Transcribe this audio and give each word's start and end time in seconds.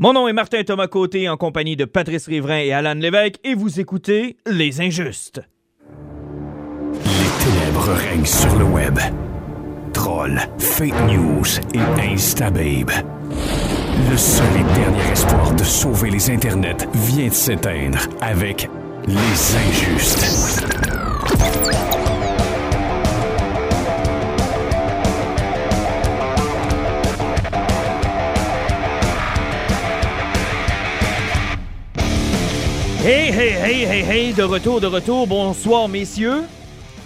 Mon 0.00 0.12
nom 0.12 0.28
est 0.28 0.32
Martin 0.32 0.62
Thomas 0.62 0.86
Côté 0.86 1.28
en 1.28 1.36
compagnie 1.36 1.74
de 1.74 1.84
Patrice 1.84 2.28
Riverain 2.28 2.60
et 2.60 2.72
Alan 2.72 2.94
Lévesque 2.94 3.40
et 3.42 3.56
vous 3.56 3.80
écoutez 3.80 4.36
Les 4.46 4.80
Injustes. 4.80 5.40
Les 6.92 7.44
ténèbres 7.44 7.94
règnent 7.94 8.24
sur 8.24 8.56
le 8.60 8.64
web. 8.64 8.96
Trolls, 9.92 10.38
fake 10.56 10.94
news 11.08 11.44
et 11.74 12.12
instababe. 12.12 12.92
Le 14.08 14.16
seul 14.16 14.46
et 14.54 14.74
dernier 14.78 15.10
espoir 15.10 15.52
de 15.56 15.64
sauver 15.64 16.10
les 16.10 16.30
internets 16.30 16.86
vient 16.94 17.26
de 17.26 17.34
s'éteindre 17.34 17.98
avec 18.20 18.70
Les 19.08 19.14
Injustes. 19.16 20.64
Hey, 33.10 33.30
hey, 33.30 33.52
hey, 33.52 33.84
hey, 33.84 34.02
hey, 34.02 34.32
de 34.34 34.42
retour, 34.42 34.82
de 34.82 34.86
retour. 34.86 35.26
Bonsoir, 35.26 35.88
messieurs. 35.88 36.42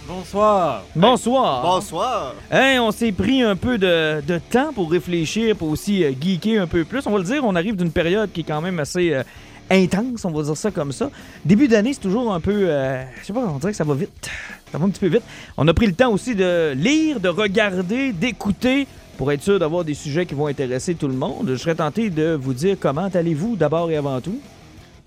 Bonsoir. 0.09 0.83
Bonsoir. 0.97 1.63
Bonsoir. 1.63 2.35
Hey, 2.51 2.81
on 2.81 2.91
s'est 2.91 3.13
pris 3.13 3.41
un 3.41 3.55
peu 3.55 3.79
de, 3.79 4.21
de 4.21 4.41
temps 4.51 4.73
pour 4.75 4.91
réfléchir, 4.91 5.55
pour 5.55 5.69
aussi 5.69 6.03
euh, 6.03 6.11
geeker 6.21 6.61
un 6.61 6.67
peu 6.67 6.85
plus. 6.85 7.07
On 7.07 7.13
va 7.13 7.19
le 7.19 7.25
dire, 7.25 7.45
on 7.45 7.55
arrive 7.55 7.77
d'une 7.77 7.93
période 7.93 8.33
qui 8.33 8.41
est 8.41 8.43
quand 8.43 8.61
même 8.61 8.81
assez 8.81 9.15
euh, 9.15 9.23
intense, 9.71 10.25
on 10.25 10.33
va 10.33 10.43
dire 10.43 10.57
ça 10.57 10.73
comme 10.73 10.91
ça. 10.91 11.09
Début 11.45 11.69
d'année, 11.69 11.93
c'est 11.93 12.01
toujours 12.01 12.35
un 12.35 12.41
peu... 12.41 12.65
euh, 12.69 13.05
je 13.21 13.27
sais 13.27 13.33
pas, 13.33 13.47
on 13.47 13.59
dirait 13.59 13.71
que 13.71 13.79
ça 13.79 13.85
va 13.85 13.95
vite. 13.95 14.29
Ça 14.73 14.79
va 14.79 14.85
un 14.87 14.91
petit 14.91 14.99
peu 14.99 15.07
vite. 15.07 15.23
On 15.57 15.69
a 15.69 15.73
pris 15.73 15.87
le 15.87 15.95
temps 15.95 16.11
aussi 16.11 16.35
de 16.35 16.73
lire, 16.73 17.21
de 17.21 17.29
regarder, 17.29 18.11
d'écouter 18.13 18.89
pour 19.17 19.31
être 19.31 19.43
sûr 19.43 19.61
d'avoir 19.61 19.85
des 19.85 19.95
sujets 19.95 20.27
qui 20.27 20.35
vont 20.35 20.49
intéresser 20.49 20.97
tout 20.97 21.07
le 21.07 21.15
monde. 21.15 21.51
Je 21.51 21.55
serais 21.55 21.77
tenté 21.77 22.11
de 22.11 22.35
vous 22.35 22.55
dire 22.55 22.77
comment 22.81 23.09
allez-vous 23.15 23.55
d'abord 23.55 23.89
et 23.89 23.97
avant 23.97 24.21
tout? 24.21 24.41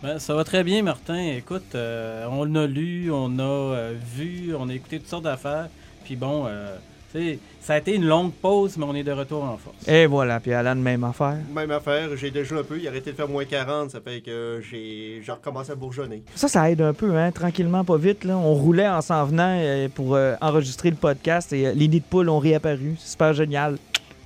Ben, 0.04 0.20
ça 0.20 0.34
va 0.34 0.44
très 0.44 0.64
bien, 0.64 0.84
Martin. 0.84 1.34
Écoute, 1.38 1.74
euh, 1.74 2.28
on 2.30 2.54
a 2.56 2.68
lu, 2.68 3.10
on 3.12 3.40
a 3.40 3.44
euh, 3.44 3.94
vu, 4.16 4.54
on 4.58 4.70
a 4.70 4.74
écouté 4.74 5.00
toutes 5.00 5.10
sortes 5.10 5.24
d'affaires. 5.24 5.70
Puis 6.04 6.16
bon, 6.16 6.46
euh, 6.48 6.76
tu 7.12 7.20
sais, 7.20 7.40
ça 7.62 7.74
a 7.74 7.78
été 7.78 7.96
une 7.96 8.06
longue 8.06 8.32
pause, 8.32 8.78
mais 8.78 8.86
on 8.86 8.94
est 8.94 9.04
de 9.04 9.12
retour 9.12 9.44
en 9.44 9.58
force. 9.58 9.88
Et 9.88 10.06
voilà, 10.06 10.40
puis 10.40 10.54
Alan, 10.54 10.76
même 10.76 11.04
affaire. 11.04 11.38
Même 11.54 11.72
affaire, 11.72 12.16
j'ai 12.16 12.30
déjà 12.30 12.58
un 12.58 12.64
peu, 12.64 12.78
il 12.78 12.86
a 12.88 12.92
arrêté 12.92 13.12
de 13.12 13.16
faire 13.16 13.28
moins 13.28 13.46
40, 13.46 13.90
ça 13.90 14.02
fait 14.02 14.22
que 14.22 14.62
j'ai 14.70 15.22
j'ai 15.26 15.32
recommencé 15.32 15.72
à 15.72 15.76
bourgeonner. 15.76 16.22
Ça, 16.36 16.48
ça 16.48 16.70
aide 16.70 16.82
un 16.82 16.94
peu, 16.94 17.16
hein, 17.16 17.32
tranquillement, 17.32 17.84
pas 17.84 17.98
vite. 17.98 18.24
Là. 18.24 18.38
On 18.38 18.54
roulait 18.54 18.88
en 18.88 19.02
s'en 19.02 19.26
venant 19.26 19.58
euh, 19.60 19.88
pour 19.88 20.16
euh, 20.16 20.36
enregistrer 20.42 20.92
le 20.92 20.96
podcast 20.96 21.54
et 21.54 21.68
euh, 21.68 21.74
les 21.74 21.88
nids 21.88 22.02
de 22.02 22.06
poules 22.06 22.30
ont 22.30 22.40
réapparu. 22.40 22.96
C'est 23.00 23.12
super 23.12 23.34
génial. 23.34 23.78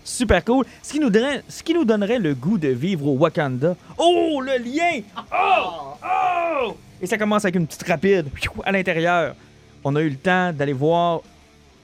Super 0.10 0.44
cool. 0.44 0.66
Ce 0.82 0.92
qui, 0.92 1.00
nous 1.00 1.86
donnerait, 1.86 2.18
le 2.18 2.34
goût 2.34 2.58
de 2.58 2.70
vivre 2.70 3.06
au 3.06 3.16
Wakanda. 3.16 3.76
Oh, 4.00 4.42
le 4.44 4.58
lien! 4.58 5.02
Oh! 5.32 5.94
Oh! 6.04 6.76
Et 7.00 7.06
ça 7.06 7.20
commence 7.20 7.46
avec 7.46 7.56
une 7.56 7.68
petite 7.68 7.88
rapide 7.88 8.26
à 8.66 8.72
l'intérieur. 8.72 9.36
On 9.84 9.96
a 9.96 10.02
eu 10.02 10.10
le 10.10 10.16
temps 10.16 10.52
d'aller 10.52 10.74
voir 10.74 11.22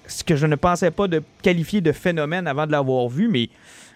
ce 0.07 0.23
que 0.23 0.35
je 0.35 0.47
ne 0.47 0.55
pensais 0.55 0.89
pas 0.89 1.07
de 1.07 1.21
qualifier 1.43 1.81
de 1.81 1.91
phénomène 1.91 2.47
avant 2.47 2.65
de 2.65 2.71
l'avoir 2.71 3.07
vu, 3.09 3.27
mais 3.27 3.49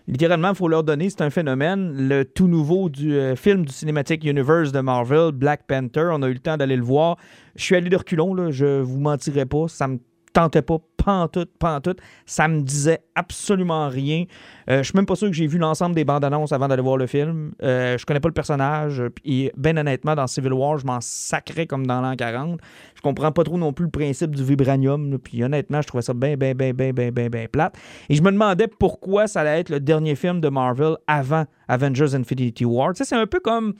littéralement, 0.07 0.50
il 0.50 0.55
faut 0.55 0.67
leur 0.67 0.83
donner, 0.83 1.09
c'est 1.09 1.22
un 1.22 1.31
phénomène. 1.31 2.07
Le 2.07 2.23
tout 2.23 2.47
nouveau 2.47 2.88
du 2.88 3.16
euh, 3.16 3.35
film 3.35 3.66
du 3.66 3.73
Cinematic 3.73 4.23
Universe 4.23 4.72
de 4.72 4.80
Marvel, 4.80 5.31
Black 5.31 5.63
Panther, 5.66 6.11
on 6.13 6.22
a 6.22 6.30
eu 6.30 6.33
le 6.33 6.39
temps 6.39 6.55
d'aller 6.55 6.77
le 6.77 6.83
voir. 6.83 7.17
Je 7.55 7.63
suis 7.63 7.75
allé 7.75 7.89
de 7.89 7.97
reculons, 7.97 8.35
là, 8.35 8.52
je 8.52 8.80
vous 8.81 9.00
mentirai 9.00 9.47
pas, 9.47 9.67
ça 9.67 9.88
me 9.88 9.97
tentait 10.33 10.61
pas, 10.61 10.77
pantoute, 11.03 11.52
pantoute. 11.58 12.00
Ça 12.25 12.47
me 12.47 12.61
disait 12.61 13.00
absolument 13.16 13.88
rien. 13.88 14.25
Euh, 14.69 14.80
je 14.80 14.83
suis 14.83 14.95
même 14.95 15.06
pas 15.06 15.16
sûr 15.16 15.28
que 15.28 15.33
j'ai 15.33 15.47
vu 15.47 15.58
l'ensemble 15.58 15.95
des 15.95 16.06
bandes 16.06 16.23
annonces 16.23 16.52
avant 16.52 16.67
d'aller 16.67 16.81
voir 16.81 16.97
le 16.97 17.08
film. 17.08 17.53
Euh, 17.64 17.97
je 17.97 18.06
connais 18.06 18.19
pas 18.19 18.30
le 18.30 18.33
personnage. 18.33 19.02
Et 19.25 19.52
ben 19.58 19.78
honnêtement, 19.78 20.16
dans 20.16 20.28
Civil 20.28 20.53
War, 20.53 20.78
je 20.78 20.86
m'en 20.86 21.00
sacrais 21.02 21.66
comme 21.66 21.88
dans 21.88 22.02
l'an 22.02 22.16
40. 22.16 22.59
Je 22.95 23.02
comprends 23.02 23.31
pas 23.31 23.44
trop 23.44 23.58
non 23.58 23.73
plus 23.73 23.86
le 23.86 23.91
principe 23.91 24.36
du 24.36 24.44
vibranium. 24.44 25.17
Puis 25.19 25.44
honnêtement, 25.44 25.81
je 25.81 25.88
trouvais 25.88 26.03
ça 26.03 26.13
bien, 26.13 26.35
bien, 26.35 26.53
bien, 26.53 26.74
bien, 26.74 26.91
bien, 26.91 27.12
bien, 27.12 27.29
bien 27.29 27.45
plate. 27.51 27.75
Et 28.09 28.16
je 28.16 28.22
me 28.22 28.31
demandais 28.31 28.68
pourquoi 28.68 29.28
ça 29.28 29.41
allait 29.41 29.62
être 29.62 29.69
le 29.69 29.79
dernier 29.79 30.16
film 30.16 30.41
de 30.41 30.50
Marvel 30.50 30.95
avant 31.07 31.45
Avengers 31.68 32.13
Infinity 32.16 32.66
War. 32.66 32.94
Tu 32.94 33.00
sais, 33.00 33.06
c'est 33.06 33.16
un 33.16 33.28
peu 33.28 33.40
comme. 33.40 33.74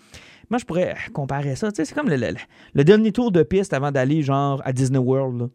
Moi, 0.50 0.58
je 0.58 0.66
pourrais 0.66 0.96
comparer 1.14 1.56
ça. 1.56 1.72
Tu 1.72 1.76
sais, 1.76 1.86
c'est 1.86 1.94
comme 1.94 2.10
le, 2.10 2.84
dernier 2.84 3.12
tour 3.12 3.32
de 3.32 3.44
piste 3.44 3.74
avant 3.74 3.92
d'aller, 3.92 4.24
genre, 4.24 4.62
à 4.66 4.74
Disney 4.74 4.98
World. 4.98 5.50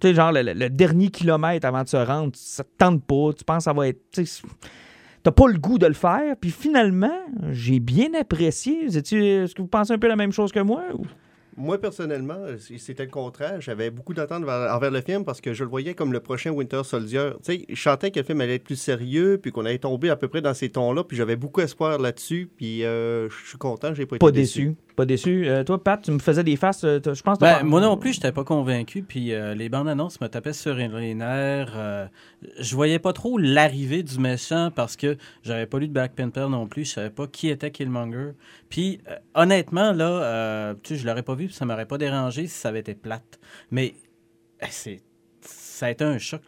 Tu 0.00 0.08
sais, 0.08 0.14
genre, 0.14 0.32
le, 0.32 0.68
dernier 0.68 1.08
kilomètre 1.08 1.66
avant 1.66 1.82
de 1.82 1.88
se 1.88 1.96
rendre, 1.96 2.32
ça 2.34 2.64
te 2.64 2.68
tente 2.78 3.02
pas. 3.04 3.32
Tu 3.36 3.44
penses 3.44 3.58
que 3.58 3.64
ça 3.64 3.72
va 3.72 3.88
être. 3.88 4.00
T'as 5.22 5.32
pas 5.32 5.48
le 5.48 5.58
goût 5.58 5.78
de 5.78 5.86
le 5.86 5.94
faire. 5.94 6.36
Puis 6.40 6.50
finalement, 6.50 7.18
j'ai 7.50 7.80
bien 7.80 8.14
apprécié. 8.14 8.84
Est-ce 8.86 9.54
que 9.54 9.62
vous 9.62 9.68
pensez 9.68 9.92
un 9.92 9.98
peu 9.98 10.06
la 10.08 10.16
même 10.16 10.32
chose 10.32 10.52
que 10.52 10.60
moi? 10.60 10.82
ou- 10.94 11.04
Moi, 11.56 11.80
personnellement, 11.80 12.36
c'était 12.78 13.06
le 13.06 13.10
contraire. 13.10 13.60
J'avais 13.60 13.90
beaucoup 13.90 14.12
d'attentes 14.14 14.42
envers, 14.44 14.72
envers 14.74 14.90
le 14.90 15.00
film 15.00 15.24
parce 15.24 15.40
que 15.40 15.52
je 15.54 15.64
le 15.64 15.70
voyais 15.70 15.94
comme 15.94 16.12
le 16.12 16.20
prochain 16.20 16.50
Winter 16.50 16.82
Soldier. 16.84 17.30
Tu 17.42 17.52
sais, 17.54 17.64
je 17.68 17.82
sentais 17.82 18.10
que 18.10 18.20
le 18.20 18.24
film 18.26 18.40
allait 18.42 18.56
être 18.56 18.64
plus 18.64 18.76
sérieux, 18.76 19.38
puis 19.42 19.50
qu'on 19.50 19.64
allait 19.64 19.78
tomber 19.78 20.10
à 20.10 20.16
peu 20.16 20.28
près 20.28 20.42
dans 20.42 20.52
ces 20.54 20.68
tons-là, 20.68 21.02
puis 21.02 21.16
j'avais 21.16 21.36
beaucoup 21.36 21.62
espoir 21.62 21.98
là-dessus, 21.98 22.50
puis 22.56 22.84
euh, 22.84 23.28
je 23.30 23.48
suis 23.48 23.58
content, 23.58 23.94
j'ai 23.94 24.04
pas 24.04 24.16
été 24.16 24.24
Pas 24.26 24.30
déçu. 24.30 24.76
Pas 24.96 25.04
déçu. 25.04 25.46
Euh, 25.46 25.62
toi, 25.62 25.82
Pat, 25.84 26.00
tu 26.02 26.10
me 26.10 26.18
faisais 26.18 26.42
des 26.42 26.56
faces. 26.56 26.82
euh, 26.84 26.98
Je 27.04 27.22
pense 27.22 27.38
Ben, 27.38 27.58
pas- 27.58 27.62
moi 27.62 27.82
non 27.82 27.98
plus, 27.98 28.14
j'étais 28.14 28.32
pas 28.32 28.44
convaincu. 28.44 29.02
Puis 29.02 29.34
euh, 29.34 29.54
les 29.54 29.68
bandes 29.68 29.88
annonces 29.88 30.20
me 30.22 30.26
tapaient 30.28 30.54
sur 30.54 30.74
les 30.74 31.14
nerfs. 31.14 31.74
euh, 31.76 32.06
je 32.58 32.74
voyais 32.74 32.98
pas 32.98 33.12
trop 33.12 33.36
l'arrivée 33.36 34.02
du 34.02 34.18
méchant 34.18 34.70
parce 34.74 34.96
que 34.96 35.18
j'avais 35.42 35.66
pas 35.66 35.78
lu 35.78 35.88
de 35.88 35.92
Black 35.92 36.14
Panther 36.14 36.46
non 36.48 36.66
plus. 36.66 36.86
Je 36.86 36.92
savais 36.94 37.10
pas 37.10 37.26
qui 37.26 37.48
était 37.50 37.70
Killmonger. 37.70 38.30
Puis 38.70 38.98
honnêtement, 39.34 39.92
là, 39.92 40.08
euh, 40.08 40.74
tu 40.82 40.94
sais, 40.94 41.00
je 41.02 41.06
l'aurais 41.06 41.22
pas 41.22 41.34
vu, 41.34 41.46
puis 41.46 41.54
ça 41.54 41.66
m'aurait 41.66 41.86
pas 41.86 41.98
dérangé 41.98 42.46
si 42.46 42.58
ça 42.58 42.70
avait 42.70 42.80
été 42.80 42.94
plate. 42.94 43.38
Mais 43.70 43.94
c'est 44.70 45.02
ça 45.76 45.86
a 45.86 45.90
été 45.90 46.04
un 46.04 46.16
choc. 46.16 46.40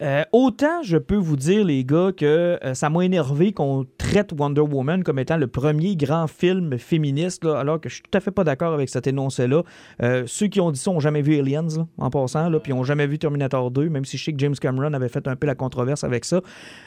Euh, 0.00 0.24
autant 0.32 0.82
je 0.82 0.96
peux 0.96 1.16
vous 1.16 1.36
dire, 1.36 1.64
les 1.64 1.84
gars, 1.84 2.12
que 2.16 2.58
euh, 2.64 2.72
ça 2.72 2.88
m'a 2.88 3.04
énervé 3.04 3.52
qu'on 3.52 3.84
traite 3.98 4.32
Wonder 4.32 4.62
Woman 4.62 5.04
comme 5.04 5.18
étant 5.18 5.36
le 5.36 5.48
premier 5.48 5.96
grand 5.96 6.26
film 6.26 6.78
féministe, 6.78 7.44
là, 7.44 7.58
alors 7.58 7.78
que 7.78 7.90
je 7.90 7.96
suis 7.96 8.02
tout 8.02 8.16
à 8.16 8.20
fait 8.20 8.30
pas 8.30 8.42
d'accord 8.42 8.72
avec 8.72 8.88
cet 8.88 9.06
énoncé-là. 9.06 9.62
Euh, 10.02 10.24
ceux 10.26 10.46
qui 10.46 10.60
ont 10.60 10.70
dit 10.70 10.80
ça 10.80 10.90
ont 10.90 11.00
jamais 11.00 11.20
vu 11.20 11.38
Aliens, 11.38 11.86
en 11.98 12.08
passant, 12.08 12.48
là, 12.48 12.58
puis 12.58 12.72
ont 12.72 12.82
jamais 12.82 13.06
vu 13.06 13.18
Terminator 13.18 13.70
2, 13.70 13.90
même 13.90 14.06
si 14.06 14.16
je 14.16 14.24
sais 14.24 14.32
que 14.32 14.38
James 14.38 14.56
Cameron 14.56 14.94
avait 14.94 15.10
fait 15.10 15.28
un 15.28 15.36
peu 15.36 15.46
la 15.46 15.54
controverse 15.54 16.02
avec 16.02 16.24
ça. 16.24 16.40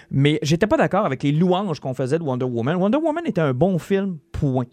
Mais 0.09 0.39
j'étais 0.41 0.67
pas 0.67 0.77
d'accord 0.77 1.05
avec 1.05 1.21
les 1.21 1.31
louanges 1.31 1.79
qu'on 1.79 1.93
faisait 1.93 2.17
de 2.17 2.23
Wonder 2.23 2.45
Woman. 2.45 2.77
Wonder 2.77 2.97
Woman 2.97 3.23
était 3.27 3.41
un 3.41 3.53
bon 3.53 3.77
film, 3.77 4.17
point. 4.31 4.65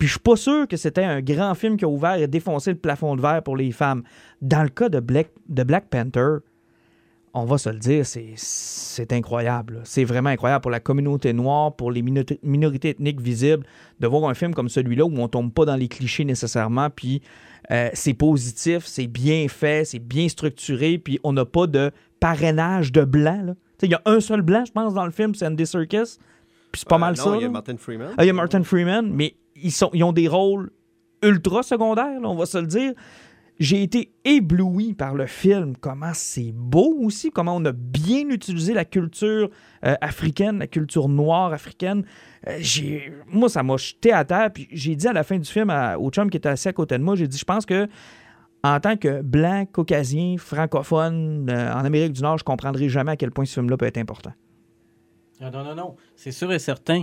Puis 0.00 0.08
je 0.08 0.12
suis 0.14 0.20
pas 0.20 0.36
sûr 0.36 0.66
que 0.66 0.78
c'était 0.78 1.04
un 1.04 1.20
grand 1.20 1.54
film 1.54 1.76
qui 1.76 1.84
a 1.84 1.88
ouvert 1.88 2.14
et 2.14 2.26
défoncé 2.26 2.70
le 2.70 2.78
plafond 2.78 3.16
de 3.16 3.20
verre 3.20 3.42
pour 3.42 3.54
les 3.54 3.70
femmes. 3.70 4.02
Dans 4.40 4.62
le 4.62 4.70
cas 4.70 4.88
de 4.88 4.98
Black, 4.98 5.28
de 5.50 5.62
Black 5.62 5.90
Panther, 5.90 6.38
on 7.32 7.44
va 7.44 7.58
se 7.58 7.68
le 7.68 7.78
dire, 7.78 8.04
c'est- 8.06 9.12
incroyable. 9.12 9.80
C'est 9.84 10.04
vraiment 10.04 10.28
incroyable 10.30 10.60
pour 10.62 10.70
la 10.70 10.80
communauté 10.80 11.32
noire, 11.32 11.74
pour 11.74 11.90
les 11.90 12.02
minori- 12.02 12.38
minorités 12.42 12.90
ethniques 12.90 13.20
visibles, 13.20 13.64
de 13.98 14.06
voir 14.06 14.28
un 14.28 14.34
film 14.34 14.52
comme 14.52 14.68
celui-là 14.68 15.04
où 15.06 15.16
on 15.18 15.28
tombe 15.28 15.52
pas 15.52 15.64
dans 15.64 15.76
les 15.76 15.88
clichés 15.88 16.24
nécessairement, 16.24 16.90
puis 16.90 17.22
euh, 17.70 17.88
c'est 17.94 18.14
positif, 18.14 18.84
c'est 18.84 19.06
bien 19.06 19.46
fait, 19.48 19.84
c'est 19.86 19.98
bien 20.00 20.28
structuré, 20.28 20.98
puis 20.98 21.18
on 21.24 21.32
n'a 21.32 21.44
pas 21.46 21.66
de 21.66 21.90
parrainage 22.20 22.92
de 22.92 23.04
blanc. 23.04 23.54
Il 23.82 23.90
y 23.90 23.94
a 23.94 24.02
un 24.04 24.20
seul 24.20 24.42
blanc, 24.42 24.64
je 24.66 24.72
pense, 24.72 24.92
dans 24.92 25.06
le 25.06 25.12
film, 25.12 25.34
c'est 25.34 25.46
Andy 25.46 25.64
Serkis, 25.66 26.18
puis 26.70 26.80
c'est 26.80 26.88
pas 26.88 26.98
mal 26.98 27.14
non, 27.16 27.24
ça. 27.24 27.36
il 27.36 27.42
y 27.42 27.44
a. 27.46 27.48
Martin 27.48 27.76
Freeman. 27.78 28.08
Ah, 28.18 28.24
il 28.24 28.26
y 28.26 28.30
a 28.30 28.34
Martin 28.34 28.62
Freeman, 28.62 29.10
mais 29.10 29.34
ils, 29.56 29.72
sont, 29.72 29.90
ils 29.94 30.04
ont 30.04 30.12
des 30.12 30.28
rôles 30.28 30.70
ultra 31.22 31.62
secondaires, 31.62 32.20
là, 32.20 32.28
on 32.28 32.34
va 32.36 32.44
se 32.46 32.58
le 32.58 32.66
dire. 32.66 32.92
J'ai 33.60 33.82
été 33.82 34.10
ébloui 34.24 34.94
par 34.94 35.14
le 35.14 35.26
film, 35.26 35.76
comment 35.76 36.12
c'est 36.14 36.50
beau 36.54 36.96
aussi, 37.02 37.30
comment 37.30 37.54
on 37.56 37.64
a 37.66 37.72
bien 37.72 38.26
utilisé 38.30 38.72
la 38.72 38.86
culture 38.86 39.50
euh, 39.84 39.94
africaine, 40.00 40.58
la 40.60 40.66
culture 40.66 41.10
noire 41.10 41.52
africaine. 41.52 42.04
Euh, 42.48 42.58
moi, 43.28 43.50
ça 43.50 43.62
m'a 43.62 43.76
jeté 43.76 44.12
à 44.14 44.24
terre, 44.24 44.50
puis 44.50 44.66
j'ai 44.72 44.96
dit 44.96 45.06
à 45.06 45.12
la 45.12 45.24
fin 45.24 45.38
du 45.38 45.48
film 45.48 45.68
à- 45.68 45.98
au 45.98 46.08
chum 46.10 46.30
qui 46.30 46.38
était 46.38 46.48
assis 46.48 46.68
à 46.68 46.72
côté 46.72 46.96
de 46.96 47.02
moi, 47.02 47.16
j'ai 47.16 47.28
dit, 47.28 47.36
je 47.36 47.44
pense 47.44 47.66
que 47.66 47.86
en 48.62 48.80
tant 48.80 48.96
que 48.96 49.20
blanc, 49.20 49.66
caucasien, 49.70 50.36
francophone, 50.38 51.46
euh, 51.50 51.72
en 51.74 51.84
Amérique 51.84 52.12
du 52.14 52.22
Nord, 52.22 52.38
je 52.38 52.44
comprendrai 52.44 52.88
jamais 52.88 53.12
à 53.12 53.16
quel 53.16 53.30
point 53.30 53.44
ce 53.44 53.54
film-là 53.54 53.76
peut 53.76 53.86
être 53.86 53.98
important. 53.98 54.32
Ah, 55.42 55.50
non, 55.50 55.64
non, 55.64 55.74
non. 55.74 55.96
C'est 56.16 56.32
sûr 56.32 56.50
et 56.52 56.58
certain. 56.58 57.02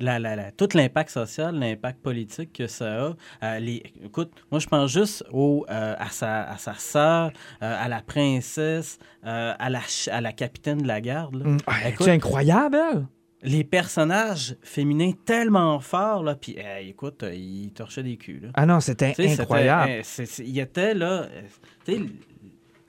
La, 0.00 0.18
la, 0.18 0.34
la- 0.36 0.50
tout 0.52 0.68
l'impact 0.74 1.10
social, 1.10 1.54
l'impact 1.54 2.00
politique 2.02 2.52
que 2.52 2.66
ça 2.66 3.06
a. 3.06 3.12
euh, 3.44 3.58
les, 3.58 3.82
écoute, 4.04 4.32
moi, 4.50 4.58
je 4.60 4.66
pense 4.66 4.90
juste 4.90 5.24
au, 5.32 5.64
euh, 5.70 5.94
à 5.98 6.08
sa, 6.08 6.42
à 6.50 6.56
sa 6.58 6.74
sœur, 6.74 7.32
euh, 7.62 7.84
à 7.84 7.88
la 7.88 8.00
princesse, 8.02 8.98
à, 9.22 9.70
la, 9.70 9.80
à 10.10 10.20
la 10.20 10.32
capitaine 10.32 10.78
de 10.78 10.86
la 10.88 11.00
garde. 11.00 11.44
Écoute, 11.86 12.04
c'est 12.06 12.12
incroyable, 12.12 12.76
elle! 12.92 13.06
les 13.42 13.64
personnages 13.64 14.54
féminins 14.62 15.12
tellement 15.24 15.80
forts, 15.80 16.22
là, 16.22 16.34
puis 16.34 16.56
euh, 16.58 16.78
écoute, 16.82 17.22
euh, 17.22 17.34
ils 17.34 17.72
torchaient 17.72 18.02
des 18.02 18.18
culs. 18.18 18.40
Là. 18.42 18.48
Ah 18.52 18.66
non, 18.66 18.80
c'était 18.80 19.14
incroyable. 19.18 20.02
il 20.40 20.58
était 20.58 20.92
là. 20.92 21.24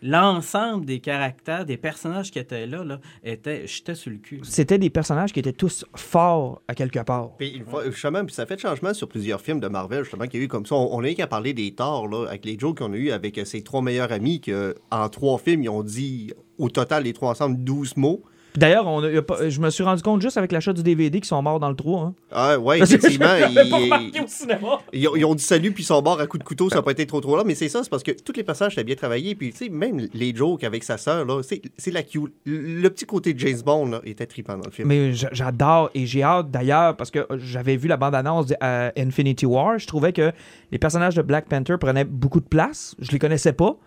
Euh, 0.04 0.08
l'ensemble 0.10 0.86
des 0.86 1.00
caractères, 1.00 1.66
des 1.66 1.78
personnages 1.78 2.32
qui 2.32 2.40
étaient 2.40 2.66
là, 2.68 2.84
là 2.84 3.00
étaient, 3.24 3.66
j'étais 3.68 3.96
sur 3.96 4.12
le 4.12 4.18
cul. 4.18 4.40
C'était 4.44 4.78
des 4.78 4.90
personnages 4.90 5.34
qui 5.34 5.40
étaient 5.40 5.54
tous 5.54 5.86
forts 5.96 6.62
à 6.68 6.76
quelque 6.76 7.00
part. 7.00 7.36
Puis, 7.38 7.50
une 7.58 7.66
fois- 7.66 7.86
justement, 7.90 8.26
puis 8.26 8.34
ça 8.34 8.46
fait 8.46 8.60
changement 8.60 8.94
sur 8.94 9.08
plusieurs 9.08 9.42
films 9.42 9.60
de 9.60 9.68
Marvel, 9.68 10.04
justement, 10.04 10.26
qu'il 10.26 10.40
y 10.40 10.44
a 10.44 10.46
eu 10.46 10.48
comme 10.48 10.66
ça. 10.66 10.76
On, 10.76 10.90
on 10.98 11.04
a 11.04 11.10
eu 11.10 11.16
qu'à 11.16 11.28
parler 11.28 11.54
des 11.54 11.74
torts, 11.74 12.08
là, 12.08 12.28
avec 12.28 12.46
les 12.46 12.58
jokes 12.58 12.78
qu'on 12.80 12.94
a 12.94 12.98
eu 12.98 13.12
avec 13.12 13.38
euh, 13.38 13.46
ses 13.46 13.64
trois 13.64 13.82
meilleurs 13.82 14.12
amis, 14.12 14.42
que 14.42 14.76
en 14.92 15.10
trois 15.10 15.38
films, 15.38 15.64
ils 15.64 15.70
ont 15.70 15.84
dit 15.84 16.32
au 16.58 16.70
total, 16.70 17.04
les 17.04 17.14
trois 17.14 17.32
ensemble, 17.32 17.58
12 17.64 17.98
mots. 17.98 18.24
D'ailleurs, 18.56 18.86
on 18.88 19.02
a- 19.04 19.10
y 19.10 19.18
a 19.18 19.22
pas- 19.22 19.50
je 19.50 19.60
me 19.62 19.70
suis 19.70 19.84
rendu 19.84 20.02
compte 20.02 20.22
juste 20.22 20.38
avec 20.38 20.52
l'achat 20.52 20.74
du 20.74 20.84
DVD 20.84 21.20
qu'ils 21.20 21.28
sont 21.28 21.42
morts 21.42 21.60
dans 21.60 21.70
le 21.70 21.76
3. 21.76 22.02
Hein. 22.02 22.14
Ah, 22.32 22.60
ouais, 22.60 22.80
effectivement. 22.82 23.34
Ils, 23.50 23.74
remarqué 23.74 24.22
au 24.22 24.28
cinéma. 24.28 24.80
ils 24.92 25.08
ont, 25.08 25.16
ils 25.16 25.26
ont 25.26 25.36
dit 25.36 25.44
salut, 25.44 25.72
puis 25.72 25.84
ils 25.84 25.86
sont 25.86 26.02
morts 26.02 26.20
à 26.20 26.28
coups 26.28 26.40
de 26.44 26.48
couteau, 26.48 26.70
ça 26.70 26.78
n'a 26.78 26.82
pas 26.82 26.92
été 26.92 27.06
trop 27.06 27.22
trop 27.22 27.38
long, 27.38 27.44
mais 27.46 27.56
c'est 27.56 27.70
ça, 27.70 27.84
c'est 27.84 27.90
parce 27.90 28.04
que 28.04 28.12
tous 28.12 28.34
les 28.34 28.44
passages 28.44 28.74
étaient 28.74 28.84
bien 28.84 28.96
travaillés, 28.96 29.36
puis 29.36 29.52
tu 29.52 29.58
sais, 29.66 29.70
même 29.70 30.08
les 30.14 30.36
jokes 30.36 30.64
avec 30.64 30.84
sa 30.84 30.98
sœur, 30.98 31.26
là, 31.26 31.42
c'est 31.44 31.92
la 31.92 32.04
cute. 32.04 32.34
Le 32.46 32.88
petit 32.90 33.06
côté 33.06 33.34
de 33.34 33.40
James 33.40 33.62
Bond, 33.66 33.86
là, 33.88 34.02
était 34.04 34.26
trippant 34.26 34.58
dans 34.58 34.66
le 34.66 34.72
film. 34.72 34.88
Mais 34.88 35.14
j'adore 35.14 35.90
et 35.94 36.06
j'ai 36.06 36.24
hâte 36.24 36.52
d'ailleurs 36.52 36.96
parce 36.98 37.12
que 37.12 37.26
j'avais 37.38 37.78
vu 37.78 37.88
la 37.88 37.98
bande-annonce 37.98 38.48
de 38.48 38.56
euh, 38.62 38.90
Infinity 38.98 39.46
War. 39.46 39.80
Je 39.80 39.88
trouvais 39.88 40.12
que 40.14 40.32
les 40.72 40.78
personnages 40.78 41.16
de 41.16 41.22
Black 41.22 41.48
Panther 41.48 41.78
prenaient 41.80 42.04
beaucoup 42.06 42.40
de 42.40 42.46
place. 42.46 42.96
Je 43.00 43.12
les 43.12 43.20
connaissais 43.20 43.54
pas. 43.54 43.78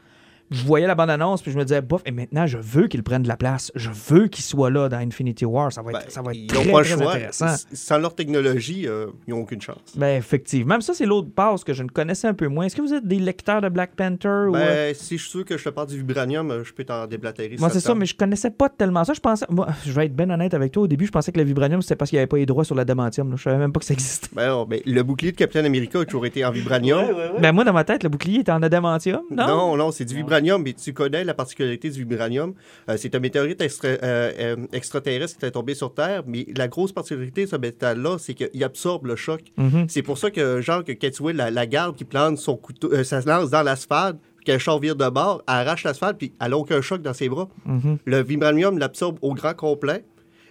Je 0.51 0.63
voyais 0.65 0.87
la 0.87 0.95
bande-annonce 0.95 1.43
puis 1.43 1.51
je 1.51 1.59
me 1.59 1.65
disais, 1.65 1.81
bof, 1.81 2.03
et 2.07 2.11
maintenant 2.11 2.47
je 2.47 2.59
veux 2.59 2.87
qu'ils 2.87 3.03
prennent 3.03 3.23
de 3.23 3.29
la 3.29 3.37
place. 3.37 3.73
Je 3.75 3.91
veux 3.91 4.29
qu'ils 4.29 4.45
soient 4.45 4.71
là 4.71 4.89
dans 4.89 4.99
Infinity 4.99 5.45
War. 5.45 5.73
Ça 5.73 5.83
va 5.83 5.91
être, 5.93 6.01
Ben, 6.05 6.11
ça 6.11 6.23
va 6.23 6.33
être 6.33 6.39
ils 6.39 6.47
très, 6.47 6.65
n'ont 6.67 6.73
pas 6.73 6.79
le 6.81 6.85
très 6.85 6.95
choix. 7.03 7.13
intéressant. 7.15 7.55
Sans 7.73 7.99
leur 7.99 8.15
technologie, 8.15 8.87
euh, 8.87 9.07
ils 9.27 9.31
n'ont 9.35 9.41
aucune 9.41 9.61
chance. 9.61 9.77
Ben, 9.97 10.17
effectivement. 10.19 10.75
Même 10.75 10.83
ça, 10.83 10.93
c'est 10.95 11.07
l'autre 11.07 11.29
passe 11.35 11.65
que 11.65 11.73
je 11.73 11.83
ne 11.83 11.89
connaissais 11.89 12.29
un 12.29 12.35
peu 12.35 12.47
moins. 12.49 12.67
Est-ce 12.67 12.77
que 12.77 12.83
vous 12.83 12.93
êtes 12.95 13.07
des 13.07 13.19
lecteurs 13.19 13.61
de 13.61 13.69
Black 13.69 13.95
Panther? 13.97 14.29
ou, 14.49 14.57
euh, 14.57 14.89
Ben, 14.91 14.95
si 14.95 15.17
je 15.19 15.23
suis 15.23 15.31
sûr 15.31 15.45
que 15.45 15.57
je 15.57 15.65
te 15.65 15.69
parle 15.71 15.89
du 15.89 15.97
vibranium, 15.97 16.51
euh, 16.51 16.65
je 16.65 16.73
peux 16.73 16.85
t'en 16.85 17.07
déblatérer. 17.07 17.57
Moi, 17.59 17.71
c'est 17.71 17.81
ça, 17.81 17.95
mais 17.95 18.07
je 18.07 18.15
connaissais 18.17 18.51
pas 18.51 18.69
tellement 18.69 19.05
ça. 19.05 19.13
Je 19.15 19.21
pensais, 19.21 19.47
moi, 19.49 19.69
je 19.85 19.93
vais 19.93 20.07
être 20.07 20.15
bien 20.17 20.29
honnête 20.31 20.55
avec 20.55 20.73
toi. 20.73 20.83
Au 20.85 20.87
début, 20.87 21.07
je 21.07 21.13
pensais 21.13 21.33
que 21.33 21.39
le 21.39 21.45
vibranium, 21.45 21.81
c'était 21.83 21.97
parce 21.97 22.11
qu'il 22.11 22.17
n'y 22.19 22.21
avait 22.21 22.27
pas 22.29 22.37
les 22.37 22.47
droits 22.47 22.65
sur 22.65 22.75
l'adamantium. 22.75 23.31
là. 23.31 23.37
Je 23.37 23.43
savais 23.43 23.59
même 23.59 23.73
pas 23.73 23.81
que 23.81 23.87
ça 23.87 23.95
existait. 23.95 24.29
Ben 24.33 24.49
non, 24.49 24.67
mais 24.69 24.83
le 24.85 25.03
bouclier 25.03 25.33
de 25.33 25.37
Captain 25.37 25.65
America 25.65 26.01
a 26.01 26.05
toujours 26.05 26.27
été 26.27 26.45
en 26.45 26.51
vibranium. 26.51 27.07
Ben, 27.41 27.53
moi, 27.53 27.65
dans 27.65 27.73
ma 27.73 27.85
tête, 27.85 28.03
le 28.03 28.09
bouclier 28.09 28.41
était 28.41 28.53
en 28.53 28.63
adamantium. 28.63 29.23
Non? 29.31 29.47
Non, 29.47 29.77
non, 29.77 29.91
c'est 29.91 30.05
du 30.05 30.15
vibranium, 30.15 30.34
mais 30.59 30.73
tu 30.73 30.93
connais 30.93 31.25
la 31.25 31.35
particularité 31.35 31.91
du 31.91 32.01
vibranium. 32.05 32.55
Euh, 32.89 32.97
c'est 32.97 33.15
un 33.15 33.21
météorite 33.21 33.61
extra- 33.61 33.89
euh, 33.89 34.33
euh, 34.39 34.57
extraterrestre 34.73 35.39
qui 35.39 35.47
est 35.47 35.51
tombé 35.51 35.75
sur 35.75 35.93
Terre, 35.95 36.23
mais 36.27 36.47
la 36.57 36.69
grosse 36.69 36.93
particularité 36.93 37.45
de 37.45 37.51
ce 37.51 37.57
métal-là, 37.57 38.17
c'est 38.19 38.35
qu'il 38.35 38.65
absorbe 38.65 39.07
le 39.07 39.17
choc. 39.17 39.41
Mhm. 39.57 39.87
C'est 39.89 40.03
pour 40.03 40.19
ça 40.19 40.31
que, 40.31 40.61
genre, 40.61 40.85
que 40.85 40.93
vois 41.19 41.33
la, 41.33 41.51
la 41.51 41.67
garde 41.67 41.97
qui 41.97 42.05
plante 42.05 42.39
son 42.39 42.57
couteau, 42.57 42.93
euh, 42.93 43.05
ça 43.05 43.21
se 43.23 43.29
lance 43.29 43.51
dans 43.51 43.63
l'asphalte, 43.63 44.17
puis 44.37 44.45
qu'elle 44.47 44.59
char 44.59 44.79
vire 44.79 44.97
de 44.97 45.09
bord, 45.09 45.43
elle 45.49 45.55
arrache 45.55 45.85
l'asphalte, 45.85 46.19
puis 46.19 46.33
elle 46.41 46.51
n'a 46.51 46.59
aucun 46.59 46.81
choc 46.81 47.03
dans 47.03 47.15
ses 47.15 47.29
bras. 47.29 47.49
Mhm. 47.65 47.99
Le 48.05 48.23
vibranium 48.23 48.79
l'absorbe 48.79 49.19
au 49.23 49.35
grand 49.35 49.55
complet. 49.55 50.05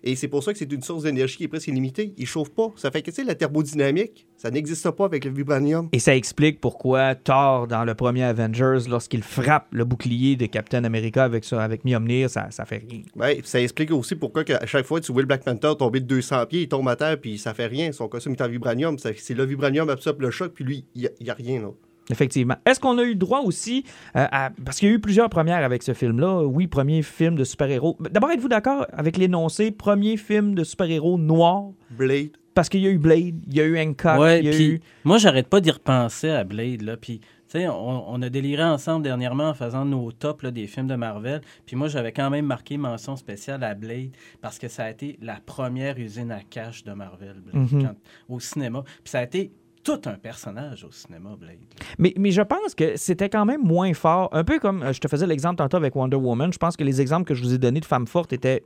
Et 0.04 0.16
c'est 0.16 0.28
pour 0.28 0.44
ça 0.44 0.52
que 0.52 0.60
c'est 0.60 0.72
une 0.72 0.82
source 0.82 1.04
d'énergie 1.04 1.38
qui 1.38 1.44
est 1.46 1.48
presque 1.48 1.68
illimitée. 1.68 2.14
Il 2.18 2.28
chauffe 2.28 2.50
pas. 2.50 2.72
Ça 2.76 2.92
fait 2.92 3.02
que, 3.02 3.10
tu 3.10 3.16
sais, 3.16 3.24
la 3.24 3.36
thermodynamique, 3.36 4.28
ça 4.38 4.52
n'existe 4.52 4.90
pas 4.92 5.06
avec 5.06 5.24
le 5.24 5.32
vibranium. 5.32 5.88
Et 5.94 6.00
ça 6.00 6.16
explique 6.16 6.60
pourquoi 6.60 7.16
Thor, 7.16 7.68
dans 7.68 7.86
le 7.86 7.96
premier 7.96 8.24
Avengers, 8.24 8.90
lorsqu'il 8.90 9.24
frappe 9.24 9.68
le 9.72 9.86
bouclier 9.86 10.36
de 10.36 10.46
Captain 10.46 10.84
America 10.84 11.24
avec, 11.24 11.46
ça, 11.46 11.64
avec 11.64 11.86
Mjolnir, 11.86 12.30
ça, 12.30 12.52
ça 12.52 12.66
fait 12.66 12.84
rien. 12.90 13.02
Puis 13.38 13.42
ça 13.46 13.62
explique 13.62 13.92
aussi 13.92 14.16
pourquoi 14.16 14.44
à 14.50 14.66
chaque 14.66 14.86
fois 14.86 15.00
que 15.00 15.06
tu 15.06 15.14
vois 15.14 15.22
le 15.22 15.28
Black 15.28 15.44
Panther 15.44 15.74
tomber 15.80 16.02
de 16.02 16.06
200 16.06 16.46
pieds, 16.48 16.62
il 16.64 16.68
tombe 16.68 16.88
à 16.90 16.96
terre, 16.96 17.20
puis 17.20 17.38
ça 17.38 17.54
fait 17.54 17.68
rien. 17.68 17.92
Son 17.92 18.10
costume 18.10 18.34
est 18.34 18.42
en 18.42 18.50
vibranium. 18.50 18.98
C'est 19.00 19.34
le 19.34 19.46
vibranium 19.46 19.90
absorbe 19.90 20.22
le 20.22 20.32
choc, 20.32 20.52
puis 20.54 20.66
lui, 20.66 20.86
il 20.96 21.10
n'y 21.22 21.30
a, 21.30 21.34
rien, 21.34 21.62
là. 21.62 21.70
Effectivement. 22.10 22.56
Est-ce 22.66 22.80
qu'on 22.80 22.98
a 22.98 23.04
eu 23.04 23.10
le 23.10 23.16
droit 23.16 23.40
aussi 23.42 23.86
euh, 24.18 24.26
à... 24.32 24.52
Parce 24.66 24.78
qu'il 24.80 24.90
y 24.90 24.92
a 24.92 24.96
eu 24.96 25.00
plusieurs 25.00 25.30
premières 25.30 25.64
avec 25.64 25.84
ce 25.84 25.94
film-là. 25.94 26.44
Oui, 26.44 26.68
premier 26.68 27.02
film 27.02 27.36
de 27.36 27.44
super-héros. 27.44 27.98
D'abord, 28.12 28.32
êtes-vous 28.32 28.50
d'accord 28.50 28.86
avec 28.92 29.16
l'énoncé 29.18 29.72
premier 29.72 30.18
film 30.18 30.54
de 30.56 30.64
super-héros 30.64 31.18
noir? 31.18 31.70
Blade. 31.92 32.32
Parce 32.56 32.70
qu'il 32.70 32.82
y 32.82 32.88
a 32.88 32.92
eu 32.92 32.98
Blade, 33.00 33.42
il 33.48 33.56
y 33.56 33.62
a 33.62 33.64
eu 33.64 33.80
Hancock, 33.80 34.20
Ouais, 34.20 34.40
il 34.40 34.46
y 34.46 34.50
a 34.50 34.60
eu... 34.62 34.82
moi, 35.06 35.18
j'arrête 35.18 35.48
pas 35.48 35.60
d'y 35.60 35.72
repenser 35.72 36.30
à 36.30 36.44
Blade, 36.44 36.84
là. 36.84 36.98
Puis, 36.98 37.20
tu 37.20 37.60
sais, 37.60 37.68
on, 37.68 38.12
on 38.14 38.22
a 38.22 38.30
déliré 38.30 38.64
ensemble 38.64 39.02
dernièrement 39.04 39.50
en 39.50 39.54
faisant 39.56 39.86
nos 39.86 40.12
tops 40.12 40.44
là, 40.44 40.52
des 40.52 40.68
films 40.68 40.86
de 40.88 40.94
Marvel. 40.96 41.42
Puis 41.66 41.76
moi, 41.76 41.88
j'avais 41.88 42.12
quand 42.12 42.30
même 42.30 42.46
marqué 42.46 42.78
mention 42.78 43.16
spéciale 43.16 43.64
à 43.64 43.74
Blade 43.74 44.12
parce 44.42 44.60
que 44.60 44.68
ça 44.68 44.84
a 44.84 44.92
été 44.92 45.18
la 45.22 45.40
première 45.44 45.98
usine 45.98 46.32
à 46.32 46.42
cash 46.42 46.84
de 46.84 46.92
Marvel, 46.94 47.38
Blade, 47.44 47.72
Mhm. 47.72 47.84
quand- 47.86 47.96
au 48.36 48.40
cinéma. 48.40 48.84
Puis 48.84 49.10
ça 49.12 49.20
a 49.20 49.24
été 49.24 49.52
tout 49.84 50.02
un 50.06 50.14
personnage 50.16 50.84
au 50.84 50.92
cinéma, 50.92 51.36
Blade. 51.38 51.58
Mais, 51.98 52.14
mais 52.18 52.32
je 52.32 52.42
pense 52.42 52.74
que 52.76 52.96
c'était 52.96 53.30
quand 53.30 53.46
même 53.46 53.62
moins 53.62 53.94
fort. 53.94 54.30
Un 54.32 54.44
peu 54.44 54.60
comme 54.60 54.82
euh, 54.84 54.94
je 54.94 55.00
te 55.00 55.08
faisais 55.08 55.28
l'exemple 55.28 55.58
tantôt 55.58 55.78
avec 55.78 55.96
Wonder 55.96 56.18
Woman. 56.18 56.52
Je 56.54 56.58
pense 56.58 56.78
que 56.78 56.84
les 56.84 57.02
exemples 57.02 57.26
que 57.26 57.34
je 57.34 57.44
vous 57.44 57.54
ai 57.54 57.58
donnés 57.58 57.82
de 57.82 57.86
femmes 57.86 58.08
fortes 58.08 58.34
étaient 58.34 58.64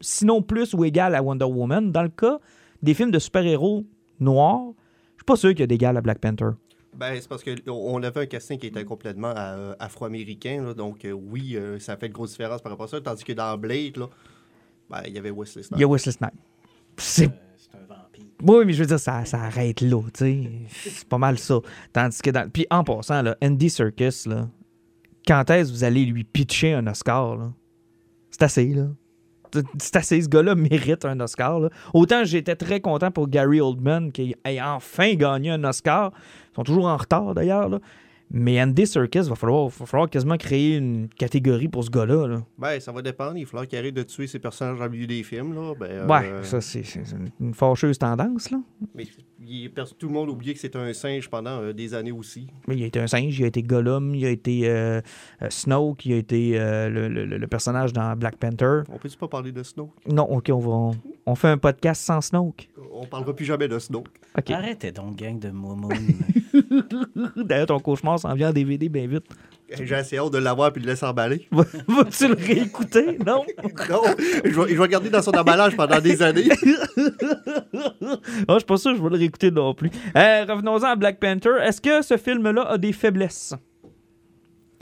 sinon 0.00 0.42
plus 0.42 0.74
ou 0.74 0.84
égal 0.84 1.14
à 1.14 1.22
Wonder 1.22 1.46
Woman. 1.46 1.90
Dans 1.92 2.02
le 2.02 2.08
cas 2.08 2.38
des 2.82 2.94
films 2.94 3.10
de 3.10 3.18
super-héros 3.18 3.84
noirs, 4.20 4.72
je 5.14 5.20
suis 5.20 5.24
pas 5.26 5.36
sûr 5.36 5.50
qu'il 5.50 5.60
y 5.60 5.64
a 5.64 5.66
d'égal 5.66 5.96
à 5.96 6.00
Black 6.00 6.18
Panther. 6.18 6.50
Ben, 6.94 7.14
c'est 7.18 7.28
parce 7.28 7.42
qu'on 7.42 8.02
avait 8.02 8.20
un 8.20 8.26
casting 8.26 8.58
qui 8.58 8.66
était 8.66 8.84
complètement 8.84 9.32
euh, 9.34 9.74
afro-américain, 9.78 10.62
là, 10.62 10.74
donc 10.74 11.04
euh, 11.06 11.12
oui, 11.12 11.56
euh, 11.56 11.78
ça 11.78 11.96
fait 11.96 12.06
une 12.06 12.12
grosse 12.12 12.32
différence 12.32 12.60
par 12.60 12.70
rapport 12.70 12.84
à 12.84 12.88
ça. 12.88 13.00
Tandis 13.00 13.24
que 13.24 13.32
dans 13.32 13.56
Blade, 13.56 13.96
là, 13.96 14.08
ben, 14.90 15.00
il 15.06 15.14
y 15.14 15.18
avait 15.18 15.30
Wesley 15.30 15.62
Snipes. 15.62 15.78
Il 15.78 15.80
y 15.80 15.84
a 15.84 15.88
Wesley 15.88 16.12
Snipes. 16.12 16.34
C'est 16.98 17.24
Euh, 17.24 17.28
c'est 17.56 17.74
un 17.74 17.86
vampire. 17.86 18.11
Oui, 18.44 18.64
mais 18.66 18.72
je 18.72 18.80
veux 18.80 18.86
dire, 18.86 18.98
ça, 18.98 19.24
ça 19.24 19.40
arrête 19.42 19.80
là, 19.80 20.02
tu 20.12 20.24
sais. 20.24 20.50
C'est 20.90 21.08
pas 21.08 21.18
mal 21.18 21.38
ça. 21.38 21.60
Tandis 21.92 22.20
que. 22.20 22.48
Puis 22.48 22.66
en 22.70 22.82
passant, 22.82 23.22
là, 23.22 23.36
Andy 23.42 23.70
Serkis, 23.70 24.24
là, 24.26 24.48
quand 25.26 25.48
est-ce 25.50 25.70
que 25.70 25.76
vous 25.76 25.84
allez 25.84 26.04
lui 26.04 26.24
pitcher 26.24 26.74
un 26.74 26.86
Oscar? 26.88 27.52
C'est 28.30 28.42
assez, 28.42 28.66
là. 28.68 28.88
C'est 29.78 29.96
assez. 29.96 30.22
Ce 30.22 30.28
gars-là 30.28 30.54
mérite 30.54 31.04
un 31.04 31.20
Oscar. 31.20 31.60
Autant 31.92 32.24
j'étais 32.24 32.56
très 32.56 32.80
content 32.80 33.10
pour 33.10 33.28
Gary 33.28 33.60
Oldman 33.60 34.10
qui 34.10 34.34
ait 34.44 34.60
enfin 34.60 35.14
gagné 35.14 35.50
un 35.50 35.62
Oscar. 35.64 36.12
Ils 36.52 36.56
sont 36.56 36.64
toujours 36.64 36.86
en 36.86 36.96
retard, 36.96 37.34
d'ailleurs. 37.34 37.70
Mais 38.34 38.60
Andy 38.62 38.86
Serkis, 38.86 39.28
va 39.28 39.34
falloir, 39.34 39.68
va 39.68 39.84
falloir 39.86 40.08
quasiment 40.08 40.38
créer 40.38 40.76
une 40.78 41.08
catégorie 41.10 41.68
pour 41.68 41.84
ce 41.84 41.90
gars-là, 41.90 42.26
là. 42.26 42.42
Ben, 42.56 42.80
ça 42.80 42.90
va 42.90 43.02
dépendre. 43.02 43.36
Il 43.36 43.44
va 43.44 43.50
falloir 43.50 43.68
qu'il 43.68 43.78
arrête 43.78 43.92
de 43.94 44.02
tuer 44.02 44.26
ses 44.26 44.38
personnages 44.38 44.78
le 44.80 44.88
milieu 44.88 45.06
des 45.06 45.22
films, 45.22 45.54
là. 45.54 45.74
Ben, 45.78 45.86
euh, 45.90 46.06
Ouais, 46.06 46.42
ça, 46.42 46.62
c'est 46.62 46.80
une- 47.12 47.30
une 47.48 47.54
fâcheuse 47.54 47.98
tendance, 47.98 48.50
là. 48.50 48.58
Mais 48.94 49.04
il 49.46 49.64
est 49.64 49.68
pers- 49.68 49.94
tout 49.96 50.06
le 50.08 50.12
monde 50.14 50.28
oublie 50.28 50.54
que 50.54 50.60
c'est 50.60 50.76
un 50.76 50.92
singe 50.92 51.28
pendant 51.28 51.60
euh, 51.60 51.72
des 51.72 51.94
années 51.94 52.12
aussi. 52.12 52.46
Mais 52.68 52.76
il 52.76 52.82
a 52.82 52.86
été 52.86 53.00
un 53.00 53.06
singe, 53.06 53.38
il 53.38 53.44
a 53.44 53.48
été 53.48 53.62
Gollum, 53.62 54.14
il 54.14 54.24
a 54.24 54.30
été 54.30 54.68
euh, 54.68 55.00
euh, 55.42 55.50
Snoke, 55.50 56.06
il 56.06 56.12
a 56.12 56.16
été 56.16 56.58
euh, 56.58 56.88
le, 56.88 57.08
le- 57.08 57.24
le- 57.24 57.46
personnage 57.46 57.92
dans 57.92 58.14
Black 58.16 58.36
Panther. 58.36 58.80
On 58.90 58.98
peut-tu 58.98 59.16
pas 59.16 59.28
parler 59.28 59.52
de 59.52 59.62
Snoke? 59.62 59.90
Non, 60.06 60.24
ok, 60.24 60.50
on 60.52 60.58
va. 60.58 60.68
On, 60.70 60.90
on 61.26 61.34
fait 61.34 61.48
un 61.48 61.58
podcast 61.58 62.02
sans 62.02 62.20
Snoke. 62.20 62.68
On 62.92 63.06
parlera 63.06 63.34
plus 63.34 63.44
jamais 63.44 63.68
de 63.68 63.78
Snoke. 63.78 64.08
Ok. 64.38 64.50
Arrêtez 64.50 64.92
donc, 64.92 65.16
gang 65.16 65.38
de 65.38 65.50
Momoun. 65.50 65.92
D'ailleurs, 67.36 67.66
ton 67.66 67.80
cauchemar 67.80 68.18
s'en 68.18 68.34
vient 68.34 68.50
en 68.50 68.52
DVD 68.52 68.88
bien 68.88 69.06
vite. 69.06 69.24
J'ai 69.82 69.94
assez 69.94 70.18
hâte 70.18 70.32
de 70.32 70.38
l'avoir 70.38 70.72
puis 70.72 70.80
de 70.82 70.86
le 70.86 70.92
laisser 70.92 71.06
emballer. 71.06 71.46
Va- 71.52 71.64
Vas-tu 71.88 72.28
le 72.28 72.34
réécouter? 72.34 73.18
Non? 73.26 73.44
non, 73.90 74.02
je 74.44 74.60
vais, 74.60 74.74
je 74.74 74.80
vais 74.82 74.88
garder 74.88 75.10
dans 75.10 75.22
son 75.22 75.30
emballage 75.32 75.76
pendant 75.76 76.00
des 76.00 76.22
années. 76.22 76.48
Ah, 78.48 78.54
je 78.54 78.58
suis 78.58 78.66
pas 78.66 78.76
sûr 78.76 78.92
que 78.92 78.98
je 78.98 79.02
vais 79.02 79.08
le 79.10 79.16
réécouter 79.16 79.50
non 79.50 79.74
plus. 79.74 79.90
Euh, 80.16 80.44
Revenons-en 80.48 80.82
à 80.84 80.96
Black 80.96 81.18
Panther. 81.20 81.50
Est-ce 81.62 81.80
que 81.80 82.02
ce 82.02 82.16
film-là 82.16 82.62
a 82.62 82.78
des 82.78 82.92
faiblesses? 82.92 83.54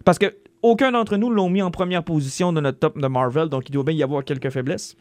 Parce 0.04 0.18
que 0.18 0.34
aucun 0.62 0.92
d'entre 0.92 1.16
nous 1.16 1.30
l'ont 1.30 1.48
mis 1.50 1.62
en 1.62 1.70
première 1.70 2.02
position 2.04 2.52
de 2.52 2.60
notre 2.60 2.78
top 2.78 2.98
de 2.98 3.06
Marvel, 3.06 3.48
donc 3.48 3.68
il 3.68 3.72
doit 3.72 3.84
bien 3.84 3.94
y 3.94 4.02
avoir 4.02 4.24
quelques 4.24 4.50
faiblesses. 4.50 4.96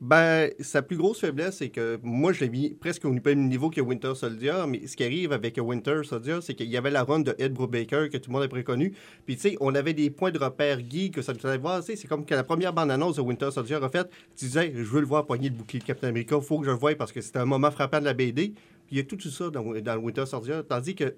Ben, 0.00 0.50
sa 0.60 0.82
plus 0.82 0.96
grosse 0.96 1.20
faiblesse, 1.20 1.58
c'est 1.58 1.70
que 1.70 1.98
moi, 2.02 2.32
je 2.32 2.40
l'ai 2.40 2.50
mis 2.50 2.70
presque 2.70 3.04
au 3.06 3.12
même 3.12 3.48
niveau 3.48 3.70
que 3.70 3.80
Winter 3.80 4.14
Soldier, 4.14 4.64
mais 4.68 4.86
ce 4.86 4.94
qui 4.94 5.04
arrive 5.04 5.32
avec 5.32 5.58
Winter 5.58 6.02
Soldier, 6.04 6.38
c'est 6.42 6.54
qu'il 6.54 6.68
y 6.68 6.76
avait 6.76 6.90
la 6.90 7.02
run 7.02 7.20
de 7.20 7.34
Ed 7.38 7.54
Brubaker 7.54 8.10
que 8.10 8.18
tout 8.18 8.30
le 8.30 8.34
monde 8.34 8.42
a 8.42 8.48
préconnu. 8.48 8.94
Puis, 9.24 9.36
tu 9.36 9.42
sais, 9.42 9.56
on 9.60 9.74
avait 9.74 9.94
des 9.94 10.10
points 10.10 10.32
de 10.32 10.38
repère 10.38 10.80
geek 10.80 11.14
que 11.14 11.22
ça 11.22 11.32
nous 11.32 11.38
faisait 11.38 11.56
voir. 11.56 11.82
C'est 11.82 12.06
comme 12.08 12.26
que 12.26 12.34
la 12.34 12.44
première 12.44 12.74
bande-annonce 12.74 13.16
de 13.16 13.22
Winter 13.22 13.50
Soldier 13.50 13.76
a 13.76 13.88
fait, 13.88 14.08
tu 14.36 14.46
disais, 14.46 14.72
je 14.74 14.82
veux 14.82 15.00
le 15.00 15.06
voir 15.06 15.26
poigner 15.26 15.48
le 15.48 15.54
bouclier 15.54 15.80
de 15.80 15.84
Captain 15.84 16.08
America, 16.08 16.38
faut 16.40 16.58
que 16.58 16.66
je 16.66 16.70
le 16.70 16.76
voie 16.76 16.94
parce 16.94 17.12
que 17.12 17.22
c'était 17.22 17.38
un 17.38 17.46
moment 17.46 17.70
frappant 17.70 18.00
de 18.00 18.04
la 18.04 18.14
BD. 18.14 18.52
Puis, 18.86 18.96
il 18.96 18.96
y 18.98 19.00
a 19.00 19.04
tout 19.04 19.18
ça 19.20 19.48
dans, 19.48 19.96
Winter 19.96 20.26
Soldier. 20.26 20.60
Tandis 20.68 20.94
que 20.94 21.14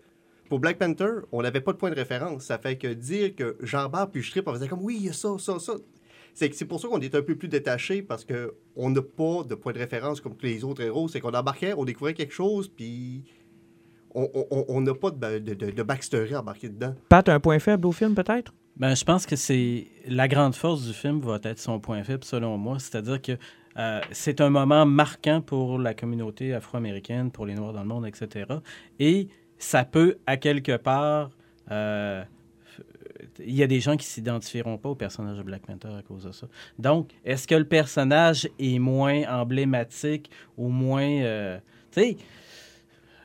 pour 0.49 0.61
Black 0.61 0.79
Panther, 0.79 1.23
on 1.33 1.43
n'avait 1.43 1.63
pas 1.63 1.73
de 1.73 1.79
point 1.79 1.91
de 1.91 1.97
référence. 1.97 2.45
Ça 2.45 2.59
fait 2.59 2.77
que 2.77 2.89
dire 2.89 3.35
que 3.35 3.57
j'embarque 3.61 4.13
puis 4.13 4.23
je 4.23 4.41
on 4.45 4.55
faisait 4.55 4.69
comme, 4.69 4.83
oui, 4.83 4.99
il 5.01 5.07
y 5.07 5.09
a 5.09 5.13
ça, 5.13 5.37
ça, 5.39 5.59
ça. 5.59 5.75
C'est 6.35 6.49
que 6.49 6.57
c'est 6.57 6.65
pour 6.65 6.81
ça 6.81 6.89
qu'on 6.89 7.01
est 7.01 7.15
un 7.15 7.23
peu 7.23 7.37
plus 7.37 7.49
détaché 7.49 8.01
parce 8.03 8.25
que 8.25 8.55
on 8.77 8.91
n'a 8.91 9.03
pas 9.03 9.43
de 9.49 9.55
point 9.55 9.73
de 9.73 9.79
référence 9.79 10.21
comme 10.21 10.35
tous 10.37 10.47
les 10.47 10.65
autres 10.65 10.83
héros. 10.83 11.09
C'est 11.09 11.21
qu'on 11.21 11.33
embarquait, 11.35 11.75
on 11.77 11.85
découvrait 11.85 12.15
quelque 12.15 12.33
chose, 12.33 12.69
puis 12.69 13.25
on 14.15 14.81
n'a 14.81 14.95
pas 14.95 15.11
de, 15.11 15.39
de, 15.39 15.55
de- 15.55 15.71
de 15.71 15.83
backstory 15.83 16.35
embarqué 16.37 16.69
dedans. 16.69 16.95
Pat, 17.09 17.29
un 17.29 17.41
point 17.41 17.59
faible 17.59 17.87
au 17.87 17.93
film, 17.93 18.15
peut-être? 18.15 18.53
Ben, 18.77 18.95
je 18.95 19.05
pense 19.05 19.27
que 19.27 19.37
c'est 19.37 19.87
la 20.07 20.29
grande 20.29 20.55
force 20.55 20.87
du 20.87 20.93
film 20.95 21.21
va 21.21 21.39
être 21.43 21.59
son 21.59 21.79
point 21.81 22.03
faible, 22.05 22.25
selon 22.25 22.57
moi. 22.59 22.79
C'est-à-dire 22.79 23.21
que 23.21 23.33
euh, 23.79 24.01
c'est 24.11 24.41
un 24.41 24.51
moment 24.51 24.85
marquant 24.87 25.41
pour 25.41 25.79
la 25.79 25.95
communauté 25.95 26.55
afro-américaine, 26.55 27.31
pour 27.31 27.47
les 27.47 27.55
Noirs 27.55 27.73
dans 27.73 27.83
le 27.83 27.89
monde, 27.89 28.07
etc. 28.07 28.47
Et 28.99 29.29
ça 29.59 29.85
peut, 29.85 30.17
à 30.27 30.37
quelque 30.37 30.77
part, 30.77 31.31
euh, 31.71 32.23
il 33.39 33.55
y 33.55 33.63
a 33.63 33.67
des 33.67 33.81
gens 33.81 33.97
qui 33.97 34.07
s'identifieront 34.07 34.79
pas 34.79 34.89
au 34.91 34.95
personnage 34.95 35.39
de 35.39 35.43
Black 35.43 35.63
Panther 35.67 35.89
à 35.99 36.03
cause 36.03 36.25
de 36.25 36.33
ça. 36.33 36.47
Donc, 36.79 37.11
est-ce 37.25 37.47
que 37.47 37.55
le 37.55 37.65
personnage 37.67 38.49
est 38.59 38.79
moins 38.79 39.23
emblématique 39.29 40.31
ou 40.57 40.69
moins. 40.69 41.03
euh, 41.03 41.59
tu 41.91 42.01
sais, 42.01 42.17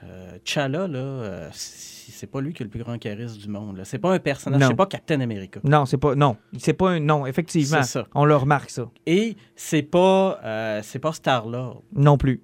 euh, 0.03 0.37
T'Challa, 0.43 0.87
là, 0.87 0.99
euh, 0.99 1.49
c'est 1.53 2.27
pas 2.27 2.39
lui 2.41 2.53
qui 2.53 2.63
a 2.63 2.65
le 2.65 2.69
plus 2.69 2.83
grand 2.83 2.97
charisme 2.97 3.37
du 3.39 3.47
monde. 3.47 3.81
C'est 3.83 3.97
pas 3.99 4.13
un 4.13 4.19
personnage, 4.19 4.61
c'est 4.67 4.75
pas 4.75 4.85
Captain 4.85 5.19
America. 5.21 5.59
Non, 5.63 5.85
c'est 5.85 5.97
pas. 5.97 6.15
Non, 6.15 6.37
c'est 6.57 6.73
pas 6.73 6.91
un. 6.91 6.99
Non, 6.99 7.25
effectivement. 7.25 7.83
Ça. 7.83 8.07
On 8.13 8.25
le 8.25 8.35
remarque, 8.35 8.69
ça. 8.69 8.89
Et 9.05 9.35
c'est 9.55 9.81
pas, 9.83 10.39
euh, 10.43 10.81
c'est 10.83 10.99
pas 10.99 11.13
Star-Lord. 11.13 11.83
Non 11.95 12.17
plus. 12.17 12.41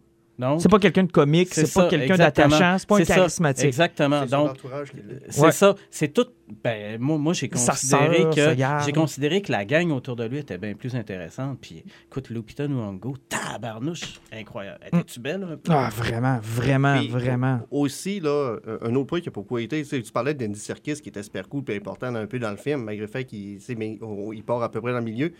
Donc, 0.51 0.62
C'est 0.62 0.69
pas 0.69 0.79
quelqu'un 0.79 1.03
de 1.03 1.12
comique, 1.12 1.53
c'est 1.53 1.71
pas 1.73 1.88
quelqu'un 1.88 2.13
exactement. 2.13 2.47
d'attachant, 2.50 2.77
c'est 2.77 2.88
pas 2.89 2.95
un 3.00 3.05
ça, 3.05 3.15
charismatique. 3.15 3.65
Exactement. 3.65 4.21
C'est 4.23 4.29
son 4.29 4.38
Donc, 4.43 4.50
entourage 4.51 4.91
qui 4.91 4.97
le- 4.97 5.19
C'est 5.29 5.41
Ouais. 5.41 5.51
ça. 5.51 5.75
C'est 5.89 6.07
tout. 6.13 6.25
Ben, 6.63 7.00
moi, 7.00 7.17
moi 7.17 7.33
j'ai 7.33 7.47
considéré 7.50 8.23
sa 8.31 8.53
que 8.53 8.83
j'ai 8.85 8.91
considéré 8.91 9.41
que 9.41 9.51
la 9.51 9.63
gang 9.65 9.89
autour 9.91 10.15
de 10.15 10.25
lui 10.25 10.38
était 10.39 10.57
bien 10.57 10.73
plus 10.73 10.93
intéressante. 10.95 11.57
Puis, 11.62 11.83
écoute, 12.07 12.29
Lupita 12.29 12.67
Nyong'o, 12.67 13.15
tabarnouche, 13.29 14.19
incroyable. 14.31 14.79
Étais-tu 14.88 15.19
belle 15.19 15.43
un 15.43 15.55
peu? 15.57 15.71
Ah, 15.71 15.89
vraiment, 15.95 16.39
vraiment, 16.43 16.97
Puis, 17.00 17.07
vraiment. 17.07 17.62
Aussi, 17.71 18.19
là, 18.19 18.57
un- 18.67 18.89
un 18.89 18.95
autre 18.95 19.07
point 19.07 19.21
qui 19.21 19.29
a 19.29 19.31
beaucoup 19.31 19.57
été, 19.57 19.81
tu 19.83 19.88
sais, 19.89 20.01
tu 20.01 20.12
parlais 20.12 20.33
d'Andy 20.33 20.59
Serkis 20.59 20.95
qui 21.01 21.09
était 21.09 21.23
super 21.23 21.47
cool 21.47 21.63
et 21.69 21.77
important 21.77 22.13
un 22.13 22.27
peu 22.27 22.39
dans 22.39 22.51
le 22.51 22.57
film, 22.57 22.83
malgré 22.83 23.05
le 23.05 23.12
fait 23.12 23.23
qu'il 23.23 23.57
tu 23.57 23.62
sais, 23.63 23.75
mais 23.75 23.97
on- 24.01 24.33
il 24.33 24.43
part 24.43 24.62
à 24.62 24.69
peu 24.69 24.81
près 24.81 24.91
dans 24.91 25.00
le 25.00 25.03
milieu. 25.05 25.31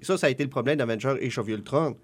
Ça, 0.00 0.16
ça 0.16 0.28
a 0.28 0.30
été 0.30 0.42
le 0.42 0.48
problème 0.50 0.76
d'Avenger 0.78 1.14
Age 1.22 1.38
of 1.38 1.48
Ultron. 1.48 1.96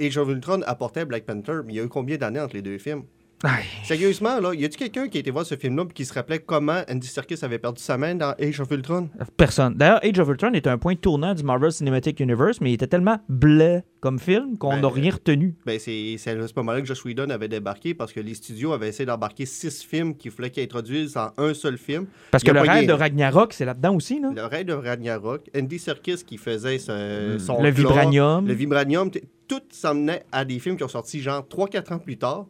Age 0.00 0.16
of 0.18 0.28
Ultron 0.28 0.62
apportait 0.66 1.04
Black 1.04 1.24
Panther, 1.26 1.60
mais 1.64 1.72
il 1.72 1.76
y 1.76 1.80
a 1.80 1.84
eu 1.84 1.88
combien 1.88 2.16
d'années 2.16 2.40
entre 2.40 2.54
les 2.54 2.62
deux 2.62 2.78
films? 2.78 3.04
Aïe. 3.44 3.64
Sérieusement, 3.84 4.40
là, 4.40 4.54
y 4.54 4.64
a-tu 4.64 4.78
quelqu'un 4.78 5.08
qui 5.08 5.18
a 5.18 5.20
été 5.20 5.30
voir 5.30 5.44
ce 5.44 5.56
film-là 5.56 5.84
et 5.88 5.92
qui 5.92 6.04
se 6.06 6.14
rappelait 6.14 6.38
comment 6.38 6.80
Andy 6.90 7.06
Serkis 7.06 7.36
avait 7.42 7.58
perdu 7.58 7.82
sa 7.82 7.98
main 7.98 8.14
dans 8.14 8.34
Age 8.40 8.60
of 8.60 8.70
Ultron? 8.70 9.10
Personne. 9.36 9.74
D'ailleurs, 9.74 10.00
Age 10.02 10.18
of 10.18 10.28
Ultron 10.28 10.52
est 10.54 10.66
un 10.66 10.78
point 10.78 10.94
tournant 10.96 11.34
du 11.34 11.42
Marvel 11.42 11.70
Cinematic 11.70 12.18
Universe, 12.20 12.60
mais 12.62 12.70
il 12.70 12.74
était 12.74 12.86
tellement 12.86 13.18
bleu 13.28 13.82
comme 14.00 14.18
film 14.18 14.56
qu'on 14.56 14.70
Ben, 14.70 14.80
n'a 14.80 14.88
rien 14.88 15.10
retenu. 15.12 15.54
Ben, 15.66 15.78
c'est 15.78 16.14
à 16.14 16.46
ce 16.48 16.52
moment-là 16.56 16.80
que 16.80 16.86
Josh 16.86 17.04
Whedon 17.04 17.28
avait 17.30 17.48
débarqué 17.48 17.92
parce 17.92 18.12
que 18.12 18.20
les 18.20 18.34
studios 18.34 18.72
avaient 18.72 18.88
essayé 18.88 19.04
d'embarquer 19.06 19.44
six 19.44 19.82
films 19.84 20.16
qu'il 20.16 20.30
fallait 20.30 20.50
qu'ils 20.50 20.62
introduisent 20.64 21.16
en 21.16 21.30
un 21.36 21.52
seul 21.52 21.76
film. 21.76 22.06
Parce 22.30 22.42
il 22.42 22.46
que 22.48 22.52
le 22.52 22.60
rêve 22.60 22.86
de 22.88 22.92
Ragnarok, 22.92 23.52
c'est 23.52 23.64
là-dedans 23.66 23.94
aussi, 23.96 24.18
là. 24.20 24.30
Le 24.34 24.44
rêve 24.46 24.66
de 24.66 24.72
Ragnarok, 24.72 25.42
Andy 25.56 25.78
Serkis 25.78 26.22
qui 26.26 26.38
faisait 26.38 26.78
ce- 26.78 27.36
son 27.38 27.62
Le 27.62 27.68
vibranium. 27.70 28.46
le 28.46 28.54
vibranium, 28.54 29.10
tout 29.46 29.60
s'emmenait 29.70 30.22
à 30.32 30.44
des 30.44 30.58
films 30.58 30.76
qui 30.76 30.84
ont 30.84 30.88
sorti 30.88 31.20
genre 31.20 31.46
3-4 31.46 31.92
ans 31.92 31.98
plus 31.98 32.16
tard. 32.16 32.46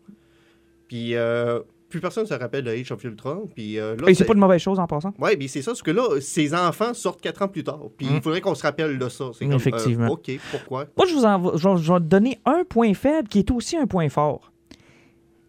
Puis 0.88 1.14
euh, 1.14 1.61
plus 1.88 2.00
personne 2.00 2.25
ne 2.25 2.28
se 2.28 2.35
rappelle 2.35 2.64
de 2.64 2.71
Age 2.71 2.90
of 2.93 3.02
Ultron. 3.05 3.49
Puis 3.55 3.78
euh, 3.78 3.97
là, 3.97 4.09
Et 4.11 4.14
c'est 4.14 4.25
pas 4.25 4.35
de 4.35 4.38
mauvaise 4.38 4.61
chose 4.61 4.78
en 4.78 4.87
passant. 4.87 5.12
Ouais, 5.19 5.37
mais 5.38 5.49
c'est 5.49 5.62
ça, 5.62 5.71
parce 5.73 5.83
que 5.83 5.90
là, 5.90 6.21
ses 6.21 6.55
enfants 6.55 6.93
sortent 6.95 7.21
4 7.21 7.43
ans 7.43 7.49
plus 7.49 7.64
tard. 7.64 7.81
Puis 7.97 8.07
il 8.11 8.21
faudrait 8.21 8.40
qu'on 8.40 8.55
se 8.55 8.62
rappelle 8.62 8.99
de 8.99 9.09
ça. 9.09 9.31
C'est 9.38 9.47
comme. 9.47 9.55
Effectivement. 9.55 10.07
euh, 10.07 10.11
OK, 10.11 10.31
pourquoi? 10.50 10.87
Moi, 10.97 11.07
je, 11.07 11.14
vous 11.14 11.25
en, 11.25 11.57
je, 11.57 11.69
vais- 11.69 11.83
je 11.83 11.93
vais 11.93 11.99
te 12.00 12.05
donner 12.05 12.38
un 12.45 12.64
point 12.69 12.93
faible 12.95 13.28
qui 13.28 13.38
est 13.40 13.50
aussi 13.50 13.76
un 13.76 13.87
point 13.87 14.09
fort. 14.09 14.52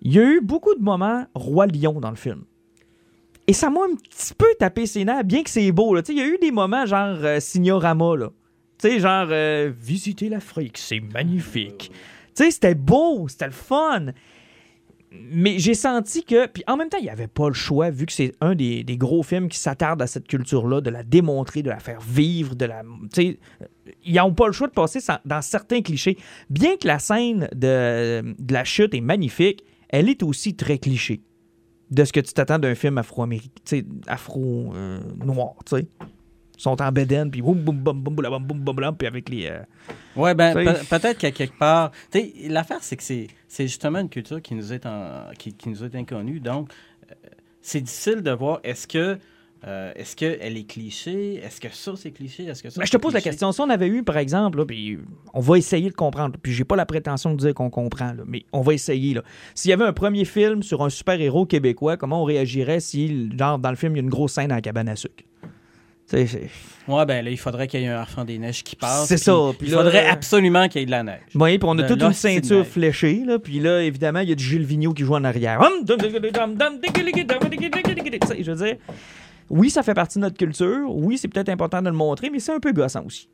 Il 0.01 0.13
y 0.13 0.19
a 0.19 0.23
eu 0.23 0.41
beaucoup 0.41 0.75
de 0.75 0.81
moments 0.81 1.25
roi 1.33 1.65
lion 1.67 1.99
dans 1.99 2.11
le 2.11 2.15
film. 2.15 2.43
Et 3.47 3.53
ça 3.53 3.69
m'a 3.69 3.79
un 3.81 3.95
petit 3.95 4.33
peu 4.33 4.45
tapé 4.59 4.85
ses 4.85 5.05
nerfs, 5.05 5.23
bien 5.23 5.41
que 5.41 5.49
c'est 5.49 5.71
beau. 5.71 5.95
là. 5.95 6.01
Il 6.09 6.17
y 6.17 6.21
a 6.21 6.27
eu 6.27 6.37
des 6.39 6.51
moments 6.51 6.85
genre 6.85 7.17
euh, 7.23 7.39
Signorama. 7.39 8.13
Tu 8.77 8.89
sais, 8.89 8.99
genre 8.99 9.27
euh, 9.31 9.71
visiter 9.79 10.29
l'Afrique, 10.29 10.77
c'est 10.77 10.99
magnifique. 10.99 11.91
Tu 12.35 12.43
sais, 12.43 12.51
c'était 12.51 12.75
beau, 12.75 13.27
c'était 13.27 13.45
le 13.47 13.51
fun. 13.51 14.07
Mais 15.11 15.57
j'ai 15.57 15.73
senti 15.73 16.23
que. 16.23 16.47
Puis 16.47 16.63
en 16.67 16.75
même 16.77 16.89
temps, 16.89 16.97
il 16.97 17.03
n'y 17.03 17.09
avait 17.09 17.27
pas 17.27 17.47
le 17.47 17.53
choix, 17.53 17.89
vu 17.89 18.05
que 18.05 18.11
c'est 18.11 18.33
un 18.41 18.55
des, 18.55 18.83
des 18.83 18.97
gros 18.97 19.23
films 19.23 19.47
qui 19.47 19.57
s'attarde 19.57 20.01
à 20.01 20.07
cette 20.07 20.27
culture-là, 20.27 20.81
de 20.81 20.89
la 20.89 21.03
démontrer, 21.03 21.63
de 21.63 21.69
la 21.69 21.79
faire 21.79 22.01
vivre, 22.01 22.55
de 22.55 22.65
la. 22.65 22.83
Ils 23.17 24.15
n'ont 24.15 24.33
pas 24.33 24.47
le 24.47 24.53
choix 24.53 24.67
de 24.67 24.73
passer 24.73 24.99
dans 25.25 25.41
certains 25.41 25.81
clichés. 25.81 26.17
Bien 26.49 26.75
que 26.75 26.87
la 26.87 26.99
scène 26.99 27.47
de, 27.55 28.35
de 28.37 28.53
la 28.53 28.63
chute 28.65 28.93
est 28.93 29.01
magnifique, 29.01 29.63
elle 29.89 30.09
est 30.09 30.23
aussi 30.23 30.55
très 30.55 30.77
cliché 30.77 31.21
de 31.89 32.03
ce 32.03 32.11
que 32.11 32.19
tu 32.19 32.33
t'attends 32.33 32.59
d'un 32.59 32.75
film 32.75 32.97
afro-américain, 32.97 33.49
tu 33.63 33.77
sais, 33.77 33.85
afro-noir, 34.07 35.55
tu 35.65 35.77
sais. 35.77 35.87
Sont 36.57 36.81
en 36.81 36.91
bédaine, 36.91 37.29
puis 37.31 37.41
boum, 37.41 37.59
boum, 37.59 37.77
boum, 37.77 38.01
boum, 38.01 38.15
boum, 38.15 38.25
boum, 38.29 38.43
boum, 38.43 38.59
boum, 38.59 38.75
boum, 38.75 38.95
puis 38.97 39.07
avec 39.07 39.29
les... 39.29 39.45
euh, 39.47 39.59
Ouais, 40.15 40.33
ben, 40.33 40.53
pe- 40.55 40.85
peut-être 40.89 41.19
qu'à 41.19 41.31
quelque 41.31 41.57
part. 41.57 41.91
Tu 42.11 42.19
sais, 42.19 42.33
l'affaire, 42.49 42.79
c'est 42.81 42.95
que 42.97 43.03
c'est 43.03 43.27
justement 43.67 43.99
une 43.99 44.09
culture 44.09 44.41
qui 44.41 44.55
nous 44.55 44.73
est, 44.73 44.85
en- 44.87 45.25
qui, 45.37 45.53
qui 45.53 45.69
nous 45.69 45.83
est 45.83 45.95
inconnue. 45.95 46.39
Donc, 46.39 46.71
euh, 47.11 47.13
c'est 47.61 47.81
difficile 47.81 48.21
de 48.23 48.31
voir 48.31 48.59
est-ce 48.63 48.87
que. 48.87 49.19
euh, 49.65 49.91
est-ce 49.95 50.15
qu'elle 50.15 50.57
est 50.57 50.63
cliché? 50.67 51.35
Est-ce 51.35 51.59
que 51.61 51.67
ça, 51.71 51.93
c'est 51.95 52.11
cliché? 52.11 52.45
Est-ce 52.45 52.63
que 52.63 52.69
ça, 52.71 52.79
Mais 52.79 52.85
je 52.87 52.91
te 52.91 52.97
pose 52.97 53.13
la 53.13 53.19
cliché? 53.19 53.29
question. 53.31 53.51
Si 53.51 53.61
on 53.61 53.69
avait 53.69 53.87
eu, 53.87 54.03
par 54.03 54.17
exemple, 54.17 54.57
là, 54.59 54.65
puis 54.65 54.97
on 55.35 55.39
va 55.39 55.57
essayer 55.59 55.89
de 55.89 55.95
comprendre, 55.95 56.37
puis 56.41 56.53
j'ai 56.53 56.63
pas 56.63 56.75
la 56.75 56.85
prétention 56.87 57.31
de 57.33 57.37
dire 57.37 57.53
qu'on 57.53 57.69
comprend, 57.69 58.13
là, 58.13 58.23
mais 58.25 58.43
on 58.53 58.61
va 58.61 58.73
essayer. 58.73 59.15
S'il 59.53 59.69
y 59.69 59.73
avait 59.73 59.85
un 59.85 59.93
premier 59.93 60.25
film 60.25 60.63
sur 60.63 60.83
un 60.83 60.89
super-héros 60.89 61.45
québécois, 61.45 61.97
comment 61.97 62.21
on 62.21 62.25
réagirait 62.25 62.79
si, 62.79 63.29
genre, 63.37 63.59
dans 63.59 63.69
le 63.69 63.75
film, 63.75 63.93
il 63.93 63.97
y 63.97 63.99
a 63.99 64.03
une 64.03 64.09
grosse 64.09 64.33
scène 64.33 64.51
à 64.51 64.55
la 64.55 64.61
cabane 64.61 64.89
à 64.89 64.95
sucre? 64.95 65.23
Ouais, 66.87 67.05
ben 67.05 67.23
là, 67.23 67.31
il 67.31 67.37
faudrait 67.37 67.67
qu'il 67.67 67.81
y 67.81 67.83
ait 67.83 67.87
un 67.87 68.01
enfant 68.01 68.23
des 68.23 68.37
neiges 68.37 68.63
qui 68.63 68.77
passe. 68.77 69.07
C'est 69.07 69.17
ça, 69.17 69.33
puis 69.57 69.67
Il 69.67 69.73
là, 69.73 69.79
faudrait 69.79 70.05
euh, 70.05 70.11
absolument 70.11 70.69
qu'il 70.69 70.79
y 70.79 70.83
ait 70.83 70.85
de 70.85 70.91
la 70.91 71.03
neige. 71.03 71.19
Oui, 71.35 71.57
puis 71.57 71.67
on 71.69 71.77
a 71.77 71.83
De 71.83 71.87
toute 71.87 72.01
une 72.01 72.13
ceinture 72.13 72.65
fléchée, 72.65 73.23
là, 73.25 73.39
puis 73.39 73.59
là, 73.59 73.83
évidemment, 73.83 74.19
il 74.19 74.29
y 74.29 74.31
a 74.31 74.35
du 74.35 74.43
Gilles 74.43 74.63
Vigneault 74.63 74.93
qui 74.93 75.03
joue 75.03 75.15
en 75.15 75.25
arrière. 75.25 75.59
Hum, 75.59 75.85
Je 75.85 75.93
veux 78.51 78.55
dire, 78.55 78.75
oui, 79.49 79.69
ça 79.69 79.83
fait 79.83 79.93
partie 79.93 80.19
de 80.19 80.23
notre 80.23 80.37
culture, 80.37 80.85
oui, 80.89 81.17
c'est 81.17 81.27
peut-être 81.27 81.49
important 81.49 81.81
de 81.81 81.89
le 81.89 81.95
montrer, 81.95 82.29
mais 82.29 82.39
c'est 82.39 82.53
un 82.53 82.59
peu 82.59 82.71
gossant 82.71 83.03
aussi. 83.05 83.27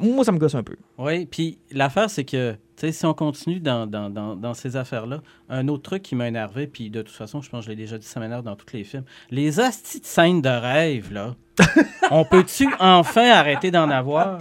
Moi, 0.00 0.24
ça 0.24 0.32
me 0.32 0.38
gosse 0.38 0.54
un 0.54 0.62
peu. 0.62 0.76
Oui, 0.98 1.26
puis 1.26 1.58
l'affaire, 1.72 2.10
c'est 2.10 2.24
que, 2.24 2.52
tu 2.52 2.58
sais, 2.76 2.92
si 2.92 3.06
on 3.06 3.14
continue 3.14 3.60
dans, 3.60 3.86
dans, 3.86 4.10
dans, 4.10 4.36
dans 4.36 4.54
ces 4.54 4.76
affaires-là, 4.76 5.20
un 5.48 5.68
autre 5.68 5.82
truc 5.82 6.02
qui 6.02 6.14
m'a 6.14 6.28
énervé, 6.28 6.66
puis 6.66 6.90
de 6.90 7.02
toute 7.02 7.14
façon, 7.14 7.40
je 7.40 7.50
pense 7.50 7.60
que 7.60 7.64
je 7.66 7.70
l'ai 7.70 7.76
déjà 7.76 7.98
dit, 7.98 8.06
ça 8.06 8.20
m'énerve 8.20 8.44
dans 8.44 8.56
tous 8.56 8.72
les 8.74 8.84
films. 8.84 9.04
Les 9.30 9.58
hosties 9.58 10.00
de 10.00 10.04
scènes 10.04 10.42
de 10.42 10.48
rêve, 10.48 11.12
là, 11.12 11.34
on 12.10 12.24
peut-tu 12.24 12.68
enfin 12.78 13.30
arrêter 13.30 13.70
d'en 13.70 13.90
avoir? 13.90 14.38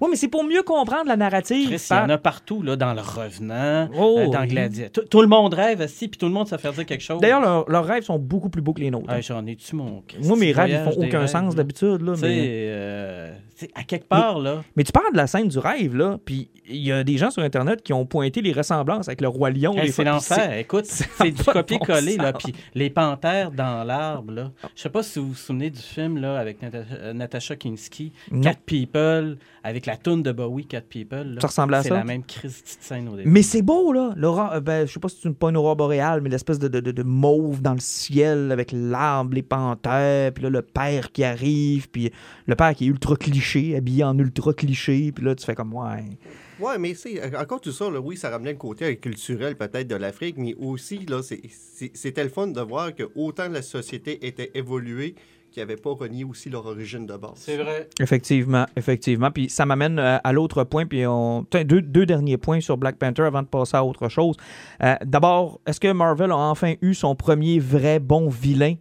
Oui, 0.00 0.08
mais 0.10 0.16
c'est 0.16 0.28
pour 0.28 0.44
mieux 0.44 0.62
comprendre 0.62 1.06
la 1.06 1.16
narrative. 1.16 1.68
Chris, 1.68 1.86
il 1.90 1.94
y 1.96 1.98
en 1.98 2.08
a 2.08 2.18
partout, 2.18 2.62
là, 2.62 2.76
dans 2.76 2.94
Le 2.94 3.00
Revenant, 3.00 3.88
Oh, 3.96 4.16
euh, 4.18 4.26
dans 4.28 4.42
oui. 4.42 4.48
Gladiator. 4.48 5.04
Tout, 5.08 5.22
le 5.22 5.28
monde 5.28 5.54
rêve, 5.54 5.80
hostie, 5.80 6.08
puis 6.08 6.18
tout 6.18 6.26
le 6.26 6.32
monde 6.32 6.48
se 6.48 6.56
fait 6.56 6.72
dire 6.72 6.86
quelque 6.86 7.02
chose. 7.02 7.20
D'ailleurs, 7.20 7.64
leurs, 7.68 7.84
rêves 7.84 8.04
sont 8.04 8.18
beaucoup 8.18 8.48
plus 8.50 8.62
beaux 8.62 8.74
que 8.74 8.80
les 8.80 8.90
nôtres. 8.90 9.06
Ah, 9.08 9.20
j'en 9.20 9.44
ai-tu 9.46 9.74
mon... 9.76 10.02
Moi, 10.22 10.36
mes 10.36 10.52
rêves, 10.52 10.70
ils 10.70 10.92
font 10.92 11.00
aucun 11.00 11.20
rêves, 11.20 11.28
sens 11.28 11.54
d'habitude. 11.54 12.02
là, 12.02 12.14
Mais... 12.20 12.66
euh, 12.68 13.34
à 13.74 13.84
quelque 13.84 14.06
part, 14.08 14.38
là, 14.38 14.62
mais 14.76 14.84
tu 14.84 14.92
parles 14.92 15.12
de 15.12 15.16
la 15.16 15.26
scène 15.26 15.48
du 15.48 15.58
rêve, 15.58 15.96
là, 15.96 16.18
puis 16.24 16.48
il 16.68 16.76
y 16.82 16.90
a 16.92 17.04
des 17.04 17.16
gens 17.16 17.30
sur 17.30 17.42
Internet 17.42 17.82
qui 17.82 17.92
ont 17.92 18.04
pointé 18.04 18.42
les 18.42 18.52
ressemblances 18.52 19.08
avec 19.08 19.20
le 19.20 19.28
Roi 19.28 19.50
Lion. 19.50 19.72
Hey, 19.76 19.86
des 19.86 19.92
c'est 19.92 20.04
l'enfer. 20.04 20.58
Écoute, 20.58 20.84
c'est 20.88 21.06
c'est 21.16 21.30
du 21.30 21.42
copier-coller, 21.44 22.16
bon 22.16 22.22
là. 22.24 22.32
Puis 22.32 22.52
les 22.74 22.90
panthères 22.90 23.50
dans 23.52 23.84
l'arbre, 23.84 24.32
là. 24.32 24.50
Je 24.74 24.82
sais 24.82 24.88
pas 24.90 25.02
si 25.02 25.18
vous 25.20 25.28
vous 25.28 25.34
souvenez 25.34 25.70
du 25.70 25.80
film, 25.80 26.18
là, 26.18 26.38
avec 26.38 26.60
Natasha, 26.62 26.94
euh, 26.94 27.12
Natasha 27.12 27.56
Kinski, 27.56 28.12
Non. 28.32 28.40
Cat 28.42 28.56
People, 28.66 29.38
avec 29.62 29.86
la 29.86 29.96
toune 29.96 30.22
de 30.22 30.32
Bowie, 30.32 30.66
Cat 30.66 30.80
People. 30.82 31.34
là. 31.34 31.40
Ça 31.40 31.46
ressemble 31.46 31.74
à 31.74 31.82
C'est 31.82 31.88
ça? 31.90 31.94
la 31.96 32.04
même 32.04 32.24
crise 32.24 32.62
de 32.62 32.84
scène 32.84 33.08
au 33.08 33.16
début. 33.16 33.30
Mais 33.30 33.42
c'est 33.42 33.62
beau, 33.62 33.92
là. 33.92 34.12
L'aurore, 34.16 34.52
euh, 34.54 34.60
ben, 34.60 34.86
je 34.86 34.92
sais 34.92 35.00
pas 35.00 35.08
si 35.08 35.18
c'est 35.22 35.28
une, 35.28 35.34
pas 35.34 35.50
une 35.50 35.56
aurore 35.56 35.76
boréale, 35.76 36.20
mais 36.20 36.28
l'espèce 36.30 36.58
de, 36.58 36.68
de, 36.68 36.80
de- 36.80 36.90
de 36.92 37.02
mauve 37.04 37.62
dans 37.62 37.74
le 37.74 37.80
ciel 37.80 38.50
avec 38.52 38.70
l'arbre, 38.72 39.34
les 39.34 39.42
panthères, 39.42 40.32
puis 40.32 40.42
là, 40.42 40.50
le 40.50 40.62
père 40.62 41.12
qui 41.12 41.22
arrive, 41.24 41.88
puis 41.90 42.10
le 42.46 42.54
père 42.56 42.74
qui 42.74 42.84
est 42.86 42.88
ultra 42.88 43.14
cliché, 43.16 43.45
habillé 43.76 44.04
en 44.04 44.18
ultra 44.18 44.52
cliché, 44.52 45.12
puis 45.12 45.24
là, 45.24 45.34
tu 45.34 45.44
fais 45.44 45.54
comme, 45.54 45.74
ouais. 45.74 46.18
Ouais, 46.58 46.78
mais 46.78 46.94
c'est 46.94 47.36
encore 47.36 47.60
tout 47.60 47.72
ça, 47.72 47.90
là, 47.90 48.00
oui, 48.00 48.16
ça 48.16 48.30
ramenait 48.30 48.52
le 48.52 48.58
côté 48.58 48.96
culturel 48.96 49.56
peut-être 49.56 49.88
de 49.88 49.96
l'Afrique, 49.96 50.36
mais 50.38 50.54
aussi, 50.58 51.04
là, 51.06 51.22
c'est- 51.22 51.42
c'est- 51.50 51.90
c'était 51.94 52.24
le 52.24 52.30
fun 52.30 52.46
de 52.48 52.60
voir 52.60 52.94
que 52.94 53.04
autant 53.14 53.48
la 53.48 53.60
société 53.62 54.26
était 54.26 54.50
évoluée 54.54 55.14
qu'ils 55.52 55.62
n'avaient 55.62 55.76
pas 55.76 55.90
renié 55.92 56.24
aussi 56.24 56.50
leur 56.50 56.66
origine 56.66 57.06
de 57.06 57.16
base. 57.16 57.32
C'est 57.36 57.56
vrai. 57.56 57.88
Effectivement, 58.00 58.66
effectivement. 58.76 59.30
Puis 59.30 59.48
ça 59.48 59.64
m'amène 59.64 59.98
euh, 59.98 60.18
à 60.22 60.32
l'autre 60.32 60.64
point, 60.64 60.86
puis 60.86 61.06
on... 61.06 61.46
Tiens, 61.50 61.64
deux, 61.64 61.80
deux 61.82 62.04
derniers 62.06 62.36
points 62.36 62.60
sur 62.60 62.76
Black 62.76 62.96
Panther 62.98 63.22
avant 63.22 63.42
de 63.42 63.46
passer 63.48 63.76
à 63.76 63.84
autre 63.84 64.08
chose. 64.08 64.36
Euh, 64.82 64.94
D'abord, 65.04 65.60
est-ce 65.66 65.78
que 65.80 65.92
Marvel 65.92 66.30
a 66.30 66.36
enfin 66.36 66.74
eu 66.82 66.94
son 66.94 67.14
premier 67.14 67.58
vrai 67.58 68.00
bon 68.00 68.28
vilain? 68.28 68.74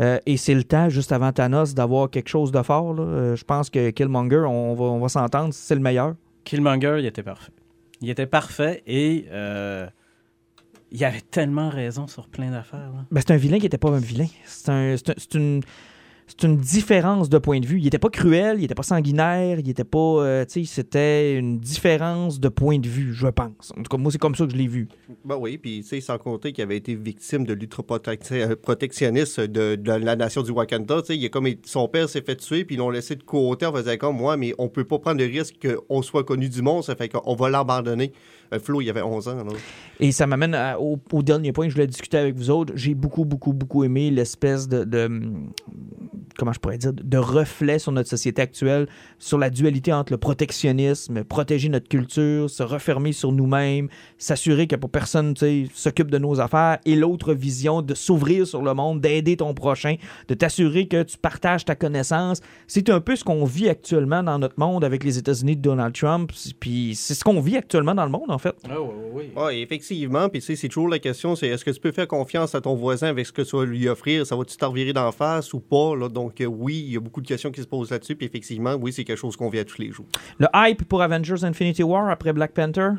Euh, 0.00 0.18
et 0.26 0.36
c'est 0.36 0.54
le 0.54 0.64
temps, 0.64 0.88
juste 0.88 1.12
avant 1.12 1.32
Thanos, 1.32 1.74
d'avoir 1.74 2.10
quelque 2.10 2.28
chose 2.28 2.52
de 2.52 2.62
fort. 2.62 2.94
là. 2.94 3.02
Euh, 3.02 3.36
je 3.36 3.44
pense 3.44 3.68
que 3.70 3.90
Killmonger, 3.90 4.44
on 4.46 4.74
va, 4.74 4.84
on 4.84 5.00
va 5.00 5.08
s'entendre, 5.08 5.52
c'est 5.52 5.74
le 5.74 5.80
meilleur. 5.80 6.14
Killmonger, 6.44 6.96
il 7.00 7.06
était 7.06 7.22
parfait. 7.22 7.52
Il 8.00 8.10
était 8.10 8.26
parfait 8.26 8.82
et 8.86 9.26
euh, 9.32 9.88
il 10.92 11.04
avait 11.04 11.20
tellement 11.20 11.68
raison 11.68 12.06
sur 12.06 12.28
plein 12.28 12.50
d'affaires. 12.50 12.92
Ben, 13.10 13.20
c'est 13.20 13.32
un 13.32 13.36
vilain 13.36 13.58
qui 13.58 13.64
n'était 13.64 13.78
pas 13.78 13.90
un 13.90 13.98
vilain. 13.98 14.28
C'est 14.44 14.70
un, 14.70 14.94
une, 15.34 15.62
c'est 16.28 16.46
une 16.46 16.58
différence 16.58 17.28
de 17.28 17.38
point 17.38 17.58
de 17.58 17.66
vue. 17.66 17.80
Il 17.80 17.86
était 17.86 17.98
pas 17.98 18.10
cruel, 18.10 18.58
il 18.58 18.64
était 18.64 18.74
pas 18.74 18.82
sanguinaire, 18.82 19.58
il 19.58 19.68
était 19.68 19.82
pas. 19.84 19.98
euh, 19.98 20.44
tu 20.44 20.64
sais, 20.64 20.72
c'était 20.74 21.36
une 21.36 21.58
différence 21.58 22.38
de 22.38 22.48
point 22.48 22.78
de 22.78 22.86
vue, 22.86 23.14
je 23.14 23.26
pense. 23.28 23.72
En 23.76 23.82
tout 23.82 23.88
cas, 23.90 23.96
moi, 23.96 24.12
c'est 24.12 24.18
comme 24.18 24.34
ça 24.34 24.44
que 24.44 24.52
je 24.52 24.56
l'ai 24.56 24.66
vu. 24.66 24.88
Ben 25.24 25.36
oui, 25.36 25.56
puis 25.58 25.80
tu 25.80 25.88
sais, 25.88 26.00
sans 26.00 26.18
compter 26.18 26.52
qu'il 26.52 26.62
avait 26.62 26.76
été 26.76 26.94
victime 26.94 27.44
de 27.44 27.54
l'ultra-protectionnisme 27.54 29.46
de, 29.46 29.74
de 29.74 29.92
la 29.92 30.16
nation 30.16 30.42
du 30.42 30.50
Wakanda. 30.50 31.02
Tu 31.02 31.18
sais, 31.18 31.30
comme 31.30 31.48
son 31.64 31.88
père 31.88 32.08
s'est 32.08 32.22
fait 32.22 32.36
tuer, 32.36 32.64
puis 32.64 32.76
ils 32.76 32.78
l'ont 32.78 32.90
laissé 32.90 33.16
de 33.16 33.22
côté 33.22 33.66
en 33.66 33.72
faisant 33.72 33.96
comme 33.96 34.16
moi, 34.16 34.36
mais 34.36 34.54
on 34.58 34.68
peut 34.68 34.84
pas 34.84 34.98
prendre 34.98 35.18
le 35.18 35.26
risque 35.26 35.56
qu'on 35.66 36.02
soit 36.02 36.24
connu 36.24 36.48
du 36.48 36.62
monde, 36.62 36.84
ça 36.84 36.94
fait 36.94 37.08
qu'on 37.08 37.34
va 37.34 37.48
l'abandonner. 37.48 38.12
Euh, 38.52 38.58
Flo, 38.58 38.80
il 38.80 38.88
avait 38.90 39.02
11 39.02 39.28
ans. 39.28 39.36
Et 40.00 40.12
ça 40.12 40.26
m'amène 40.26 40.56
au, 40.78 41.22
dernier 41.22 41.52
point 41.52 41.66
que 41.66 41.70
je 41.70 41.74
voulais 41.74 41.86
discuter 41.86 42.18
avec 42.18 42.36
vous 42.36 42.50
autres. 42.50 42.72
J'ai 42.76 42.94
beaucoup, 42.94 43.24
beaucoup, 43.24 43.52
beaucoup 43.52 43.84
aimé 43.84 44.10
l'espèce 44.10 44.68
de, 44.68 44.84
de, 44.84 45.08
Comment 46.38 46.52
je 46.52 46.60
pourrais 46.60 46.78
dire 46.78 46.92
De 46.92 47.18
reflet 47.18 47.80
sur 47.80 47.90
notre 47.90 48.08
société 48.08 48.40
actuelle, 48.40 48.86
sur 49.18 49.38
la 49.38 49.50
dualité 49.50 49.92
entre 49.92 50.12
le 50.12 50.18
protectionnisme, 50.18 51.24
protéger 51.24 51.68
notre 51.68 51.88
culture, 51.88 52.48
se 52.48 52.62
refermer 52.62 53.10
sur 53.10 53.32
nous-mêmes, 53.32 53.88
s'assurer 54.18 54.66
que 54.66 54.76
pour 54.76 54.90
personne 54.90 55.34
tu 55.34 55.40
sais, 55.40 55.64
s'occupe 55.72 56.10
de 56.10 56.18
nos 56.18 56.40
affaires, 56.40 56.78
et 56.84 56.96
l'autre 56.96 57.34
vision 57.34 57.82
de 57.82 57.94
s'ouvrir 57.94 58.46
sur 58.46 58.62
le 58.62 58.74
monde, 58.74 59.00
d'aider 59.00 59.36
ton 59.36 59.54
prochain, 59.54 59.96
de 60.28 60.34
t'assurer 60.34 60.86
que 60.86 61.02
tu 61.02 61.16
partages 61.16 61.64
ta 61.64 61.74
connaissance. 61.74 62.40
C'est 62.66 62.90
un 62.90 63.00
peu 63.00 63.16
ce 63.16 63.24
qu'on 63.24 63.44
vit 63.44 63.68
actuellement 63.68 64.22
dans 64.22 64.38
notre 64.38 64.58
monde 64.58 64.84
avec 64.84 65.04
les 65.04 65.18
États-Unis 65.18 65.56
de 65.56 65.62
Donald 65.62 65.94
Trump. 65.94 66.32
Puis 66.60 66.94
c'est 66.94 67.14
ce 67.14 67.24
qu'on 67.24 67.40
vit 67.40 67.56
actuellement 67.56 67.94
dans 67.94 68.04
le 68.04 68.10
monde, 68.10 68.30
en 68.30 68.38
fait. 68.38 68.54
Ah, 68.68 68.80
oui, 68.80 68.88
oui, 69.12 69.30
oui. 69.36 69.42
Oui, 69.48 69.62
effectivement. 69.62 70.28
Puis, 70.28 70.40
c'est 70.40 70.68
toujours 70.68 70.88
la 70.88 70.98
question, 70.98 71.36
c'est 71.36 71.48
est-ce 71.48 71.64
que 71.64 71.70
tu 71.70 71.80
peux 71.80 71.92
faire 71.92 72.08
confiance 72.08 72.54
à 72.54 72.60
ton 72.60 72.74
voisin 72.74 73.08
avec 73.08 73.26
ce 73.26 73.32
que 73.32 73.42
tu 73.42 73.56
vas 73.56 73.64
lui 73.64 73.88
offrir? 73.88 74.26
Ça 74.26 74.36
va-tu 74.36 74.56
t'en 74.56 74.70
revirer 74.70 74.92
d'en 74.92 75.12
face 75.12 75.52
ou 75.52 75.60
pas? 75.60 75.94
Là? 75.96 76.08
Donc, 76.08 76.40
euh, 76.40 76.46
oui, 76.46 76.82
il 76.86 76.92
y 76.92 76.96
a 76.96 77.00
beaucoup 77.00 77.20
de 77.20 77.26
questions 77.26 77.50
qui 77.50 77.60
se 77.60 77.66
posent 77.66 77.90
là-dessus. 77.90 78.16
Puis, 78.16 78.26
effectivement, 78.26 78.74
oui, 78.74 78.92
c'est 78.92 79.04
quelque 79.04 79.18
chose 79.18 79.36
qu'on 79.36 79.48
vit 79.48 79.60
à 79.60 79.64
tous 79.64 79.80
les 79.80 79.90
jours. 79.92 80.06
Le 80.38 80.46
hype 80.54 80.84
pour 80.84 81.02
Avengers 81.02 81.44
Infinity 81.44 81.82
War 81.82 82.08
après 82.08 82.32
Black 82.32 82.52
Panther? 82.52 82.90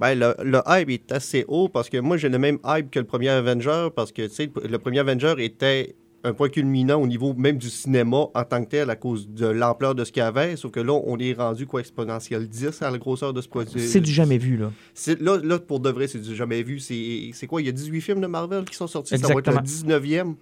Ben, 0.00 0.18
le, 0.18 0.34
le 0.42 0.60
hype 0.66 0.88
est 0.90 1.12
assez 1.12 1.44
haut 1.46 1.68
parce 1.68 1.88
que 1.90 1.98
moi, 1.98 2.16
j'ai 2.16 2.28
le 2.30 2.38
même 2.38 2.58
hype 2.64 2.90
que 2.90 2.98
le 2.98 3.04
premier 3.04 3.28
Avenger 3.28 3.88
parce 3.94 4.10
que, 4.12 4.22
tu 4.22 4.34
sais, 4.34 4.50
le 4.68 4.78
premier 4.78 5.00
Avenger 5.00 5.34
était 5.38 5.94
un 6.24 6.32
point 6.34 6.48
culminant 6.50 7.00
au 7.00 7.06
niveau 7.06 7.32
même 7.34 7.56
du 7.56 7.70
cinéma 7.70 8.26
en 8.34 8.44
tant 8.44 8.62
que 8.64 8.68
tel 8.70 8.90
à 8.90 8.96
cause 8.96 9.28
de 9.30 9.46
l'ampleur 9.46 9.94
de 9.94 10.04
ce 10.04 10.12
qu'il 10.12 10.20
y 10.22 10.24
avait. 10.24 10.56
Sauf 10.56 10.70
que 10.70 10.80
là, 10.80 10.92
on 11.06 11.18
est 11.18 11.32
rendu 11.32 11.66
quoi 11.66 11.80
exponentiel 11.80 12.46
10 12.48 12.82
à 12.82 12.90
la 12.90 12.98
grosseur 12.98 13.32
de 13.32 13.40
ce 13.40 13.48
produit. 13.48 13.80
C'est 13.88 14.00
du 14.00 14.10
jamais 14.12 14.36
vu, 14.38 14.56
là. 14.58 14.70
C'est- 14.94 15.20
Là, 15.20 15.38
là, 15.42 15.58
pour 15.58 15.80
de 15.80 15.88
vrai, 15.90 16.08
c'est 16.08 16.18
du 16.20 16.34
jamais 16.34 16.62
vu. 16.62 16.78
C'est 16.80 17.30
c'est 17.32 17.46
quoi? 17.46 17.62
Il 17.62 17.66
y 17.66 17.68
a 17.70 17.72
18 17.72 18.00
films 18.00 18.20
de 18.20 18.26
Marvel 18.26 18.64
qui 18.64 18.76
sont 18.76 18.86
sortis. 18.86 19.16
Ça 19.18 19.26
va 19.28 19.32
être 19.34 19.48
Exactement. 19.48 19.60
le 19.60 19.66
19e. 19.66 20.34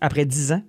Après 0.00 0.24
10 0.26 0.52
ans. 0.52 0.62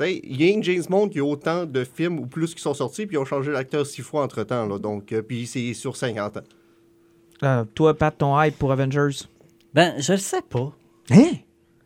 Il 0.00 0.42
y 0.42 0.48
a 0.48 0.52
une 0.52 0.62
James 0.64 0.82
Bond 0.90 1.08
qui 1.08 1.20
a 1.20 1.24
autant 1.24 1.66
de 1.66 1.84
films 1.84 2.18
ou 2.18 2.26
plus 2.26 2.54
qui 2.54 2.60
sont 2.60 2.74
sortis, 2.74 3.06
puis 3.06 3.14
ils 3.16 3.18
ont 3.18 3.24
changé 3.24 3.52
l'acteur 3.52 3.86
six 3.86 4.02
fois 4.02 4.24
entre-temps. 4.24 4.66
là. 4.66 4.78
Donc, 4.78 5.12
euh, 5.12 5.22
puis 5.22 5.46
c'est 5.46 5.72
sur 5.72 5.96
50 5.96 6.36
ans. 6.38 6.42
Euh, 7.42 7.64
toi, 7.74 7.96
Pat, 7.96 8.16
ton 8.16 8.40
hype 8.40 8.58
pour 8.58 8.72
Avengers? 8.72 9.26
Ben, 9.74 9.94
je 9.98 10.12
le 10.12 10.18
sais 10.18 10.42
pas. 10.42 10.72
Hein? 11.10 11.32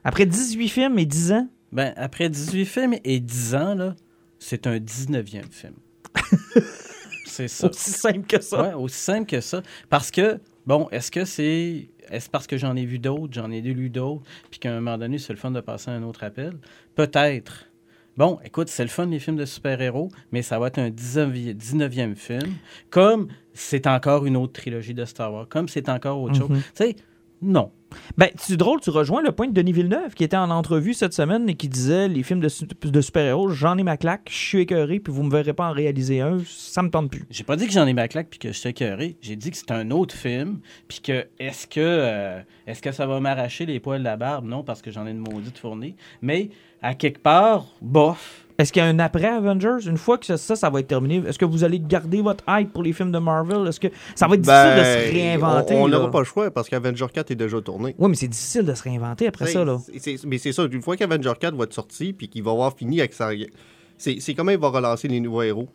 Après 0.05 0.27
18 0.27 0.69
films 0.69 0.99
et 0.99 1.07
10 1.07 1.33
ans? 1.33 1.49
Ben, 1.73 1.93
après 1.97 2.29
18 2.29 2.65
films 2.65 2.95
et 3.05 3.21
10 3.21 3.55
ans, 3.55 3.75
là, 3.75 3.95
c'est 4.39 4.67
un 4.67 4.79
19e 4.79 5.51
film. 5.51 5.75
c'est 7.27 7.49
ça. 7.49 7.69
Aussi 7.69 7.91
simple 7.91 8.27
que 8.27 8.41
ça. 8.41 8.63
Ouais, 8.63 8.75
aussi 8.75 8.99
simple 8.99 9.27
que 9.27 9.41
ça. 9.41 9.63
Parce 9.89 10.11
que, 10.11 10.39
bon, 10.67 10.89
est-ce 10.91 11.11
que 11.11 11.25
c'est. 11.25 11.89
Est-ce 12.11 12.31
parce 12.31 12.47
que 12.47 12.57
j'en 12.57 12.75
ai 12.75 12.87
vu 12.87 12.99
d'autres, 12.99 13.33
j'en 13.35 13.51
ai 13.51 13.61
lu 13.61 13.91
d'autres, 13.91 14.23
puis 14.51 14.61
qu'à 14.61 14.71
un 14.71 14.81
moment 14.81 14.97
donné, 14.97 15.19
c'est 15.19 15.33
le 15.33 15.39
fun 15.39 15.51
de 15.51 15.61
passer 15.61 15.91
à 15.91 15.95
un 15.95 16.03
autre 16.03 16.25
appel? 16.25 16.57
Peut-être. 16.95 17.68
Bon, 18.19 18.41
écoute, 18.45 18.69
c'est 18.69 18.83
le 18.83 18.89
fun 18.89 19.07
les 19.07 19.21
films 19.21 19.37
de 19.37 19.45
super-héros, 19.45 20.11
mais 20.33 20.43
ça 20.43 20.59
va 20.59 20.67
être 20.67 20.81
un 20.81 20.91
19e 20.91 21.57
19e 21.57 22.17
film. 22.17 22.53
Comme 22.91 23.29
c'est 23.55 23.87
encore 23.87 24.27
une 24.27 24.37
autre 24.37 24.55
trilogie 24.55 24.93
de 24.93 25.05
Star 25.05 25.33
Wars, 25.33 25.47
comme 25.49 25.69
c'est 25.69 25.89
encore 25.89 26.21
autre 26.21 26.35
chose. 26.35 26.51
Mhm. 26.51 26.57
Tu 26.57 26.65
sais, 26.75 26.97
non. 27.41 27.71
Ben, 28.17 28.29
c'est 28.37 28.57
drôle, 28.57 28.81
tu 28.81 28.91
rejoins 28.91 29.23
le 29.23 29.33
point 29.33 29.47
de 29.49 29.53
Denis 29.53 29.73
Villeneuve 29.73 30.15
qui 30.15 30.25
était 30.25 30.37
en 30.37 30.51
entrevue 30.51 30.93
cette 30.95 31.15
semaine 31.15 31.49
et 31.49 31.55
qui 31.55 31.69
disait 31.69 32.09
les 32.09 32.23
films 32.23 32.41
de, 32.41 32.49
su- 32.49 32.67
de 32.67 33.01
super-héros, 33.01 33.49
j'en 33.51 33.79
ai 33.79 33.83
ma 33.83 33.97
claque, 33.97 34.29
je 34.31 34.37
suis 34.37 34.61
écœuré, 34.61 35.01
puis 35.01 35.13
vous 35.13 35.23
me 35.23 35.31
verrez 35.31 35.53
pas 35.55 35.69
en 35.69 35.73
réaliser 35.73 36.21
un, 36.21 36.39
ça 36.47 36.83
me 36.83 36.91
tente 36.91 37.11
plus. 37.11 37.25
J'ai 37.31 37.45
pas 37.45 37.57
dit 37.57 37.67
que 37.67 37.73
j'en 37.73 37.87
ai 37.87 37.95
ma 37.95 38.09
claque 38.09 38.29
puis 38.29 38.39
que 38.39 38.49
je 38.49 38.59
suis 38.59 38.69
écœuré. 38.69 39.17
J'ai 39.23 39.37
dit 39.37 39.51
que 39.51 39.57
c'est 39.57 39.71
un 39.71 39.91
autre 39.91 40.15
film 40.15 40.59
puis 40.89 41.01
que 41.01 41.27
est-ce 41.39 41.67
que 41.67 41.81
euh, 41.81 42.41
est-ce 42.67 42.83
que 42.83 42.93
ça 42.93 43.07
va 43.07 43.21
m'arracher 43.21 43.65
les 43.67 43.81
poils 43.81 44.01
de 44.01 44.05
la 44.05 44.17
barbe? 44.17 44.47
Non, 44.47 44.63
parce 44.63 44.83
que 44.83 44.91
j'en 44.91 45.07
ai 45.07 45.11
une 45.11 45.19
maudite 45.19 45.57
fournie. 45.59 45.95
Mais 46.21 46.51
à 46.83 46.95
quelque 46.95 47.21
part, 47.21 47.67
bof. 47.81 48.45
Est-ce 48.59 48.73
qu'il 48.73 48.83
y 48.83 48.85
a 48.85 48.89
un 48.89 48.99
après 48.99 49.29
Avengers? 49.29 49.87
Une 49.87 49.97
fois 49.97 50.19
que 50.19 50.37
ça, 50.37 50.57
ça, 50.57 50.69
va 50.69 50.81
être 50.81 50.89
terminé, 50.89 51.23
est-ce 51.29 51.39
que 51.39 51.45
vous 51.45 51.63
allez 51.63 51.79
garder 51.79 52.21
votre 52.21 52.43
hype 52.49 52.73
pour 52.73 52.83
les 52.83 52.93
films 52.93 53.13
de 53.13 53.19
Marvel? 53.19 53.69
Est-ce 53.69 53.79
que 53.79 53.87
ça 54.17 54.27
va 54.27 54.35
être 54.35 54.41
difficile 54.41 54.75
de 54.77 54.83
se 54.83 55.13
réinventer? 55.13 55.75
Ben, 55.75 55.81
On 55.81 55.87
n'aura 55.89 56.11
pas 56.11 56.19
le 56.19 56.25
choix 56.25 56.51
parce 56.51 56.69
qu'Avenger 56.69 57.07
4 57.15 57.31
est 57.31 57.37
déjà 57.37 57.61
tourné. 57.61 57.95
Oui, 57.97 58.11
mais 58.11 58.17
c'est 58.17 58.27
difficile 58.27 58.65
de 58.65 58.75
se 58.75 58.83
réinventer 58.83 59.29
après 59.29 59.45
T'sais, 59.45 59.55
ça, 59.55 59.65
là. 59.65 59.79
Mais 60.27 60.39
c'est 60.39 60.53
ça, 60.53 60.65
une 60.65 60.83
fois 60.83 60.97
qu'Avenger 60.97 61.35
4 61.39 61.55
va 61.55 61.65
être 61.65 61.73
sorti 61.73 62.13
puis 62.13 62.29
qu'il 62.29 62.43
va 62.43 62.51
avoir 62.51 62.77
fini 62.77 62.99
avec 62.99 63.15
sa. 63.15 63.31
C'est 63.97 64.19
c'est 64.19 64.35
comment 64.35 64.51
il 64.51 64.59
va 64.59 64.71
relancer 64.71 65.07
les 65.07 65.21
nouveaux 65.21 65.43
héros? 65.43 65.69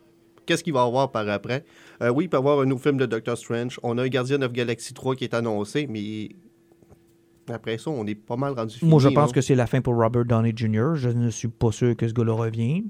Qu'est-ce 0.46 0.62
qu'il 0.62 0.74
va 0.74 0.84
avoir 0.84 1.10
par 1.10 1.30
après? 1.30 1.63
Euh, 2.02 2.10
oui, 2.10 2.26
il 2.26 2.30
peut 2.30 2.36
y 2.36 2.39
avoir 2.39 2.60
un 2.60 2.65
nouveau 2.65 2.82
film 2.82 2.98
de 2.98 3.06
Doctor 3.06 3.38
Strange. 3.38 3.80
On 3.82 3.98
a 3.98 4.04
un 4.04 4.10
Guardian 4.10 4.41
of 4.41 4.52
Galaxy 4.52 4.93
3 4.93 5.15
qui 5.15 5.24
est 5.24 5.34
annoncé, 5.34 5.88
mais 5.89 6.30
après 7.51 7.77
ça, 7.77 7.89
on 7.91 8.06
est 8.06 8.15
pas 8.15 8.36
mal 8.36 8.53
rendu 8.53 8.77
fini. 8.77 8.89
Moi, 8.89 8.99
je 8.99 9.10
pense 9.10 9.29
là. 9.29 9.34
que 9.34 9.41
c'est 9.41 9.56
la 9.56 9.67
fin 9.67 9.82
pour 9.82 9.95
Robert 9.95 10.25
Downey 10.25 10.53
Jr. 10.56 10.95
Je 10.95 11.10
ne 11.10 11.29
suis 11.29 11.47
pas 11.47 11.71
sûr 11.71 11.95
que 11.95 12.08
ce 12.08 12.13
gars-là 12.13 12.34
revient. 12.34 12.84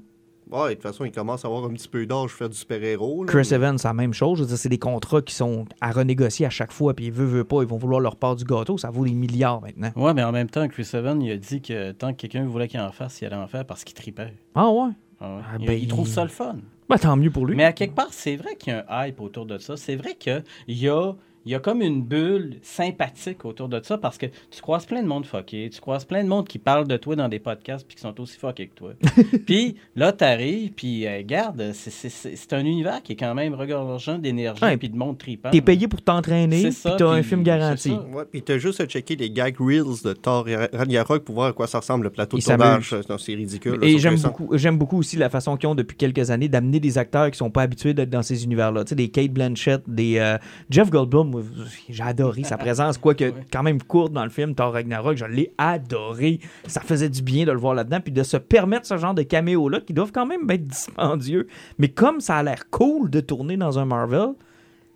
Ouais, 0.50 0.68
de 0.70 0.74
toute 0.74 0.82
façon, 0.82 1.04
il 1.06 1.10
commence 1.10 1.44
à 1.44 1.48
avoir 1.48 1.64
un 1.64 1.70
petit 1.70 1.88
peu 1.88 2.04
d'âge 2.06 2.30
faire 2.30 2.50
du 2.50 2.56
super-héros. 2.56 3.24
Chris 3.26 3.48
mais- 3.50 3.56
Evans, 3.56 3.78
c'est 3.78 3.88
la 3.88 3.94
même 3.94 4.12
chose. 4.12 4.38
Je 4.38 4.42
veux 4.42 4.48
dire, 4.48 4.58
c'est 4.58 4.68
des 4.68 4.78
contrats 4.78 5.22
qui 5.22 5.34
sont 5.34 5.64
à 5.80 5.90
renégocier 5.90 6.44
à 6.44 6.50
chaque 6.50 6.70
fois, 6.70 6.92
puis 6.94 7.06
ils 7.06 7.12
veulent, 7.12 7.26
veulent 7.26 7.44
pas, 7.44 7.62
ils 7.62 7.66
vont 7.68 7.78
vouloir 7.78 8.00
leur 8.00 8.16
part 8.16 8.36
du 8.36 8.44
gâteau. 8.44 8.76
Ça 8.76 8.90
vaut 8.90 9.04
des 9.04 9.14
milliards 9.14 9.62
maintenant. 9.62 9.90
Ouais, 9.96 10.12
mais 10.12 10.22
en 10.22 10.32
même 10.32 10.50
temps, 10.50 10.68
Chris 10.68 10.88
Evans, 10.92 11.20
il 11.22 11.32
a 11.32 11.36
dit 11.38 11.62
que 11.62 11.92
tant 11.92 12.12
que 12.12 12.18
quelqu'un 12.18 12.44
voulait 12.46 12.68
qu'il 12.68 12.78
en 12.80 12.92
fasse, 12.92 13.20
il 13.22 13.24
allait 13.26 13.36
en 13.36 13.46
faire 13.48 13.64
parce 13.64 13.84
qu'il 13.84 13.94
tripait. 13.94 14.34
Ah 14.54 14.70
ouais? 14.70 14.90
Ah 15.18 15.36
ouais. 15.36 15.42
Ah 15.44 15.56
il, 15.60 15.66
ben, 15.66 15.78
il 15.80 15.88
trouve 15.88 16.06
ça 16.06 16.22
le 16.22 16.28
fun. 16.28 16.56
Ben, 16.90 16.98
tant 16.98 17.16
mieux 17.16 17.30
pour 17.30 17.46
lui. 17.46 17.56
Mais 17.56 17.64
à 17.64 17.72
quelque 17.72 17.94
part, 17.94 18.08
c'est 18.12 18.36
vrai 18.36 18.56
qu'il 18.56 18.74
y 18.74 18.76
a 18.76 18.84
un 18.88 19.06
hype 19.06 19.20
autour 19.22 19.46
de 19.46 19.56
ça. 19.56 19.78
C'est 19.78 19.96
vrai 19.96 20.14
qu'il 20.18 20.42
y 20.68 20.88
a, 20.88 21.14
il 21.46 21.52
y 21.52 21.54
a 21.54 21.58
comme 21.58 21.82
une 21.82 22.02
bulle 22.02 22.56
sympathique 22.62 23.44
autour 23.44 23.68
de 23.68 23.80
ça 23.82 23.98
parce 23.98 24.18
que 24.18 24.26
tu 24.26 24.60
croises 24.62 24.86
plein 24.86 25.02
de 25.02 25.06
monde 25.08 25.26
fucké, 25.26 25.68
tu 25.70 25.80
croises 25.80 26.04
plein 26.04 26.22
de 26.24 26.28
monde 26.28 26.46
qui 26.48 26.58
parle 26.58 26.86
de 26.86 26.96
toi 26.96 27.16
dans 27.16 27.28
des 27.28 27.38
podcasts 27.38 27.86
puis 27.86 27.96
qui 27.96 28.02
sont 28.02 28.18
aussi 28.20 28.38
fuckés 28.38 28.68
que 28.68 28.74
toi. 28.74 28.92
puis 29.46 29.76
là, 29.96 30.12
t'arrives, 30.12 30.72
puis 30.72 31.06
euh, 31.06 31.18
regarde, 31.18 31.70
c'est- 31.72 31.90
c'est- 31.90 32.08
c'est 32.08 32.36
c'est 32.36 32.52
un 32.52 32.64
univers 32.64 33.02
qui 33.02 33.12
est 33.12 33.16
quand 33.16 33.34
même 33.34 33.54
regorgeant 33.54 34.18
d'énergie 34.18 34.62
Ouais, 34.64 34.76
puis 34.76 34.88
de 34.88 34.96
monde 34.96 35.18
tripant. 35.18 35.50
T'es 35.50 35.60
payé 35.60 35.88
pour 35.88 36.02
t'entraîner, 36.02 36.70
C'est 36.70 36.88
puis 36.90 36.96
t'as 36.98 37.08
un 37.10 37.22
film 37.22 37.42
garanti. 37.42 37.90
Ouais, 37.90 38.24
puis 38.30 38.42
t'as 38.42 38.58
juste 38.58 38.80
à 38.80 38.86
checker 38.86 39.16
les 39.16 39.30
gag 39.30 39.56
reels 39.58 40.02
de 40.04 40.12
Thor 40.12 40.48
et 40.48 40.56
Ragnarok 40.56 41.24
pour 41.24 41.34
voir 41.36 41.48
à 41.48 41.52
quoi 41.52 41.66
ça 41.66 41.78
ressemble 41.80 42.04
le 42.04 42.10
plateau 42.10 42.36
de 42.36 42.42
tournage. 42.42 42.94
C'est 43.18 43.34
ridicule. 43.34 43.78
là, 43.80 43.86
Et 43.86 43.98
j'aime 43.98 44.14
beaucoup, 44.20 44.48
j'aime 44.56 44.78
beaucoup 44.78 44.98
aussi 44.98 45.16
la 45.16 45.28
façon 45.30 45.56
qu'ils 45.56 45.68
ont 45.68 45.74
depuis 45.74 45.96
quelques 45.96 46.30
années 46.30 46.48
d'amener 46.48 46.80
des 46.80 46.98
acteurs 46.98 47.30
qui 47.30 47.38
sont 47.38 47.50
pas 47.50 47.62
habitués 47.62 47.94
d'être 47.94 48.10
dans 48.10 48.22
ces 48.22 48.44
univers-là. 48.44 48.84
Tu 48.84 48.90
sais, 48.90 48.94
des 48.94 49.08
Kate 49.08 49.30
Blanchett, 49.32 49.82
des 49.88 50.18
euh, 50.18 50.36
Jeff 50.70 50.90
Goldblum. 50.90 51.33
Moi, 51.34 51.64
J'ai 51.88 52.02
adoré 52.02 52.44
sa 52.44 52.56
présence, 52.56 52.98
quoique 52.98 53.32
quand 53.52 53.62
même 53.62 53.82
courte 53.82 54.12
dans 54.12 54.24
le 54.24 54.30
film 54.30 54.54
Thor 54.54 54.72
Ragnarok. 54.72 55.16
Je 55.16 55.24
l'ai 55.24 55.52
adoré. 55.58 56.40
Ça 56.66 56.80
faisait 56.80 57.08
du 57.08 57.22
bien 57.22 57.44
de 57.44 57.52
le 57.52 57.58
voir 57.58 57.74
là-dedans, 57.74 58.00
puis 58.00 58.12
de 58.12 58.22
se 58.22 58.36
permettre 58.36 58.86
ce 58.86 58.96
genre 58.96 59.14
de 59.14 59.22
caméos-là 59.22 59.80
qui 59.80 59.92
doivent 59.92 60.12
quand 60.12 60.26
même 60.26 60.50
être 60.50 60.64
dispendieux. 60.64 61.46
Mais 61.78 61.88
comme 61.88 62.20
ça 62.20 62.36
a 62.36 62.42
l'air 62.42 62.70
cool 62.70 63.10
de 63.10 63.20
tourner 63.20 63.56
dans 63.56 63.78
un 63.78 63.84
Marvel, 63.84 64.28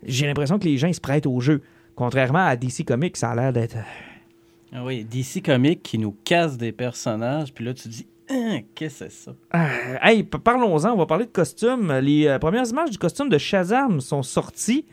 j'ai 0.03 0.25
l'impression 0.25 0.59
que 0.59 0.65
les 0.65 0.77
gens 0.77 0.87
ils 0.87 0.95
se 0.95 1.01
prêtent 1.01 1.27
au 1.27 1.39
jeu. 1.39 1.61
Contrairement 1.95 2.45
à 2.45 2.55
DC 2.55 2.85
Comics, 2.85 3.17
ça 3.17 3.31
a 3.31 3.35
l'air 3.35 3.53
d'être. 3.53 3.77
Ah 4.71 4.83
oui, 4.83 5.03
DC 5.03 5.43
Comics 5.43 5.83
qui 5.83 5.97
nous 5.97 6.15
casse 6.23 6.57
des 6.57 6.71
personnages, 6.71 7.53
puis 7.53 7.65
là, 7.65 7.73
tu 7.73 7.87
dis, 7.87 8.05
Hein, 8.31 8.59
qu'est-ce 8.75 9.05
que 9.05 9.09
c'est 9.09 9.23
ça? 9.25 9.31
Euh, 9.55 9.97
hey, 10.03 10.23
parlons-en, 10.23 10.91
on 10.91 10.97
va 10.97 11.07
parler 11.07 11.25
de 11.25 11.31
costumes. 11.31 11.91
Les 11.93 12.27
euh, 12.27 12.37
premières 12.37 12.67
images 12.67 12.91
du 12.91 12.97
costume 12.99 13.27
de 13.27 13.39
Shazam 13.39 14.01
sont 14.01 14.21
sorties. 14.21 14.85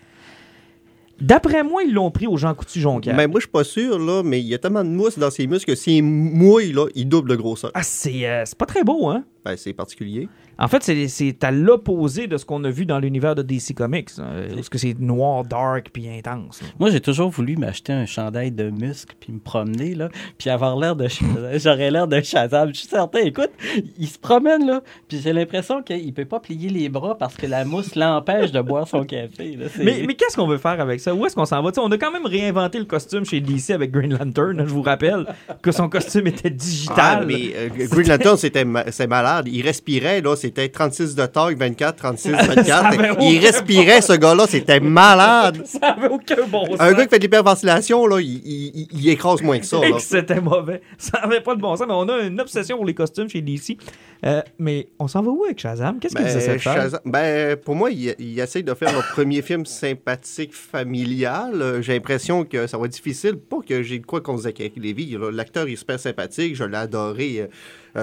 D'après 1.20 1.62
moi, 1.62 1.82
ils 1.82 1.92
l'ont 1.92 2.10
pris 2.10 2.26
aux 2.26 2.36
Jean 2.36 2.54
Coutu 2.54 2.80
Jonquière. 2.80 3.16
Ben, 3.16 3.30
moi, 3.30 3.40
je 3.40 3.44
suis 3.44 3.50
pas 3.50 3.64
sûr, 3.64 3.98
là, 3.98 4.22
mais 4.22 4.40
il 4.40 4.46
y 4.46 4.54
a 4.54 4.58
tellement 4.58 4.84
de 4.84 4.90
mousse 4.90 5.18
dans 5.18 5.30
ses 5.30 5.46
muscles 5.46 5.72
que 5.72 5.74
s'il 5.74 6.04
mouille, 6.04 6.72
là, 6.72 6.86
il 6.94 7.08
double 7.08 7.30
de 7.30 7.36
grosseur. 7.36 7.70
Ah, 7.74 7.82
c'est 7.82 8.28
euh, 8.28 8.42
c'est 8.44 8.58
pas 8.58 8.66
très 8.66 8.84
beau, 8.84 9.08
hein? 9.08 9.24
Ben, 9.46 9.56
c'est 9.56 9.72
particulier. 9.72 10.28
En 10.58 10.66
fait, 10.68 10.82
c'est- 10.82 11.06
c'est 11.08 11.44
à 11.44 11.50
l'opposé 11.52 12.26
de 12.26 12.36
ce 12.36 12.44
qu'on 12.44 12.64
a 12.64 12.70
vu 12.70 12.84
dans 12.84 12.98
l'univers 12.98 13.34
de 13.36 13.42
DC 13.42 13.74
Comics. 13.74 14.08
hein, 14.18 14.24
parce 14.54 14.68
que 14.68 14.78
c'est 14.78 14.98
noir, 14.98 15.44
dark, 15.44 15.90
puis 15.92 16.08
intense. 16.08 16.62
là. 16.62 16.68
Moi, 16.80 16.90
j'ai 16.90 17.00
toujours 17.00 17.30
voulu 17.30 17.56
m'acheter 17.56 17.92
un 17.92 18.06
chandail 18.06 18.50
de 18.50 18.70
muscle 18.70 19.14
puis 19.20 19.32
me 19.32 19.38
promener, 19.38 19.94
là, 19.94 20.08
puis 20.38 20.50
avoir 20.50 20.76
l'air 20.76 20.96
de. 20.96 21.06
J'aurais 21.58 21.90
l'air 21.90 22.08
de 22.08 22.20
Shazam. 22.20 22.70
Je 22.74 22.80
suis 22.80 22.88
certain. 22.88 23.20
Écoute, 23.20 23.50
il 23.98 24.08
se 24.08 24.18
promène, 24.18 24.66
là, 24.66 24.82
puis 25.06 25.20
j'ai 25.22 25.32
l'impression 25.32 25.82
qu'il 25.82 26.12
peut 26.12 26.24
pas 26.24 26.40
plier 26.40 26.70
les 26.70 26.88
bras 26.88 27.16
parce 27.16 27.36
que 27.36 27.46
la 27.46 27.64
mousse 27.64 27.94
l'empêche 27.94 28.50
de 28.50 28.60
boire 28.62 28.88
son 28.88 29.04
café. 29.04 29.56
là. 29.56 29.66
Mais, 29.78 30.02
mais 30.06 30.14
qu'est-ce 30.14 30.34
qu'on 30.36 30.46
veut 30.48 30.58
faire 30.58 30.80
avec 30.80 30.98
ça? 31.00 31.14
Où 31.14 31.24
est-ce 31.26 31.36
qu'on 31.36 31.44
s'en 31.44 31.62
va? 31.62 31.70
Tu 31.70 31.76
sais, 31.76 31.80
on 31.86 31.90
a 31.92 31.98
quand 31.98 32.10
même 32.10 32.26
réinventé 32.26 32.78
le 32.78 32.84
costume 32.86 33.24
chez 33.24 33.40
DC 33.40 33.70
avec 33.70 33.92
Green 33.92 34.12
Lantern. 34.18 34.58
hein, 34.58 34.64
je 34.66 34.72
vous 34.72 34.82
rappelle 34.82 35.26
que 35.62 35.70
son 35.70 35.88
costume 35.88 36.26
était 36.26 36.48
Ah, 36.48 36.50
digital. 36.50 37.26
mais 37.26 37.52
euh, 37.54 37.68
Green 37.90 38.08
Lantern, 38.08 38.36
c'était 38.36 38.64
ma- 38.64 38.84
malade. 39.08 39.35
Malade. 39.36 39.48
Il 39.52 39.62
respirait, 39.62 40.20
là, 40.20 40.36
c'était 40.36 40.68
36 40.68 41.14
de 41.14 41.26
taille, 41.26 41.54
24, 41.54 41.96
36, 41.96 42.30
24. 42.30 42.86
avait 42.86 43.14
il 43.24 43.38
respirait, 43.44 44.00
ce 44.00 44.12
gars-là, 44.14 44.46
c'était 44.48 44.80
malade. 44.80 45.62
Ça 45.66 45.88
avait 45.88 46.08
aucun 46.08 46.46
bon 46.48 46.64
sens. 46.66 46.76
Un 46.80 46.92
gars 46.92 47.04
qui 47.04 47.10
fait 47.10 47.18
de 47.18 47.24
l'hyperventilation, 47.24 48.06
là, 48.06 48.20
il, 48.20 48.26
il- 48.44 48.72
il- 48.74 48.88
il 48.92 49.08
écrase 49.08 49.42
moins 49.42 49.58
que 49.58 49.66
ça. 49.66 49.78
C'était 49.98 50.40
mauvais. 50.40 50.80
Ça 50.98 51.18
avait 51.18 51.40
pas 51.40 51.54
de 51.54 51.60
bon 51.60 51.76
sens, 51.76 51.86
mais 51.86 51.94
on 51.94 52.08
a 52.08 52.20
une 52.20 52.40
obsession 52.40 52.76
pour 52.76 52.86
les 52.86 52.94
costumes 52.94 53.28
chez 53.28 53.42
DC. 53.42 53.76
Euh, 54.24 54.40
mais 54.58 54.88
on 54.98 55.08
s'en 55.08 55.22
va 55.22 55.30
où 55.30 55.44
avec 55.44 55.58
Shazam? 55.60 55.98
Qu'est-ce 55.98 56.14
qu'il 56.14 56.24
Ben, 56.24 56.36
essaie 56.36 56.54
de 56.54 56.58
faire? 56.58 56.74
Shazam- 56.88 57.00
ben, 57.04 57.56
pour 57.56 57.74
moi, 57.74 57.90
il, 57.90 58.14
il 58.18 58.38
essaye 58.40 58.62
de 58.64 58.72
faire 58.74 58.92
le 58.92 59.02
premier 59.12 59.42
film 59.42 59.66
sympathique, 59.66 60.54
familial. 60.54 61.60
Euh, 61.60 61.82
J'ai 61.82 61.92
l'impression 61.94 62.44
que 62.44 62.66
ça 62.66 62.78
va 62.78 62.86
être 62.86 62.92
difficile. 62.92 63.36
Pas 63.36 63.58
que 63.66 63.82
j'ai 63.82 63.98
de 63.98 64.06
quoi 64.06 64.20
contre 64.20 64.42
Zachary 64.42 64.72
Lévy. 64.76 65.16
L'acteur 65.32 65.66
est 65.68 65.76
super 65.76 65.98
sympathique. 66.00 66.54
Je 66.56 66.64
l'ai 66.64 66.76
adoré 66.76 67.40
euh, 67.40 67.46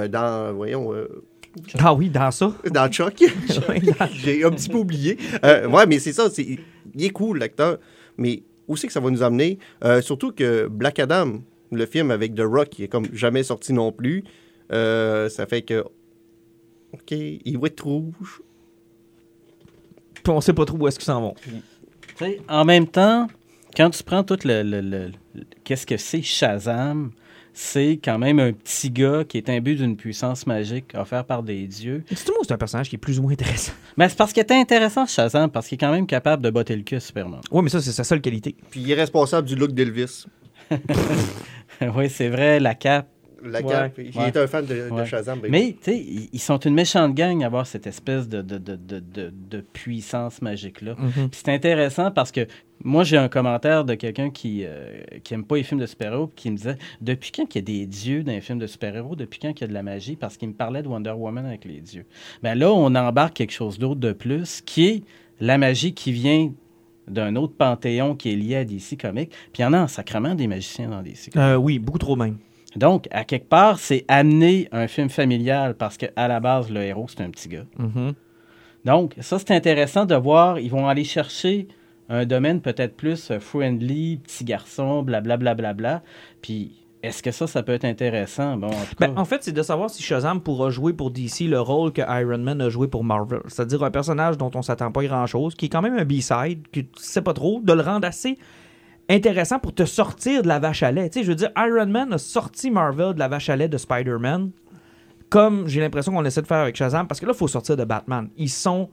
dans, 0.07 0.53
voyons, 0.55 0.93
euh, 0.93 1.07
Ah 1.79 1.93
oui, 1.93 2.09
dans 2.09 2.31
ça. 2.31 2.53
dans 2.71 2.89
Chuck. 2.91 3.15
j'ai 4.13 4.43
un 4.43 4.51
petit 4.51 4.69
peu 4.69 4.77
oublié. 4.77 5.17
Euh, 5.45 5.67
ouais, 5.67 5.85
mais 5.85 5.99
c'est 5.99 6.13
ça. 6.13 6.29
c'est- 6.29 6.57
il 6.95 7.03
est 7.05 7.09
cool, 7.11 7.39
l'acteur. 7.39 7.77
Mais 8.17 8.43
où 8.67 8.75
c'est 8.77 8.87
que 8.87 8.93
ça 8.93 8.99
va 8.99 9.09
nous 9.09 9.23
amener? 9.23 9.59
Euh, 9.83 10.01
surtout 10.01 10.31
que 10.31 10.67
Black 10.67 10.99
Adam, 10.99 11.41
le 11.71 11.85
film 11.85 12.11
avec 12.11 12.35
The 12.35 12.41
Rock, 12.45 12.69
qui 12.69 12.83
est 12.83 12.87
comme 12.87 13.05
jamais 13.13 13.43
sorti 13.43 13.73
non 13.73 13.91
plus, 13.91 14.23
euh, 14.71 15.29
ça 15.29 15.45
fait 15.45 15.61
que... 15.63 15.83
OK, 16.93 17.11
il 17.11 17.57
va 17.59 17.67
être 17.67 17.83
rouge. 17.83 18.41
Puis 20.23 20.31
on 20.31 20.39
sait 20.41 20.53
pas 20.53 20.65
trop 20.65 20.77
où 20.77 20.87
est-ce 20.87 20.97
qu'ils 20.99 21.05
s'en 21.05 21.21
vont. 21.21 21.35
En 22.47 22.63
même 22.65 22.87
temps, 22.87 23.27
quand 23.75 23.89
tu 23.89 24.03
prends 24.03 24.23
tout 24.23 24.37
le. 24.45 24.61
le- 24.63 24.81
le- 24.81 25.11
le- 25.35 25.43
Qu'est-ce 25.63 25.85
que 25.87 25.97
c'est 25.97 26.21
Shazam? 26.21 27.11
C'est 27.53 27.99
quand 28.03 28.17
même 28.17 28.39
un 28.39 28.51
petit 28.51 28.89
gars 28.89 29.23
qui 29.23 29.37
est 29.37 29.47
imbu 29.47 29.75
d'une 29.75 29.95
puissance 29.95 30.47
magique 30.47 30.93
offerte 30.95 31.27
par 31.27 31.43
des 31.43 31.67
dieux. 31.67 32.03
C'est 32.09 32.25
tout 32.25 32.31
le 32.31 32.37
monde, 32.37 32.45
c'est 32.47 32.53
un 32.53 32.57
personnage 32.57 32.89
qui 32.89 32.95
est 32.95 32.99
plus 32.99 33.19
ou 33.19 33.21
moins 33.21 33.33
intéressant. 33.33 33.73
Mais 33.97 34.09
c'est 34.09 34.17
parce 34.17 34.33
qu'il 34.33 34.41
était 34.41 34.55
intéressant, 34.55 35.05
Shazam, 35.05 35.51
parce 35.51 35.67
qu'il 35.67 35.75
est 35.75 35.79
quand 35.79 35.91
même 35.91 36.07
capable 36.07 36.43
de 36.43 36.49
botter 36.49 36.75
le 36.75 36.81
cul 36.81 36.99
Superman. 36.99 37.41
Oui, 37.51 37.61
mais 37.63 37.69
ça, 37.69 37.79
c'est 37.79 37.91
sa 37.91 38.03
seule 38.03 38.21
qualité. 38.21 38.55
Puis 38.71 38.81
il 38.81 38.91
est 38.91 38.95
responsable 38.95 39.47
du 39.47 39.55
look 39.55 39.71
d'Elvis. 39.71 40.25
oui, 41.81 42.09
c'est 42.09 42.29
vrai, 42.29 42.59
la 42.59 42.73
cape. 42.73 43.12
La 43.45 43.61
Ouais. 43.61 43.71
cape. 43.71 43.97
Il 43.99 44.17
Ouais. 44.17 44.27
est 44.27 44.37
un 44.37 44.47
fan 44.47 44.65
de. 44.65 44.89
Shazam. 45.05 45.39
ben 45.39 45.51
Mais, 45.51 45.75
tu 45.81 45.91
sais, 45.91 45.97
ils 46.31 46.39
sont 46.39 46.57
une 46.59 46.73
méchante 46.73 47.13
gang 47.13 47.43
à 47.43 47.47
avoir 47.47 47.65
cette 47.67 47.87
espèce 47.87 48.27
de, 48.29 48.41
de, 48.41 48.57
de, 48.57 48.75
de, 48.75 48.99
de- 48.99 49.33
de 49.49 49.61
puissance 49.61 50.41
magique-là. 50.41 50.95
Puis 50.95 51.29
c'est 51.31 51.49
intéressant 51.49 52.11
parce 52.11 52.31
que 52.31 52.47
moi, 52.83 53.03
j'ai 53.03 53.17
un 53.17 53.29
commentaire 53.29 53.85
de 53.85 53.95
quelqu'un 53.95 54.29
qui, 54.29 54.63
euh, 54.65 55.01
qui 55.23 55.33
aime 55.33 55.45
pas 55.45 55.55
les 55.57 55.63
films 55.63 55.79
de 55.79 55.85
super-héros 55.85 56.31
qui 56.35 56.51
me 56.51 56.57
disait 56.57 56.77
Depuis 57.01 57.31
quand 57.31 57.43
il 57.53 57.57
y 57.57 57.59
a 57.59 57.61
des 57.61 57.85
dieux 57.85 58.23
dans 58.23 58.31
les 58.33 58.41
films 58.41 58.59
de 58.59 58.67
super-héros? 58.67 59.15
Depuis 59.15 59.39
quand 59.39 59.49
il 59.51 59.61
y 59.61 59.63
a 59.63 59.67
de 59.67 59.73
la 59.73 59.83
magie 59.83 60.15
Parce 60.15 60.37
qu'il 60.37 60.49
me 60.49 60.53
parlait 60.53 60.81
de 60.83 60.87
Wonder 60.87 61.11
Woman 61.11 61.45
avec 61.45 61.65
les 61.65 61.79
dieux. 61.81 62.05
Ben 62.41 62.55
là, 62.55 62.71
on 62.73 62.93
embarque 62.95 63.35
quelque 63.35 63.53
chose 63.53 63.77
d'autre 63.79 63.99
de 64.01 64.11
plus 64.11 64.61
qui 64.61 64.85
est 64.87 65.03
la 65.39 65.57
magie 65.57 65.93
qui 65.93 66.11
vient 66.11 66.51
d'un 67.07 67.35
autre 67.35 67.53
panthéon 67.57 68.15
qui 68.15 68.31
est 68.31 68.35
lié 68.35 68.55
à 68.57 68.63
DC 68.65 68.97
Comics. 68.99 69.29
Puis 69.29 69.59
il 69.59 69.61
y 69.61 69.65
en 69.65 69.73
a 69.73 69.81
en 69.81 69.87
sacrement 69.87 70.35
des 70.35 70.47
magiciens 70.47 70.89
dans 70.89 71.01
DC 71.01 71.31
Comics. 71.31 71.37
Euh, 71.37 71.55
oui, 71.55 71.77
beaucoup 71.79 71.97
trop 71.99 72.15
même. 72.15 72.37
Donc, 72.75 73.07
à 73.11 73.23
quelque 73.23 73.47
part, 73.47 73.79
c'est 73.79 74.05
amener 74.07 74.67
un 74.71 74.87
film 74.87 75.09
familial 75.09 75.75
parce 75.75 75.97
qu'à 75.97 76.27
la 76.27 76.39
base, 76.39 76.71
le 76.71 76.81
héros, 76.81 77.07
c'est 77.07 77.21
un 77.21 77.29
petit 77.29 77.49
gars. 77.49 77.65
Mhm. 77.77 78.13
Donc, 78.85 79.15
ça, 79.19 79.39
c'est 79.39 79.51
intéressant 79.51 80.05
de 80.05 80.15
voir. 80.15 80.59
Ils 80.59 80.71
vont 80.71 80.87
aller 80.87 81.03
chercher 81.03 81.67
un 82.09 82.25
domaine 82.25 82.61
peut-être 82.61 82.95
plus 82.95 83.31
euh, 83.31 83.39
friendly, 83.39 84.17
petit 84.17 84.43
garçon, 84.43 85.03
blablabla. 85.03 85.53
Bla, 85.55 85.73
bla, 85.73 85.73
bla. 85.73 86.03
Puis, 86.41 86.83
est-ce 87.03 87.21
que 87.21 87.31
ça, 87.31 87.47
ça 87.47 87.63
peut 87.63 87.73
être 87.73 87.85
intéressant? 87.85 88.55
Bon, 88.55 88.67
en 88.67 88.71
tout 88.71 88.95
cas. 88.97 89.07
Ben, 89.07 89.17
en 89.17 89.25
fait, 89.25 89.43
c'est 89.43 89.51
de 89.51 89.61
savoir 89.61 89.89
si 89.89 90.01
Shazam 90.01 90.41
pourra 90.41 90.69
jouer 90.69 90.93
pour 90.93 91.11
DC 91.11 91.41
le 91.41 91.59
rôle 91.59 91.91
que 91.91 92.01
Iron 92.01 92.37
Man 92.37 92.61
a 92.61 92.69
joué 92.69 92.87
pour 92.87 93.03
Marvel. 93.03 93.41
C'est-à-dire 93.47 93.83
un 93.83 93.91
personnage 93.91 94.37
dont 94.37 94.51
on 94.55 94.61
s'attend 94.61 94.91
pas 94.91 95.03
grand-chose, 95.03 95.53
qui 95.55 95.65
est 95.65 95.69
quand 95.69 95.81
même 95.81 95.97
un 95.97 96.05
B-side, 96.05 96.67
que 96.71 96.79
tu 96.79 96.89
sais 96.95 97.21
pas 97.21 97.33
trop, 97.33 97.59
de 97.61 97.73
le 97.73 97.81
rendre 97.81 98.07
assez 98.07 98.37
intéressant 99.09 99.59
pour 99.59 99.73
te 99.73 99.85
sortir 99.85 100.43
de 100.43 100.47
la 100.47 100.59
vache 100.59 100.83
à 100.83 100.91
lait. 100.91 101.09
Tu 101.09 101.19
sais, 101.19 101.25
je 101.25 101.29
veux 101.29 101.35
dire, 101.35 101.51
Iron 101.57 101.87
Man 101.87 102.13
a 102.13 102.17
sorti 102.17 102.71
Marvel 102.71 103.13
de 103.13 103.19
la 103.19 103.27
vache 103.27 103.49
à 103.49 103.55
lait 103.55 103.67
de 103.67 103.77
Spider-Man, 103.77 104.51
comme 105.29 105.67
j'ai 105.67 105.81
l'impression 105.81 106.13
qu'on 106.13 106.25
essaie 106.25 106.41
de 106.41 106.47
faire 106.47 106.59
avec 106.59 106.75
Shazam, 106.75 107.07
parce 107.07 107.19
que 107.19 107.25
là, 107.25 107.33
il 107.33 107.37
faut 107.37 107.47
sortir 107.47 107.75
de 107.75 107.83
Batman. 107.83 108.29
Ils 108.37 108.49
sont 108.49 108.89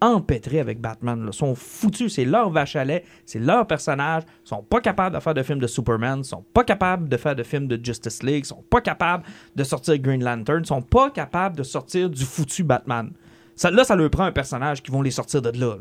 empêtrés 0.00 0.60
avec 0.60 0.80
Batman. 0.80 1.26
Ils 1.26 1.34
sont 1.34 1.54
foutus. 1.54 2.14
C'est 2.14 2.24
leur 2.24 2.50
vache 2.50 2.76
à 2.76 2.84
lait. 2.84 3.04
C'est 3.26 3.38
leur 3.38 3.66
personnage. 3.66 4.22
Ils 4.44 4.48
sont 4.48 4.62
pas 4.62 4.80
capables 4.80 5.14
de 5.16 5.20
faire 5.20 5.34
de 5.34 5.42
films 5.42 5.58
de 5.58 5.66
Superman. 5.66 6.20
Ils 6.20 6.24
sont 6.24 6.44
pas 6.54 6.64
capables 6.64 7.08
de 7.08 7.16
faire 7.16 7.36
de 7.36 7.42
films 7.42 7.68
de 7.68 7.78
Justice 7.82 8.22
League. 8.22 8.44
Ils 8.44 8.48
sont 8.48 8.64
pas 8.68 8.80
capables 8.80 9.24
de 9.54 9.64
sortir 9.64 9.98
Green 9.98 10.24
Lantern. 10.24 10.62
Ils 10.62 10.66
sont 10.66 10.82
pas 10.82 11.10
capables 11.10 11.56
de 11.56 11.62
sortir 11.62 12.08
du 12.08 12.24
foutu 12.24 12.64
Batman. 12.64 13.12
Là, 13.62 13.84
ça 13.84 13.94
leur 13.94 14.10
prend 14.10 14.24
un 14.24 14.32
personnage 14.32 14.82
qui 14.82 14.90
vont 14.90 15.02
les 15.02 15.10
sortir 15.10 15.42
de 15.42 15.50
là. 15.58 15.76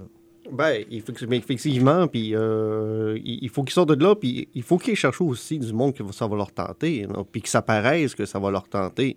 Ben, 0.51 0.83
mais 1.27 1.37
effectivement, 1.37 2.07
puis 2.07 2.35
euh, 2.35 3.17
il 3.23 3.49
faut 3.49 3.63
qu'ils 3.63 3.73
sortent 3.73 3.89
de 3.95 4.03
là, 4.03 4.15
puis 4.15 4.47
il 4.53 4.63
faut 4.63 4.77
qu'ils 4.77 4.95
cherchent 4.95 5.21
aussi 5.21 5.59
du 5.59 5.71
monde 5.73 5.93
que 5.93 6.03
ça 6.11 6.27
va 6.27 6.35
leur 6.35 6.51
tenter, 6.51 7.07
puis 7.31 7.41
que 7.41 7.49
ça 7.49 7.61
paraisse 7.61 8.15
que 8.15 8.25
ça 8.25 8.39
va 8.39 8.49
leur 8.51 8.67
tenter. 8.67 9.15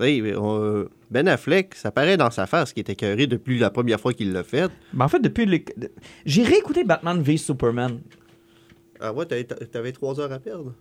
Euh, 0.00 0.86
Ben 1.10 1.26
Affleck, 1.26 1.74
ça 1.74 1.90
paraît 1.90 2.16
dans 2.16 2.30
sa 2.30 2.46
face 2.46 2.72
qu'il 2.72 2.82
était 2.82 2.92
écœuré 2.92 3.26
depuis 3.26 3.58
la 3.58 3.70
première 3.70 3.98
fois 4.00 4.12
qu'il 4.12 4.32
l'a 4.32 4.44
fait. 4.44 4.70
Ben, 4.92 5.06
en 5.06 5.08
fait, 5.08 5.18
depuis. 5.18 5.44
les- 5.46 5.64
J'ai 6.24 6.44
réécouté 6.44 6.84
Batman 6.84 7.20
v 7.20 7.36
Superman. 7.36 8.00
Ah 9.00 9.12
ouais, 9.12 9.26
t'avais- 9.26 9.44
t'avais 9.44 9.92
trois 9.92 10.18
heures 10.20 10.32
à 10.32 10.38
perdre. 10.38 10.72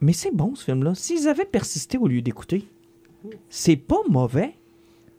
Mais 0.00 0.12
c'est 0.12 0.34
bon 0.34 0.54
ce 0.54 0.64
film-là. 0.64 0.94
S'ils 0.94 1.28
avaient 1.28 1.44
persisté 1.44 1.98
au 1.98 2.06
lieu 2.06 2.22
d'écouter, 2.22 2.64
c'est 3.48 3.76
pas 3.76 4.00
mauvais. 4.08 4.54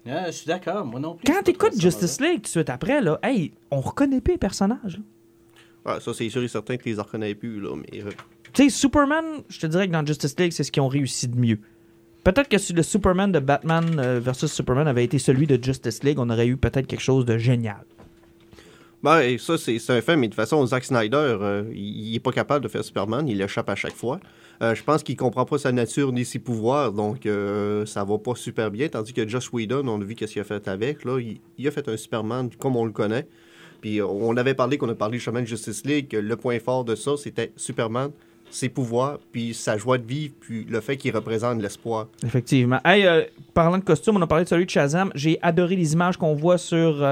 Ah, 0.09 0.25
je 0.27 0.31
suis 0.31 0.47
d'accord, 0.47 0.85
moi 0.85 0.99
non 0.99 1.15
plus. 1.15 1.31
Quand 1.31 1.41
t'écoutes 1.43 1.79
Justice 1.79 2.19
League 2.19 2.37
tout 2.37 2.41
de 2.43 2.47
suite 2.47 2.69
après, 2.69 3.01
là, 3.01 3.19
hey, 3.23 3.51
on 3.69 3.79
reconnaît 3.81 4.21
plus 4.21 4.33
les 4.33 4.37
personnages. 4.39 4.97
là. 4.97 5.03
Ah, 5.85 5.99
ça, 5.99 6.13
c'est 6.13 6.29
sûr 6.29 6.43
et 6.43 6.47
certain 6.47 6.77
que 6.77 6.83
tu 6.83 6.89
les 6.89 6.95
reconnais 6.99 7.33
plus, 7.35 7.59
là, 7.59 7.75
mais... 7.75 8.01
euh, 8.03 8.09
Tu 8.53 8.63
sais, 8.63 8.69
Superman, 8.69 9.25
je 9.49 9.59
te 9.59 9.67
dirais 9.67 9.87
que 9.87 9.93
dans 9.93 10.05
Justice 10.05 10.35
League, 10.39 10.51
c'est 10.51 10.63
ce 10.63 10.71
qu'ils 10.71 10.81
ont 10.83 10.87
réussi 10.87 11.27
de 11.27 11.35
mieux. 11.39 11.59
Peut-être 12.23 12.49
que 12.49 12.57
si 12.59 12.73
le 12.73 12.83
Superman 12.83 13.31
de 13.31 13.39
Batman 13.39 13.85
euh, 13.99 14.19
versus 14.19 14.51
Superman 14.51 14.87
avait 14.87 15.03
été 15.03 15.17
celui 15.17 15.47
de 15.47 15.57
Justice 15.63 16.03
League, 16.03 16.19
on 16.19 16.29
aurait 16.29 16.47
eu 16.47 16.55
peut-être 16.57 16.85
quelque 16.85 16.99
chose 17.01 17.25
de 17.25 17.37
génial. 17.39 17.83
Ben, 19.03 19.37
ça, 19.39 19.57
c'est 19.57 19.77
un 19.89 20.01
fait, 20.01 20.15
mais 20.15 20.27
de 20.27 20.33
toute 20.33 20.35
façon, 20.35 20.63
Zack 20.65 20.83
Snyder, 20.83 21.37
euh, 21.41 21.63
il 21.73 22.11
il 22.11 22.15
est 22.15 22.19
pas 22.19 22.31
capable 22.31 22.63
de 22.63 22.69
faire 22.69 22.83
Superman, 22.83 23.27
il 23.27 23.41
échappe 23.41 23.69
à 23.69 23.75
chaque 23.75 23.95
fois. 23.95 24.19
Euh, 24.61 24.75
je 24.75 24.83
pense 24.83 25.01
qu'il 25.01 25.15
comprend 25.15 25.45
pas 25.45 25.57
sa 25.57 25.71
nature 25.71 26.11
ni 26.11 26.23
ses 26.23 26.37
pouvoirs, 26.37 26.91
donc 26.91 27.25
euh, 27.25 27.85
ça 27.87 28.03
va 28.03 28.19
pas 28.19 28.35
super 28.35 28.69
bien. 28.69 28.89
Tandis 28.89 29.11
que 29.11 29.27
Joss 29.27 29.51
Whedon, 29.51 29.87
on 29.87 29.99
a 29.99 30.03
vu 30.03 30.13
qu'est-ce 30.13 30.33
qu'il 30.33 30.41
a 30.41 30.45
fait 30.45 30.67
avec. 30.67 31.03
Là, 31.03 31.19
il, 31.19 31.67
a 31.67 31.71
fait 31.71 31.87
un 31.89 31.97
Superman 31.97 32.49
comme 32.59 32.75
on 32.75 32.85
le 32.85 32.91
connaît. 32.91 33.27
Puis 33.81 33.99
on 34.03 34.37
avait 34.37 34.53
parlé, 34.53 34.77
qu'on 34.77 34.89
a 34.89 34.93
parlé 34.93 35.17
justement 35.17 35.41
de 35.41 35.45
Justice 35.45 35.83
League, 35.85 36.13
le 36.13 36.35
point 36.35 36.59
fort 36.59 36.83
de 36.83 36.93
ça, 36.93 37.17
c'était 37.17 37.51
Superman, 37.55 38.11
ses 38.51 38.69
pouvoirs, 38.69 39.17
puis 39.31 39.55
sa 39.55 39.77
joie 39.77 39.97
de 39.97 40.05
vivre, 40.05 40.35
puis 40.39 40.67
le 40.69 40.79
fait 40.81 40.97
qu'il 40.97 41.15
représente 41.15 41.59
l'espoir. 41.59 42.07
Effectivement. 42.23 42.79
Hey, 42.85 43.07
euh, 43.07 43.23
parlant 43.55 43.79
de 43.79 43.83
costume, 43.83 44.17
on 44.17 44.21
a 44.21 44.27
parlé 44.27 44.43
de 44.43 44.49
celui 44.49 44.65
de 44.65 44.69
Shazam. 44.69 45.11
J'ai 45.15 45.39
adoré 45.41 45.75
les 45.75 45.93
images 45.93 46.17
qu'on 46.17 46.35
voit 46.35 46.59
sur. 46.59 47.03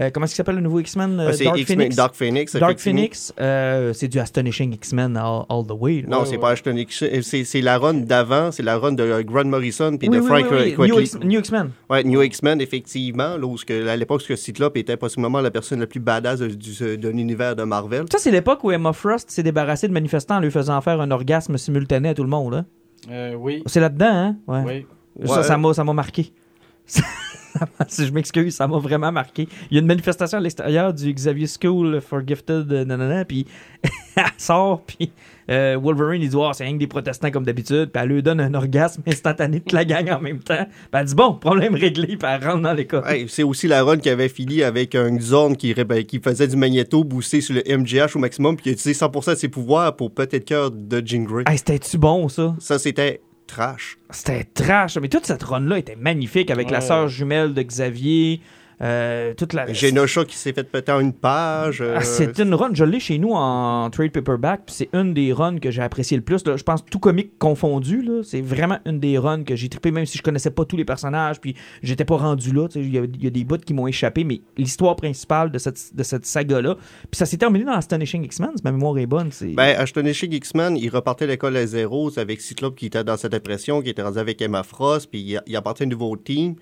Euh, 0.00 0.10
comment 0.10 0.24
est-ce 0.24 0.32
qu'il 0.32 0.36
s'appelle 0.38 0.54
le 0.56 0.60
nouveau 0.62 0.80
X-Men 0.80 1.20
euh, 1.20 1.26
Ah, 1.28 1.32
c'est 1.32 1.44
Dark 1.44 1.58
Phoenix? 1.64 1.96
Dark 1.96 2.14
Phoenix. 2.14 2.56
Dark. 2.56 2.78
Phoenix, 2.78 3.32
euh, 3.40 3.92
c'est 3.92 4.08
du 4.08 4.18
Astonishing 4.18 4.72
X-Men 4.74 5.16
all, 5.16 5.44
all 5.48 5.66
the 5.66 5.72
way. 5.78 6.02
là. 6.02 6.08
Non, 6.08 6.24
c'est 6.24 6.38
pas 6.38 6.54
X- 6.54 7.04
c'est 7.22 7.44
c'est 7.44 7.60
la 7.60 7.78
run 7.78 7.94
d'avant, 7.94 8.50
c'est 8.52 8.62
la 8.62 8.78
run 8.78 8.92
de 8.92 9.22
Grant 9.22 9.44
Morrison 9.44 9.96
puis 9.96 10.08
Oui, 10.08 10.16
de 10.16 10.20
oui, 10.22 10.26
Frank 10.26 10.46
oui, 10.50 10.74
oui. 10.78 10.90
Quitely. 10.90 11.26
New, 11.26 11.38
X-Men. 11.40 11.70
Ouais, 11.90 12.04
New 12.04 12.22
X-Men, 12.22 12.60
effectivement, 12.60 13.36
là, 13.36 13.46
où 13.46 13.58
ce 13.58 13.64
que- 13.64 13.86
à 13.88 13.96
l'époque, 13.96 14.22
ce 14.22 14.28
que 14.28 14.36
Cyclope 14.36 14.76
était 14.76 14.96
possiblement 14.96 15.40
la 15.40 15.50
personne 15.50 15.80
la 15.80 15.86
plus 15.86 16.00
badass 16.00 16.38
de, 16.40 16.48
du- 16.48 16.96
de 16.96 17.08
l'univers 17.08 17.56
de 17.56 17.64
Marvel. 17.64 18.04
Ça, 18.10 18.18
c'est 18.18 18.30
l'époque 18.30 18.64
où 18.64 18.70
Emma 18.70 18.92
Frost 18.92 19.30
s'est 19.30 19.42
débarrassée 19.42 19.88
de 19.88 19.92
manifestants 19.92 20.36
en 20.36 20.40
lui 20.40 20.50
faisant 20.50 20.80
faire 20.80 21.00
un 21.00 21.10
orgasme 21.10 21.58
simultané 21.58 22.08
à 22.10 22.14
tout 22.14 22.22
le 22.24 22.28
monde. 22.30 22.52
Là. 22.54 22.64
Euh, 23.10 23.34
oui, 23.34 23.62
C'est 23.66 23.80
là-dedans, 23.80 24.06
hein? 24.06 24.36
Ouais. 24.46 24.86
oui. 25.18 25.26
Ça, 25.28 25.36
Ouais. 25.38 25.42
ça 25.42 25.56
m'a, 25.58 25.74
ça 25.74 25.84
m'a 25.84 25.92
marqué. 25.92 26.32
si 27.88 28.06
je 28.06 28.12
m'excuse, 28.12 28.54
ça 28.54 28.66
m'a 28.66 28.78
vraiment 28.78 29.12
marqué. 29.12 29.48
Il 29.70 29.74
y 29.74 29.78
a 29.78 29.80
une 29.80 29.86
manifestation 29.86 30.38
à 30.38 30.40
l'extérieur 30.40 30.92
du 30.92 31.12
Xavier 31.12 31.46
School 31.46 32.00
for 32.00 32.20
Gifted, 32.26 32.72
euh, 32.72 32.84
nanana, 32.84 33.24
puis 33.24 33.46
elle 34.16 34.24
sort, 34.38 34.82
puis 34.82 35.12
euh, 35.50 35.76
Wolverine, 35.80 36.22
il 36.22 36.28
dit, 36.28 36.36
oh, 36.36 36.50
c'est 36.52 36.64
rien 36.64 36.74
que 36.74 36.78
des 36.78 36.86
protestants 36.86 37.30
comme 37.30 37.44
d'habitude, 37.44 37.90
puis 37.92 38.02
elle 38.02 38.08
lui 38.08 38.22
donne 38.22 38.40
un 38.40 38.54
orgasme 38.54 39.02
instantané 39.06 39.60
de 39.60 39.74
la 39.74 39.84
gang 39.84 40.08
en 40.10 40.20
même 40.20 40.40
temps. 40.40 40.64
Puis 40.64 40.88
elle 40.92 41.04
dit, 41.04 41.14
bon, 41.14 41.34
problème 41.34 41.74
réglé, 41.74 42.16
puis 42.16 42.28
elle 42.28 42.44
rentre 42.44 42.62
dans 42.62 42.72
l'école. 42.72 43.04
Ouais, 43.04 43.26
c'est 43.28 43.42
aussi 43.42 43.68
la 43.68 43.82
run 43.82 43.98
qui 43.98 44.08
avait 44.08 44.28
fini 44.28 44.62
avec 44.62 44.94
un 44.94 45.14
Xorn 45.16 45.56
qui, 45.56 45.74
faisait 46.22 46.48
du 46.48 46.56
magnéto 46.56 47.04
boosté 47.04 47.40
sur 47.40 47.54
le 47.54 47.62
MGH 47.66 48.16
au 48.16 48.18
maximum 48.18 48.56
puis 48.56 48.64
qui 48.64 48.68
a 48.70 48.72
utilisé 48.72 49.04
100% 49.04 49.30
de 49.30 49.34
ses 49.36 49.48
pouvoirs 49.48 49.96
pour 49.96 50.12
peut-être 50.12 50.44
cœur 50.44 50.70
de 50.70 51.02
Jean 51.04 51.24
Grey. 51.24 51.44
Hey, 51.46 51.58
c'était-tu 51.58 51.98
bon, 51.98 52.28
ça? 52.28 52.54
Ça, 52.58 52.78
c'était 52.78 53.20
trash. 53.52 53.98
C'était 54.10 54.44
trash, 54.44 54.96
mais 54.96 55.08
toute 55.08 55.26
cette 55.26 55.42
run-là 55.42 55.78
était 55.78 55.96
magnifique 55.96 56.50
avec 56.50 56.70
la 56.70 56.80
sœur 56.80 57.08
jumelle 57.08 57.52
de 57.52 57.62
Xavier. 57.62 58.40
Euh, 58.82 59.32
toute 59.34 59.52
la... 59.52 59.66
Qui 60.24 60.36
s'est 60.36 60.52
fait 60.52 60.64
péter 60.64 60.90
une 60.92 61.12
page. 61.12 61.80
euh, 61.80 61.94
Ah, 61.98 62.02
c'est 62.02 62.38
une 62.40 62.52
run, 62.54 62.70
je 62.72 62.84
l'ai 62.84 62.98
chez 62.98 63.18
nous 63.18 63.30
en 63.32 63.88
trade 63.90 64.10
paperback, 64.10 64.62
puis 64.66 64.74
c'est 64.74 64.88
une 64.92 65.14
des 65.14 65.32
runs 65.32 65.58
que 65.58 65.70
j'ai 65.70 65.82
apprécié 65.82 66.16
le 66.16 66.22
plus. 66.24 66.44
là. 66.46 66.56
Je 66.56 66.62
pense 66.64 66.84
tout 66.84 66.98
comique 66.98 67.38
confondu, 67.38 68.02
là, 68.02 68.22
c'est 68.24 68.40
vraiment 68.40 68.78
une 68.84 68.98
des 68.98 69.18
runs 69.18 69.44
que 69.44 69.54
j'ai 69.54 69.68
trippé, 69.68 69.90
même 69.92 70.04
si 70.06 70.18
je 70.18 70.22
connaissais 70.22 70.50
pas 70.50 70.64
tous 70.64 70.76
les 70.76 70.84
personnages, 70.84 71.40
puis 71.40 71.54
j'étais 71.82 72.04
pas 72.04 72.16
rendu 72.16 72.52
là. 72.52 72.66
Il 72.74 72.92
y, 72.92 72.98
a- 72.98 73.04
il 73.04 73.22
y 73.22 73.26
a 73.26 73.30
des 73.30 73.44
bouts 73.44 73.58
qui 73.58 73.72
m'ont 73.74 73.86
échappé, 73.86 74.24
mais 74.24 74.40
l'histoire 74.56 74.96
principale 74.96 75.50
de 75.52 75.58
cette, 75.58 75.94
de 75.94 76.02
cette 76.02 76.26
saga-là, 76.26 76.74
puis 76.76 77.18
ça 77.18 77.26
s'est 77.26 77.36
terminé 77.38 77.64
dans 77.64 77.72
Astonishing 77.72 78.24
X-Men, 78.24 78.50
si 78.56 78.62
ma 78.64 78.72
mémoire 78.72 78.98
est 78.98 79.06
bonne. 79.06 79.30
C'est... 79.30 79.46
Ben, 79.54 79.76
Astonishing 79.78 80.32
X-Men, 80.32 80.76
il 80.76 80.88
repartait 80.88 81.26
l'école 81.26 81.56
à 81.56 81.66
zéro 81.66 82.10
avec 82.18 82.40
Cyclope 82.40 82.74
qui 82.76 82.86
était 82.86 83.04
dans 83.04 83.16
cette 83.16 83.32
dépression, 83.32 83.80
qui 83.80 83.90
était 83.90 84.02
rendu 84.02 84.18
avec 84.18 84.42
Emma 84.42 84.62
Frost, 84.64 85.08
puis 85.10 85.20
il, 85.20 85.40
il 85.46 85.56
appartient 85.56 85.84
à 85.84 85.86
un 85.86 85.88
nouveau 85.90 86.16
team. 86.16 86.56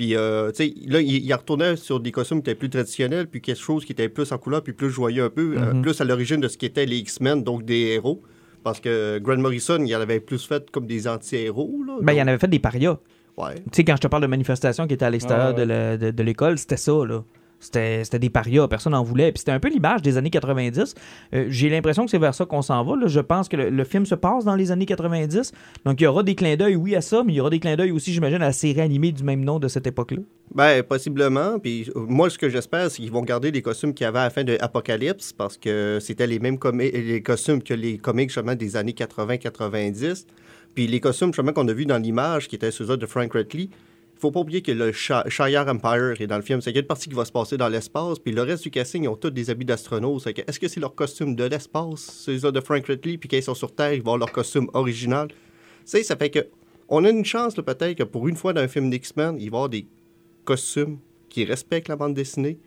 Puis, 0.00 0.16
euh, 0.16 0.50
tu 0.50 0.64
sais, 0.64 0.74
là, 0.86 0.98
il, 1.02 1.26
il 1.26 1.34
retournait 1.34 1.76
sur 1.76 2.00
des 2.00 2.10
costumes 2.10 2.38
qui 2.42 2.48
étaient 2.48 2.58
plus 2.58 2.70
traditionnels, 2.70 3.26
puis 3.26 3.42
quelque 3.42 3.60
chose 3.60 3.84
qui 3.84 3.92
était 3.92 4.08
plus 4.08 4.32
en 4.32 4.38
couleur, 4.38 4.62
puis 4.62 4.72
plus 4.72 4.88
joyeux 4.88 5.24
un 5.24 5.28
peu, 5.28 5.56
euh, 5.58 5.74
Mhm. 5.74 5.82
plus 5.82 6.00
à 6.00 6.04
l'origine 6.04 6.40
de 6.40 6.48
ce 6.48 6.56
qu'étaient 6.56 6.86
les 6.86 6.96
X-Men, 7.00 7.44
donc 7.44 7.66
des 7.66 7.80
héros. 7.96 8.22
Parce 8.64 8.80
que 8.80 9.18
Grant 9.18 9.36
Morrison, 9.36 9.78
il 9.84 9.94
en 9.94 10.00
avait 10.00 10.20
plus 10.20 10.42
fait 10.46 10.70
comme 10.70 10.86
des 10.86 11.06
anti-héros. 11.06 11.82
Là, 11.86 11.98
Ben, 12.00 12.14
il 12.14 12.18
y 12.18 12.22
en 12.22 12.28
avait 12.28 12.38
fait 12.38 12.48
des 12.48 12.58
parias. 12.58 12.98
Ouais. 13.36 13.56
Tu 13.56 13.62
sais, 13.72 13.84
quand 13.84 13.96
je 13.96 14.00
te 14.00 14.06
parle 14.06 14.22
de 14.22 14.26
manifestations 14.26 14.86
qui 14.86 14.94
étaient 14.94 15.04
à 15.04 15.10
l'extérieur 15.10 15.54
Ah 15.54 15.60
ouais. 15.60 16.12
de 16.12 16.22
l'école, 16.22 16.56
c'était 16.56 16.78
ça, 16.78 16.92
là. 17.06 17.22
C'était 17.60 18.18
des 18.18 18.30
parias, 18.30 18.66
personne 18.68 18.92
n'en 18.92 19.02
voulait. 19.02 19.32
Puis 19.32 19.40
c'était 19.40 19.52
un 19.52 19.60
peu 19.60 19.68
l'image 19.68 20.02
des 20.02 20.16
années 20.16 20.30
90. 20.30 20.94
Euh, 21.34 21.46
J'ai 21.48 21.68
l'impression 21.68 22.04
que 22.04 22.10
c'est 22.10 22.18
vers 22.18 22.34
ça 22.34 22.46
qu'on 22.46 22.62
s'en 22.62 22.82
va. 22.82 23.06
Je 23.06 23.20
pense 23.20 23.48
que 23.48 23.56
le, 23.56 23.84
film 23.84 24.06
se 24.06 24.14
passe 24.14 24.44
dans 24.44 24.56
les 24.56 24.72
années 24.72 24.86
90. 24.86 25.52
Donc 25.84 26.00
il 26.00 26.04
y 26.04 26.06
aura 26.06 26.22
des 26.22 26.34
clins 26.34 26.56
d'œil, 26.56 26.76
oui, 26.76 26.96
à 26.96 27.00
ça, 27.00 27.22
mais 27.24 27.34
il 27.34 27.36
y 27.36 27.40
aura 27.40 27.50
des 27.50 27.60
clins 27.60 27.76
d'œil 27.76 27.90
aussi, 27.90 28.12
j'imagine, 28.12 28.36
à 28.36 28.46
la 28.46 28.52
série 28.52 28.80
animée 28.80 29.12
du 29.12 29.22
même 29.22 29.44
nom 29.44 29.58
de 29.58 29.68
cette 29.68 29.86
époque-là. 29.86 30.22
Ben, 30.54 30.82
possiblement. 30.82 31.58
Puis 31.58 31.90
euh, 31.94 32.00
moi, 32.08 32.30
ce 32.30 32.38
que 32.38 32.48
j'espère, 32.48 32.90
c'est 32.90 33.02
qu'ils 33.02 33.12
vont 33.12 33.22
garder 33.22 33.50
les 33.50 33.62
costumes 33.62 33.92
qu'il 33.94 34.04
y 34.04 34.08
avait 34.08 34.18
à 34.20 34.24
la 34.24 34.30
fin 34.30 34.42
de 34.42 34.56
Apocalypse, 34.60 35.32
parce 35.32 35.56
que 35.56 35.98
c'était 36.00 36.26
les 36.26 36.38
mêmes 36.38 36.58
les 36.74 37.22
costumes 37.22 37.62
que 37.62 37.74
les 37.74 37.98
comics 37.98 38.30
justement 38.30 38.54
des 38.54 38.76
années 38.76 38.92
80-90. 38.92 40.26
Puis 40.74 40.86
les 40.86 41.00
costumes 41.00 41.28
justement 41.28 41.52
qu'on 41.52 41.68
a 41.68 41.72
vus 41.72 41.86
dans 41.86 41.98
l'image, 41.98 42.48
qui 42.48 42.56
étaient 42.56 42.70
ceux 42.70 42.96
de 42.96 43.06
Frank 43.06 43.32
Redley, 43.32 43.68
faut 44.20 44.30
pas 44.30 44.40
oublier 44.40 44.62
que 44.62 44.72
le 44.72 44.92
Shire 44.92 45.66
Empire 45.68 46.20
est 46.20 46.26
dans 46.26 46.36
le 46.36 46.42
film. 46.42 46.60
C'est 46.60 46.70
qu'il 46.70 46.76
y 46.76 46.78
a 46.78 46.82
une 46.82 46.86
partie 46.86 47.08
qui 47.08 47.14
va 47.14 47.24
se 47.24 47.32
passer 47.32 47.56
dans 47.56 47.68
l'espace, 47.68 48.18
puis 48.18 48.32
le 48.32 48.42
reste 48.42 48.62
du 48.62 48.70
casting, 48.70 49.04
ils 49.04 49.08
ont 49.08 49.16
tous 49.16 49.30
des 49.30 49.50
habits 49.50 49.64
d'astronautes. 49.64 50.26
Est-ce 50.26 50.60
que 50.60 50.68
c'est 50.68 50.80
leur 50.80 50.94
costume 50.94 51.34
de 51.34 51.44
l'espace, 51.44 52.00
ceux 52.00 52.38
de 52.38 52.60
Frank 52.60 52.86
Redley, 52.86 53.18
puis 53.18 53.28
quand 53.28 53.36
ils 53.36 53.42
sont 53.42 53.54
sur 53.54 53.74
Terre, 53.74 53.94
ils 53.94 54.02
vont 54.02 54.14
avoir 54.14 54.18
leur 54.18 54.32
costume 54.32 54.68
original? 54.74 55.28
Tu 55.90 56.02
ça 56.04 56.16
fait 56.16 56.30
que 56.30 56.46
on 56.88 57.04
a 57.04 57.10
une 57.10 57.24
chance 57.24 57.54
peut-être 57.54 57.94
que 57.94 58.02
pour 58.02 58.28
une 58.28 58.36
fois 58.36 58.52
dans 58.52 58.60
un 58.60 58.68
film 58.68 58.90
d'X-Men, 58.90 59.36
il 59.38 59.50
va 59.50 59.56
y 59.56 59.58
avoir 59.58 59.68
des 59.68 59.86
costumes 60.44 60.98
qui 61.28 61.44
respectent 61.44 61.88
la 61.88 61.96
bande 61.96 62.14
dessinée, 62.14 62.58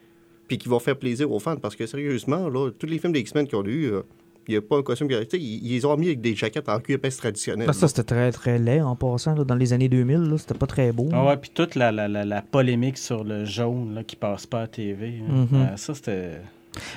puis 0.47 0.57
qui 0.57 0.69
vont 0.69 0.79
faire 0.79 0.97
plaisir 0.97 1.31
aux 1.31 1.39
fans. 1.39 1.57
Parce 1.57 1.75
que 1.75 1.85
sérieusement, 1.85 2.49
là, 2.49 2.71
tous 2.71 2.87
les 2.87 2.99
films 2.99 3.13
d'X-Men 3.13 3.47
qu'on 3.47 3.63
a 3.63 3.67
eu, 3.67 3.91
euh, 3.91 4.01
il 4.47 4.51
n'y 4.51 4.57
a 4.57 4.61
pas 4.61 4.77
un 4.77 4.83
costume 4.83 5.07
ils, 5.11 5.37
ils 5.65 5.71
les 5.71 5.85
ont 5.85 5.95
mis 5.97 6.07
avec 6.07 6.21
des 6.21 6.35
jaquettes 6.35 6.69
en 6.69 6.79
cuir 6.79 6.95
épaisse 6.95 7.17
traditionnelles. 7.17 7.67
Ah, 7.69 7.73
ça, 7.73 7.87
c'était 7.87 8.03
très, 8.03 8.31
très 8.31 8.59
laid 8.59 8.81
en 8.81 8.95
passant. 8.95 9.35
là, 9.35 9.43
dans 9.43 9.55
les 9.55 9.73
années 9.73 9.89
2000, 9.89 10.17
là, 10.17 10.37
c'était 10.37 10.53
pas 10.57 10.67
très 10.67 10.91
beau. 10.91 11.09
Ah 11.13 11.25
ouais, 11.25 11.37
puis 11.37 11.51
toute 11.53 11.75
la, 11.75 11.91
la, 11.91 12.07
la, 12.07 12.25
la 12.25 12.41
polémique 12.41 12.97
sur 12.97 13.23
le 13.23 13.45
jaune 13.45 13.95
là, 13.95 14.03
qui 14.03 14.15
passe 14.15 14.45
pas 14.45 14.61
à 14.63 14.67
TV. 14.67 15.21
hein. 15.27 15.47
Mhm. 15.51 15.61
Euh, 15.61 15.77
ça, 15.77 15.93
c'était. 15.93 16.31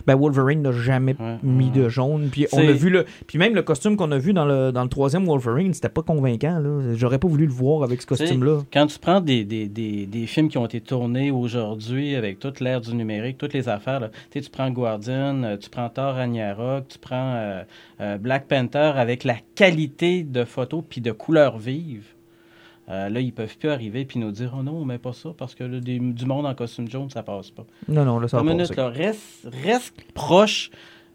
Ben, 0.06 0.14
Wolverine 0.16 0.62
n'a 0.62 0.72
jamais 0.72 1.14
Ouais. 1.18 1.36
mis 1.42 1.70
de 1.70 1.88
jaune. 1.88 2.28
Puis 2.30 2.46
on 2.52 2.58
a 2.66 2.72
vu 2.72 2.90
le. 2.90 3.04
Puis 3.26 3.38
même 3.38 3.54
le 3.54 3.62
costume 3.62 3.96
qu'on 3.96 4.10
a 4.12 4.18
vu 4.18 4.32
dans 4.32 4.44
le, 4.44 4.72
dans 4.72 4.82
le 4.82 4.88
troisième 4.88 5.24
Wolverine, 5.26 5.72
c'était 5.74 5.88
pas 5.88 6.02
convaincant. 6.02 6.58
là. 6.58 6.94
J'aurais 6.94 7.18
pas 7.18 7.28
voulu 7.28 7.46
le 7.46 7.52
voir 7.52 7.82
avec 7.82 8.00
ce 8.02 8.06
costume-là. 8.06 8.60
Quand 8.72 8.86
tu 8.86 8.98
prends 8.98 9.20
des, 9.20 9.44
des, 9.44 9.68
des, 9.68 10.06
des 10.06 10.26
films 10.26 10.48
qui 10.48 10.58
ont 10.58 10.66
été 10.66 10.80
tournés 10.80 11.30
aujourd'hui 11.30 12.14
avec 12.16 12.38
toute 12.38 12.60
l'ère 12.60 12.80
du 12.80 12.94
numérique, 12.94 13.38
toutes 13.38 13.52
les 13.54 13.68
affaires, 13.68 14.00
là, 14.00 14.08
tu 14.30 14.38
sais, 14.38 14.40
tu 14.40 14.50
prends 14.50 14.70
Guardian, 14.70 15.42
euh, 15.44 15.56
tu 15.56 15.70
prends 15.70 15.88
Thor 15.88 16.14
Ragnarok, 16.14 16.88
tu 16.88 16.98
prends 16.98 17.34
euh, 17.36 17.62
euh, 18.00 18.18
Black 18.18 18.46
Panther 18.48 18.92
avec 18.96 19.24
la 19.24 19.36
qualité 19.54 20.22
de 20.22 20.44
photos 20.44 20.82
puis 20.88 21.00
de 21.00 21.12
couleurs 21.12 21.58
vives. 21.58 22.04
Euh, 22.88 23.08
là, 23.08 23.20
ils 23.20 23.32
peuvent 23.32 23.56
plus 23.58 23.68
arriver 23.70 24.04
puis 24.04 24.18
nous 24.20 24.30
dire 24.30 24.54
Oh 24.58 24.62
non, 24.62 24.72
on 24.76 24.84
met 24.84 24.98
pas 24.98 25.12
ça 25.12 25.30
parce 25.36 25.54
que 25.54 25.64
là, 25.64 25.80
des- 25.80 25.98
du 25.98 26.24
monde 26.26 26.46
en 26.46 26.54
costume 26.54 26.88
jaune, 26.88 27.10
ça 27.10 27.22
passe 27.22 27.50
pas. 27.50 27.66
Non, 27.88 28.04
non, 28.04 28.18
là, 28.20 28.28
ça 28.28 28.38
Une 28.40 28.46
va 28.46 28.52
minute, 28.52 28.76
là, 28.76 28.88
reste, 28.88 29.48
reste 29.64 29.94
proche 30.14 30.70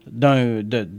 d'un 0.07 0.63
de- 0.63 0.89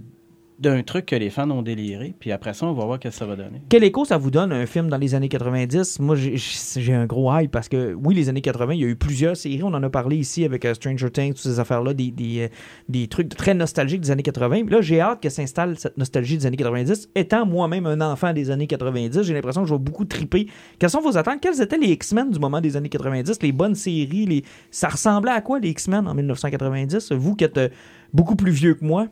d'un 0.63 0.83
truc 0.83 1.07
que 1.07 1.17
les 1.17 1.29
fans 1.29 1.51
ont 1.51 1.63
déliré, 1.63 2.15
puis 2.19 2.31
après 2.31 2.55
ça, 2.55 2.67
on 2.67 2.73
va 2.73 2.85
voir 2.85 2.99
ce 3.03 3.09
que 3.09 3.11
ça 3.15 3.27
va 3.27 3.35
donner. 3.37 3.61
Quel 3.69 3.83
écho 3.85 4.05
ça 4.05 4.17
vous 4.17 4.31
donne 4.31 4.53
un 4.53 4.65
film 4.65 4.89
dans 4.89 4.97
les 4.97 5.15
années 5.15 5.29
90 5.29 5.99
Moi, 5.99 6.15
j'ai- 6.17 6.95
un 6.95 7.07
gros 7.07 7.33
hype 7.37 7.51
parce 7.51 7.69
que, 7.69 7.95
oui, 7.95 8.15
les 8.15 8.29
années 8.29 8.41
80, 8.41 8.75
il 8.75 8.81
y 8.81 8.85
a 8.85 8.87
eu 8.87 8.97
plusieurs 8.97 9.37
séries. 9.37 9.63
On 9.63 9.75
en 9.75 9.83
a 9.83 9.91
parlé 9.91 10.17
ici 10.17 10.45
avec 10.45 10.65
euh, 10.65 10.75
Stranger 10.75 11.11
Things, 11.11 11.31
toutes 11.35 11.43
ces 11.43 11.59
affaires-là, 11.59 11.95
des, 11.95 12.49
euh, 12.93 13.07
trucs 13.07 13.29
très 13.31 13.55
nostalgiques 13.55 14.03
des 14.03 14.11
années 14.11 14.23
80. 14.23 14.65
Puis 14.65 14.75
là, 14.75 14.81
j'ai 14.81 15.01
hâte 15.01 15.21
que 15.23 15.29
s'installe 15.29 15.77
cette 15.79 15.99
nostalgie 15.99 16.39
des 16.39 16.47
années 16.47 16.57
90. 16.57 17.09
Étant 17.15 17.45
moi-même 17.45 17.87
un 17.87 18.01
enfant 18.01 18.33
des 18.33 18.51
années 18.51 18.67
90, 18.69 19.23
j'ai 19.23 19.35
l'impression 19.35 19.63
que 19.63 19.69
je 19.69 19.75
vais 19.75 19.81
beaucoup 19.81 20.05
triper. 20.05 20.47
Quelles 20.79 20.91
sont 20.91 21.01
vos 21.01 21.17
attentes? 21.17 21.41
Quels 21.41 21.61
étaient 21.61 21.79
les 21.79 21.89
X-Men 21.93 22.31
du 22.31 22.39
moment 22.39 22.61
des 22.61 22.77
années 22.77 22.89
90 22.89 23.43
Les 23.43 23.53
bonnes 23.53 23.75
séries 23.75 24.27
les... 24.27 24.45
Ça 24.71 24.89
ressemblait 24.89 25.33
à 25.33 25.41
quoi, 25.41 25.59
les 25.59 25.71
X-Men 25.71 26.07
en 26.07 26.15
1990 26.15 27.13
Vous 27.13 27.35
qui 27.35 27.45
êtes 27.45 27.59
euh, 27.59 27.69
beaucoup 28.13 28.37
plus 28.37 28.53
vieux 28.53 28.75
que 28.75 28.85
moi. 28.85 29.09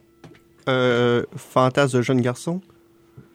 Euh, 0.69 1.25
fantasme 1.37 1.99
de 1.99 2.03
jeune 2.03 2.21
garçon. 2.21 2.61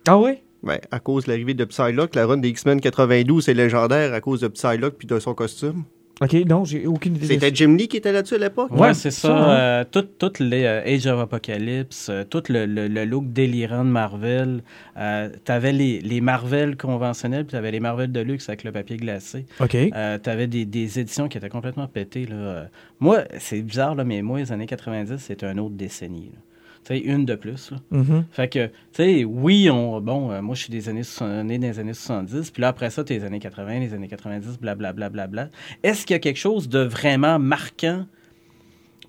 Ah 0.08 0.18
oui? 0.18 0.34
Ben, 0.64 0.80
à 0.92 1.00
cause 1.00 1.26
de 1.26 1.30
l'arrivée 1.32 1.54
de 1.54 1.66
Psylocke, 1.66 2.16
la 2.16 2.26
run 2.26 2.38
des 2.38 2.50
X-Men 2.50 2.80
92 2.82 3.44
c'est 3.46 3.54
légendaire 3.54 4.14
à 4.14 4.22
cause 4.22 4.42
de 4.42 4.48
Psylocke 4.48 4.96
puis 4.98 5.08
de 5.08 5.20
son 5.20 5.34
costume. 5.34 5.84
Ok, 6.22 6.32
non, 6.48 6.64
j'ai 6.64 6.88
aucune 6.88 7.18
idée. 7.18 7.28
C'était 7.28 7.54
Jim 7.54 7.76
Lee 7.76 7.90
qui 7.90 7.98
était 7.98 8.14
là-dessus 8.14 8.36
à 8.36 8.38
l'époque? 8.38 8.72
Ouais, 8.72 8.80
Ouais, 8.80 8.94
c'est 8.94 9.12
ça, 9.12 9.28
ça. 9.28 9.36
hein. 9.38 9.50
euh, 9.50 9.84
tout, 9.92 10.04
tout 10.18 10.32
les 10.40 10.64
euh, 10.64 10.82
Age 10.86 11.06
of 11.08 11.20
Apocalypse, 11.20 12.08
euh, 12.10 12.24
tout 12.24 12.42
le, 12.48 12.66
le- 12.66 12.88
le 12.88 13.04
look 13.04 13.26
délirant 13.34 13.84
de 13.84 13.90
Marvel. 13.90 14.64
Euh, 14.98 15.28
t'avais 15.44 15.74
les, 15.74 16.00
les 16.00 16.22
Marvel 16.22 16.78
conventionnels, 16.78 17.44
puis 17.46 17.52
t'avais 17.52 17.72
les 17.72 17.82
Marvel 17.82 18.14
de 18.14 18.22
luxe 18.22 18.48
avec 18.48 18.64
le 18.64 18.72
papier 18.72 18.96
glacé. 18.96 19.46
Ok. 19.60 19.76
Euh, 19.76 20.18
t'avais 20.18 20.48
des, 20.48 20.64
des 20.66 21.00
éditions 21.00 21.28
qui 21.28 21.38
étaient 21.38 21.50
complètement 21.50 21.88
pétées. 21.88 22.28
Là. 22.28 22.70
Moi, 23.02 23.24
c'est 23.40 23.62
bizarre, 23.62 23.94
là, 23.96 24.06
mais 24.06 24.22
moi, 24.22 24.40
les 24.40 24.54
années 24.54 24.68
90, 24.68 25.18
c'était 25.18 25.48
une 25.52 25.60
autre 25.60 25.76
décennie. 25.76 26.32
là. 26.34 26.40
Tu 26.86 26.94
sais, 26.94 27.00
une 27.00 27.26
de 27.26 27.36
plus. 27.36 27.72
Là. 27.72 27.78
Mhm. 27.90 28.26
Fait 28.32 28.48
que, 28.48 28.68
tu 28.68 28.74
sais, 28.94 29.24
oui, 29.26 29.70
on, 29.72 30.00
bon, 30.02 30.32
euh, 30.32 30.42
moi, 30.42 30.56
je 30.56 30.62
suis 30.62 30.72
des 30.72 30.88
années, 30.88 31.02
né 31.44 31.58
dans 31.58 31.68
les 31.68 31.80
années 31.80 31.94
70, 31.94 32.52
puis 32.52 32.62
là, 32.62 32.68
après 32.70 32.92
ça, 32.92 33.04
t'es 33.04 33.16
les 33.16 33.24
années 33.24 33.40
80, 33.40 33.80
les 33.80 33.94
années 33.94 34.08
90, 34.08 34.60
blablabla. 34.60 35.10
Bla, 35.10 35.28
bla, 35.28 35.48
bla. 35.48 35.50
Est-ce 35.84 36.06
qu'il 36.06 36.14
y 36.14 36.18
a 36.18 36.20
quelque 36.20 36.38
chose 36.38 36.70
de 36.70 36.80
vraiment 36.80 37.40
marquant? 37.40 38.06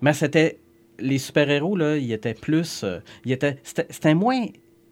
Mais 0.01 0.13
c'était. 0.13 0.59
Les 0.99 1.19
super-héros, 1.19 1.75
là, 1.77 1.95
ils 1.97 2.11
étaient 2.11 2.33
plus. 2.33 2.81
euh, 2.83 2.99
ils 3.23 3.31
étaient, 3.31 3.57
c'était, 3.61 3.85
c'était 3.91 4.15
moins. 4.15 4.47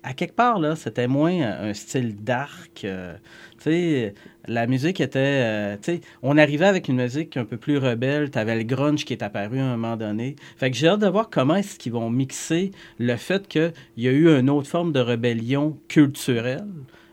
À 0.07 0.13
quelque 0.13 0.35
part, 0.35 0.59
là, 0.59 0.75
c'était 0.75 1.07
moins 1.07 1.33
euh, 1.41 1.71
un 1.71 1.73
style 1.73 2.15
dark. 2.23 2.83
euh, 2.83 3.15
tu 3.59 4.13
la 4.47 4.67
musique 4.67 5.01
était. 5.01 5.19
euh, 5.19 5.77
tu 5.81 5.99
on 6.21 6.37
arrivait 6.37 6.67
avec 6.67 6.87
une 6.87 6.97
musique 6.97 7.37
un 7.37 7.43
peu 7.43 7.57
plus 7.57 7.79
rebelle. 7.79 8.29
T'avais 8.29 8.55
le 8.55 8.63
grunge 8.63 9.03
qui 9.03 9.13
est 9.13 9.23
apparu 9.23 9.59
à 9.59 9.63
un 9.65 9.77
moment 9.77 9.97
donné. 9.97 10.35
Fait 10.57 10.69
que 10.69 10.77
j'ai 10.77 10.89
hâte 10.89 10.99
de 10.99 11.07
voir 11.07 11.31
comment 11.31 11.55
est-ce 11.55 11.79
vont 11.89 12.11
mixer 12.11 12.69
le 12.99 13.15
fait 13.15 13.47
qu'il 13.47 13.73
y 13.97 14.07
a 14.07 14.11
eu 14.11 14.29
une 14.29 14.51
autre 14.51 14.67
forme 14.67 14.91
de 14.91 14.99
rébellion 14.99 15.75
culturelle, 15.87 16.67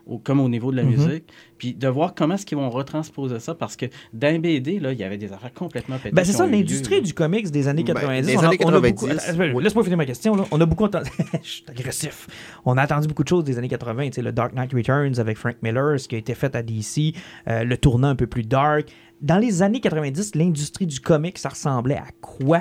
au- 0.07 0.19
comme 0.19 0.41
au 0.41 0.49
niveau 0.49 0.71
de 0.71 0.77
la 0.77 0.83
Mhm. 0.85 0.91
musique, 0.91 1.25
puis 1.59 1.75
de 1.75 1.89
voir 1.89 2.15
comment 2.15 2.35
est-ce 2.35 2.45
qu'ils 2.47 2.59
vont 2.59 2.71
retransposer 2.71 3.39
ça, 3.39 3.55
parce 3.55 3.77
que 3.77 3.87
dans 4.13 4.39
BD, 4.41 4.79
là, 4.81 4.93
il 4.93 4.99
y 4.99 5.05
avait 5.05 5.19
des 5.19 5.33
affaires 5.33 5.53
complètement 5.55 5.97
pétées. 5.99 6.15
Ben, 6.15 6.25
c'est 6.25 6.33
ça, 6.33 6.47
l'industrie 6.47 7.01
du 7.03 7.15
comics 7.15 7.51
des 7.51 7.69
années 7.69 7.85
Ben, 7.85 7.95
90. 7.95 8.27
des 8.27 8.37
on 8.37 8.41
a- 8.41 8.47
années 8.49 8.57
on 8.65 8.69
a 8.69 8.73
90, 8.81 8.93
beaucoup- 8.93 9.07
Attends, 9.13 9.39
oui. 9.57 9.63
Laisse-moi 9.63 9.85
finir 9.85 9.97
ma 9.99 10.07
question. 10.07 10.35
là. 10.37 10.45
On 10.51 10.61
a 10.61 10.67
beaucoup 10.67 10.85
entendu. 10.85 11.11
Je 11.43 11.49
suis 11.49 11.65
agressif. 11.69 12.27
On 12.65 12.77
a 12.77 12.85
entendu 12.85 13.09
beaucoup 13.09 13.23
de 13.25 13.29
choses 13.29 13.45
des 13.45 13.59
années 13.59 13.69
80. 13.69 14.07
Tu 14.07 14.13
sais, 14.15 14.23
le 14.23 14.33
Dark 14.33 14.55
Knight 14.55 14.73
Returns 14.73 15.19
avec 15.19 15.37
Frank 15.37 15.57
Miller, 15.63 15.99
ce 16.01 16.09
qui 16.09 16.15
a 16.15 16.19
été 16.19 16.35
fait 16.35 16.55
à 16.57 16.63
DC, 16.63 17.15
euh, 17.49 17.65
le 17.65 17.77
tournant 17.77 18.09
un 18.09 18.17
peu 18.17 18.27
plus 18.27 18.43
dark. 18.45 18.89
Dans 19.21 19.39
les 19.39 19.63
années 19.63 19.81
90, 19.81 20.35
l'industrie 20.35 20.87
du 20.87 20.99
comic, 21.01 21.39
ça 21.39 21.51
ressemblait 21.51 21.97
à 21.97 22.07
quoi? 22.21 22.61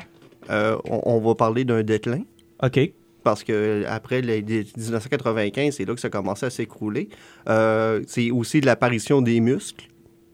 Euh, 0.49 0.77
on, 0.89 1.01
on 1.05 1.19
va 1.19 1.33
parler 1.35 1.65
d'un 1.65 1.81
déclin. 1.83 2.21
OK. 2.63 2.79
Parce 3.23 3.43
que 3.43 3.83
après 3.87 4.21
les, 4.21 4.41
les 4.41 4.65
1995, 4.77 5.75
c'est 5.75 5.85
là 5.85 5.93
que 5.93 5.99
ça 6.01 6.07
a 6.07 6.11
commencé 6.11 6.45
à 6.45 6.49
s'écrouler. 6.49 7.09
Euh, 7.49 8.01
c'est 8.07 8.31
aussi 8.31 8.61
de 8.61 8.65
l'apparition 8.65 9.21
des 9.21 9.39
muscles. 9.39 9.85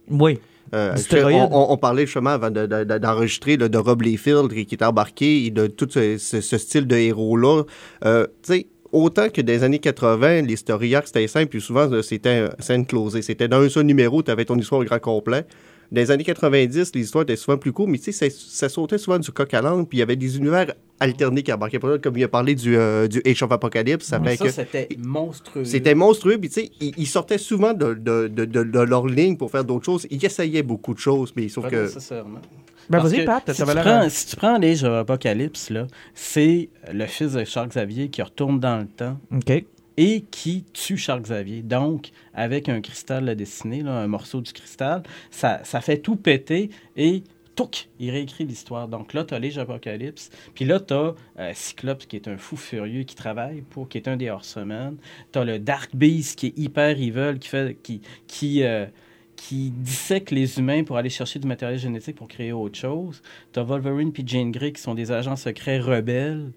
Oui. 0.10 0.39
Euh, 0.73 0.93
on, 1.36 1.50
on- 1.54 1.71
on 1.73 1.78
parlait 1.78 2.06
justement 2.06 2.32
avant 2.32 2.50
de- 2.52 2.65
de- 2.65 2.84
de- 2.84 2.97
d'enregistrer 2.97 3.56
de 3.58 3.78
Rob 3.78 4.02
qui 4.04 4.65
qui 4.65 4.76
était 4.76 4.84
embarqué 4.86 5.45
et 5.45 5.50
de 5.50 5.67
tout 5.67 5.88
ce, 5.89 6.17
ce- 6.17 6.41
ce 6.41 6.58
style 6.58 6.88
de 6.88 6.95
héros-là. 6.95 7.63
Euh, 8.04 8.28
tu 8.43 8.54
sais, 8.54 8.67
autant 8.91 9.30
que 9.30 9.39
des 9.41 9.63
années 9.63 9.80
80, 9.80 10.41
les 10.41 10.56
story 10.58 10.93
arcs, 10.95 11.08
c'était 11.08 11.28
simple, 11.28 11.47
puis 11.47 11.62
souvent, 11.62 11.89
c'était 12.02 12.45
scène 12.60 12.86
closée. 12.86 13.21
C'était 13.21 13.47
dans 13.47 13.62
un 13.62 13.69
seul 13.69 13.84
numéro, 13.86 14.21
tu 14.23 14.32
avais 14.32 14.43
ton 14.45 14.58
histoire 14.58 14.82
au 14.82 14.84
grand 14.84 15.00
complet. 15.00 15.45
Dans 15.91 16.02
les 16.02 16.12
années 16.12 16.23
90, 16.26 16.93
l'histoire 16.95 17.21
était 17.23 17.36
souvent 17.38 17.58
plus 17.58 17.71
courte, 17.71 17.89
mais 17.89 17.97
tu 17.97 18.12
sais, 18.12 18.30
ça, 18.30 18.36
ça 18.38 18.67
sautait 18.69 18.97
souvent 18.97 19.19
du 19.19 19.32
coq 19.32 19.54
à 19.54 19.62
l'âne, 19.62 19.86
puis 19.88 19.97
il 19.97 20.00
y 20.00 20.04
avait 20.04 20.15
des 20.17 20.38
univers 20.38 20.73
alternés 21.00 21.43
qui 21.43 21.54
embarquaient. 21.54 21.78
Exemple, 21.78 22.00
Comme 22.02 22.17
il 22.17 22.23
a 22.23 22.28
parlé 22.28 22.56
du, 22.56 22.76
euh, 22.76 23.08
du 23.08 23.21
Age 23.26 23.41
of 23.43 23.52
Apocalypse, 23.52 24.06
ça 24.06 24.19
fait 24.19 24.36
Ça, 24.36 24.45
que... 24.45 24.52
c'était 24.52 24.89
monstrueux. 24.97 25.63
C'était 25.63 25.95
monstrueux, 25.95 26.38
puis 26.38 26.50
tu 26.50 26.62
sais, 26.62 26.71
ils, 26.82 26.93
ils 26.97 27.08
sortaient 27.08 27.38
souvent 27.38 27.73
de, 27.73 27.93
de, 27.93 28.28
de, 28.28 28.45
de- 28.45 28.63
de 28.63 28.80
leur 28.80 29.08
ligne 29.08 29.38
pour 29.38 29.50
faire 29.50 29.63
d'autres 29.63 29.86
choses. 29.86 30.06
Ils 30.12 30.23
essayaient 30.26 30.63
beaucoup 30.63 30.93
de 30.93 31.00
choses, 31.00 31.32
mais 31.36 31.47
sauf 31.47 31.63
Pas 31.65 31.69
que... 31.71 31.84
nécessairement. 31.84 32.39
Ben, 32.89 33.00
vas-y, 33.00 33.26
Pat, 33.26 33.43
si, 33.54 33.62
tu 33.62 33.73
l'air- 33.73 33.82
prends, 33.84 34.10
si 34.10 34.28
tu 34.28 34.36
prends 34.38 34.58
les 34.58 34.84
Apocalypse, 34.86 35.69
là, 35.69 35.88
c'est 36.13 36.69
le 36.93 37.06
fils 37.06 37.34
de 37.34 37.43
Charles 37.43 37.67
Xavier 37.69 38.08
qui 38.10 38.21
retourne 38.21 38.60
dans 38.60 38.80
le 38.80 38.88
temps 38.88 39.19
OK. 39.36 39.65
Et 39.97 40.21
qui 40.21 40.63
tue 40.73 40.97
Charles 40.97 41.23
Xavier. 41.23 41.63
Donc, 41.63 42.12
avec 42.33 42.69
un 42.69 42.81
cristal 42.81 43.36
dessiné, 43.36 43.81
là, 43.81 43.93
un 43.93 44.07
morceau 44.07 44.41
du 44.41 44.53
cristal, 44.53 45.03
ça, 45.31 45.60
fait 45.81 45.97
tout 45.97 46.15
péter 46.15 46.69
et 46.95 47.23
touc, 47.55 47.89
il 47.99 48.12
réécrit 48.12 48.45
l'histoire. 48.45 48.88
Donc 48.88 49.13
là, 49.13 49.23
tu 49.23 49.33
as 49.33 49.39
les 49.39 49.57
Apocalypse. 49.57 50.29
Puis 50.53 50.65
là, 50.65 50.79
tu 50.79 50.93
as 50.93 51.15
Cyclope, 51.53 52.05
qui 52.05 52.15
est 52.15 52.27
un 52.27 52.38
fou 52.38 52.55
furieux, 52.55 53.03
qui 53.03 53.15
travaille 53.15 53.62
pour, 53.62 53.89
qui 53.89 53.97
est 53.97 54.07
un 54.07 54.15
des 54.15 54.29
hors-semaines. 54.29 54.97
Tu 55.33 55.39
as 55.39 55.43
le 55.43 55.57
Dark 55.57 55.95
Beast, 55.95 56.38
qui 56.38 56.47
est 56.47 56.57
hyper 56.57 56.91
evil, 56.91 57.39
qui 57.39 57.49
fait, 57.49 57.75
qui, 57.81 58.01
qui, 58.27 58.63
euh, 58.63 58.86
qui 59.36 59.71
dissèque 59.71 60.29
les 60.29 60.60
humains 60.60 60.83
pour 60.83 60.97
aller 60.97 61.10
chercher 61.10 61.39
du 61.39 61.47
matériel 61.47 61.79
génétique 61.79 62.15
pour 62.15 62.27
créer 62.27 62.51
autre 62.51 62.77
chose. 62.77 63.23
Tu 63.53 63.60
Wolverine 63.60 64.12
puis 64.12 64.23
Jane 64.25 64.51
Grey, 64.51 64.71
qui 64.71 64.81
sont 64.81 64.93
des 64.93 65.12
agents 65.12 65.36
secrets 65.36 65.79
rebelles. 65.79 66.51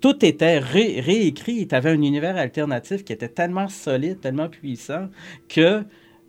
Tout 0.00 0.24
était 0.24 0.58
ré- 0.58 1.00
réécrit. 1.00 1.66
Tu 1.66 1.74
avais 1.74 1.90
un 1.90 2.00
univers 2.02 2.36
alternatif 2.36 3.04
qui 3.04 3.12
était 3.12 3.28
tellement 3.28 3.68
solide, 3.68 4.20
tellement 4.20 4.48
puissant 4.48 5.08
que 5.48 5.84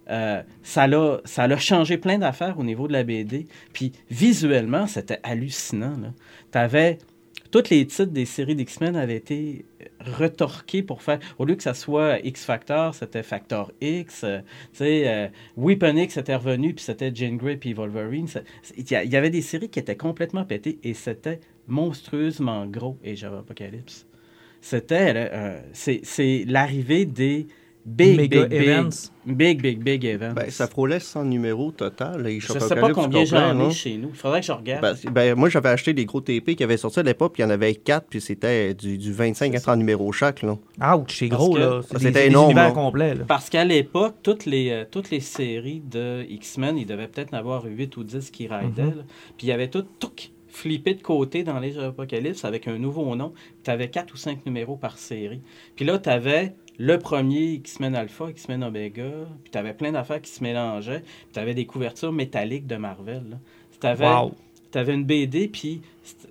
euh, 0.09 0.41
ça 0.63 0.87
l'a 0.87 1.57
changé 1.57 1.97
plein 1.97 2.17
d'affaires 2.17 2.59
au 2.59 2.63
niveau 2.63 2.87
de 2.87 2.93
la 2.93 3.03
BD. 3.03 3.47
Puis 3.71 3.93
visuellement, 4.09 4.87
c'était 4.87 5.19
hallucinant. 5.23 5.93
Tu 6.51 6.59
tous 7.51 7.69
les 7.69 7.85
titres 7.85 8.05
des 8.11 8.25
séries 8.25 8.55
d'X-Men 8.55 8.95
avaient 8.95 9.15
été 9.15 9.63
retorqués 9.99 10.81
pour 10.81 11.03
faire 11.03 11.19
au 11.37 11.45
lieu 11.45 11.53
que 11.53 11.61
ça 11.61 11.75
soit 11.75 12.17
X 12.25 12.45
Factor, 12.45 12.95
c'était 12.95 13.21
Factor 13.21 13.71
X. 13.79 14.23
euh, 14.23 14.39
euh, 14.81 15.27
Weapon 15.55 15.95
X 15.97 16.17
était 16.17 16.35
revenu 16.35 16.73
puis 16.73 16.83
c'était 16.83 17.11
Jane 17.13 17.37
Grey 17.37 17.57
puis 17.57 17.73
Wolverine. 17.73 18.27
Il 18.75 18.89
y 18.91 19.15
avait 19.15 19.29
des 19.29 19.43
séries 19.43 19.69
qui 19.69 19.77
étaient 19.77 19.95
complètement 19.95 20.45
pétées 20.45 20.79
et 20.83 20.95
c'était 20.95 21.41
monstrueusement 21.67 22.65
gros 22.65 22.97
et 23.03 23.15
j'avais 23.15 23.37
Apocalypse. 23.37 24.05
C'était 24.61 25.13
là, 25.13 25.19
euh, 25.33 25.59
c'est 25.73 26.01
c'est 26.03 26.45
l'arrivée 26.47 27.05
des 27.05 27.47
big 27.85 28.15
Mega 28.15 28.45
big 28.45 28.59
big 28.59 28.69
events. 28.69 29.11
big 29.25 29.61
big 29.61 29.83
big 29.83 30.05
events. 30.05 30.33
Ben, 30.35 30.49
ça 30.49 30.67
frôlait 30.67 31.01
100 31.01 31.25
numéros 31.25 31.71
total. 31.71 32.25
Je 32.29 32.39
Chocs 32.39 32.61
sais 32.61 32.75
pas 32.75 32.93
combien 32.93 33.25
complet, 33.25 33.25
j'en 33.25 33.69
ai 33.69 33.71
chez 33.71 33.97
nous. 33.97 34.07
Il 34.07 34.15
faudrait 34.15 34.39
que 34.39 34.45
je 34.45 34.53
regarde. 34.53 34.81
Ben, 34.81 35.11
ben, 35.11 35.35
moi, 35.35 35.49
j'avais 35.49 35.67
acheté 35.67 35.91
des 35.93 36.05
gros 36.05 36.21
TP 36.21 36.55
qui 36.55 36.63
avaient 36.63 36.77
sorti 36.77 36.99
à 36.99 37.03
l'époque, 37.03 37.33
puis 37.33 37.43
il 37.43 37.45
y 37.45 37.49
en 37.49 37.51
avait 37.51 37.75
4, 37.75 38.07
puis 38.09 38.21
c'était 38.21 38.73
du, 38.73 38.97
du 38.97 39.11
25 39.11 39.53
à 39.53 39.59
30 39.59 39.77
numéros 39.79 40.13
chaque. 40.13 40.43
Là. 40.43 40.53
Ouch, 40.95 41.13
c'est 41.19 41.27
Parce 41.27 41.41
gros, 41.41 41.53
que- 41.55 41.59
là. 41.59 41.81
C'est 41.83 41.97
C'était 41.97 42.11
des, 42.11 42.19
des 42.21 42.25
énorme, 42.27 42.51
univers 42.51 42.91
là. 42.95 43.25
Parce 43.27 43.49
qu'à 43.49 43.65
l'époque, 43.65 44.15
toutes 44.23 44.45
les, 44.45 44.69
euh, 44.69 44.85
toutes 44.89 45.09
les 45.11 45.19
séries 45.19 45.81
de 45.85 46.23
X-Men, 46.29 46.77
il 46.77 46.85
devait 46.85 47.07
peut-être 47.09 47.33
en 47.33 47.37
avoir 47.37 47.65
8 47.65 47.97
ou 47.97 48.03
10 48.05 48.31
qui 48.31 48.47
ridaient. 48.47 48.83
Là. 48.83 49.03
Puis 49.37 49.47
il 49.47 49.49
y 49.49 49.51
avait 49.51 49.67
tout, 49.69 49.83
touc, 49.99 50.31
flippé 50.53 50.93
de 50.93 51.01
côté 51.01 51.43
dans 51.43 51.59
les 51.59 51.77
Apocalypse 51.79 52.45
avec 52.45 52.67
un 52.67 52.77
nouveau 52.77 53.15
nom. 53.15 53.33
Tu 53.63 53.71
avais 53.71 53.89
4 53.89 54.13
ou 54.13 54.17
5 54.17 54.45
numéros 54.45 54.75
par 54.75 54.97
série. 54.99 55.41
Puis 55.75 55.83
là, 55.83 55.97
tu 55.97 56.09
avais 56.09 56.53
le 56.77 56.97
premier 56.99 57.53
X-Men 57.53 57.95
Alpha, 57.95 58.29
X-Men 58.29 58.63
Omega. 58.63 59.09
Puis 59.43 59.51
tu 59.51 59.57
avais 59.57 59.73
plein 59.73 59.91
d'affaires 59.91 60.21
qui 60.21 60.31
se 60.31 60.43
mélangeaient. 60.43 60.99
Puis 61.01 61.33
tu 61.33 61.39
avais 61.39 61.53
des 61.55 61.65
couvertures 61.65 62.11
métalliques 62.11 62.67
de 62.67 62.75
Marvel. 62.75 63.39
Tu 63.81 63.87
avais, 63.87 64.05
Wow. 64.07 64.31
une 64.87 65.03
BD, 65.03 65.47
puis 65.47 65.81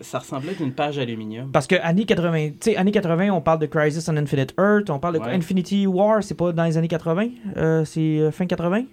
ça 0.00 0.18
ressemblait 0.20 0.54
à 0.58 0.62
une 0.62 0.72
page 0.72 0.98
aluminium. 0.98 1.50
Parce 1.52 1.66
que 1.66 1.76
années 1.76 2.04
80, 2.06 2.48
tu 2.50 2.56
sais, 2.60 2.76
années 2.76 2.90
80, 2.92 3.30
on 3.30 3.40
parle 3.40 3.58
de 3.58 3.66
Crisis 3.66 4.08
on 4.08 4.16
Infinite 4.16 4.54
Earth, 4.58 4.88
on 4.90 4.98
parle 4.98 5.14
de 5.14 5.20
Ouais. 5.20 5.34
Infinity 5.34 5.86
War, 5.86 6.22
c'est 6.22 6.34
pas 6.36 6.52
dans 6.52 6.64
les 6.64 6.76
années 6.76 6.88
80, 6.88 7.28
euh, 7.56 7.84
c'est 7.84 8.00
euh, 8.18 8.30
fin 8.30 8.46
80. 8.46 8.84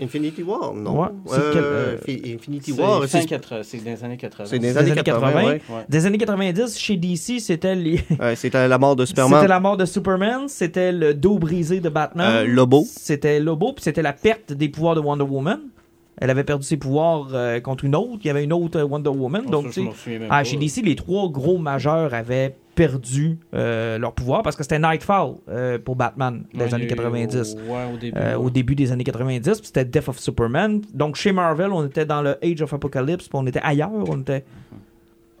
Infinity 0.00 0.42
War, 0.42 0.74
non? 0.74 1.00
Ouais, 1.02 1.08
c'est 1.26 1.34
Euh, 1.38 1.50
quel, 1.52 1.62
euh, 1.64 1.96
Fi- 1.98 2.34
Infinity 2.34 2.72
War, 2.72 3.00
fin 3.02 3.20
c'est 3.20 3.26
80, 3.26 3.62
c'est 3.62 3.78
des 3.84 4.04
années 4.04 4.16
80. 4.16 4.46
c'est 4.48 4.58
des 4.58 4.68
des 4.68 4.76
années 4.78 4.90
années 4.92 5.02
80. 5.02 5.32
80. 5.32 5.44
ouais. 5.44 5.52
Ouais. 5.68 5.84
Des 5.88 6.06
années 6.06 6.18
90, 6.18 6.78
chez 6.78 6.96
DC, 6.96 7.40
c'était 7.40 7.74
les... 7.74 8.00
Ouais, 8.20 8.34
c'était 8.36 8.66
la 8.68 8.78
mort 8.78 8.96
de 8.96 9.04
C'était 9.04 9.22
Superman. 9.22 9.48
la 9.48 9.60
mort 9.60 9.76
de 9.76 9.84
Superman, 9.84 10.48
c'était 10.48 10.92
le 10.92 11.14
dos 11.14 11.38
brisé 11.38 11.80
de 11.80 11.88
Batman. 11.88 12.26
Euh, 12.36 12.46
Lobo. 12.46 12.84
C'était 12.88 13.38
Lobo, 13.40 13.72
puis 13.74 13.82
c'était 13.84 14.02
la 14.02 14.12
perte 14.12 14.52
des 14.52 14.68
pouvoirs 14.68 14.94
de 14.94 15.00
Wonder 15.00 15.24
Woman. 15.24 15.60
Elle 16.20 16.30
avait 16.30 16.44
perdu 16.44 16.64
ses 16.64 16.76
pouvoirs 16.76 17.28
euh, 17.32 17.60
contre 17.60 17.84
une 17.84 17.96
autre. 17.96 18.18
Il 18.22 18.26
y 18.26 18.30
avait 18.30 18.44
une 18.44 18.52
autre 18.52 18.78
euh, 18.78 18.84
Wonder 18.84 19.10
Woman. 19.10 19.42
Bon, 19.44 19.50
donc, 19.50 19.72
ça, 19.72 19.80
je 19.80 19.96
souviens 19.96 20.18
même 20.20 20.28
ah, 20.30 20.38
pas. 20.38 20.44
chez 20.44 20.56
DC, 20.56 20.82
les 20.84 20.94
trois 20.94 21.28
gros 21.30 21.58
majeurs 21.58 22.14
avaient 22.14 22.54
perdu 22.74 23.38
euh, 23.54 23.98
leur 23.98 24.12
pouvoir 24.14 24.42
parce 24.42 24.56
que 24.56 24.62
c'était 24.62 24.78
Nightfall 24.78 25.34
euh, 25.48 25.78
pour 25.78 25.94
Batman 25.96 26.44
des 26.54 26.60
Ouais, 26.60 26.74
années 26.74 26.84
il 26.84 26.88
y 26.88 26.92
a 26.92 26.94
eu 26.94 26.96
90. 26.96 27.54
Au, 27.68 27.72
ouais, 27.72 27.92
au 27.92 27.96
début. 27.98 28.18
euh, 28.18 28.28
ouais. 28.30 28.34
au 28.36 28.50
début 28.50 28.74
des 28.74 28.92
années 28.92 29.04
90, 29.04 29.58
puis 29.58 29.66
c'était 29.66 29.84
Death 29.84 30.08
of 30.08 30.18
Superman. 30.18 30.80
Donc 30.94 31.16
chez 31.16 31.32
Marvel, 31.32 31.70
on 31.72 31.86
était 31.86 32.06
dans 32.06 32.22
le 32.22 32.36
Age 32.42 32.62
of 32.62 32.72
Apocalypse, 32.72 33.28
puis 33.28 33.38
on 33.38 33.46
était 33.46 33.60
ailleurs, 33.62 33.90
on 33.92 34.20
était... 34.20 34.44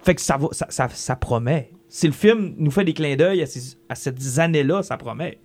Fait 0.02 0.14
que 0.14 0.20
ça, 0.20 0.36
va, 0.36 0.48
ça, 0.52 0.66
ça, 0.68 0.88
ça 0.88 1.16
promet. 1.16 1.70
Si 1.88 2.06
le 2.06 2.12
film 2.12 2.54
nous 2.58 2.70
fait 2.70 2.84
des 2.84 2.92
clins 2.92 3.16
d'œil 3.16 3.42
à, 3.42 3.46
ces, 3.46 3.76
à 3.88 3.94
ces 3.94 4.40
années-là, 4.40 4.82
ça 4.82 4.96
promet. 4.96 5.38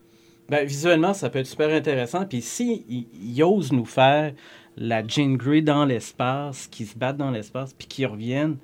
Ben, 0.49 0.65
visuellement, 0.65 1.13
ça 1.13 1.29
peut 1.29 1.39
être 1.39 1.45
super 1.47 1.69
intéressant. 1.69 2.25
Puis 2.25 2.41
si 2.41 2.83
il, 2.89 3.07
il 3.35 3.43
ose 3.43 3.71
nous 3.71 3.85
faire 3.85 4.33
la 4.75 5.05
Jean 5.05 5.35
Grey 5.35 5.61
dans 5.61 5.85
l'espace, 5.85 6.67
qui 6.67 6.85
se 6.85 6.97
battent 6.97 7.17
dans 7.17 7.31
l'espace, 7.31 7.73
puis 7.73 7.87
qui 7.87 8.05
reviennent, 8.05 8.57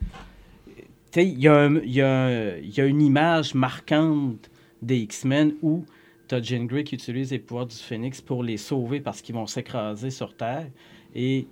il 1.21 1.39
y, 1.39 1.97
y, 1.97 2.01
a 2.01 2.85
une 2.85 3.01
image 3.01 3.53
marquante 3.53 4.49
des 4.81 4.97
X-Men 4.99 5.55
où 5.61 5.85
tu 6.27 6.35
as 6.35 6.41
Jean 6.41 6.65
Grey 6.65 6.83
qui 6.83 6.95
utilise 6.95 7.31
les 7.31 7.39
pouvoirs 7.39 7.67
du 7.67 7.75
Phénix 7.75 8.21
pour 8.21 8.43
les 8.43 8.57
sauver 8.57 8.99
parce 8.99 9.21
qu'ils 9.21 9.35
vont 9.35 9.47
s'écraser 9.47 10.09
sur 10.09 10.35
Terre. 10.35 10.67
Et 11.15 11.47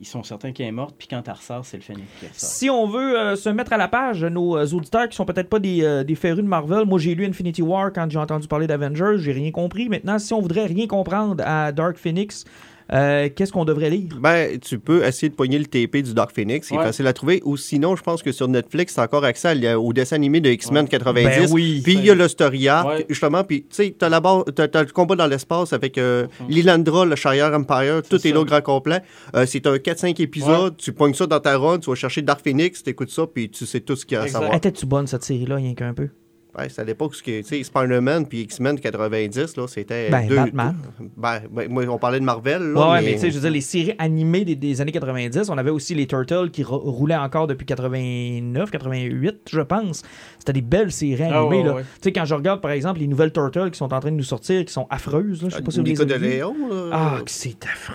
ils 0.00 0.06
sont 0.06 0.22
certains 0.22 0.52
qu'elle 0.52 0.66
est 0.66 0.72
morte, 0.72 0.96
puis 0.98 1.06
quand 1.08 1.22
elle 1.26 1.34
ressort, 1.34 1.64
c'est 1.64 1.76
le 1.76 1.82
Phénix 1.82 2.06
qui 2.18 2.26
ressort. 2.26 2.48
Si 2.50 2.70
on 2.70 2.86
veut 2.86 3.18
euh, 3.18 3.36
se 3.36 3.48
mettre 3.48 3.72
à 3.72 3.76
la 3.76 3.88
page, 3.88 4.24
nos 4.24 4.56
euh, 4.56 4.66
auditeurs 4.66 5.08
qui 5.08 5.16
sont 5.16 5.24
peut-être 5.24 5.48
pas 5.48 5.60
des, 5.60 5.84
euh, 5.84 6.04
des 6.04 6.14
férus 6.14 6.42
de 6.42 6.48
Marvel, 6.48 6.84
moi 6.86 6.98
j'ai 6.98 7.14
lu 7.14 7.24
Infinity 7.24 7.62
War 7.62 7.92
quand 7.92 8.10
j'ai 8.10 8.18
entendu 8.18 8.48
parler 8.48 8.66
d'Avengers, 8.66 9.18
j'ai 9.18 9.32
rien 9.32 9.50
compris. 9.50 9.88
Maintenant, 9.88 10.18
si 10.18 10.34
on 10.34 10.40
voudrait 10.40 10.66
rien 10.66 10.86
comprendre 10.86 11.42
à 11.46 11.70
Dark 11.72 11.96
Phoenix, 11.96 12.44
euh, 12.92 13.28
qu'est-ce 13.34 13.52
qu'on 13.52 13.64
devrait 13.64 13.90
lire? 13.90 14.18
Ben, 14.20 14.58
tu 14.58 14.78
peux 14.78 15.04
essayer 15.04 15.28
de 15.30 15.34
pogner 15.34 15.58
le 15.58 15.64
TP 15.66 16.02
du 16.02 16.12
Dark 16.14 16.32
Phoenix, 16.34 16.68
c'est 16.68 16.76
Ouais. 16.76 16.84
facile 16.84 17.06
à 17.06 17.12
trouver. 17.12 17.40
Ou 17.44 17.56
sinon, 17.56 17.96
je 17.96 18.02
pense 18.02 18.22
que 18.22 18.30
sur 18.32 18.46
Netflix, 18.48 18.94
tu 18.94 19.00
as 19.00 19.04
encore 19.04 19.24
accès 19.24 19.66
à- 19.66 19.78
au 19.80 19.92
dessin 19.92 20.16
animé 20.16 20.40
de 20.40 20.50
X-Men 20.50 20.84
Ouais. 20.84 20.88
90. 20.90 21.24
Ben 21.24 21.48
oui. 21.52 21.80
Puis 21.82 21.94
il 21.94 22.04
y 22.04 22.10
a 22.10 22.14
le 22.14 22.28
story 22.28 22.68
arc, 22.68 22.86
Ouais. 22.88 23.06
justement. 23.08 23.42
Puis, 23.44 23.62
tu 23.62 23.66
sais, 23.70 23.96
tu 23.98 24.04
as, 24.04 24.08
le 24.10 24.92
combat 24.92 25.16
dans 25.16 25.26
l'espace 25.26 25.72
avec 25.72 25.96
euh, 25.98 26.26
Lilandra, 26.48 27.04
le 27.06 27.16
Shire 27.16 27.52
Empire, 27.54 28.02
tout 28.08 28.18
C'est 28.18 28.28
est 28.28 28.32
là 28.32 28.40
au 28.40 28.42
ça. 28.46 28.60
grand 28.60 28.62
complet. 28.62 29.00
Euh, 29.34 29.46
c'est 29.46 29.66
un 29.66 29.78
4-5 29.78 30.20
épisodes, 30.20 30.76
tu 30.76 30.92
pognes 30.92 31.14
ça 31.14 31.26
dans 31.26 31.40
ta 31.40 31.56
run, 31.56 31.78
tu 31.78 31.90
vas 31.90 31.96
chercher 31.96 32.22
Dark 32.22 32.40
Phoenix, 32.42 32.82
tu 32.82 32.90
écoutes 32.90 33.10
ça, 33.10 33.26
puis 33.26 33.48
tu 33.50 33.66
sais 33.66 33.80
tout 33.80 33.96
ce 33.96 34.04
qu'il 34.04 34.16
y 34.16 34.18
a 34.18 34.22
à 34.22 34.24
Exact. 34.26 34.38
savoir. 34.40 34.56
Était-tu 34.56 34.86
bonne 34.86 35.06
cette 35.06 35.24
série-là, 35.24 35.56
rien 35.56 35.74
qu'un 35.74 35.94
peu? 35.94 36.08
Ouais, 36.56 36.68
c'est 36.68 36.80
à 36.82 36.84
l'époque, 36.84 37.14
ce 37.16 37.22
que, 37.22 37.38
tu 37.40 37.44
sais, 37.44 37.62
Spider-Man 37.64 38.26
puis 38.26 38.42
X-Men 38.42 38.78
90, 38.78 39.56
là, 39.56 39.66
c'était 39.66 40.08
Ben, 40.10 40.26
deux... 40.28 40.36
Batman. 40.36 40.76
deux- 41.00 41.10
ben, 41.16 41.40
ben, 41.50 41.68
moi, 41.68 41.84
on 41.88 41.98
parlait 41.98 42.20
de 42.20 42.24
Marvel, 42.24 42.62
là, 42.72 42.80
Ouais, 42.80 42.92
ouais, 42.92 43.02
mais 43.02 43.12
tu 43.14 43.18
sais, 43.20 43.30
je 43.30 43.34
veux 43.34 43.40
dire, 43.40 43.50
les 43.50 43.60
séries 43.60 43.94
animées 43.98 44.44
des, 44.44 44.54
des 44.54 44.80
années 44.80 44.92
90, 44.92 45.48
on 45.50 45.58
avait 45.58 45.70
aussi 45.70 45.94
les 45.96 46.06
Turtles 46.06 46.50
qui 46.52 46.62
ro- 46.62 46.78
roulaient 46.78 47.16
encore 47.16 47.46
depuis 47.48 47.66
89, 47.66 48.70
88, 48.70 49.36
je 49.50 49.60
pense. 49.62 50.02
C'était 50.38 50.52
des 50.52 50.62
belles 50.62 50.92
séries 50.92 51.24
Ah, 51.30 51.40
animées, 51.40 51.58
ouais, 51.58 51.64
là. 51.64 51.74
ouais. 51.74 51.82
Tu 51.82 51.88
sais, 52.02 52.12
quand 52.12 52.24
je 52.24 52.34
regarde, 52.34 52.60
par 52.60 52.70
exemple, 52.70 53.00
les 53.00 53.08
nouvelles 53.08 53.32
Turtles 53.32 53.70
qui 53.72 53.78
sont 53.78 53.92
en 53.92 53.98
train 54.00 54.10
de 54.12 54.16
nous 54.16 54.22
sortir, 54.22 54.64
qui 54.64 54.72
sont 54.72 54.86
affreuses, 54.90 55.42
là, 55.42 55.48
je 55.50 55.56
sais 55.56 55.62
pas 55.62 55.70
si 55.72 55.78
vous 55.78 55.84
les 55.84 55.90
Nico 55.92 56.04
de 56.04 56.14
avez 56.14 56.28
vues. 56.28 56.34
Léon, 56.36 56.54
là. 56.70 56.90
Ah, 56.92 57.18
que 57.24 57.30
c'est 57.30 57.64
affreux. 57.64 57.94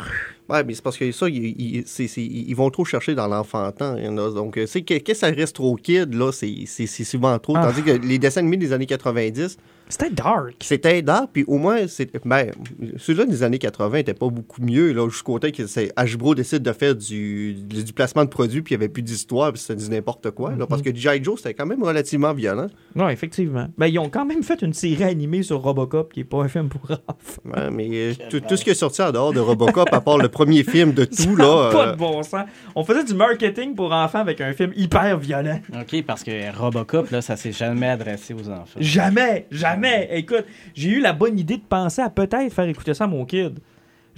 Ouais, 0.49 0.63
mais 0.63 0.73
c'est 0.73 0.81
parce 0.83 0.97
que 0.97 1.11
ça, 1.11 1.29
ils, 1.29 1.55
ils- 1.59 1.83
c'est- 1.85 2.07
c'est- 2.07 2.23
ils 2.25 2.55
vont 2.55 2.69
trop 2.69 2.83
chercher 2.85 3.13
dans 3.15 3.27
l'enfantin. 3.27 3.95
il 3.97 4.05
y 4.05 4.07
en 4.07 4.17
a. 4.17 4.31
Donc, 4.31 4.57
euh, 4.57 4.65
c'est 4.65 4.81
que, 4.81 4.97
que 4.97 5.13
ça 5.13 5.27
reste 5.27 5.55
trop 5.55 5.75
kid, 5.75 6.13
là, 6.13 6.31
c'est 6.31 6.53
c'est- 6.65 6.87
c'est 6.87 7.03
souvent 7.03 7.37
trop. 7.39 7.53
Ah. 7.55 7.67
Tandis 7.71 7.83
que 7.83 7.91
les 7.91 8.17
dessins 8.17 8.41
animés 8.41 8.57
des 8.57 8.73
années 8.73 8.85
90, 8.87 9.57
C'était 9.89 10.11
dark. 10.11 10.53
c'était 10.61 11.01
dark, 11.01 11.29
puis 11.33 11.43
au 11.47 11.57
moins, 11.57 11.87
c'est- 11.87 12.11
ben, 12.25 12.51
ceux-là 12.97 13.25
des 13.25 13.41
années 13.43 13.57
80 13.57 13.97
n'étaient 13.97 14.13
pas 14.13 14.29
beaucoup 14.29 14.61
mieux, 14.61 14.93
là, 14.93 15.09
jusqu'au 15.09 15.39
temps 15.39 15.49
que 15.51 15.65
c'est 15.65 15.91
Hasbro 15.95 16.35
décide 16.35 16.61
de 16.61 16.71
faire 16.71 16.95
du, 16.95 17.53
du 17.55 17.91
placement 17.93 18.23
de 18.23 18.29
produits, 18.29 18.61
puis 18.61 18.75
il 18.75 18.77
n'y 18.77 18.83
avait 18.83 18.89
plus 18.93 19.01
d'histoire, 19.01 19.51
puis 19.51 19.59
c'était 19.61 19.81
du 19.83 19.89
n'importe 19.89 20.29
quoi. 20.31 20.53
là, 20.55 20.67
parce 20.67 20.81
que 20.83 20.93
G.I. 20.95 21.23
Joe, 21.23 21.37
c'était 21.37 21.53
quand 21.55 21.65
même 21.65 21.83
relativement 21.83 22.33
violent. 22.33 22.67
Non, 22.95 23.09
effectivement. 23.09 23.67
Ben, 23.77 23.87
ils 23.87 23.97
ont 23.99 24.09
quand 24.09 24.25
même 24.25 24.43
fait 24.43 24.61
une 24.61 24.73
série 24.73 25.03
animée 25.05 25.41
sur 25.41 25.59
Robocop 25.61 26.13
qui 26.13 26.19
est 26.19 26.23
pas 26.23 26.37
un 26.43 26.47
film 26.47 26.69
pour 26.69 26.81
enfants. 26.91 27.41
Ouais, 27.45 27.71
mais 27.71 27.89
euh, 27.91 28.13
tout, 28.29 28.39
tout 28.41 28.57
ce 28.57 28.63
qui 28.63 28.69
est 28.69 28.75
sorti 28.75 29.01
en 29.01 29.11
dehors 29.11 29.33
de 29.33 29.39
Robocop, 29.39 29.89
à 29.91 30.01
part 30.01 30.17
le 30.19 30.29
premier 30.29 30.63
film 30.63 30.93
de 30.93 31.05
tout, 31.05 31.15
Ça 31.15 31.29
là. 31.31 31.69
pas 31.71 31.87
euh, 31.87 31.91
de 31.93 31.97
bon 31.97 32.21
sens. 32.21 32.45
On 32.75 32.83
faisait 32.83 33.03
du 33.05 33.15
marketing 33.15 33.73
pour 33.73 33.91
enfants 33.91 34.19
avec 34.19 34.39
un 34.39 34.53
film 34.53 34.71
hyper 34.75 35.17
violent. 35.17 35.59
OK, 35.73 36.03
parce 36.05 36.23
que 36.23 36.55
Robocop, 36.55 37.09
là, 37.09 37.21
ça 37.21 37.35
s'est 37.35 37.51
jamais 37.53 37.87
adressé 37.87 38.35
aux 38.35 38.49
enfants. 38.49 38.79
Jamais, 38.79 39.47
jamais. 39.49 39.78
Écoute, 40.11 40.45
j'ai 40.73 40.89
eu 40.89 40.99
la 40.99 41.13
bonne 41.13 41.37
idée 41.39 41.57
de 41.57 41.63
penser 41.63 42.01
à 42.01 42.09
peut-être 42.09 42.53
faire 42.53 42.67
écouter 42.67 42.93
ça 42.93 43.05
à 43.05 43.07
mon 43.07 43.25
kid. 43.25 43.59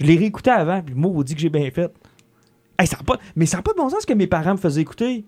Je 0.00 0.06
l'ai 0.06 0.16
réécouté 0.16 0.50
avant, 0.50 0.82
puis 0.82 0.94
moi, 0.94 1.22
dit 1.22 1.34
que 1.34 1.40
j'ai 1.40 1.48
bien 1.50 1.70
fait. 1.70 1.92
Hey, 2.78 2.86
ça 2.86 2.96
a 3.00 3.04
pas... 3.04 3.18
Mais 3.36 3.46
ça 3.46 3.58
n'a 3.58 3.62
pas 3.62 3.72
de 3.72 3.76
bon 3.76 3.88
sens 3.88 4.02
ce 4.02 4.06
que 4.06 4.14
mes 4.14 4.26
parents 4.26 4.52
me 4.52 4.56
faisaient 4.58 4.80
écouter. 4.80 5.24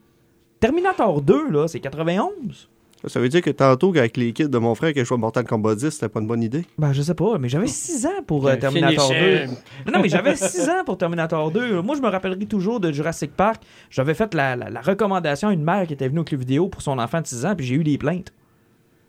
Terminator 0.60 1.20
2, 1.20 1.50
là, 1.50 1.68
c'est 1.68 1.80
91. 1.80 2.68
Ça 3.06 3.20
veut 3.20 3.28
dire 3.28 3.42
que 3.42 3.50
tantôt, 3.50 3.90
avec 3.90 4.16
les 4.16 4.32
kids 4.32 4.48
de 4.48 4.56
mon 4.56 4.74
frère, 4.74 4.94
que 4.94 5.04
je 5.04 5.12
à 5.12 5.16
Mortal 5.18 5.44
Kombat 5.44 5.74
10, 5.74 5.90
c'était 5.90 6.08
pas 6.08 6.20
une 6.20 6.26
bonne 6.26 6.42
idée? 6.42 6.64
Ben, 6.78 6.94
je 6.94 7.02
sais 7.02 7.12
pas, 7.12 7.36
mais 7.38 7.50
j'avais 7.50 7.66
6 7.66 8.06
ans 8.06 8.22
pour 8.26 8.46
euh, 8.48 8.52
Euh, 8.52 8.56
Terminator 8.56 9.10
2. 9.10 9.14
finisher. 9.14 9.46
Non, 9.92 10.00
mais 10.00 10.08
j'avais 10.08 10.34
6 10.36 10.70
ans 10.70 10.84
pour 10.86 10.96
Terminator 10.96 11.50
2. 11.50 11.82
Moi, 11.82 11.96
je 11.96 12.00
me 12.00 12.08
rappellerai 12.08 12.46
toujours 12.46 12.80
de 12.80 12.90
Jurassic 12.90 13.32
Park. 13.36 13.62
J'avais 13.90 14.14
fait 14.14 14.32
la, 14.32 14.56
la- 14.56 14.70
la 14.70 14.80
recommandation 14.80 15.48
à 15.48 15.52
une 15.52 15.62
mère 15.62 15.86
qui 15.86 15.92
était 15.92 16.08
venue 16.08 16.20
au 16.20 16.24
club 16.24 16.40
vidéo 16.40 16.68
pour 16.68 16.80
son 16.80 16.98
enfant 16.98 17.20
de 17.20 17.26
6 17.26 17.44
ans, 17.44 17.54
puis 17.54 17.66
j'ai 17.66 17.74
eu 17.74 17.84
des 17.84 17.98
plaintes. 17.98 18.32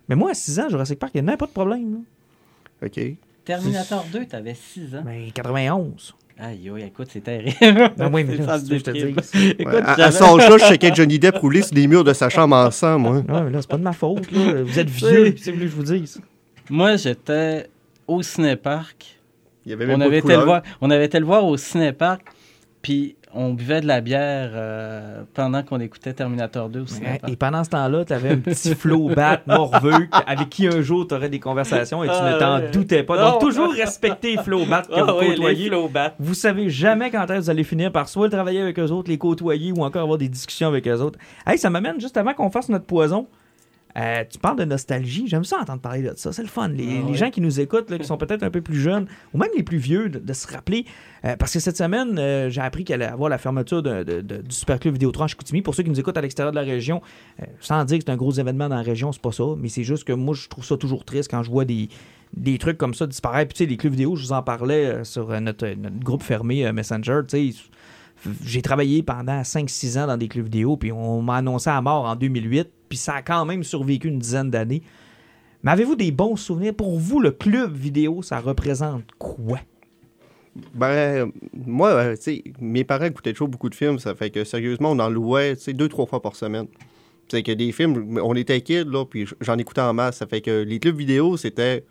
Mais 0.08 0.14
moi, 0.14 0.30
à 0.30 0.34
6 0.34 0.60
ans, 0.60 0.68
Jurassic 0.68 0.98
Park, 0.98 1.12
il 1.14 1.22
n'y 1.24 1.30
a 1.30 1.36
pas 1.36 1.46
de 1.46 1.50
problème. 1.52 1.92
là. 2.82 2.86
OK. 2.86 3.00
Terminator 3.44 4.04
2, 4.12 4.26
t'avais 4.26 4.54
6 4.54 4.94
ans. 4.96 5.02
Ben, 5.04 5.30
91. 5.32 6.14
Aïe, 6.38 6.68
aïe, 6.68 6.82
écoute, 6.84 7.08
c'est 7.10 7.22
terrible. 7.22 7.54
Ben 7.96 8.10
oui, 8.12 8.22
mais 8.24 8.36
là, 8.36 8.44
ça, 8.44 8.58
c'est 8.58 8.64
ce 8.66 8.70
que 8.70 8.78
je 8.78 8.84
te 8.84 8.90
dis. 8.90 9.48
Écoute, 9.58 9.72
Ouais, 9.72 9.82
à, 9.82 9.92
à 9.94 10.08
âge-là, 10.08 10.58
je 10.58 10.64
checkais 10.66 10.94
Johnny 10.94 11.18
Depp 11.18 11.36
rouler 11.38 11.62
sur 11.62 11.72
des 11.74 11.86
murs 11.86 12.04
de 12.04 12.12
sa 12.12 12.28
chambre 12.28 12.54
en 12.56 12.70
sang, 12.70 12.98
moi. 12.98 13.16
Ouais, 13.16 13.42
mais 13.44 13.50
là, 13.50 13.62
c'est 13.62 13.70
pas 13.70 13.78
de 13.78 13.82
ma 13.82 13.94
faute. 13.94 14.30
Là. 14.32 14.62
Vous 14.62 14.78
êtes 14.78 14.90
vieux, 14.90 15.34
c'est 15.38 15.44
ce 15.44 15.50
que 15.52 15.60
je 15.60 15.66
vous 15.68 15.82
dise. 15.84 16.20
Moi, 16.68 16.96
j'étais 16.96 17.68
au 18.06 18.22
cinéparc. 18.22 19.16
Il 19.64 19.70
y 19.70 19.72
avait 19.72 19.86
même 19.86 19.96
On 19.96 19.98
pas 20.00 20.04
de 20.04 20.08
avait, 20.10 20.18
été 20.18 20.28
le 20.28 20.34
couleur. 20.34 20.44
voir, 20.44 20.62
on 20.82 20.90
avait 20.90 21.04
été 21.06 21.18
le 21.18 21.24
voir 21.24 21.44
au 21.46 21.56
cinéparc, 21.56 22.20
puis 22.82 23.16
on 23.36 23.52
buvait 23.52 23.80
de 23.80 23.86
la 23.86 24.00
bière 24.00 24.50
euh, 24.54 25.22
pendant 25.34 25.62
qu'on 25.62 25.78
écoutait 25.78 26.12
Terminator 26.12 26.68
2 26.68 26.80
au 26.80 26.82
Ouais, 26.82 26.88
cinéparc. 26.88 27.28
Et 27.28 27.36
pendant 27.36 27.62
ce 27.64 27.70
temps-là, 27.70 28.04
tu 28.04 28.12
avais 28.12 28.30
un 28.30 28.38
petit 28.38 28.74
flow 28.74 29.08
bat 29.14 29.42
morveux 29.46 30.08
avec 30.26 30.48
qui 30.48 30.66
un 30.66 30.80
jour 30.80 31.06
tu 31.06 31.14
aurais 31.14 31.28
des 31.28 31.38
conversations 31.40 32.02
et 32.02 32.08
tu 32.08 32.14
Ah, 32.16 32.32
ne 32.34 32.38
t'en 32.38 32.56
ouais. 32.60 32.70
doutais 32.70 33.02
pas. 33.02 33.16
Non. 33.22 33.30
Donc, 33.32 33.40
toujours 33.40 33.72
respecter 33.72 34.36
flow 34.38 34.64
bat 34.64 34.82
que 34.82 34.92
Ah 34.96 35.04
vous 35.04 35.18
oui, 35.20 35.28
les 35.30 35.34
côtoyez. 35.36 35.68
flow-bats. 35.68 36.14
Vous 36.18 36.34
savez 36.34 36.70
jamais 36.70 37.10
quand 37.10 37.22
est-ce 37.24 37.32
que 37.34 37.40
vous 37.44 37.50
allez 37.50 37.64
finir 37.64 37.92
par 37.92 38.08
soit 38.08 38.28
travailler 38.30 38.60
avec 38.62 38.78
eux 38.78 38.90
autres, 38.90 39.10
les 39.10 39.18
côtoyer 39.18 39.72
ou 39.72 39.84
encore 39.84 40.02
avoir 40.02 40.18
des 40.18 40.28
discussions 40.28 40.68
avec 40.68 40.88
eux 40.88 41.00
autres. 41.00 41.18
Hey, 41.46 41.58
ça 41.58 41.70
m'amène 41.70 42.00
juste 42.00 42.16
avant 42.16 42.32
qu'on 42.34 42.50
fasse 42.50 42.68
notre 42.68 42.86
poison. 42.86 43.26
Euh, 43.96 44.24
tu 44.30 44.38
parles 44.38 44.58
de 44.58 44.64
nostalgie, 44.66 45.26
j'aime 45.26 45.44
ça 45.44 45.56
entendre 45.58 45.80
parler 45.80 46.02
de 46.02 46.12
ça, 46.16 46.30
c'est 46.30 46.42
le 46.42 46.48
fun. 46.48 46.68
Les, 46.68 47.00
Ah 47.02 47.08
les 47.08 47.14
gens 47.14 47.30
qui 47.30 47.40
nous 47.40 47.60
écoutent, 47.60 47.90
là, 47.90 47.98
qui 47.98 48.04
sont 48.04 48.18
peut-être 48.18 48.42
un 48.42 48.50
peu 48.50 48.60
plus 48.60 48.78
jeunes, 48.78 49.06
ou 49.32 49.38
même 49.38 49.48
les 49.56 49.62
plus 49.62 49.78
vieux, 49.78 50.10
de, 50.10 50.18
de 50.18 50.32
se 50.34 50.46
rappeler. 50.52 50.84
euh, 51.24 51.34
parce 51.36 51.52
que 51.54 51.60
cette 51.60 51.78
semaine, 51.78 52.18
euh, 52.18 52.50
j'ai 52.50 52.60
appris 52.60 52.84
qu'elle 52.84 53.00
allait 53.02 53.10
avoir 53.12 53.30
la 53.30 53.38
fermeture 53.38 53.82
de- 53.82 54.02
de- 54.02 54.20
du 54.20 54.54
Superclub 54.54 54.92
Vidéotron 54.94 55.24
à 55.24 55.26
Chicoutimi. 55.28 55.62
Pour 55.62 55.74
ceux 55.74 55.82
qui 55.82 55.88
nous 55.90 55.98
écoutent 55.98 56.18
à 56.18 56.20
l'extérieur 56.20 56.52
de 56.52 56.56
la 56.56 56.62
région, 56.66 57.00
sans 57.60 57.84
dire 57.86 57.98
que 57.98 58.04
c'est 58.06 58.12
un 58.12 58.16
gros 58.16 58.32
événement 58.32 58.68
dans 58.68 58.76
la 58.76 58.82
région, 58.82 59.12
c'est 59.12 59.22
pas 59.22 59.32
ça, 59.32 59.44
mais 59.56 59.68
c'est 59.70 59.82
juste 59.84 60.04
que 60.04 60.12
moi, 60.12 60.34
je 60.34 60.46
trouve 60.48 60.64
ça 60.64 60.76
toujours 60.76 61.04
triste 61.04 61.30
quand 61.30 61.42
je 61.42 61.50
vois 61.50 61.64
des, 61.64 61.88
des 62.36 62.58
trucs 62.58 62.76
comme 62.76 62.92
ça 62.92 63.06
disparaître. 63.06 63.48
Puis, 63.54 63.56
tu 63.58 63.64
sais, 63.64 63.70
les 63.70 63.76
clubs 63.78 63.92
vidéo, 63.92 64.14
je 64.14 64.24
vous 64.26 64.32
en 64.32 64.42
parlais 64.42 65.04
sur 65.04 65.28
notre, 65.40 65.66
notre 65.68 65.98
groupe 66.00 66.22
fermé 66.22 66.70
Messenger, 66.70 67.20
tu 67.26 67.52
sais. 67.52 67.58
J'ai 68.44 68.62
travaillé 68.62 69.02
pendant 69.02 69.42
5-6 69.42 69.98
ans 69.98 70.06
dans 70.06 70.16
des 70.16 70.28
clubs 70.28 70.44
vidéo, 70.44 70.76
puis 70.76 70.90
on 70.92 71.20
m'a 71.22 71.36
annoncé 71.36 71.70
à 71.70 71.80
mort 71.82 72.06
en 72.06 72.16
2008, 72.16 72.68
puis 72.88 72.98
ça 72.98 73.14
a 73.14 73.22
quand 73.22 73.44
même 73.44 73.64
survécu 73.64 74.08
une 74.08 74.18
dizaine 74.18 74.50
d'années. 74.50 74.82
Mais 75.62 75.72
avez-vous 75.72 75.96
des 75.96 76.12
bons 76.12 76.36
souvenirs? 76.36 76.74
Pour 76.74 76.98
vous, 76.98 77.20
le 77.20 77.30
club 77.30 77.74
vidéo, 77.74 78.22
ça 78.22 78.40
représente 78.40 79.04
quoi? 79.18 79.60
Ben, 80.74 81.30
moi, 81.52 81.90
euh, 81.90 82.16
tu 82.16 82.22
sais, 82.22 82.44
mes 82.60 82.84
parents 82.84 83.04
écoutaient 83.04 83.32
toujours 83.32 83.48
beaucoup 83.48 83.68
de 83.68 83.74
films, 83.74 83.98
ça 83.98 84.14
fait 84.14 84.30
que 84.30 84.44
sérieusement, 84.44 84.92
on 84.92 84.98
en 84.98 85.10
louait, 85.10 85.56
tu 85.56 85.74
deux, 85.74 85.88
trois 85.88 86.06
fois 86.06 86.22
par 86.22 86.36
semaine. 86.36 86.66
C'est 87.28 87.42
que 87.42 87.52
des 87.52 87.72
films, 87.72 88.18
on 88.22 88.34
était 88.34 88.60
kids, 88.60 88.84
là, 88.84 89.04
puis 89.04 89.26
j'en 89.40 89.58
écoutais 89.58 89.80
en 89.80 89.92
masse. 89.92 90.18
Ça 90.18 90.26
fait 90.26 90.40
que 90.40 90.62
les 90.62 90.78
clubs 90.78 90.96
vidéo, 90.96 91.36
c'était 91.36 91.84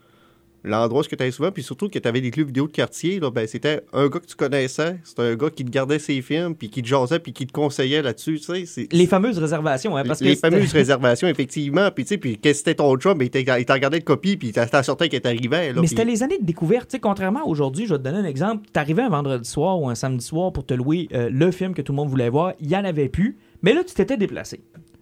l'endroit 0.66 1.02
où 1.02 1.06
tu 1.06 1.16
allais 1.20 1.32
souvent, 1.32 1.52
puis 1.52 1.64
surtout 1.64 1.90
que 1.90 1.98
tu 2.00 2.08
avais 2.08 2.22
des 2.22 2.32
clubs 2.32 2.48
vidéo 2.48 2.68
de 2.68 2.72
quartier, 2.72 3.20
là, 3.20 3.32
ben, 3.32 3.48
c'était 3.48 3.82
un 3.94 4.08
gars 4.08 4.20
que 4.20 4.26
tu 4.26 4.36
connaissais, 4.36 4.98
c'était 5.04 5.22
un 5.22 5.36
gars 5.36 5.50
qui 5.50 5.64
te 5.66 5.70
gardait 5.70 6.00
ses 6.00 6.22
films, 6.22 6.56
puis 6.56 6.70
qui 6.70 6.82
te 6.82 6.88
jasait, 6.88 7.20
puis 7.20 7.34
qui 7.34 7.46
te 7.48 7.52
conseillait 7.54 8.02
là-dessus, 8.02 8.40
tu 8.40 8.46
sais. 8.46 8.66
c'est- 8.66 8.92
Les 8.94 9.08
fameuses 9.08 9.38
réservations, 9.38 9.96
hein, 9.96 10.04
parce 10.06 10.20
que 10.20 10.26
les 10.26 10.36
fameuses 10.36 10.74
réservations, 10.74 11.28
effectivement. 11.28 11.90
Puis, 11.92 12.04
tu 12.06 12.10
sais, 12.10 12.18
puis 12.18 12.38
que 12.38 12.52
c'était 12.54 12.76
ton 12.76 13.00
job, 13.00 13.18
mais 13.20 13.28
il 13.28 13.66
t'en 13.66 13.74
regardait 13.74 14.00
de 14.00 14.04
copie, 14.04 14.38
puis 14.38 14.52
t'as 14.52 14.84
sorti 14.84 15.10
qu'elle 15.10 15.22
t'arrivait. 15.22 15.72
Mais 15.74 15.80
puis- 15.80 15.88
c'était 15.90 16.06
les 16.06 16.24
années 16.24 16.38
de 16.40 16.46
découverte. 16.46 16.90
Tu 16.90 16.98
sais, 16.98 17.00
contrairement 17.00 17.42
à 17.42 17.46
aujourd'hui, 17.48 17.86
je 17.86 17.94
vais 17.94 18.00
te 18.00 18.04
donner 18.04 18.18
un 18.18 18.26
exemple. 18.26 18.68
T'arrivais 18.74 19.04
un 19.04 19.10
vendredi 19.10 19.50
soir 19.50 19.80
ou 19.80 19.90
un 19.90 19.96
samedi 19.96 20.26
soir 20.26 20.52
pour 20.52 20.66
te 20.66 20.74
louer 20.74 21.08
euh, 21.14 21.30
le 21.32 21.52
film 21.52 21.74
que 21.74 21.82
tout 21.82 21.92
le 21.92 21.98
monde 21.98 22.10
voulait 22.10 22.30
voir. 22.30 22.54
Il 22.60 22.68
n'y 22.68 22.76
en 22.76 22.84
avait 22.86 23.10
plus. 23.10 23.38
Mais 23.62 23.74
là, 23.74 23.84
tu 23.84 23.94
t'étais 23.94 24.18
déplacé. 24.18 24.62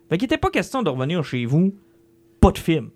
Fait 0.09 0.17
qu'il 0.17 0.25
n'était 0.25 0.37
pas 0.37 0.49
question 0.49 0.83
de 0.83 0.89
revenir 0.89 1.23
chez 1.23 1.45
vous, 1.45 1.73
pas 2.39 2.51
de 2.51 2.57
film. 2.57 2.89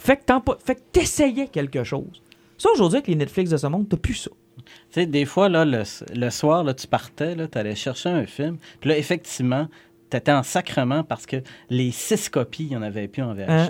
Fait 0.00 0.16
que 0.16 0.24
t'en 0.24 0.40
pas- 0.40 0.56
fait 0.64 0.76
que 0.76 0.80
t'essayais 0.92 1.48
quelque 1.48 1.84
chose. 1.84 2.22
Ça, 2.56 2.68
aujourd'hui, 2.72 2.98
avec 2.98 3.08
les 3.08 3.14
Netflix 3.16 3.50
de 3.50 3.56
ce 3.56 3.66
monde, 3.66 3.88
t'as 3.88 3.96
plus 3.96 4.14
ça. 4.14 4.30
Tu 4.56 4.64
sais, 4.90 5.06
des 5.06 5.24
fois, 5.24 5.48
là, 5.48 5.64
le, 5.64 5.82
le 6.14 6.30
soir, 6.30 6.64
là, 6.64 6.74
tu 6.74 6.86
partais, 6.86 7.34
tu 7.48 7.58
allais 7.58 7.74
chercher 7.74 8.08
un 8.10 8.26
film. 8.26 8.58
Puis 8.80 8.90
là, 8.90 8.98
effectivement, 8.98 9.68
tu 10.10 10.16
étais 10.16 10.32
en 10.32 10.42
sacrement 10.42 11.04
parce 11.04 11.26
que 11.26 11.36
les 11.70 11.90
six 11.90 12.28
copies, 12.28 12.64
il 12.64 12.68
n'y 12.70 12.76
en 12.76 12.82
avait 12.82 13.08
plus 13.08 13.22
en 13.22 13.34
VHS. 13.34 13.48
Hein? 13.48 13.68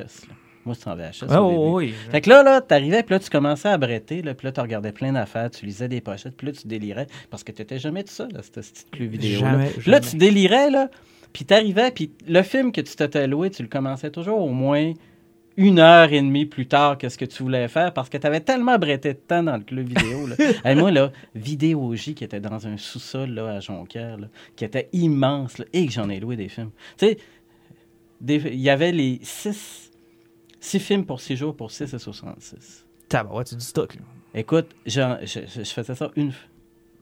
Moi, 0.64 0.74
c'était 0.74 0.90
en 0.90 0.96
VHS. 0.96 1.24
Ah, 1.28 1.42
au 1.42 1.76
oui, 1.76 1.86
oui. 1.88 1.94
Fait 2.10 2.20
que 2.20 2.28
là, 2.30 2.42
là, 2.42 2.60
t'arrivais, 2.60 3.02
puis 3.02 3.14
là, 3.14 3.20
tu 3.20 3.30
commençais 3.30 3.68
à 3.68 3.78
bretter, 3.78 4.22
là, 4.22 4.34
puis 4.34 4.46
là, 4.46 4.52
tu 4.52 4.60
regardais 4.60 4.92
plein 4.92 5.12
d'affaires, 5.12 5.50
tu 5.50 5.64
lisais 5.66 5.88
des 5.88 6.00
pochettes, 6.00 6.36
puis 6.36 6.46
là, 6.46 6.52
tu 6.52 6.66
délirais, 6.66 7.06
parce 7.30 7.42
que 7.44 7.52
tu 7.52 7.62
n'étais 7.62 7.78
jamais 7.78 8.04
tout 8.04 8.12
seul, 8.12 8.30
là, 8.32 8.40
cette 8.42 8.54
petite 8.54 8.90
club 8.90 9.10
vidéo. 9.10 9.40
là. 9.42 9.50
Jamais, 9.52 9.70
Puis 9.70 9.90
là, 9.90 10.00
tu 10.00 10.16
délirais, 10.16 10.70
là, 10.70 10.88
puis 11.32 11.44
t'arrivais, 11.44 11.90
puis 11.90 12.10
le 12.26 12.42
film 12.42 12.72
que 12.72 12.80
tu 12.80 12.94
t'étais 12.96 13.26
loué, 13.26 13.50
tu 13.50 13.62
le 13.62 13.68
commençais 13.68 14.10
toujours 14.10 14.40
au 14.42 14.48
moins 14.50 14.92
une 15.58 15.78
heure 15.80 16.10
et 16.12 16.20
demie 16.22 16.46
plus 16.46 16.66
tard 16.66 16.96
que 16.96 17.08
ce 17.10 17.18
que 17.18 17.24
tu 17.26 17.42
voulais 17.42 17.68
faire, 17.68 17.92
parce 17.92 18.08
que 18.08 18.16
tu 18.16 18.26
avais 18.26 18.40
tellement 18.40 18.78
bretté 18.78 19.12
de 19.12 19.18
temps 19.18 19.42
dans 19.42 19.56
le 19.56 19.62
club 19.64 19.86
vidéo. 19.88 20.26
Là. 20.26 20.36
Hey, 20.64 20.74
moi, 20.76 20.90
là, 20.90 21.10
Vidéo 21.34 21.94
J, 21.94 22.14
qui 22.14 22.24
était 22.24 22.40
dans 22.40 22.66
un 22.66 22.76
sous-sol, 22.76 23.30
là, 23.30 23.56
à 23.56 23.60
Jonquière, 23.60 24.16
là, 24.18 24.28
qui 24.56 24.64
était 24.64 24.88
immense, 24.92 25.58
là, 25.58 25.64
et 25.72 25.84
que 25.86 25.92
j'en 25.92 26.08
ai 26.08 26.20
loué 26.20 26.36
des 26.36 26.48
films. 26.48 26.70
Tu 26.96 27.06
sais, 27.06 27.18
il 28.26 28.54
y 28.60 28.70
avait 28.70 28.92
les 28.92 29.18
six, 29.22 29.90
six 30.60 30.78
films 30.80 31.04
pour 31.04 31.20
six 31.20 31.36
jours 31.36 31.54
pour 31.54 31.70
6 31.70 31.92
et 31.92 31.98
66. 31.98 32.84
Tabarouette, 33.08 33.48
c'est 33.48 33.56
du 33.56 33.64
stock. 33.64 33.94
là. 33.94 34.00
Écoute, 34.34 34.66
je, 34.86 35.00
je- 35.22 35.62
je 35.62 35.70
faisais 35.70 35.94
ça 35.94 36.10
une, 36.16 36.32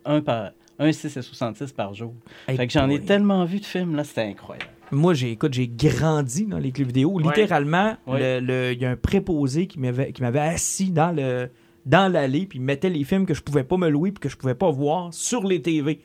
un 0.05 0.21
par 0.21 0.51
un 0.79 0.93
6 0.93 1.17
et 1.17 1.23
66 1.23 1.73
par 1.73 1.95
jour. 1.95 2.15
Hey, 2.49 2.57
fait 2.57 2.67
que 2.67 2.73
j'en 2.73 2.89
ai 2.91 3.01
tellement 3.01 3.45
vu 3.45 3.61
de 3.61 3.65
films, 3.65 3.97
là, 3.97 4.05
c'était 4.05 4.23
incroyable. 4.23 4.71
Moi, 4.93 5.15
j'ai, 5.15 5.33
écoute, 5.33 5.53
j'ai 5.55 5.69
grandi 5.69 6.47
dans 6.47 6.59
les 6.59 6.71
clubs 6.73 6.87
vidéo. 6.89 7.19
Littéralement, 7.19 7.97
Ouais. 8.07 8.41
le- 8.41 8.47
le- 8.47 8.73
il 8.73 8.81
y 8.81 8.85
a 8.85 8.91
un 8.91 8.97
préposé 8.97 9.67
qui 9.67 9.81
m'avait, 9.81 10.13
qui 10.13 10.23
m'avait 10.23 10.39
assis 10.41 10.91
dans, 10.91 11.11
le, 11.15 11.49
dans 11.87 12.11
l'allée, 12.13 12.47
puis 12.47 12.59
il 12.59 12.63
mettait 12.63 12.91
les 12.91 13.03
films 13.05 13.27
que 13.27 13.35
je 13.35 13.43
pouvais 13.43 13.65
pas 13.65 13.77
me 13.77 13.89
louer, 13.89 14.13
puis 14.13 14.21
que 14.21 14.29
je 14.29 14.37
pouvais 14.37 14.55
pas 14.55 14.71
voir 14.71 15.13
sur 15.13 15.45
les 15.45 15.61
TV 15.61 16.01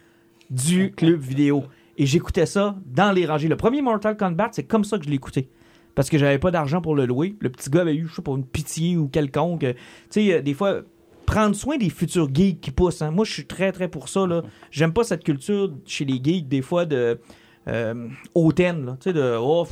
du 0.49 0.91
club 0.91 1.19
vidéo. 1.19 1.63
Et 1.97 2.05
j'écoutais 2.07 2.47
ça 2.47 2.75
dans 2.87 3.11
les 3.11 3.25
rangées. 3.25 3.47
Le 3.47 3.55
premier 3.57 3.81
Mortal 3.83 4.17
Kombat, 4.17 4.49
c'est 4.53 4.63
comme 4.63 4.83
ça 4.83 4.97
que 4.97 5.05
je 5.05 5.09
l'écoutais. 5.09 5.47
Parce 5.93 6.09
que 6.09 6.17
j'avais 6.17 6.39
pas 6.39 6.51
d'argent 6.51 6.81
pour 6.81 6.95
le 6.95 7.05
louer. 7.05 7.35
Le 7.39 7.49
petit 7.49 7.69
gars 7.69 7.81
avait 7.81 7.95
eu, 7.95 8.07
je 8.07 8.15
sais 8.15 8.21
pas, 8.21 8.31
une 8.31 8.45
pitié 8.45 8.97
ou 8.97 9.07
quelconque. 9.09 9.59
Tu 9.59 9.75
sais, 10.09 10.33
euh, 10.33 10.41
des 10.41 10.53
fois, 10.53 10.81
prendre 11.25 11.53
soin 11.55 11.77
des 11.77 11.89
futurs 11.89 12.29
geeks 12.33 12.61
qui 12.61 12.71
poussent. 12.71 13.01
hein. 13.01 13.11
Moi, 13.11 13.25
je 13.25 13.33
suis 13.33 13.45
très, 13.45 13.71
très 13.73 13.89
pour 13.89 14.07
ça. 14.09 14.25
Là. 14.25 14.41
J'aime 14.71 14.93
pas 14.93 15.03
cette 15.03 15.23
culture 15.23 15.71
chez 15.85 16.05
les 16.05 16.19
geeks, 16.23 16.47
des 16.47 16.61
fois, 16.61 16.85
de 16.85 17.19
euh, 17.67 18.07
hautaine. 18.33 18.85
là. 18.85 18.97
Tu 18.99 19.09
sais, 19.09 19.13
de 19.13 19.37
oh, 19.39 19.67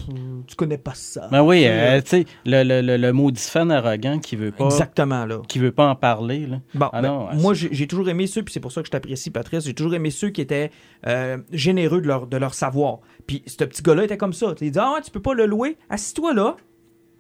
tu 0.48 0.56
connais 0.56 0.78
pas 0.78 0.94
ça. 0.94 1.28
Ben 1.32 1.42
oui, 1.42 1.60
Tu 1.60 1.64
sais, 1.64 1.70
euh, 1.72 2.02
tu 2.02 2.08
sais, 2.10 2.26
le, 2.46 2.64
le, 2.64 2.82
le, 2.82 2.98
le 2.98 3.14
maudit 3.14 3.42
fan 3.42 3.72
arrogant 3.72 4.20
qui 4.20 4.36
veut 4.36 4.52
pas, 4.52 4.66
Exactement, 4.66 5.26
là. 5.26 5.42
qui 5.48 5.60
veut 5.60 5.72
pas 5.72 5.88
en 5.90 5.96
parler, 5.96 6.46
là. 6.46 6.62
Bon, 6.76 6.90
Ah 6.94 7.02
ben, 7.02 7.08
non, 7.08 7.28
moi, 7.36 7.54
j'ai 7.54 7.88
toujours 7.88 8.10
aimé 8.10 8.28
ceux, 8.28 8.44
puis 8.44 8.54
c'est 8.54 8.60
pour 8.60 8.72
ça 8.72 8.82
que 8.82 8.88
je 8.88 8.92
t'apprécie, 8.92 9.32
Patrice, 9.32 9.66
j'ai 9.66 9.74
toujours 9.74 9.94
aimé 9.96 10.12
ceux 10.12 10.30
qui 10.30 10.42
étaient 10.42 10.72
euh, 11.08 11.38
généreux 11.52 12.02
de 12.02 12.08
leur, 12.08 12.28
de 12.28 12.38
leur 12.38 12.54
savoir. 12.54 13.00
Puis 13.28 13.44
ce 13.48 13.64
petit 13.64 13.82
gars-là 13.82 14.04
était 14.06 14.18
comme 14.18 14.34
ça. 14.34 14.54
Il 14.62 14.72
dit 14.72 14.80
Ah, 14.80 15.00
tu 15.04 15.12
peux 15.12 15.22
pas 15.22 15.34
le 15.34 15.46
louer? 15.46 15.78
Assis-toi 15.90 16.34
là, 16.34 16.58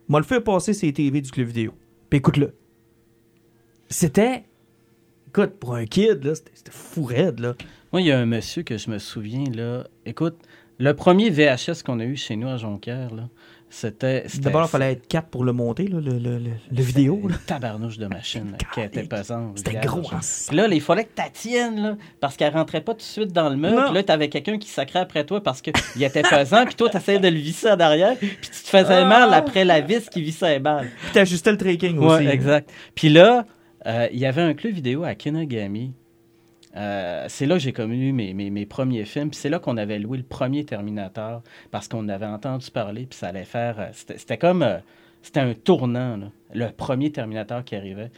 moi 0.08 0.20
le 0.20 0.26
faire 0.26 0.44
passer 0.44 0.74
ses 0.74 0.92
TV 0.94 1.22
du 1.22 1.32
club 1.32 1.48
vidéo. 1.48 1.74
Puis 2.10 2.18
écoute-le. 2.20 2.54
C'était. 3.90 4.46
Écoute, 5.28 5.60
pour 5.60 5.76
un 5.76 5.86
kid, 5.86 6.24
là, 6.24 6.34
c'était 6.36 6.52
c'était 6.56 6.72
fou 6.72 7.04
raide, 7.04 7.40
là. 7.40 7.54
Moi, 7.92 8.02
il 8.02 8.08
y 8.08 8.12
a 8.12 8.20
un 8.20 8.26
monsieur 8.26 8.64
que 8.64 8.78
je 8.78 8.90
me 8.90 8.98
souviens, 8.98 9.44
là. 9.54 9.88
Écoute, 10.06 10.38
le 10.80 10.94
premier 10.96 11.30
VHS 11.30 11.84
qu'on 11.86 12.00
a 12.00 12.06
eu 12.06 12.16
chez 12.16 12.36
nous 12.36 12.48
à 12.48 12.58
Jonquière, 12.58 13.14
là, 13.14 13.24
c'était. 13.72 14.26
D'abord, 14.40 14.64
il 14.66 14.68
fallait 14.70 14.94
être 14.94 15.08
4 15.08 15.28
pour 15.28 15.44
le 15.44 15.52
monter, 15.54 15.88
là, 15.88 16.00
le, 16.00 16.14
le, 16.18 16.40
le- 16.40 16.52
le 16.72 16.82
vidéo. 16.82 17.20
Une 17.24 17.38
tabarnouche 17.46 18.00
de 18.00 18.08
machine 18.08 18.54
là, 18.54 18.58
qui 18.74 18.82
était 18.82 19.04
pesante. 19.04 19.58
C'était 19.60 19.76
gros. 19.86 20.02
hein. 20.12 20.20
Là, 20.52 20.68
il 20.72 20.82
fallait 20.82 21.04
que 21.04 21.10
tu 21.16 21.32
tiennes, 21.34 21.80
là, 21.80 21.98
parce 22.20 22.36
qu'elle 22.36 22.52
rentrait 22.54 22.82
pas 22.82 22.94
tout 22.94 23.00
de 23.00 23.04
suite 23.04 23.32
dans 23.32 23.50
le 23.50 23.58
mur. 23.58 23.86
Puis 23.86 23.94
là, 23.94 24.02
t'avais 24.04 24.28
quelqu'un 24.30 24.58
qui 24.58 24.70
sacrait 24.70 25.00
après 25.00 25.24
toi 25.24 25.44
parce 25.44 25.62
qu'il 25.62 25.74
était 26.02 26.24
pesant. 26.24 26.66
Puis 26.66 26.74
toi, 26.76 26.90
t'essayais 26.90 27.20
de 27.20 27.28
le 27.28 27.38
visser 27.38 27.70
en 27.70 27.80
arrière. 27.80 28.18
Puis 28.18 28.30
tu 28.42 28.50
te 28.50 28.70
faisais 28.70 29.06
mal 29.06 29.32
après 29.36 29.66
la 29.66 29.82
vis 29.82 30.10
qui 30.10 30.22
vissait 30.24 30.58
balles. 30.60 30.90
Puis 31.04 31.12
t'ajustais 31.14 31.52
le 31.52 31.58
tracking 31.58 32.00
Ouais, 32.00 32.06
aussi. 32.16 32.28
exact. 32.28 32.72
Puis 32.96 33.10
là, 33.10 33.46
euh, 33.86 34.08
il 34.12 34.18
y 34.18 34.26
avait 34.26 34.42
un 34.42 34.56
club 34.56 34.74
vidéo 34.74 35.04
à 35.04 35.14
Kenogami. 35.14 35.94
Euh, 36.76 37.26
c'est 37.30 37.46
là 37.46 37.56
que 37.56 37.62
j'ai 37.62 37.74
connu 37.74 38.14
mes, 38.14 38.34
mes, 38.34 38.50
mes 38.50 38.66
premiers 38.66 39.06
films. 39.06 39.30
Puis 39.32 39.40
c'est 39.40 39.50
là 39.50 39.60
qu'on 39.60 39.78
avait 39.78 40.00
loué 40.00 40.18
le 40.18 40.24
premier 40.24 40.66
Terminator 40.66 41.42
parce 41.72 41.88
qu'on 41.88 42.08
avait 42.10 42.26
entendu 42.28 42.70
parler. 42.72 43.06
Puis 43.06 43.18
ça 43.20 43.28
allait 43.30 43.46
faire. 43.46 43.80
euh, 43.80 43.90
c'était, 43.94 44.38
comme. 44.38 44.62
euh, 44.64 44.78
c'était 45.22 45.42
un 45.42 45.54
tournant, 45.54 46.16
là, 46.18 46.32
le 46.54 46.72
premier 46.72 47.12
Terminator 47.12 47.64
qui 47.64 47.76
arrivait. 47.76 48.12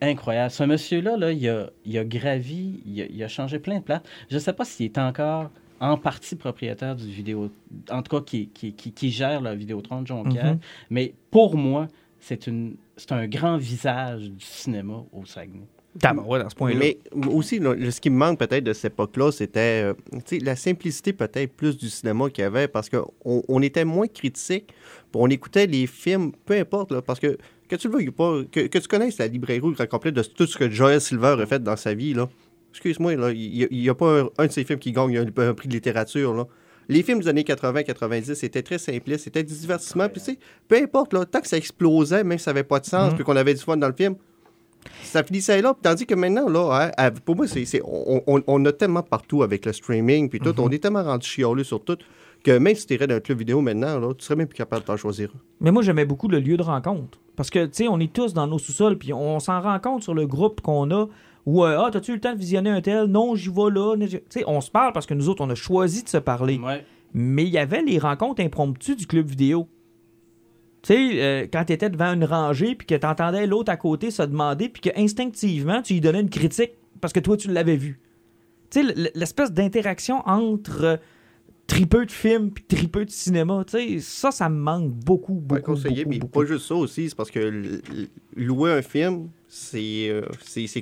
Incroyable. 0.00 0.50
Ce 0.50 0.64
monsieur-là, 0.64 1.16
là, 1.16 1.32
il, 1.32 1.48
a, 1.48 1.70
il 1.84 1.96
a 1.98 2.04
gravi, 2.04 2.80
il 2.84 3.00
a, 3.02 3.06
il 3.08 3.22
a 3.22 3.28
changé 3.28 3.58
plein 3.58 3.78
de 3.78 3.84
places. 3.84 4.02
Je 4.28 4.34
ne 4.34 4.40
sais 4.40 4.52
pas 4.52 4.64
s'il 4.64 4.86
est 4.86 4.98
encore 4.98 5.50
en 5.78 5.96
partie 5.96 6.36
propriétaire 6.36 6.96
du 6.96 7.06
vidéo, 7.08 7.50
en 7.90 8.02
tout 8.02 8.16
cas 8.16 8.24
qui, 8.24 8.48
qui, 8.48 8.72
qui, 8.74 8.92
qui 8.92 9.10
gère 9.10 9.40
la 9.40 9.54
Vidéotron 9.54 10.02
de 10.02 10.06
Jonquière. 10.06 10.54
Mhm. 10.54 10.60
Mais 10.90 11.14
pour 11.30 11.56
moi, 11.56 11.86
c'est 12.18 12.46
une 12.46 12.76
c'est 12.96 13.12
un 13.12 13.26
grand 13.28 13.58
visage 13.58 14.30
du 14.30 14.44
cinéma 14.44 15.04
au 15.12 15.24
Saguenay. 15.26 15.66
Ce 16.50 16.54
point-là. 16.54 16.78
Mais 16.78 16.98
aussi, 17.28 17.58
ce 17.58 18.00
qui 18.00 18.10
me 18.10 18.16
manque 18.16 18.38
peut-être 18.38 18.64
de 18.64 18.72
cette 18.72 18.92
époque-là, 18.92 19.32
c'était 19.32 19.84
euh, 19.84 19.94
la 20.42 20.56
simplicité 20.56 21.12
peut-être 21.12 21.52
plus 21.52 21.76
du 21.76 21.88
cinéma 21.88 22.30
qu'il 22.30 22.42
y 22.42 22.46
avait 22.46 22.68
parce 22.68 22.88
qu'on 22.88 23.42
on 23.48 23.62
était 23.62 23.84
moins 23.84 24.06
critique. 24.08 24.72
On 25.14 25.30
écoutait 25.30 25.66
les 25.66 25.86
films, 25.86 26.32
peu 26.44 26.54
importe, 26.54 26.92
là, 26.92 27.00
parce 27.02 27.18
que 27.20 27.38
que 27.68 27.76
tu 27.76 27.88
le 27.88 27.94
veuilles 27.94 28.10
pas, 28.10 28.42
que, 28.52 28.66
que 28.68 28.78
tu 28.78 28.86
connaisses 28.86 29.18
la 29.18 29.26
librairie 29.26 29.60
complet 29.90 30.12
de 30.12 30.22
tout 30.22 30.46
ce 30.46 30.56
que 30.56 30.70
Joel 30.70 31.00
Silver 31.00 31.36
a 31.40 31.46
fait 31.46 31.62
dans 31.62 31.76
sa 31.76 31.94
vie, 31.94 32.14
là. 32.14 32.28
Excuse-moi, 32.70 33.16
là, 33.16 33.30
il 33.32 33.66
n'y 33.72 33.88
a, 33.88 33.94
pas 33.94 34.20
un, 34.20 34.28
un 34.38 34.46
de 34.46 34.52
ses 34.52 34.62
films 34.64 34.78
qui 34.78 34.92
gagne 34.92 35.16
un, 35.18 35.24
un 35.24 35.54
prix 35.54 35.66
de 35.66 35.72
littérature, 35.72 36.34
là. 36.34 36.46
Les 36.88 37.02
films 37.02 37.18
des 37.20 37.28
années 37.28 37.42
80-90, 37.42 38.34
c'était 38.34 38.62
très 38.62 38.78
simpliste, 38.78 39.24
c'était 39.24 39.42
du 39.42 39.52
divertissement. 39.54 40.08
Puis, 40.08 40.20
tu 40.20 40.32
sais, 40.32 40.38
peu 40.68 40.76
importe, 40.76 41.12
là, 41.12 41.24
tant 41.24 41.40
que 41.40 41.48
ça 41.48 41.56
explosait, 41.56 42.22
même 42.22 42.38
si 42.38 42.44
ça 42.44 42.52
n'avait 42.52 42.62
pas 42.62 42.78
de 42.78 42.86
sens, 42.86 43.10
Mhm. 43.10 43.14
puis 43.16 43.24
qu'on 43.24 43.34
avait 43.36 43.54
du 43.54 43.60
fun 43.60 43.76
dans 43.76 43.88
le 43.88 43.94
film, 43.94 44.14
ça 45.02 45.22
finissait 45.22 45.60
là. 45.62 45.74
Tandis 45.82 46.06
que 46.06 46.14
maintenant, 46.14 46.48
là, 46.48 46.90
hein, 46.98 47.10
pour 47.24 47.36
moi, 47.36 47.46
c'est, 47.46 47.64
c'est- 47.64 47.82
on, 47.84 48.22
on- 48.26 48.42
on 48.46 48.64
a 48.64 48.72
tellement 48.72 49.02
partout 49.02 49.42
avec 49.42 49.64
le 49.66 49.72
streaming, 49.72 50.28
puis 50.28 50.40
tout, 50.40 50.54
on 50.58 50.70
est 50.70 50.78
tellement 50.82 51.02
rendu 51.04 51.26
chialeux 51.26 51.64
sur 51.64 51.82
tout, 51.84 51.98
que 52.44 52.58
même 52.58 52.74
si 52.74 52.86
tu 52.86 52.94
irais 52.94 53.06
dans 53.06 53.14
un 53.16 53.20
club 53.20 53.38
vidéo 53.38 53.60
maintenant, 53.60 53.98
là, 53.98 54.14
tu 54.14 54.24
serais 54.24 54.36
même 54.36 54.46
plus 54.46 54.56
capable 54.56 54.82
de 54.82 54.86
t'en 54.86 54.96
choisir. 54.96 55.30
Mais 55.60 55.70
moi, 55.72 55.82
j'aimais 55.82 56.04
beaucoup 56.04 56.28
le 56.28 56.38
lieu 56.38 56.56
de 56.56 56.62
rencontre. 56.62 57.18
Parce 57.34 57.50
que, 57.50 57.66
tu 57.66 57.70
sais, 57.72 57.88
on 57.88 57.98
est 58.00 58.12
tous 58.12 58.32
dans 58.32 58.46
nos 58.46 58.58
sous-sols, 58.58 58.96
puis 58.96 59.12
on 59.12 59.40
s'en 59.40 59.60
rend 59.60 59.78
compte 59.78 60.02
sur 60.02 60.14
le 60.14 60.26
groupe 60.26 60.60
qu'on 60.62 60.90
a. 60.90 61.06
Où, 61.44 61.64
euh, 61.64 61.76
ah, 61.78 61.90
t'as-tu 61.92 62.10
eu 62.12 62.14
le 62.14 62.20
temps 62.20 62.32
de 62.32 62.38
visionner 62.38 62.70
un 62.70 62.80
tel? 62.80 63.04
Non, 63.04 63.34
j'y 63.36 63.50
vais 63.50 63.70
là. 63.72 63.94
Tu 63.98 64.20
sais, 64.30 64.42
on 64.46 64.60
se 64.60 64.70
parle 64.70 64.92
parce 64.92 65.06
que 65.06 65.14
nous 65.14 65.28
autres, 65.28 65.44
on 65.44 65.50
a 65.50 65.54
choisi 65.54 66.02
de 66.02 66.08
se 66.08 66.16
parler. 66.16 66.58
Ouais. 66.58 66.84
Mais 67.14 67.44
il 67.44 67.50
y 67.50 67.58
avait 67.58 67.82
les 67.82 67.98
rencontres 67.98 68.42
impromptues 68.42 68.96
du 68.96 69.06
club 69.06 69.26
vidéo. 69.28 69.68
Tu 70.86 70.92
sais, 70.94 71.08
euh, 71.20 71.46
quand 71.52 71.64
tu 71.64 71.72
étais 71.72 71.90
devant 71.90 72.12
une 72.12 72.24
rangée, 72.24 72.76
puis 72.76 72.86
que 72.86 72.94
tu 72.94 73.06
entendais 73.06 73.46
l'autre 73.48 73.72
à 73.72 73.76
côté 73.76 74.12
se 74.12 74.22
demander, 74.22 74.68
puis 74.68 74.82
que 74.82 74.90
instinctivement, 75.00 75.82
tu 75.82 75.94
lui 75.94 76.00
donnais 76.00 76.20
une 76.20 76.30
critique 76.30 76.72
parce 77.00 77.12
que 77.12 77.18
toi, 77.18 77.36
tu 77.36 77.50
l'avais 77.50 77.74
vu. 77.76 77.98
Tu 78.70 78.86
sais, 78.86 79.10
l'espèce 79.16 79.50
d'interaction 79.50 80.22
entre 80.26 80.84
euh, 80.84 80.96
tripeux 81.66 82.06
de 82.06 82.12
films 82.12 82.52
puis 82.52 82.62
tripeux 82.62 83.04
de 83.04 83.10
cinéma, 83.10 83.64
tu 83.66 83.78
sais, 83.78 83.98
ça, 83.98 84.30
ça 84.30 84.48
me 84.48 84.58
manque 84.58 84.92
beaucoup, 84.92 85.34
beaucoup, 85.34 85.60
conseiller, 85.60 86.04
beaucoup, 86.04 86.10
mais 86.10 86.18
beaucoup. 86.20 86.40
pas 86.40 86.46
juste 86.46 86.66
ça 86.66 86.76
aussi, 86.76 87.08
c'est 87.08 87.16
parce 87.16 87.32
que 87.32 87.80
louer 88.36 88.70
un 88.70 88.82
film, 88.82 89.28
c'est 89.48 90.08
euh, 90.08 90.22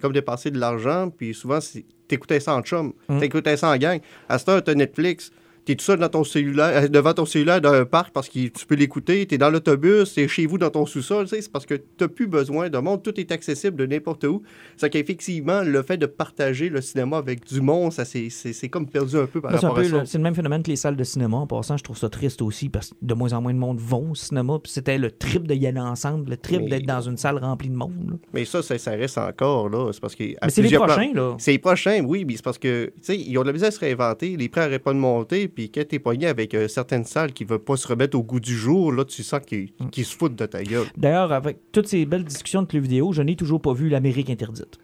comme 0.03 0.13
dépenser 0.13 0.51
de 0.51 0.59
l'argent, 0.59 1.09
puis 1.17 1.33
souvent, 1.33 1.61
t'écoutais 2.09 2.41
ça 2.41 2.55
en 2.55 2.61
chum, 2.61 2.93
Mm. 3.09 3.21
t'écoutais 3.21 3.57
ça 3.57 3.71
en 3.71 3.77
gang. 3.79 4.01
À 4.29 4.39
cette 4.39 4.49
heure, 4.51 4.63
t'as 4.63 4.75
Netflix, 4.75 5.33
t'es 5.65 5.75
tout 5.75 5.85
seul 5.85 5.99
dans 5.99 6.09
ton 6.09 6.25
cellulaire, 6.25 6.85
euh, 6.85 6.89
devant 6.89 7.13
ton 7.15 7.25
cellulaire 7.27 7.61
dans 7.61 7.73
un 7.73 7.85
parc 7.85 8.13
parce 8.13 8.29
que 8.29 8.49
tu 8.49 8.67
peux 8.67 8.75
l'écouter, 8.75 9.27
t'es 9.27 9.39
dans 9.39 9.51
l'autobus, 9.51 10.13
t'es 10.15 10.29
chez 10.29 10.47
vous 10.47 10.59
dans 10.59 10.71
ton 10.71 10.87
sous-sol, 10.87 11.27
c'est 11.29 11.51
parce 11.51 11.67
que 11.67 11.75
t'as 11.75 12.09
plus 12.09 12.27
besoin 12.27 12.69
de 12.69 12.79
monde, 12.79 13.03
tout 13.03 13.19
est 13.19 13.33
accessible 13.33 13.77
de 13.77 13.87
n'importe 13.87 14.25
où. 14.25 14.43
C'est 14.77 14.91
qu'effectivement, 14.91 15.63
le 15.63 15.83
fait 15.83 15.97
de 15.97 16.07
partager 16.07 16.69
le 16.69 16.81
cinéma 16.81 17.17
avec 17.19 17.47
du 17.47 17.61
monde, 17.61 17.93
ça 17.93 18.05
c'est- 18.05 18.69
comme 18.69 18.87
perdu 18.89 19.17
un 19.17 19.27
peu 19.27 19.41
par 19.41 19.53
rapport 19.53 19.79
à 19.79 19.83
peu 19.83 19.89
ça. 19.89 20.03
c'est 20.07 20.19
le 20.19 20.25
même 20.25 20.35
phénomène 20.35 20.63
que 20.63 20.71
les 20.71 20.77
salles 20.77 20.97
de 20.97 21.05
cinéma. 21.05 21.37
En 21.37 21.47
passant, 21.47 21.77
je 21.77 21.85
trouve 21.85 21.97
ça 21.99 22.09
triste 22.09 22.43
aussi 22.43 22.69
parce 22.69 22.91
que 22.91 22.95
de 23.03 23.15
moins 23.15 23.33
en 23.33 23.41
moins 23.43 23.55
de 23.55 23.59
monde 23.59 23.79
vont 23.81 24.11
au 24.13 24.15
cinéma. 24.15 24.59
Puis 24.63 24.73
c'était 24.73 24.99
le 24.99 25.11
trip 25.11 25.47
de 25.47 25.55
y 25.55 25.67
aller 25.67 25.81
ensemble, 25.81 26.31
le 26.31 26.37
trip 26.37 26.61
Mais- 26.63 26.69
d'être 26.69 26.87
dans 26.87 27.01
une 27.01 27.17
salle 27.17 27.39
remplie 27.39 27.69
de 27.69 27.75
monde. 27.77 27.93
là. 28.11 28.17
Mais 28.33 28.45
ça, 28.45 28.63
ça, 28.63 28.77
ça 28.79 28.91
reste 28.93 29.19
encore, 29.19 29.69
là, 29.69 29.91
c'est 29.93 30.01
parce 30.01 30.15
que... 30.15 30.25
Mais 30.25 30.37
c'est 30.49 30.63
les 30.63 30.71
plans- 30.71 30.87
prochains, 30.87 31.13
là. 31.15 31.35
C'est 31.39 31.53
les 31.53 31.59
prochains, 31.59 32.01
oui, 32.05 32.25
mais 32.27 32.37
c'est 32.37 32.45
parce 32.45 32.59
que, 32.59 32.87
tu 32.87 32.93
sais, 33.03 33.19
ils 33.19 33.37
ont 33.39 33.43
de 33.43 33.47
la 33.49 33.53
misère 33.53 33.69
à 33.69 33.73
se 33.73 33.81
réinventer, 33.81 34.37
les 34.37 34.49
prix 34.49 34.61
n'arrêtent 34.61 34.83
pas 34.83 34.93
de 34.93 34.99
monter, 34.99 35.49
puis 35.55 35.71
quand 35.71 35.87
t'es 35.89 35.99
pogné 35.99 36.27
avec 36.27 36.55
euh, 36.55 36.69
certaines 36.69 37.05
salles 37.05 37.33
qui 37.33 37.45
ne 37.45 37.51
veulent 37.51 37.59
pas 37.65 37.77
se 37.77 37.87
remettre 37.89 38.19
au 38.19 38.23
goût 38.23 38.41
du 38.41 38.55
jour, 38.57 38.93
là, 38.93 39.05
tu 39.05 39.23
sens 39.23 39.41
qu'ils 39.47 39.71
Mm. 39.81 39.89
qu'ils 39.91 40.05
se 40.05 40.17
foutent 40.17 40.37
de 40.37 40.47
ta 40.47 40.63
gueule. 40.63 40.87
D'ailleurs, 40.97 41.33
avec 41.33 41.59
toutes 41.73 41.89
ces 41.89 42.05
belles 42.07 42.25
discussions 42.25 42.63
de 42.63 42.67
club 42.67 42.83
vidéo, 42.83 43.13
je 43.13 43.23
n'ai 43.23 43.37
toujours 43.37 43.61
pas 43.63 43.73
vu 43.73 43.89
l'Amérique 43.89 44.31
interdite. 44.31 44.79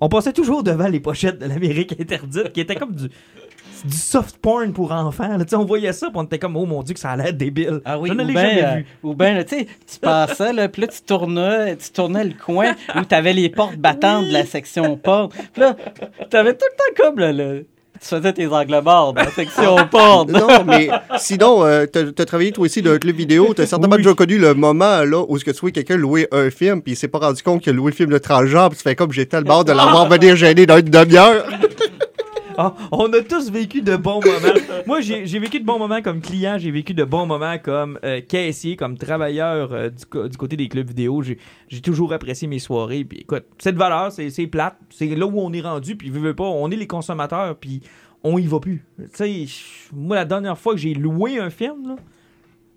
On 0.00 0.08
passait 0.08 0.32
toujours 0.32 0.62
devant 0.64 0.88
les 0.88 1.00
pochettes 1.00 1.38
de 1.38 1.46
l'Amérique 1.46 1.94
interdite, 2.00 2.52
qui 2.52 2.60
était 2.60 2.74
comme 2.74 2.94
du, 2.94 3.08
du 3.84 3.96
soft 3.96 4.38
porn 4.38 4.72
pour 4.72 4.90
enfants. 4.92 5.36
là. 5.36 5.44
On 5.52 5.64
voyait 5.64 5.92
ça, 5.92 6.08
puis 6.08 6.16
on 6.18 6.24
était 6.24 6.38
comme, 6.40 6.56
oh 6.56 6.66
mon 6.66 6.82
dieu, 6.82 6.94
que 6.94 7.00
ça 7.00 7.10
a 7.10 7.16
l'air 7.16 7.32
débile. 7.32 7.80
Ah 7.84 7.98
oui, 7.98 8.08
je 8.08 8.14
ne 8.14 8.24
ou 8.24 8.26
bien, 8.26 8.34
jamais 8.34 8.64
euh, 8.64 8.74
vu. 8.78 8.86
ou 9.04 9.14
bien, 9.14 9.34
là, 9.34 9.44
tu 9.44 9.56
sais, 9.58 9.66
tu 9.86 9.98
passais, 10.00 10.52
là, 10.52 10.68
puis 10.68 10.82
là, 10.82 10.88
tu 10.88 11.00
tournais, 11.02 11.76
tu 11.76 11.90
tournais 11.92 12.24
le 12.24 12.34
coin 12.34 12.74
où 12.96 13.04
tu 13.04 13.14
avais 13.14 13.32
les 13.32 13.48
portes 13.50 13.76
battantes 13.76 14.26
de 14.26 14.32
la 14.32 14.44
section 14.44 14.96
porte. 14.96 15.32
Puis 15.52 15.60
là, 15.62 15.76
tu 16.30 16.36
avais 16.36 16.54
tout 16.54 16.66
le 16.70 16.76
temps 16.76 17.04
comme, 17.10 17.18
là, 17.20 17.32
le- 17.32 17.66
tu 18.06 18.14
faisais 18.14 18.32
tes 18.32 18.46
angles 18.46 18.80
morts 18.84 19.14
dans 19.14 19.22
la 19.22 19.30
section 19.30 19.76
porte. 19.90 20.30
Non, 20.30 20.64
mais 20.66 20.88
sinon, 21.18 21.64
euh, 21.64 21.86
t'as 21.86 22.02
as 22.18 22.24
travaillé 22.26 22.52
toi 22.52 22.64
aussi 22.66 22.82
dans 22.82 22.92
un 22.92 22.98
club 22.98 23.16
vidéo, 23.16 23.54
t'as 23.54 23.66
certainement 23.66 23.96
Oui. 23.96 24.02
déjà 24.02 24.14
connu 24.14 24.38
le 24.38 24.54
moment 24.54 25.02
là 25.04 25.24
où 25.26 25.38
ce 25.38 25.44
que 25.44 25.50
tu 25.50 25.60
vois 25.60 25.70
quelqu'un 25.70 25.96
louer 25.96 26.28
un 26.32 26.50
film, 26.50 26.82
puis 26.82 26.92
il 26.92 26.96
s'est 26.96 27.08
pas 27.08 27.18
rendu 27.18 27.42
compte 27.42 27.62
qu'il 27.62 27.72
a 27.72 27.76
loué 27.76 27.90
le 27.92 27.96
film 27.96 28.10
de 28.10 28.18
transgenre, 28.18 28.68
puis 28.70 28.78
tu 28.78 28.82
fais 28.82 28.94
comme 28.94 29.10
le 29.12 29.40
bord 29.42 29.64
de 29.64 29.72
l'avoir 29.72 30.08
venir 30.10 30.36
gêner 30.36 30.66
dans 30.66 30.78
une 30.78 30.90
demi-heure. 30.90 31.44
Ah, 32.56 32.74
on 32.92 33.12
a 33.12 33.20
tous 33.22 33.50
vécu 33.50 33.82
de 33.82 33.96
bons 33.96 34.20
moments. 34.20 34.82
Moi, 34.86 35.00
j'ai 35.00 35.38
vécu 35.38 35.60
de 35.60 35.64
bons 35.64 35.78
moments 35.78 36.02
comme 36.02 36.20
client, 36.20 36.56
j'ai 36.58 36.70
vécu 36.70 36.94
de 36.94 37.04
bons 37.04 37.26
moments 37.26 37.58
comme 37.58 37.98
euh, 38.04 38.20
caissier, 38.20 38.76
comme 38.76 38.96
travailleur 38.96 39.72
euh, 39.72 39.90
du, 39.90 40.36
côté 40.36 40.56
des 40.56 40.68
clubs 40.68 40.86
vidéo. 40.86 41.22
J'ai 41.22 41.80
toujours 41.80 42.12
apprécié 42.12 42.46
mes 42.48 42.58
soirées. 42.58 43.04
Puis 43.04 43.20
écoute, 43.20 43.44
c'est 43.58 43.72
de 43.72 43.78
valeur, 43.78 44.12
c'est 44.12 44.46
plate. 44.46 44.76
C'est 44.90 45.06
là 45.06 45.26
où 45.26 45.40
on 45.40 45.52
est 45.52 45.60
rendu, 45.60 45.96
puis 45.96 46.10
veux, 46.10 46.34
pas, 46.34 46.44
on 46.44 46.70
est 46.70 46.76
les 46.76 46.86
consommateurs, 46.86 47.56
puis 47.56 47.82
on 48.22 48.38
y 48.38 48.46
va 48.46 48.60
plus. 48.60 48.84
Tu 48.98 49.46
sais, 49.46 49.46
moi, 49.92 50.16
la 50.16 50.24
dernière 50.24 50.58
fois 50.58 50.74
que 50.74 50.80
j'ai 50.80 50.94
loué 50.94 51.38
un 51.38 51.50
film, 51.50 51.96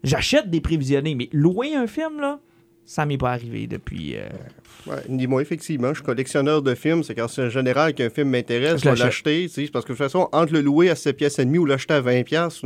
j'achète 0.03 0.49
des 0.49 0.61
prévisionnés, 0.61 1.15
mais 1.15 1.30
louer 1.32 1.75
un 1.75 1.88
film, 1.88 2.19
là, 2.19 2.39
ça 2.88 3.05
m'est 3.05 3.17
pas 3.17 3.31
arrivé 3.33 3.67
depuis... 3.67 4.15
euh, 4.15 4.27
Ouais, 4.88 4.95
dis-moi, 5.09 5.41
effectivement, 5.41 5.89
je 5.89 5.95
suis 5.95 6.03
collectionneur 6.03 6.61
de 6.61 6.73
films. 6.73 7.03
C'est 7.03 7.13
quand 7.13 7.27
c'est 7.27 7.43
en 7.43 7.49
général 7.49 7.93
qu'un 7.93 8.09
film 8.09 8.29
m'intéresse, 8.29 8.81
Je 8.81 8.89
vais 8.89 8.95
l'acheter. 8.95 9.47
Parce 9.73 9.83
que 9.85 9.91
de 9.91 9.97
toute 9.97 9.97
façon, 9.97 10.29
entre 10.31 10.53
le 10.53 10.61
louer 10.61 10.89
à 10.89 10.95
7 10.95 11.17
pièces 11.17 11.38
et 11.39 11.45
demie 11.45 11.57
ou 11.57 11.65
l'acheter 11.65 11.95
à 11.95 11.99
20 12.01 12.23
pièces, 12.23 12.63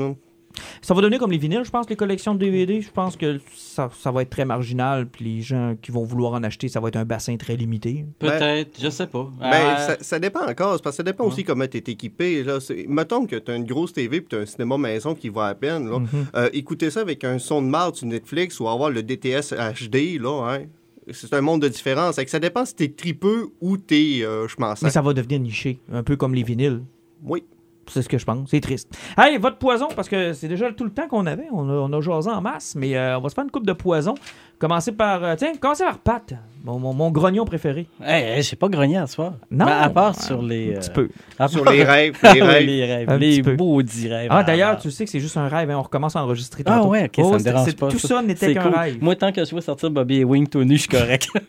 Ça 0.81 0.93
va 0.93 1.01
donner 1.01 1.17
comme 1.17 1.31
les 1.31 1.37
vinyles, 1.37 1.63
je 1.63 1.71
pense, 1.71 1.89
les 1.89 1.95
collections 1.95 2.33
de 2.33 2.39
DVD. 2.39 2.81
Je 2.81 2.91
pense 2.91 3.15
que 3.15 3.39
ça, 3.55 3.89
ça 3.97 4.11
va 4.11 4.21
être 4.23 4.29
très 4.29 4.45
marginal. 4.45 5.07
Puis 5.07 5.25
les 5.25 5.41
gens 5.41 5.75
qui 5.81 5.91
vont 5.91 6.03
vouloir 6.03 6.33
en 6.33 6.43
acheter, 6.43 6.67
ça 6.67 6.79
va 6.79 6.89
être 6.89 6.95
un 6.97 7.05
bassin 7.05 7.37
très 7.37 7.55
limité. 7.55 8.05
Peut-être, 8.19 8.79
je 8.81 8.89
sais 8.89 9.07
pas. 9.07 9.29
Ben, 9.39 9.51
Euh, 9.51 9.77
ça, 9.77 9.97
ça 10.01 10.19
dépend 10.19 10.41
encore. 10.41 10.81
Parce 10.81 10.95
que 10.95 10.97
ça 10.97 11.03
dépend 11.03 11.25
aussi 11.25 11.43
comment 11.43 11.67
tu 11.67 11.77
es 11.77 11.83
équipé. 11.87 12.43
Là. 12.43 12.59
Mettons 12.87 13.25
que 13.25 13.35
tu 13.35 13.51
as 13.51 13.55
une 13.55 13.65
grosse 13.65 13.93
TV 13.93 14.17
et 14.17 14.23
tu 14.23 14.35
as 14.35 14.39
un 14.39 14.45
cinéma 14.45 14.77
maison 14.77 15.15
qui 15.15 15.29
va 15.29 15.47
à 15.47 15.55
peine. 15.55 15.89
Là. 15.89 15.99
Mhm. 15.99 16.07
Euh, 16.35 16.49
écouter 16.53 16.89
ça 16.89 17.01
avec 17.01 17.23
un 17.23 17.39
son 17.39 17.61
de 17.61 17.67
marde 17.67 17.95
sur 17.95 18.07
Netflix 18.07 18.59
ou 18.59 18.67
avoir 18.67 18.89
le 18.89 19.03
DTS 19.03 19.53
HD, 19.53 20.19
là, 20.19 20.53
hein, 20.53 20.65
c'est 21.11 21.33
un 21.33 21.41
monde 21.41 21.61
de 21.61 21.67
différence. 21.67 22.15
Que 22.15 22.29
ça 22.29 22.39
dépend 22.39 22.65
si 22.65 22.75
t'es 22.75 22.89
tripeux 22.89 23.49
ou 23.59 23.77
t'es 23.77 24.19
euh, 24.21 24.47
je 24.47 24.55
m'en 24.59 24.73
Mais 24.81 24.89
ça 24.89 25.01
va 25.01 25.13
devenir 25.13 25.39
niché, 25.39 25.79
un 25.91 26.03
peu 26.03 26.15
comme 26.15 26.33
les 26.35 26.43
vinyles. 26.43 26.81
Oui. 27.23 27.43
C'est 27.87 28.01
ce 28.03 28.09
que 28.09 28.17
je 28.17 28.25
pense. 28.25 28.47
C'est 28.49 28.61
triste. 28.61 28.87
Hey, 29.17 29.37
votre 29.37 29.57
poison, 29.57 29.87
parce 29.95 30.07
que 30.07 30.33
c'est 30.33 30.47
déjà 30.47 30.71
tout 30.71 30.83
le 30.85 30.91
temps 30.91 31.07
qu'on 31.09 31.25
avait. 31.25 31.47
On 31.51 31.67
a, 31.69 31.73
on 31.73 31.91
a 31.91 31.99
jasé 32.01 32.29
en 32.29 32.39
masse, 32.41 32.73
mais 32.77 32.95
euh, 32.95 33.17
on 33.17 33.21
va 33.21 33.29
se 33.29 33.33
faire 33.35 33.43
une 33.43 33.51
coupe 33.51 33.65
de 33.65 33.73
poison. 33.73 34.15
Commencer 34.59 34.91
par. 34.91 35.23
euh, 35.23 35.35
tiens, 35.35 35.53
commencer 35.59 35.83
par 35.83 35.97
Pat, 35.97 36.33
mon, 36.63 36.77
mon, 36.79 36.93
mon 36.93 37.09
grognon 37.11 37.43
préféré. 37.43 37.87
hey, 38.05 38.37
hey, 38.37 38.43
j'ai 38.43 38.55
pas 38.55 38.69
grogné 38.69 38.97
à 38.97 39.07
soir. 39.07 39.33
Non. 39.49 39.65
Ben, 39.65 39.71
à 39.81 39.89
part 39.89 40.15
Ouais, 40.15 40.23
sur 40.23 40.41
les. 40.41 40.75
Un 40.75 40.79
petit 40.79 40.89
euh, 40.89 40.93
peu. 40.93 41.09
à 41.39 41.47
Sur 41.47 41.63
part- 41.63 41.73
les 41.73 41.83
rêves, 41.85 42.17
Ah 42.21 42.33
les 42.33 42.41
rêves. 42.43 42.65
les 42.67 42.85
rêves. 42.85 43.17
Les 43.17 43.29
petit 43.31 43.43
peu. 43.43 43.55
maudits 43.57 44.07
rêves. 44.07 44.27
Ah, 44.31 44.43
d'ailleurs, 44.43 44.75
Ah, 44.77 44.79
tu 44.81 44.91
sais 44.91 45.03
que 45.03 45.09
c'est 45.11 45.19
juste 45.19 45.35
un 45.37 45.47
rêve. 45.47 45.69
hein, 45.71 45.77
on 45.77 45.81
recommence 45.81 46.15
à 46.15 46.23
enregistrer 46.23 46.63
Ah 46.67 46.77
tantôt. 46.77 46.89
ouais, 46.89 47.05
ok, 47.05 47.15
Oh, 47.17 47.23
ça 47.23 47.31
me 47.33 47.37
c'est- 47.39 47.43
dérange 47.45 47.75
pas. 47.75 47.87
Tout 47.89 47.99
ça 47.99 48.21
n'était 48.21 48.53
qu'un 48.53 48.61
cool. 48.63 48.75
rêve. 48.75 48.97
Moi, 49.01 49.15
tant 49.15 49.31
que 49.31 49.43
je 49.43 49.49
vois 49.51 49.61
sortir 49.61 49.89
Bobby 49.89 50.17
et 50.19 50.23
Wing 50.23 50.47
tout 50.47 50.63
nu, 50.63 50.75
je 50.75 50.81
suis 50.81 50.89
correct. 50.89 51.27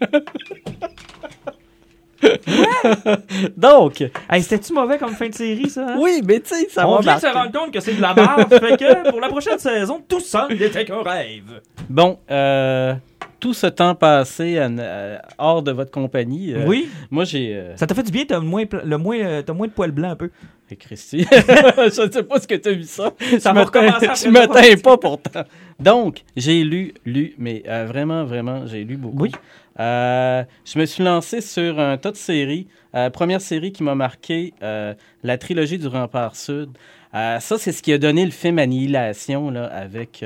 Donc, 3.56 4.00
Hey, 4.30 4.42
c'était-tu 4.42 4.72
mauvais 4.72 4.98
comme 4.98 5.12
fin 5.14 5.28
de 5.28 5.34
série, 5.34 5.68
ça? 5.70 5.86
hein? 5.90 5.96
oui, 5.98 6.20
mais 6.26 6.40
tu 6.40 6.54
sais, 6.54 6.68
ça 6.70 6.88
on 6.88 7.00
vient 7.00 7.16
de 7.16 7.20
se 7.20 7.26
rendre 7.26 7.52
compte 7.52 7.72
que 7.72 7.80
c'est 7.80 7.94
de 7.94 8.00
la 8.00 8.14
merde. 8.14 8.48
fait 8.60 8.76
que 8.76 9.10
pour 9.10 9.20
la 9.20 9.28
prochaine 9.28 9.58
saison, 9.58 10.02
tout 10.06 10.20
ça 10.20 10.46
n'était 10.50 10.84
qu'un 10.84 11.02
rêve. 11.02 11.60
Bon, 11.88 12.18
euh, 12.30 12.94
tout 13.40 13.54
ce 13.54 13.66
temps 13.66 13.94
passé 13.94 14.58
à- 14.58 14.66
à- 14.66 15.20
hors 15.38 15.62
de 15.62 15.72
votre 15.72 15.90
compagnie, 15.90 16.54
euh, 16.54 16.64
oui, 16.66 16.88
moi 17.10 17.24
j'ai... 17.24 17.54
euh, 17.54 17.76
ça 17.76 17.86
t'a 17.86 17.94
fait 17.94 18.02
du 18.04 18.12
bien, 18.12 18.24
t'as 18.26 18.40
moins, 18.40 18.66
pla- 18.66 18.82
le 18.84 18.98
moins, 18.98 19.18
euh, 19.18 19.42
t'as 19.42 19.52
moins 19.52 19.66
de 19.66 19.72
poils 19.72 19.90
blancs 19.90 20.12
un 20.12 20.16
peu. 20.16 20.30
Hey, 20.70 20.76
Christy, 20.78 21.26
je 21.30 22.02
ne 22.06 22.10
sais 22.12 22.22
pas 22.22 22.40
ce 22.40 22.46
que 22.46 22.54
tu 22.54 22.68
as 22.68 22.72
vu 22.72 22.84
ça. 22.84 23.10
Ça 23.18 23.36
tu 23.36 23.38
va 23.38 23.52
me 23.52 23.58
teins- 23.60 23.64
recommencer 23.64 24.06
après 24.06 24.18
Tu 24.22 24.30
me 24.30 24.40
le 24.40 24.46
teins 24.48 24.76
pas 24.82 24.96
pourtant. 24.96 25.42
Donc, 25.80 26.22
j'ai 26.36 26.62
lu, 26.62 26.94
lu, 27.04 27.34
mais 27.36 27.62
euh, 27.68 27.84
vraiment, 27.86 28.24
vraiment, 28.24 28.66
j'ai 28.66 28.84
lu 28.84 28.96
beaucoup. 28.96 29.24
Oui. 29.24 29.32
Euh, 29.80 30.44
je 30.64 30.78
me 30.78 30.86
suis 30.86 31.02
lancé 31.02 31.40
sur 31.40 31.78
un 31.80 31.96
tas 31.96 32.10
de 32.10 32.16
séries. 32.16 32.66
Euh, 32.94 33.10
première 33.10 33.40
série 33.40 33.72
qui 33.72 33.82
m'a 33.82 33.94
marqué, 33.94 34.52
euh, 34.62 34.94
la 35.22 35.38
trilogie 35.38 35.78
du 35.78 35.86
Rempart 35.86 36.36
Sud. 36.36 36.70
Ça, 37.12 37.40
c'est 37.58 37.72
ce 37.72 37.82
qui 37.82 37.92
a 37.92 37.98
donné 37.98 38.24
le 38.24 38.30
film 38.30 38.58
Annihilation 38.58 39.50
là, 39.50 39.66
avec... 39.66 40.24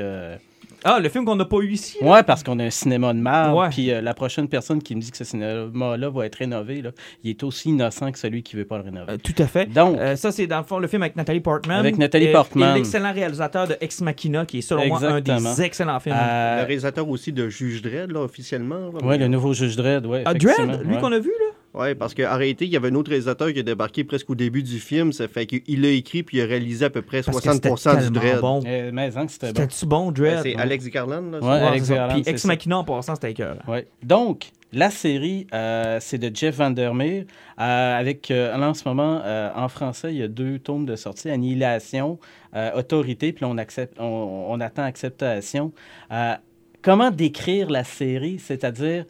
Ah, 0.89 0.99
le 0.99 1.09
film 1.09 1.25
qu'on 1.25 1.35
n'a 1.35 1.45
pas 1.45 1.57
eu 1.57 1.71
ici. 1.71 1.97
là? 2.01 2.07
Ouais, 2.09 2.23
parce 2.23 2.43
qu'on 2.43 2.57
a 2.59 2.63
un 2.63 2.69
cinéma 2.69 3.13
de 3.13 3.19
marbre. 3.19 3.57
Ouais. 3.57 3.69
Puis 3.69 3.91
euh, 3.91 3.99
la 4.01 4.13
prochaine 4.13 4.47
personne 4.47 4.81
qui 4.81 4.95
me 4.95 5.01
dit 5.01 5.11
que 5.11 5.17
ce 5.17 5.23
cinéma-là 5.23 6.09
va 6.09 6.25
être 6.25 6.35
rénové, 6.35 6.81
là, 6.81 6.91
il 7.23 7.29
est 7.31 7.43
aussi 7.43 7.69
innocent 7.69 8.11
que 8.11 8.17
celui 8.19 8.41
qui 8.43 8.55
veut 8.55 8.65
pas 8.65 8.77
le 8.77 8.83
rénover. 8.83 9.11
Euh, 9.13 9.17
tout 9.17 9.35
à 9.37 9.47
fait. 9.47 9.65
Donc, 9.65 9.97
Euh, 9.97 10.15
ça, 10.15 10.31
c'est 10.31 10.47
dans 10.47 10.59
le 10.59 10.63
fond 10.63 10.79
le 10.79 10.87
film 10.87 11.01
avec 11.01 11.15
Nathalie 11.15 11.39
Portman. 11.41 11.77
Avec 11.79 11.97
Nathalie 11.97 12.31
Portman. 12.31 12.71
Et 12.71 12.79
l'excellent 12.79 13.13
réalisateur 13.13 13.67
de 13.67 13.75
Ex 13.81 14.01
Machina, 14.01 14.45
qui 14.45 14.59
est 14.59 14.61
selon 14.61 14.87
moi 14.87 15.03
un 15.03 15.19
des 15.21 15.61
excellents 15.61 15.99
films. 15.99 16.15
euh, 16.17 16.61
Le 16.61 16.65
réalisateur 16.67 17.07
aussi 17.09 17.33
de 17.33 17.49
Juge 17.49 17.81
Dredd, 17.81 18.11
là, 18.11 18.21
officiellement. 18.21 18.91
là. 18.93 19.05
ouais, 19.05 19.17
le 19.17 19.27
nouveau 19.27 19.53
juge 19.53 19.75
Dredd, 19.75 20.05
ouais. 20.05 20.23
ah, 20.25 20.33
Dredd, 20.33 20.83
lui 20.85 20.95
ouais. 20.95 21.01
qu'on 21.01 21.11
a 21.11 21.19
vu, 21.19 21.31
là? 21.39 21.46
Ouais, 21.77 21.95
parce 21.95 22.13
qu'en 22.13 22.37
réalité, 22.37 22.65
il 22.65 22.71
y 22.71 22.75
avait 22.77 22.89
un 22.89 22.95
autre 22.95 23.09
réalisateur 23.09 23.51
qui 23.53 23.59
a 23.59 23.63
débarqué 23.63 24.03
presque 24.03 24.29
au 24.29 24.35
début 24.35 24.63
du 24.63 24.79
film. 24.79 25.11
Ça 25.13 25.27
fait 25.27 25.45
qu'il 25.45 25.81
l'a 25.81 25.89
écrit 25.89 26.23
puis 26.23 26.37
il 26.37 26.41
a 26.41 26.45
réalisé 26.45 26.85
à 26.85 26.89
peu 26.89 27.01
près 27.01 27.21
Parce 27.21 27.39
que 27.41 27.51
c'était 27.53 27.69
60% 27.69 28.03
du 28.05 28.11
Dredd. 28.11 28.39
bon. 28.41 28.61
Eh, 28.65 28.91
mais 28.91 29.15
hein, 29.15 29.25
c'était 29.27 29.53
bon. 29.53 29.61
C'était-tu 29.61 29.85
bon, 29.85 30.11
Dredd? 30.11 30.39
C'est 30.43 30.55
Alex 30.55 30.85
Garland, 30.87 31.31
là, 31.31 31.39
Ouais? 31.39 31.67
Alex. 31.67 31.89
Garland, 31.89 32.13
Puis 32.21 32.23
Ex. 32.29 32.45
Machina, 32.45 32.77
en 32.79 32.83
passant, 32.83 33.15
c'était 33.15 33.33
cœur. 33.33 33.57
Ouais. 33.67 33.87
Donc, 34.03 34.47
la 34.73 34.89
série, 34.89 35.47
euh, 35.53 35.97
c'est 36.01 36.17
de 36.17 36.29
Jeff 36.35 36.55
Vandermeer. 36.57 37.25
euh, 37.59 37.99
avec, 37.99 38.29
euh, 38.31 38.57
là, 38.57 38.69
en 38.69 38.73
ce 38.73 38.87
moment, 38.87 39.21
euh, 39.23 39.49
en 39.55 39.69
français, 39.69 40.11
il 40.13 40.17
y 40.17 40.23
a 40.23 40.27
deux 40.27 40.59
tomes 40.59 40.85
de 40.85 40.95
sortie 40.95 41.29
Annihilation, 41.29 42.19
euh, 42.55 42.71
Autorité, 42.77 43.31
puis 43.33 43.43
là, 43.45 43.49
on, 43.51 43.57
accepte, 43.57 43.97
on, 43.99 44.47
on 44.49 44.59
attend 44.59 44.83
Acceptation. 44.83 45.71
Euh, 46.11 46.33
comment 46.81 47.11
décrire 47.11 47.69
la 47.69 47.83
série? 47.83 48.39
C'est-à-dire, 48.39 49.05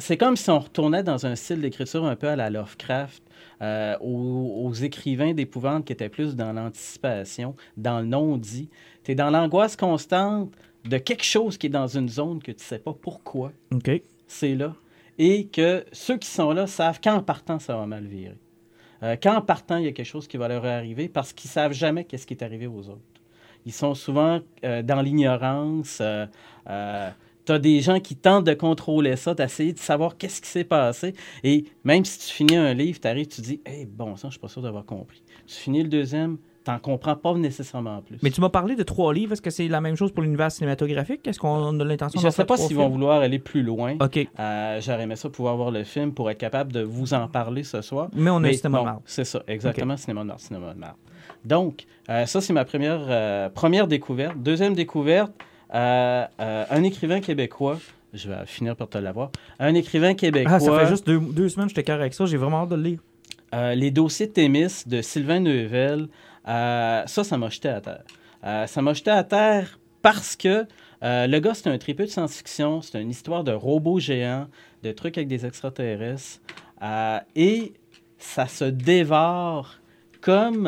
c'est 0.00 0.16
comme 0.16 0.36
si 0.36 0.50
on 0.50 0.58
retournait 0.58 1.02
dans 1.02 1.26
un 1.26 1.36
style 1.36 1.60
d'écriture 1.60 2.04
un 2.04 2.16
peu 2.16 2.28
à 2.28 2.36
la 2.36 2.50
Lovecraft. 2.50 3.22
euh, 3.62 3.96
aux, 4.00 4.64
aux 4.64 4.72
écrivains 4.72 5.34
d'épouvante 5.34 5.84
qui 5.84 5.92
étaient 5.92 6.08
plus 6.08 6.34
dans 6.34 6.52
l'anticipation, 6.52 7.54
dans 7.76 8.00
le 8.00 8.06
non-dit. 8.06 8.70
Tu 9.04 9.12
es 9.12 9.14
dans 9.14 9.30
l'angoisse 9.30 9.76
constante 9.76 10.52
de 10.84 10.96
quelque 10.96 11.24
chose 11.24 11.58
qui 11.58 11.66
est 11.66 11.70
dans 11.70 11.86
une 11.86 12.08
zone 12.08 12.38
que 12.42 12.52
tu 12.52 12.58
ne 12.58 12.62
sais 12.62 12.78
pas 12.78 12.94
pourquoi 12.94 13.52
OK. 13.74 13.90
c'est 14.26 14.54
là. 14.54 14.74
Et 15.18 15.46
que 15.48 15.84
ceux 15.92 16.16
qui 16.16 16.28
sont 16.28 16.52
là 16.52 16.66
savent 16.66 17.00
qu'en 17.02 17.22
partant, 17.22 17.58
ça 17.58 17.76
va 17.76 17.84
mal 17.86 18.04
virer. 18.06 18.38
Euh, 19.02 19.16
qu'en 19.16 19.42
partant, 19.42 19.76
il 19.76 19.84
y 19.84 19.88
a 19.88 19.92
quelque 19.92 20.06
chose 20.06 20.26
qui 20.26 20.38
va 20.38 20.48
leur 20.48 20.64
arriver 20.64 21.08
parce 21.10 21.34
qu'ils 21.34 21.50
savent 21.50 21.72
jamais 21.72 22.04
qu'est-ce 22.04 22.26
qui 22.26 22.32
est 22.34 22.42
arrivé 22.42 22.66
aux 22.66 22.88
autres. 22.88 23.00
Ils 23.66 23.72
sont 23.72 23.94
souvent 23.94 24.40
euh, 24.64 24.82
dans 24.82 25.02
l'ignorance. 25.02 26.00
Tu 27.44 27.52
as 27.52 27.58
des 27.58 27.80
gens 27.80 28.00
qui 28.00 28.16
tentent 28.16 28.44
de 28.44 28.54
contrôler 28.54 29.16
ça, 29.16 29.34
d'essayer 29.34 29.72
de 29.72 29.78
savoir 29.78 30.16
qu'est-ce 30.16 30.40
qui 30.40 30.48
s'est 30.48 30.64
passé. 30.64 31.14
Et 31.42 31.64
même 31.84 32.04
si 32.04 32.18
tu 32.18 32.34
finis 32.34 32.56
un 32.56 32.74
livre, 32.74 33.00
tu 33.00 33.08
arrives, 33.08 33.28
tu 33.28 33.40
dis, 33.40 33.60
hey, 33.66 33.86
bon 33.86 34.16
sang, 34.16 34.28
je 34.28 34.32
suis 34.32 34.40
pas 34.40 34.48
sûr 34.48 34.62
d'avoir 34.62 34.84
compris. 34.84 35.22
Tu 35.46 35.54
finis 35.54 35.82
le 35.82 35.88
deuxième, 35.88 36.38
tu 36.64 36.70
n'en 36.70 36.78
comprends 36.78 37.16
pas 37.16 37.34
nécessairement 37.34 38.02
plus. 38.02 38.18
Mais 38.22 38.30
tu 38.30 38.40
m'as 38.40 38.50
parlé 38.50 38.76
de 38.76 38.82
trois 38.82 39.14
livres. 39.14 39.32
Est-ce 39.32 39.42
que 39.42 39.50
c'est 39.50 39.68
la 39.68 39.80
même 39.80 39.96
chose 39.96 40.12
pour 40.12 40.22
l'univers 40.22 40.52
cinématographique? 40.52 41.26
Est-ce 41.26 41.38
qu'on 41.38 41.80
a 41.80 41.84
l'intention 41.84 42.20
je 42.20 42.24
d'en 42.24 42.28
ne 42.28 42.32
sais 42.32 42.44
pas 42.44 42.56
s'ils 42.56 42.76
vont 42.76 42.88
vouloir 42.88 43.20
aller 43.20 43.38
plus 43.38 43.62
loin. 43.62 43.96
OK. 44.00 44.28
Euh, 44.38 44.80
J'aurais 44.80 45.04
aimé 45.04 45.16
ça 45.16 45.30
pouvoir 45.30 45.56
voir 45.56 45.70
le 45.70 45.84
film 45.84 46.12
pour 46.12 46.30
être 46.30 46.38
capable 46.38 46.72
de 46.72 46.82
vous 46.82 47.14
en 47.14 47.28
parler 47.28 47.62
ce 47.62 47.80
soir. 47.80 48.08
Mais 48.14 48.30
on 48.30 48.36
a 48.36 48.40
Mais 48.40 48.52
cinéma 48.54 48.82
de. 48.82 49.02
C'est 49.06 49.24
ça, 49.24 49.42
exactement, 49.46 49.96
cinéma 49.96 50.24
de 50.24 50.38
cinéma 50.38 50.74
de. 50.74 50.80
Donc, 51.44 51.86
euh, 52.08 52.26
ça, 52.26 52.40
c'est 52.40 52.52
ma 52.52 52.64
première, 52.64 53.00
euh, 53.08 53.48
première 53.48 53.86
découverte. 53.86 54.36
Deuxième 54.38 54.74
découverte, 54.74 55.32
euh, 55.74 56.24
euh, 56.40 56.64
un 56.70 56.82
écrivain 56.82 57.20
québécois, 57.20 57.78
je 58.12 58.28
vais 58.28 58.46
finir 58.46 58.76
par 58.76 58.88
te 58.88 58.98
l'avoir, 58.98 59.30
un 59.58 59.74
écrivain 59.74 60.14
québécois, 60.14 60.54
Ah, 60.54 60.60
ça 60.60 60.78
fait 60.78 60.86
juste 60.86 61.06
deux, 61.06 61.18
deux 61.20 61.48
semaines 61.48 61.66
que 61.66 61.70
je 61.70 61.76
t'écarte 61.76 62.00
avec 62.00 62.14
ça. 62.14 62.26
J'ai 62.26 62.36
vraiment 62.36 62.62
hâte 62.62 62.70
de 62.70 62.76
le 62.76 62.82
lire. 62.82 62.98
euh, 63.54 63.74
Les 63.74 63.90
dossiers 63.90 64.26
de 64.26 64.32
Thémis 64.32 64.84
de 64.86 65.02
Sylvain 65.02 65.40
Neuvel, 65.40 66.08
ça, 66.44 67.04
ça 67.06 67.36
m'a 67.38 67.48
jeté 67.48 67.68
à 67.68 67.80
terre. 67.80 68.04
Ça 68.66 68.82
m'a 68.82 68.94
jeté 68.94 69.10
à 69.10 69.22
terre 69.22 69.78
parce 70.02 70.34
que 70.36 70.66
le 71.02 71.38
gars, 71.38 71.54
c'est 71.54 71.68
un 71.68 71.78
tripeux 71.78 72.04
de 72.04 72.10
science-fiction, 72.10 72.82
c'est 72.82 73.00
une 73.00 73.10
histoire 73.10 73.44
de 73.44 73.52
robots 73.52 74.00
géants, 74.00 74.46
de 74.82 74.92
trucs 74.92 75.16
avec 75.18 75.28
des 75.28 75.46
extraterrestres, 75.46 76.40
et 77.36 77.74
ça 78.18 78.46
se 78.46 78.64
dévore 78.64 79.76
comme... 80.20 80.66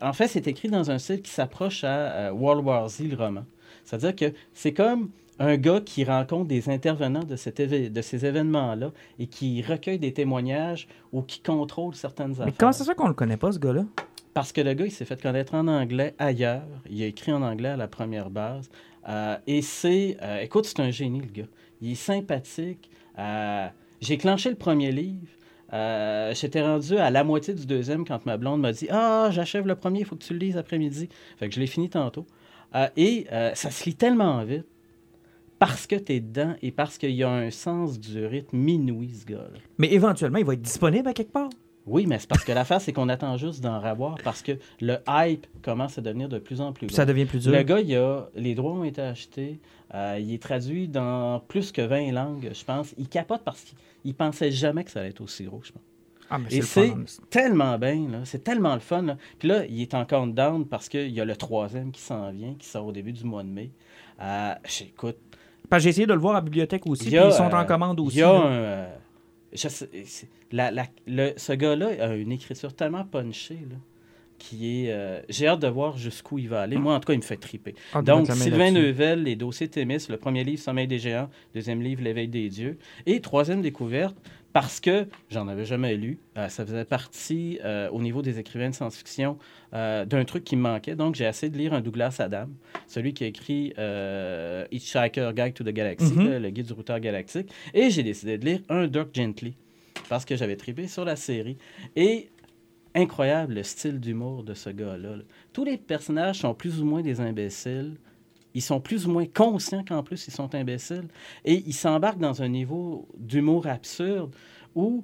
en 0.00 0.12
fait, 0.12 0.28
c'est 0.28 0.46
écrit 0.48 0.68
dans 0.68 0.90
un 0.90 0.98
style 0.98 1.22
qui 1.22 1.30
s'approche 1.30 1.84
à 1.84 1.88
euh, 1.88 2.30
World 2.32 2.64
War 2.66 2.88
Z, 2.88 3.00
le 3.10 3.16
roman. 3.16 3.44
C'est-à-dire 3.86 4.14
que 4.14 4.36
c'est 4.52 4.74
comme 4.74 5.08
un 5.38 5.56
gars 5.56 5.80
qui 5.80 6.04
rencontre 6.04 6.48
des 6.48 6.68
intervenants 6.68 7.24
de, 7.24 7.36
cet 7.36 7.60
éve- 7.60 7.90
de 7.90 8.02
ces 8.02 8.26
événements-là 8.26 8.90
et 9.18 9.26
qui 9.26 9.62
recueille 9.62 9.98
des 9.98 10.12
témoignages 10.12 10.88
ou 11.12 11.22
qui 11.22 11.40
contrôle 11.40 11.94
certaines 11.94 12.32
affaires. 12.32 12.46
Mais 12.46 12.52
comment 12.58 12.72
ça 12.72 12.84
se 12.84 12.90
fait 12.90 12.96
qu'on 12.96 13.08
le 13.08 13.14
connaît 13.14 13.36
pas, 13.38 13.52
ce 13.52 13.58
gars-là? 13.58 13.84
Parce 14.34 14.52
que 14.52 14.60
le 14.60 14.74
gars, 14.74 14.84
il 14.84 14.90
s'est 14.90 15.06
fait 15.06 15.20
connaître 15.20 15.54
en 15.54 15.66
anglais 15.68 16.14
ailleurs. 16.18 16.66
Il 16.90 17.02
a 17.02 17.06
écrit 17.06 17.32
en 17.32 17.40
anglais 17.42 17.70
à 17.70 17.76
la 17.76 17.88
première 17.88 18.28
base. 18.28 18.68
Euh, 19.08 19.36
et 19.46 19.62
c'est... 19.62 20.16
euh, 20.20 20.40
écoute, 20.40 20.66
c'est 20.66 20.80
un 20.80 20.90
génie, 20.90 21.20
le 21.20 21.32
gars. 21.42 21.48
Il 21.80 21.92
est 21.92 21.94
sympathique. 21.94 22.90
Euh, 23.18 23.68
J'ai 24.00 24.18
clenché 24.18 24.50
le 24.50 24.56
premier 24.56 24.90
livre. 24.90 25.28
Euh, 25.72 26.34
J'étais 26.34 26.62
rendu 26.62 26.96
à 26.96 27.10
la 27.10 27.24
moitié 27.24 27.54
du 27.54 27.66
deuxième 27.66 28.06
quand 28.06 28.24
ma 28.26 28.36
blonde 28.36 28.60
m'a 28.60 28.72
dit 28.72 28.88
«Ah, 28.90 29.28
j'achève 29.30 29.66
le 29.66 29.74
premier, 29.74 30.00
il 30.00 30.04
faut 30.06 30.16
que 30.16 30.24
tu 30.24 30.32
le 30.32 30.38
lises 30.38 30.56
après-midi.» 30.56 31.08
Fait 31.38 31.48
que 31.48 31.54
je 31.54 31.60
l'ai 31.60 31.66
fini 31.66 31.88
tantôt. 31.88 32.26
Euh, 32.76 32.88
et 32.96 33.26
euh, 33.32 33.54
ça 33.54 33.70
se 33.70 33.84
lit 33.84 33.94
tellement 33.94 34.44
vite 34.44 34.66
parce 35.58 35.86
que 35.86 35.96
tu 35.96 36.12
es 36.12 36.20
dedans 36.20 36.54
et 36.62 36.70
parce 36.70 36.98
qu'il 36.98 37.12
y 37.12 37.22
a 37.22 37.30
un 37.30 37.50
sens 37.50 37.98
du 37.98 38.26
rythme 38.26 38.68
inouï, 38.68 39.10
ce 39.14 39.24
gars-là. 39.24 39.58
Mais 39.78 39.90
éventuellement, 39.92 40.38
il 40.38 40.44
va 40.44 40.52
être 40.52 40.62
disponible 40.62 41.08
à 41.08 41.14
quelque 41.14 41.32
part? 41.32 41.48
Oui, 41.86 42.04
mais 42.06 42.18
c'est 42.18 42.28
parce 42.28 42.44
que 42.44 42.52
l'affaire, 42.52 42.80
c'est 42.80 42.92
qu'on 42.92 43.08
attend 43.08 43.36
juste 43.36 43.62
d'en 43.62 43.80
revoir 43.80 44.16
parce 44.24 44.42
que 44.42 44.52
le 44.80 44.96
hype 45.08 45.46
commence 45.62 45.96
à 45.96 46.00
devenir 46.02 46.28
de 46.28 46.38
plus 46.40 46.60
en 46.60 46.72
plus 46.72 46.88
gros. 46.88 46.96
ça 46.96 47.06
devient 47.06 47.26
plus 47.26 47.44
dur. 47.44 47.52
Le 47.52 47.62
gars, 47.62 47.80
il 47.80 47.94
a, 47.96 48.28
les 48.34 48.54
droits 48.56 48.72
ont 48.72 48.84
été 48.84 49.00
achetés. 49.00 49.60
euh, 49.94 50.18
il 50.20 50.34
est 50.34 50.42
traduit 50.42 50.88
dans 50.88 51.40
plus 51.46 51.70
que 51.70 51.82
20 51.82 52.10
langues, 52.10 52.50
je 52.52 52.64
pense. 52.64 52.92
Il 52.98 53.08
capote 53.08 53.42
parce 53.44 53.62
qu'il 53.62 53.78
il 54.04 54.14
pensait 54.14 54.50
jamais 54.50 54.84
que 54.84 54.90
ça 54.90 55.00
allait 55.00 55.10
être 55.10 55.20
aussi 55.20 55.44
gros, 55.44 55.60
je 55.62 55.72
pense. 55.72 55.82
Ah, 56.30 56.38
Et 56.50 56.60
c'est 56.62 56.88
tellement 57.30 57.78
bien, 57.78 58.08
c'est 58.24 58.42
tellement 58.42 58.74
le 58.74 58.80
fun. 58.80 59.02
Là. 59.02 59.16
Puis 59.38 59.48
là, 59.48 59.64
il 59.66 59.80
est 59.82 59.94
en 59.94 60.04
countdown 60.04 60.66
parce 60.66 60.88
qu'il 60.88 61.10
y 61.10 61.20
a 61.20 61.24
le 61.24 61.36
troisième 61.36 61.92
qui 61.92 62.00
s'en 62.00 62.30
vient, 62.30 62.54
qui 62.58 62.66
sort 62.66 62.86
au 62.86 62.92
début 62.92 63.12
du 63.12 63.24
mois 63.24 63.42
de 63.42 63.48
mai. 63.48 63.70
Euh, 64.20 64.54
J'écoute, 64.68 65.16
j'ai 65.78 65.88
essayé 65.90 66.06
de 66.06 66.12
le 66.12 66.18
voir 66.20 66.34
à 66.34 66.38
la 66.38 66.40
bibliothèque 66.42 66.86
aussi, 66.86 67.04
puis 67.06 67.28
ils 67.28 67.32
sont 67.32 67.44
euh, 67.52 67.60
en 67.60 67.64
commande 67.66 68.00
aussi. 68.00 68.16
Il 68.16 68.20
y 68.20 68.22
a 68.22 68.30
un. 68.30 68.46
euh, 68.52 68.94
je 69.52 69.68
sais- 69.68 69.88
c'est- 70.04 70.28
la- 70.52 70.70
la- 70.70 70.86
le- 71.06 71.32
ce 71.36 71.52
gars-là 71.52 71.88
a 72.00 72.14
une 72.14 72.32
écriture 72.32 72.74
tellement 72.74 73.04
punchée, 73.04 73.58
là, 73.70 73.76
qui 74.38 74.84
est. 74.86 74.90
euh, 74.92 75.20
J'ai 75.28 75.46
hâte 75.48 75.60
de 75.60 75.68
voir 75.68 75.96
jusqu'où 75.98 76.38
il 76.38 76.48
va 76.48 76.62
aller. 76.62 76.76
Moi, 76.76 76.94
en 76.94 77.00
tout 77.00 77.06
cas, 77.06 77.12
il 77.14 77.18
me 77.18 77.22
fait 77.22 77.36
triper. 77.36 77.74
Ah, 77.92 78.02
Donc, 78.02 78.26
Sylvain. 78.30 78.70
Neuvel, 78.70 79.22
Les 79.22 79.36
dossiers 79.36 79.68
Thémis, 79.68 80.06
le 80.08 80.16
premier 80.16 80.44
livre, 80.44 80.60
Sommeil 80.62 80.86
des 80.86 80.98
géants, 80.98 81.28
deuxième 81.54 81.80
livre, 81.82 82.02
L'éveil 82.02 82.28
des 82.28 82.48
dieux. 82.48 82.78
Et 83.06 83.20
troisième 83.20 83.62
découverte, 83.62 84.16
parce 84.52 84.80
que 84.80 85.06
j'en 85.30 85.48
avais 85.48 85.66
jamais 85.66 85.96
lu, 85.96 86.18
euh, 86.38 86.48
ça 86.48 86.64
faisait 86.64 86.84
partie 86.86 87.58
euh, 87.64 87.90
au 87.90 88.00
niveau 88.00 88.22
des 88.22 88.38
écrivains 88.38 88.70
de 88.70 88.74
science-fiction 88.74 89.36
d'un 89.72 90.24
truc 90.26 90.44
qui 90.44 90.56
me 90.56 90.62
manquait. 90.62 90.94
Donc, 90.96 91.14
j'ai 91.16 91.24
essayé 91.26 91.50
de 91.50 91.58
lire 91.58 91.74
un 91.74 91.82
Douglas 91.82 92.16
Adam, 92.20 92.46
celui 92.86 93.12
qui 93.12 93.24
a 93.24 93.26
écrit 93.26 93.74
Hitchhiker 94.70 95.32
Guide 95.34 95.54
to 95.54 95.64
the 95.64 95.68
Galaxy, 95.70 96.12
Mhm. 96.14 96.38
le 96.38 96.50
guide 96.50 96.66
du 96.66 96.72
routeur 96.72 97.00
galactique. 97.00 97.50
Et 97.74 97.90
j'ai 97.90 98.02
décidé 98.02 98.38
de 98.38 98.44
lire 98.44 98.60
un 98.68 98.86
Dirk 98.86 99.08
Gently, 99.14 99.54
parce 100.08 100.24
que 100.24 100.36
j'avais 100.36 100.56
tripé 100.56 100.86
sur 100.88 101.04
la 101.04 101.16
série. 101.16 101.56
Et 101.94 102.28
incroyable 102.96 103.54
le 103.54 103.62
style 103.62 104.00
d'humour 104.00 104.42
de 104.42 104.54
ce 104.54 104.70
gars-là. 104.70 105.16
là. 105.16 105.22
Tous 105.52 105.64
les 105.64 105.76
personnages 105.76 106.40
sont 106.40 106.54
plus 106.54 106.80
ou 106.80 106.84
moins 106.84 107.02
des 107.02 107.20
imbéciles. 107.20 107.96
Ils 108.54 108.62
sont 108.62 108.80
plus 108.80 109.06
ou 109.06 109.12
moins 109.12 109.26
conscients 109.26 109.84
qu'en 109.84 110.02
plus 110.02 110.26
ils 110.26 110.32
sont 110.32 110.54
imbéciles. 110.54 111.08
Et 111.44 111.62
ils 111.66 111.74
s'embarquent 111.74 112.18
dans 112.18 112.42
un 112.42 112.48
niveau 112.48 113.06
d'humour 113.18 113.66
absurde 113.66 114.34
où 114.74 115.02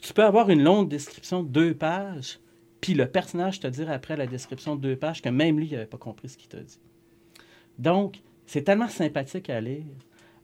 tu 0.00 0.12
peux 0.12 0.24
avoir 0.24 0.48
une 0.48 0.62
longue 0.62 0.88
description 0.88 1.42
de 1.42 1.48
deux 1.48 1.74
pages, 1.74 2.38
puis 2.80 2.94
le 2.94 3.06
personnage 3.06 3.58
te 3.58 3.66
dire 3.66 3.90
après 3.90 4.16
la 4.16 4.28
description 4.28 4.76
de 4.76 4.80
deux 4.80 4.96
pages 4.96 5.20
que 5.20 5.28
même 5.28 5.58
lui, 5.58 5.66
il 5.66 5.72
n'avait 5.72 5.86
pas 5.86 5.98
compris 5.98 6.28
ce 6.28 6.38
qu'il 6.38 6.48
t'a 6.48 6.60
dit. 6.60 6.78
Donc, 7.78 8.20
c'est 8.46 8.62
tellement 8.62 8.88
sympathique 8.88 9.50
à 9.50 9.60
lire 9.60 9.84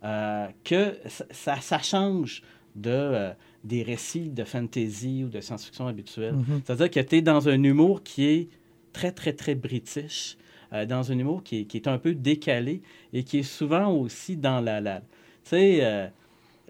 euh, 0.03 0.49
que 0.65 0.99
ça 1.31 1.79
change 1.79 2.43
de, 2.75 2.91
euh, 2.91 3.33
des 3.65 3.83
récits 3.83 4.29
de 4.29 4.45
fantasy 4.45 5.25
ou 5.25 5.29
de 5.29 5.41
science-fiction 5.41 5.87
habituels. 5.87 6.35
Mhm. 6.35 6.63
C'est-à-dire 6.65 6.91
que 6.91 7.01
tu 7.01 7.17
es 7.17 7.23
dans 7.23 7.49
un 7.49 7.63
humour 7.63 8.03
qui 8.03 8.27
est 8.27 8.49
très, 8.93 9.11
très, 9.11 9.33
très 9.33 9.55
british, 9.55 10.37
euh, 10.73 10.87
dans 10.87 11.11
un 11.11 11.19
humour 11.19 11.43
qui 11.43 11.61
est, 11.61 11.65
qui 11.65 11.79
est 11.79 11.89
un 11.89 11.99
peu 11.99 12.15
décalé 12.15 12.83
et 13.13 13.25
qui 13.25 13.39
est 13.39 13.43
souvent 13.43 13.93
aussi 13.93 14.37
dans 14.37 14.61
la... 14.61 14.81
la 14.81 15.01
tu 15.01 15.07
sais, 15.45 15.79
euh, 15.83 16.07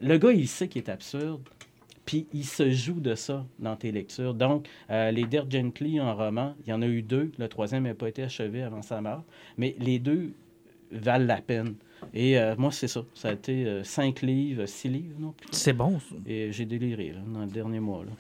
le 0.01 0.19
gars, 0.19 0.33
il 0.33 0.49
sait 0.49 0.69
qu'il 0.69 0.83
est 0.83 0.89
absurde, 0.89 1.43
puis 2.05 2.27
il 2.33 2.45
se 2.45 2.71
joue 2.71 3.01
de 3.01 3.15
ça 3.15 3.47
dans 3.59 3.77
tes 3.77 3.93
lectures. 3.93 4.35
Donc, 4.35 4.69
euh, 4.91 5.11
les 5.11 5.25
Dirt 5.25 5.51
Gently 5.51 6.01
en 6.01 6.15
roman, 6.15 6.55
il 6.65 6.71
y 6.71 6.73
en 6.73 6.83
a 6.83 6.87
eu 6.87 7.03
deux. 7.03 7.33
Le 7.39 7.49
troisième 7.49 7.85
n'a 7.85 7.95
pas 7.95 8.09
été 8.09 8.23
achevé 8.23 8.63
avant 8.63 8.83
sa 8.83 9.01
mort. 9.01 9.25
Mais 9.57 9.75
les 9.79 9.99
deux 9.99 10.33
valent 10.91 11.27
la 11.27 11.41
peine. 11.41 11.75
Et 12.13 12.39
euh, 12.39 12.55
moi, 12.59 12.71
c'est 12.73 12.89
ça. 12.89 13.03
Ça 13.15 13.29
a 13.29 13.33
été 13.33 13.65
euh, 13.67 13.85
cinq 13.85 14.23
livres, 14.23 14.67
six 14.67 14.89
livres 14.89 15.17
non 15.19 15.33
plus. 15.33 15.49
C'est 15.53 15.73
bon, 15.73 15.99
ça. 16.01 16.17
Et 16.27 16.53
j'ai 16.53 16.65
déliré 16.65 17.09
là, 17.13 17.21
dans 17.27 17.41
le 17.41 17.47
dernier 17.51 17.81
mois. 17.81 18.05
Là. 18.05 18.11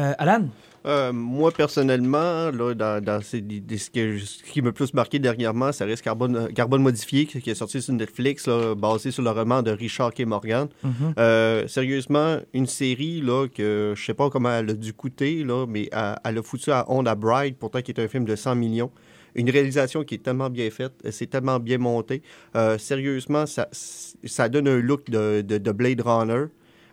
Euh, 0.00 0.14
Alan? 0.18 0.48
Euh, 0.86 1.12
moi, 1.12 1.50
personnellement, 1.50 2.50
là, 2.50 2.74
dans, 2.74 3.02
dans 3.02 3.20
ces- 3.22 3.40
des- 3.40 3.78
ce, 3.78 3.90
que- 3.90 4.18
ce 4.18 4.42
qui 4.42 4.60
m'a 4.62 4.72
plus 4.72 4.92
marqué 4.94 5.18
dernièrement, 5.18 5.72
ça 5.72 5.84
reste 5.86 6.02
Carbone, 6.02 6.52
Carbone 6.54 6.82
Modifié, 6.82 7.26
qui 7.26 7.48
est 7.50 7.54
sorti 7.54 7.80
sur 7.82 7.94
Netflix, 7.94 8.46
là, 8.46 8.74
basé 8.74 9.10
sur 9.10 9.22
le 9.22 9.30
roman 9.30 9.62
de 9.62 9.70
Richard 9.70 10.12
K. 10.12 10.20
Morgan. 10.26 10.68
Mhm. 10.82 11.14
Euh, 11.18 11.66
sérieusement, 11.68 12.36
une 12.52 12.66
série 12.66 13.20
là, 13.22 13.46
que 13.48 13.94
je 13.96 14.04
sais 14.04 14.14
pas 14.14 14.28
comment 14.30 14.50
elle 14.50 14.70
a 14.70 14.74
dû 14.74 14.92
coûter, 14.92 15.42
là, 15.44 15.66
mais 15.66 15.88
elle, 15.92 16.16
elle 16.24 16.38
a 16.38 16.42
foutu 16.42 16.70
à 16.70 16.84
On 16.88 17.04
a 17.06 17.14
Bride, 17.14 17.56
pourtant 17.58 17.80
qui 17.82 17.90
est 17.92 18.00
un 18.00 18.08
film 18.08 18.24
de 18.24 18.36
100 18.36 18.54
millions. 18.54 18.90
Une 19.34 19.50
réalisation 19.50 20.04
qui 20.04 20.14
est 20.16 20.22
tellement 20.22 20.50
bien 20.50 20.70
faite, 20.70 20.92
c'est 21.10 21.26
tellement 21.28 21.58
bien 21.58 21.78
monté. 21.78 22.22
Euh, 22.56 22.78
sérieusement, 22.78 23.46
ça, 23.46 23.68
ça 23.72 24.48
donne 24.48 24.68
un 24.68 24.78
look 24.78 25.10
de, 25.10 25.40
de- 25.42 25.58
de 25.58 25.72
Blade 25.72 26.00
Runner. 26.02 26.44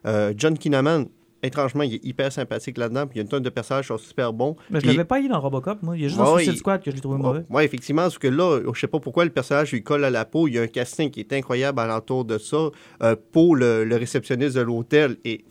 Euh, 0.08 0.34
John 0.36 0.58
Kinnaman, 0.58 1.06
étrangement, 1.44 1.84
il 1.84 1.96
est 1.96 2.06
hyper 2.06 2.32
sympathique 2.32 2.78
là-dedans, 2.78 3.06
puis 3.08 3.16
il 3.16 3.18
y 3.18 3.22
a 3.22 3.24
une 3.24 3.28
tonne 3.30 3.44
de 3.44 3.50
personnages 3.50 3.84
qui 3.86 3.88
sont 3.90 3.98
super 3.98 4.34
bons. 4.34 4.56
Mais 4.70 4.80
je 4.80 4.86
Puis- 4.88 4.96
l'avais 4.96 5.06
pas 5.08 5.20
eu 5.22 5.28
dans 5.28 5.40
Robocop, 5.40 5.82
moi. 5.84 5.96
Il 5.98 6.02
y 6.02 6.06
a 6.06 6.08
juste 6.08 6.20
Ouais, 6.20 6.26
dans 6.26 6.36
Suicide 6.38 6.54
il- 6.54 6.58
Squad 6.58 6.84
que 6.84 6.90
je 6.92 6.96
l'ai 6.96 7.02
trouvé 7.02 7.18
mauvais. 7.20 7.44
oui, 7.50 7.64
effectivement, 7.64 8.04
parce 8.04 8.18
que 8.18 8.28
là, 8.28 8.60
je 8.74 8.80
sais 8.80 8.88
pas 8.88 9.00
pourquoi 9.00 9.24
le 9.26 9.32
personnage 9.32 9.72
lui 9.72 9.84
colle 9.84 10.04
à 10.06 10.10
la 10.10 10.26
peau. 10.26 10.48
Il 10.48 10.56
y 10.56 10.60
a 10.60 10.64
un 10.64 10.68
casting 10.68 11.10
qui 11.12 11.20
est 11.20 11.34
incroyable 11.34 11.80
alentour 11.80 12.26
de 12.26 12.38
ça. 12.40 12.70
Euh, 13.04 13.16
Paul, 13.32 13.60
le, 13.60 13.84
le 13.86 13.96
réceptionniste 13.96 14.56
de 14.56 14.62
l'hôtel, 14.62 15.18
est 15.26 15.44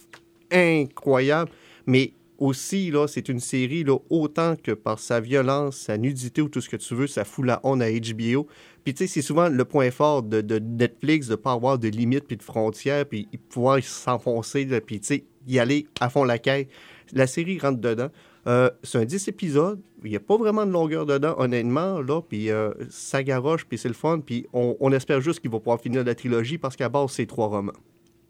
incroyable. 0.52 1.50
Mais 1.86 2.12
aussi, 2.40 2.90
là, 2.90 3.06
c'est 3.06 3.28
une 3.28 3.38
série, 3.38 3.84
là, 3.84 3.98
autant 4.08 4.56
que 4.56 4.72
par 4.72 4.98
sa 4.98 5.20
violence, 5.20 5.76
sa 5.76 5.98
nudité 5.98 6.42
ou 6.42 6.48
tout 6.48 6.60
ce 6.60 6.68
que 6.68 6.76
tu 6.76 6.94
veux, 6.94 7.06
ça 7.06 7.24
fout 7.24 7.44
la 7.44 7.60
honte 7.62 7.82
à 7.82 7.90
HBO. 7.90 8.46
Puis, 8.82 8.94
tu 8.94 8.98
sais, 8.98 9.06
c'est 9.06 9.22
souvent 9.22 9.48
le 9.48 9.64
point 9.64 9.90
fort 9.90 10.22
de, 10.22 10.40
de 10.40 10.58
Netflix 10.58 11.28
de 11.28 11.36
pas 11.36 11.52
avoir 11.52 11.78
de 11.78 11.88
limites 11.88 12.26
puis 12.26 12.36
de 12.36 12.42
frontières, 12.42 13.06
puis 13.06 13.28
pouvoir 13.50 13.82
s'enfoncer, 13.82 14.66
puis, 14.80 15.00
tu 15.00 15.06
sais, 15.06 15.24
y 15.46 15.58
aller 15.58 15.86
à 16.00 16.08
fond 16.08 16.24
la 16.24 16.38
quête. 16.38 16.68
La 17.12 17.26
série 17.26 17.58
rentre 17.58 17.80
dedans. 17.80 18.08
Euh, 18.46 18.70
c'est 18.82 18.98
un 18.98 19.04
10 19.04 19.28
épisodes. 19.28 19.80
Il 20.02 20.10
n'y 20.10 20.16
a 20.16 20.20
pas 20.20 20.36
vraiment 20.36 20.64
de 20.64 20.70
longueur 20.70 21.04
dedans, 21.04 21.34
honnêtement. 21.36 22.00
Là, 22.00 22.22
puis 22.22 22.50
euh, 22.50 22.72
ça 22.88 23.22
garoche, 23.22 23.66
puis 23.66 23.76
c'est 23.76 23.88
le 23.88 23.94
fun. 23.94 24.20
Puis 24.20 24.46
on, 24.52 24.76
on 24.80 24.92
espère 24.92 25.20
juste 25.20 25.40
qu'il 25.40 25.50
va 25.50 25.58
pouvoir 25.58 25.80
finir 25.80 26.04
la 26.04 26.14
trilogie 26.14 26.56
parce 26.56 26.76
qu'à 26.76 26.88
base, 26.88 27.10
c'est 27.10 27.26
trois 27.26 27.48
romans. 27.48 27.72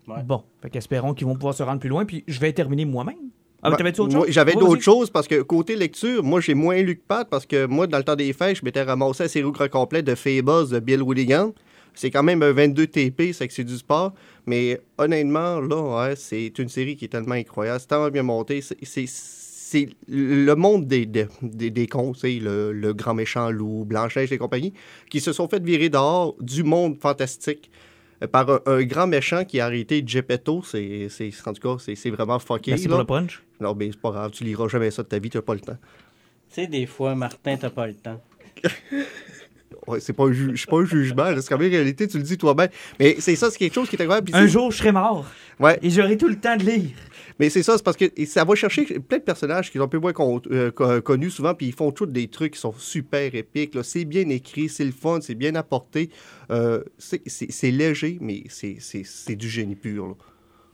Ouais. 0.09 0.23
Bon, 0.25 0.43
fait 0.61 0.71
qu'espérons 0.71 1.15
qu'ils 1.15 1.27
vont 1.27 1.35
pouvoir 1.35 1.55
se 1.55 1.63
rendre 1.63 1.81
plus 1.81 1.89
loin. 1.89 2.05
Puis 2.05 2.25
je 2.27 2.41
vais 2.41 2.53
terminer 2.53 2.85
moi-même. 2.85 3.31
Ah, 3.63 3.69
mais 3.69 3.73
Ouais, 3.73 3.77
t'avais-tu 3.79 4.01
autre 4.01 4.15
moi, 4.15 4.25
chose? 4.27 4.33
J'avais 4.35 4.55
d'autres 4.55 4.83
choses 4.83 5.11
parce 5.11 5.29
que 5.29 5.43
côté 5.43 5.77
lecture, 5.77 6.23
moi, 6.25 6.41
j'ai 6.41 6.55
moins 6.55 6.81
lu 6.83 6.97
que 6.97 7.03
Pat 7.07 7.29
parce 7.29 7.45
que 7.47 7.67
moi, 7.67 7.87
dans 7.87 7.99
le 7.99 8.05
temps 8.05 8.17
des 8.17 8.33
fêtes, 8.33 8.57
je 8.57 8.65
m'étais 8.65 8.83
ramassé 8.83 9.25
la 9.25 9.29
série 9.29 9.45
au 9.45 9.53
grand 9.53 9.69
complet 9.69 10.03
de 10.03 10.15
Fables 10.15 10.69
de 10.71 10.79
Bill 10.81 11.03
Willigan. 11.03 11.53
C'est 11.93 12.11
quand 12.11 12.23
même 12.23 12.43
un 12.43 12.53
22 12.53 12.87
TP, 12.87 13.33
c'est 13.33 13.47
que 13.49 13.53
c'est 13.53 13.65
du 13.65 13.77
sport. 13.77 14.15
Mais 14.47 14.81
honnêtement, 14.97 15.61
là, 15.61 16.09
ouais, 16.09 16.17
c'est 16.17 16.59
une 16.59 16.69
série 16.69 16.97
qui 16.97 17.05
est 17.05 17.09
tellement 17.09 17.35
incroyable. 17.35 17.81
C'est 17.81 17.89
tellement 17.89 18.09
bien 18.11 18.23
monté. 18.23 18.61
C'est- 18.63 19.07
le 20.09 20.55
monde 20.55 20.87
des, 20.89 21.07
des, 21.07 21.27
des, 21.43 21.71
des 21.71 21.87
cons, 21.87 22.13
le, 22.25 22.73
le 22.73 22.93
grand 22.95 23.15
méchant 23.15 23.51
loup, 23.51 23.85
Blanche-Neige 23.85 24.33
et 24.33 24.39
compagnie, 24.39 24.73
qui 25.11 25.21
se 25.21 25.33
sont 25.33 25.47
fait 25.49 25.63
virer 25.63 25.89
dehors 25.89 26.35
du 26.41 26.65
monde 26.65 26.97
fantastique 27.01 27.71
par 28.27 28.49
un, 28.51 28.61
un 28.66 28.83
grand 28.85 29.07
méchant 29.07 29.45
qui 29.45 29.61
a 29.61 29.66
arrêté 29.66 30.03
Geppetto. 30.07 30.62
C'est, 30.62 31.09
c'est, 31.09 31.31
en 31.47 31.53
tout 31.53 31.77
cas, 31.77 31.83
c'est, 31.83 31.95
c'est 31.95 32.11
vraiment 32.11 32.39
fucké. 32.39 32.73
Merci 32.73 32.85
là. 32.85 32.91
pour 32.91 32.99
le 33.01 33.07
punch. 33.07 33.43
Non, 33.61 33.75
mais 33.75 33.91
c'est 33.93 34.01
pas 34.01 34.11
grave, 34.11 34.31
tu 34.31 34.45
liras 34.45 34.68
jamais 34.68 34.91
ça 34.91 35.03
de 35.03 35.09
ta 35.09 35.18
vie, 35.18 35.31
tu 35.31 35.39
n'as 35.39 35.43
pas 35.43 35.55
le 35.55 35.61
temps. 35.61 35.79
Tu 36.49 36.55
sais, 36.55 36.66
des 36.66 36.87
fois, 36.87 37.14
Martin, 37.14 37.57
t'as 37.57 37.71
pas 37.71 37.87
le 37.87 37.95
temps. 37.95 38.21
C'est 39.99 40.12
pas 40.12 40.24
un, 40.24 40.32
ju- 40.32 40.55
pas 40.68 40.76
un 40.78 40.84
jugement, 40.84 41.24
c'est 41.41 41.49
quand 41.49 41.59
même 41.59 41.68
une 41.68 41.74
réalité, 41.74 42.07
tu 42.07 42.18
le 42.18 42.22
dis 42.22 42.38
toi-même. 42.38 42.68
Mais 42.99 43.16
c'est 43.18 43.34
ça, 43.36 43.51
c'est 43.51 43.59
quelque 43.59 43.74
chose 43.74 43.88
qui 43.88 43.97
est 43.97 44.03
incroyable. 44.03 44.30
Un 44.34 44.47
jour, 44.47 44.70
je 44.70 44.78
serai 44.78 44.93
mort. 44.93 45.26
Ouais, 45.59 45.78
Et 45.82 45.91
j'aurai 45.91 46.16
tout 46.16 46.28
le 46.28 46.36
temps 46.36 46.57
de 46.57 46.64
lire. 46.64 46.91
mais 47.38 47.51
c'est 47.51 47.62
ça, 47.62 47.76
c'est 47.76 47.82
parce 47.84 47.97
que 47.97 48.05
ça 48.26 48.45
va 48.45 48.55
chercher 48.55 48.84
plein 49.01 49.18
de 49.18 49.22
personnages 49.22 49.70
qui 49.70 49.78
sont 49.78 49.84
un 49.84 49.88
peu 49.88 49.99
moins 49.99 50.12
con- 50.12 50.41
euh, 50.51 50.70
co- 50.70 51.01
connus 51.03 51.30
souvent, 51.30 51.55
puis 51.55 51.66
ils 51.66 51.74
font 51.74 51.91
tous 51.91 52.07
des 52.07 52.28
trucs 52.28 52.55
qui 52.55 52.61
sont 52.61 52.72
super 52.78 53.34
épiques. 53.34 53.74
là. 53.74 53.82
C'est 53.82 54.05
bien 54.05 54.28
écrit, 54.28 54.68
c'est 54.68 54.84
le 54.84 54.93
fun, 54.93 55.18
c'est 55.20 55.34
bien 55.34 55.55
apporté. 55.57 56.11
Euh, 56.51 56.82
c'est- 56.99 57.70
léger, 57.70 58.18
mais 58.20 58.45
c'est- 58.49 58.76
c'est 58.80 59.03
c'est 59.05 59.36
du 59.36 59.49
génie 59.49 59.74
pur. 59.76 60.07
là. 60.07 60.14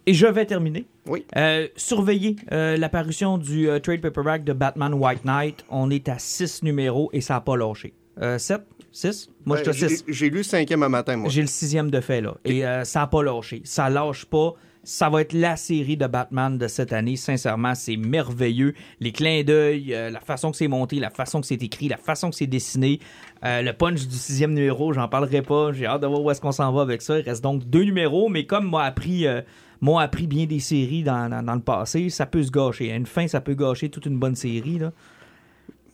Et 0.08 0.14
je 0.14 0.26
vais 0.28 0.46
terminer. 0.46 0.86
Oui. 1.06 1.24
Euh, 1.36 1.66
surveillez 1.74 2.36
euh, 2.52 2.76
l'apparition 2.76 3.38
du 3.38 3.68
euh, 3.68 3.80
trade 3.80 4.00
paperback 4.00 4.44
de 4.44 4.52
Batman 4.52 4.94
White 4.94 5.24
Knight. 5.24 5.64
On 5.68 5.90
est 5.90 6.08
à 6.08 6.18
6 6.20 6.62
numéros 6.62 7.10
et 7.12 7.20
ça 7.20 7.34
n'a 7.34 7.40
pas 7.40 7.56
lâché. 7.56 7.92
7 8.38 8.62
6 8.96 9.28
Moi, 9.44 9.58
je 9.62 9.68
à 9.70 9.72
j'ai- 9.72 9.88
6. 9.88 10.04
J'ai 10.08 10.30
lu 10.30 10.38
le 10.38 10.42
cinquième 10.42 10.82
un 10.82 10.88
matin, 10.88 11.16
moi. 11.16 11.28
J'ai 11.28 11.42
le 11.42 11.46
sixième 11.48 11.90
de 11.90 12.00
fait, 12.00 12.20
là. 12.22 12.34
Et 12.44 12.64
euh, 12.66 12.84
ça 12.84 13.00
n'a 13.00 13.06
pas 13.08 13.22
lâché. 13.22 13.60
Ça 13.64 13.90
lâche 13.90 14.24
pas. 14.24 14.54
Ça 14.84 15.08
va 15.10 15.20
être 15.20 15.32
la 15.32 15.56
série 15.56 15.96
de 15.96 16.06
Batman 16.06 16.56
de 16.56 16.68
cette 16.68 16.92
année. 16.92 17.16
Sincèrement, 17.16 17.74
c'est 17.74 17.96
merveilleux. 17.96 18.72
Les 19.00 19.10
clins 19.10 19.42
d'œil, 19.42 19.92
euh, 19.92 20.10
la 20.10 20.20
façon 20.20 20.52
que 20.52 20.56
c'est 20.56 20.68
monté, 20.68 21.00
la 21.00 21.10
façon 21.10 21.40
que 21.40 21.46
c'est 21.46 21.60
écrit, 21.62 21.88
la 21.88 21.96
façon 21.96 22.30
que 22.30 22.36
c'est 22.36 22.46
dessiné. 22.46 23.00
Euh, 23.44 23.62
le 23.62 23.72
punch 23.72 24.06
du 24.06 24.14
sixième 24.14 24.54
numéro, 24.54 24.92
j'en 24.92 25.08
parlerai 25.08 25.42
pas. 25.42 25.72
J'ai 25.72 25.86
hâte 25.86 26.02
de 26.02 26.06
voir 26.06 26.22
où 26.22 26.30
est-ce 26.30 26.40
qu'on 26.40 26.52
s'en 26.52 26.72
va 26.72 26.82
avec 26.82 27.02
ça. 27.02 27.18
Il 27.18 27.22
reste 27.22 27.42
donc 27.42 27.64
deux 27.68 27.82
numéros, 27.82 28.28
mais 28.28 28.46
comme 28.46 28.70
m'a 28.70 28.84
appris, 28.84 29.26
euh, 29.26 29.40
m'ont 29.80 29.98
appris 29.98 30.26
bien 30.28 30.46
des 30.46 30.60
séries 30.60 31.02
dans, 31.02 31.28
dans- 31.28 31.42
dans 31.42 31.54
le 31.56 31.60
passé, 31.60 32.08
ça 32.08 32.24
peut 32.24 32.42
se 32.44 32.50
gâcher. 32.52 32.92
À 32.92 32.94
une 32.96 33.06
fin, 33.06 33.26
ça 33.28 33.40
peut 33.40 33.54
gâcher 33.54 33.88
toute 33.90 34.06
une 34.06 34.18
bonne 34.18 34.36
série. 34.36 34.78
Là. 34.78 34.92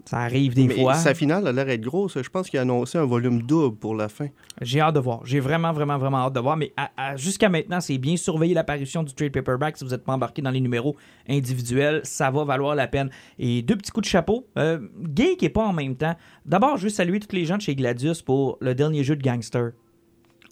Ça 0.04 0.18
arrive 0.18 0.54
des 0.54 0.66
Mais 0.66 0.74
fois. 0.74 0.94
sa 0.94 1.14
finale 1.14 1.46
a 1.46 1.52
l'air 1.52 1.64
d'être 1.64 1.80
grosse. 1.80 2.20
Je 2.20 2.28
pense 2.28 2.50
qu'il 2.50 2.58
a 2.58 2.62
annoncé 2.62 2.98
un 2.98 3.04
volume 3.04 3.42
double 3.42 3.76
pour 3.76 3.94
la 3.94 4.08
fin. 4.08 4.26
J'ai 4.60 4.80
hâte 4.80 4.94
de 4.96 5.00
voir. 5.00 5.24
J'ai 5.24 5.40
vraiment, 5.40 5.72
vraiment, 5.72 5.96
vraiment 5.96 6.18
hâte 6.18 6.32
de 6.32 6.40
voir. 6.40 6.56
Mais 6.56 6.72
jusqu'à 7.16 7.48
maintenant, 7.48 7.80
c'est 7.80 7.98
bien 7.98 8.16
surveiller 8.16 8.54
l'apparition 8.54 9.02
du 9.04 9.14
trade 9.14 9.32
paperback. 9.32 9.76
Si 9.76 9.84
vous 9.84 9.90
n'êtes 9.90 10.04
pas 10.04 10.12
embarqué 10.12 10.42
dans 10.42 10.50
les 10.50 10.60
numéros 10.60 10.96
individuels, 11.28 12.00
ça 12.04 12.30
va 12.30 12.44
valoir 12.44 12.74
la 12.74 12.88
peine. 12.88 13.10
Et 13.38 13.62
deux 13.62 13.76
petits 13.76 13.92
coups 13.92 14.06
de 14.06 14.10
chapeau. 14.10 14.46
Euh, 14.58 14.80
Geek 15.14 15.42
et 15.42 15.48
pas 15.48 15.64
en 15.64 15.72
même 15.72 15.94
temps. 15.96 16.16
D'abord, 16.44 16.76
je 16.76 16.84
veux 16.84 16.90
saluer 16.90 17.20
tous 17.20 17.34
les 17.34 17.44
gens 17.44 17.56
de 17.56 17.62
chez 17.62 17.76
Gladius 17.76 18.22
pour 18.22 18.58
le 18.60 18.74
dernier 18.74 19.04
jeu 19.04 19.16
de 19.16 19.22
Gangster. 19.22 19.70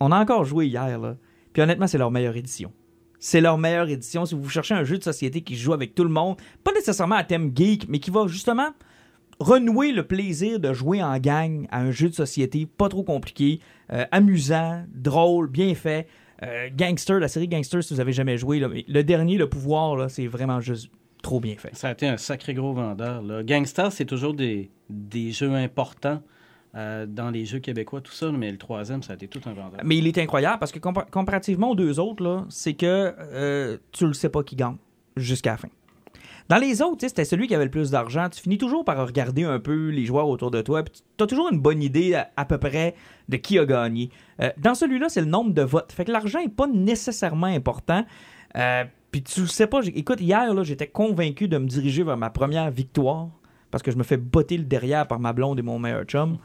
On 0.00 0.12
a 0.12 0.18
encore 0.18 0.44
joué 0.44 0.66
hier, 0.66 0.98
là. 0.98 1.16
Puis 1.52 1.60
honnêtement, 1.62 1.86
c'est 1.88 1.98
leur 1.98 2.10
meilleure 2.10 2.36
édition. 2.36 2.72
C'est 3.18 3.40
leur 3.40 3.58
meilleure 3.58 3.88
édition. 3.88 4.24
Si 4.24 4.34
vous 4.34 4.48
cherchez 4.48 4.74
un 4.74 4.84
jeu 4.84 4.96
de 4.96 5.02
société 5.02 5.42
qui 5.42 5.56
joue 5.56 5.72
avec 5.74 5.94
tout 5.94 6.04
le 6.04 6.10
monde, 6.10 6.36
pas 6.64 6.72
nécessairement 6.72 7.16
à 7.16 7.24
thème 7.24 7.52
geek, 7.54 7.86
mais 7.88 7.98
qui 7.98 8.10
va 8.10 8.26
justement 8.28 8.68
renouer 9.40 9.90
le 9.92 10.06
plaisir 10.06 10.60
de 10.60 10.72
jouer 10.72 11.02
en 11.02 11.18
gang 11.18 11.66
à 11.70 11.80
un 11.80 11.90
jeu 11.90 12.08
de 12.10 12.14
société 12.14 12.66
pas 12.66 12.88
trop 12.88 13.02
compliqué, 13.02 13.58
euh, 13.92 14.04
amusant, 14.12 14.84
drôle, 14.94 15.48
bien 15.48 15.74
fait. 15.74 16.06
Euh, 16.42 16.68
Gangster, 16.76 17.18
la 17.18 17.28
série 17.28 17.48
Gangster, 17.48 17.82
si 17.82 17.92
vous 17.94 18.00
avez 18.00 18.12
jamais 18.12 18.38
joué, 18.38 18.60
là, 18.60 18.68
le 18.68 19.02
dernier, 19.02 19.36
le 19.38 19.48
pouvoir, 19.48 20.10
c'est 20.10 20.26
vraiment 20.26 20.60
juste 20.60 20.90
trop 21.22 21.40
bien 21.40 21.56
fait. 21.56 21.74
Ça 21.74 21.88
a 21.88 21.92
été 21.92 22.06
un 22.06 22.16
sacré 22.16 22.54
gros 22.54 22.72
vendeur. 22.72 23.22
Là. 23.22 23.42
Gangstar, 23.42 23.92
c'est 23.92 24.04
toujours 24.06 24.34
des, 24.34 24.70
des 24.88 25.32
jeux 25.32 25.52
importants 25.54 26.22
euh, 26.74 27.04
dans 27.06 27.30
les 27.30 27.44
jeux 27.44 27.58
québécois, 27.58 28.00
tout 28.00 28.12
ça, 28.12 28.30
mais 28.32 28.50
le 28.50 28.58
troisième, 28.58 29.02
ça 29.02 29.12
a 29.12 29.16
été 29.16 29.26
tout 29.28 29.40
un 29.46 29.52
vendeur. 29.52 29.80
Mais 29.84 29.98
il 29.98 30.06
est 30.06 30.16
incroyable 30.18 30.58
parce 30.58 30.72
que 30.72 30.78
compa- 30.78 31.10
comparativement 31.10 31.70
aux 31.70 31.74
deux 31.74 31.98
autres, 31.98 32.46
c'est 32.48 32.74
que 32.74 33.78
tu 33.92 34.06
le 34.06 34.12
sais 34.14 34.28
pas 34.28 34.42
qui 34.42 34.56
gagne 34.56 34.76
jusqu'à 35.16 35.50
la 35.52 35.56
fin. 35.58 35.68
Dans 36.50 36.58
les 36.58 36.82
autres, 36.82 37.06
c'était 37.06 37.24
celui 37.24 37.46
qui 37.46 37.54
avait 37.54 37.66
le 37.66 37.70
plus 37.70 37.92
d'argent. 37.92 38.28
Tu 38.28 38.40
finis 38.40 38.58
toujours 38.58 38.84
par 38.84 39.06
regarder 39.06 39.44
un 39.44 39.60
peu 39.60 39.90
les 39.90 40.04
joueurs 40.04 40.26
autour 40.26 40.50
de 40.50 40.60
toi. 40.62 40.82
Tu 40.82 41.22
as 41.22 41.28
toujours 41.28 41.48
une 41.48 41.60
bonne 41.60 41.80
idée 41.80 42.20
à, 42.36 42.44
peu 42.44 42.58
près 42.58 42.96
de 43.28 43.36
qui 43.36 43.56
a 43.56 43.64
gagné. 43.64 44.10
Euh, 44.42 44.50
dans 44.58 44.74
celui-là, 44.74 45.08
c'est 45.08 45.20
le 45.20 45.28
nombre 45.28 45.52
de 45.52 45.62
votes. 45.62 45.92
Fait 45.92 46.04
que 46.04 46.10
l'argent 46.10 46.40
n'est 46.40 46.48
pas 46.48 46.66
nécessairement 46.66 47.46
important. 47.46 48.04
Euh, 48.56 48.82
puis 49.12 49.22
tu 49.22 49.46
sais 49.46 49.68
pas. 49.68 49.78
Écoute, 49.94 50.20
hier, 50.20 50.52
là, 50.52 50.64
j'étais 50.64 50.88
convaincu 50.88 51.46
de 51.46 51.56
me 51.56 51.66
diriger 51.68 52.02
vers 52.02 52.16
ma 52.16 52.30
première 52.30 52.72
victoire 52.72 53.28
parce 53.70 53.84
que 53.84 53.92
je 53.92 53.96
me 53.96 54.02
fais 54.02 54.16
botter 54.16 54.56
le 54.56 54.64
derrière 54.64 55.06
par 55.06 55.20
ma 55.20 55.32
blonde 55.32 55.60
et 55.60 55.62
mon 55.62 55.78
meilleur 55.78 56.02
chum. 56.02 56.36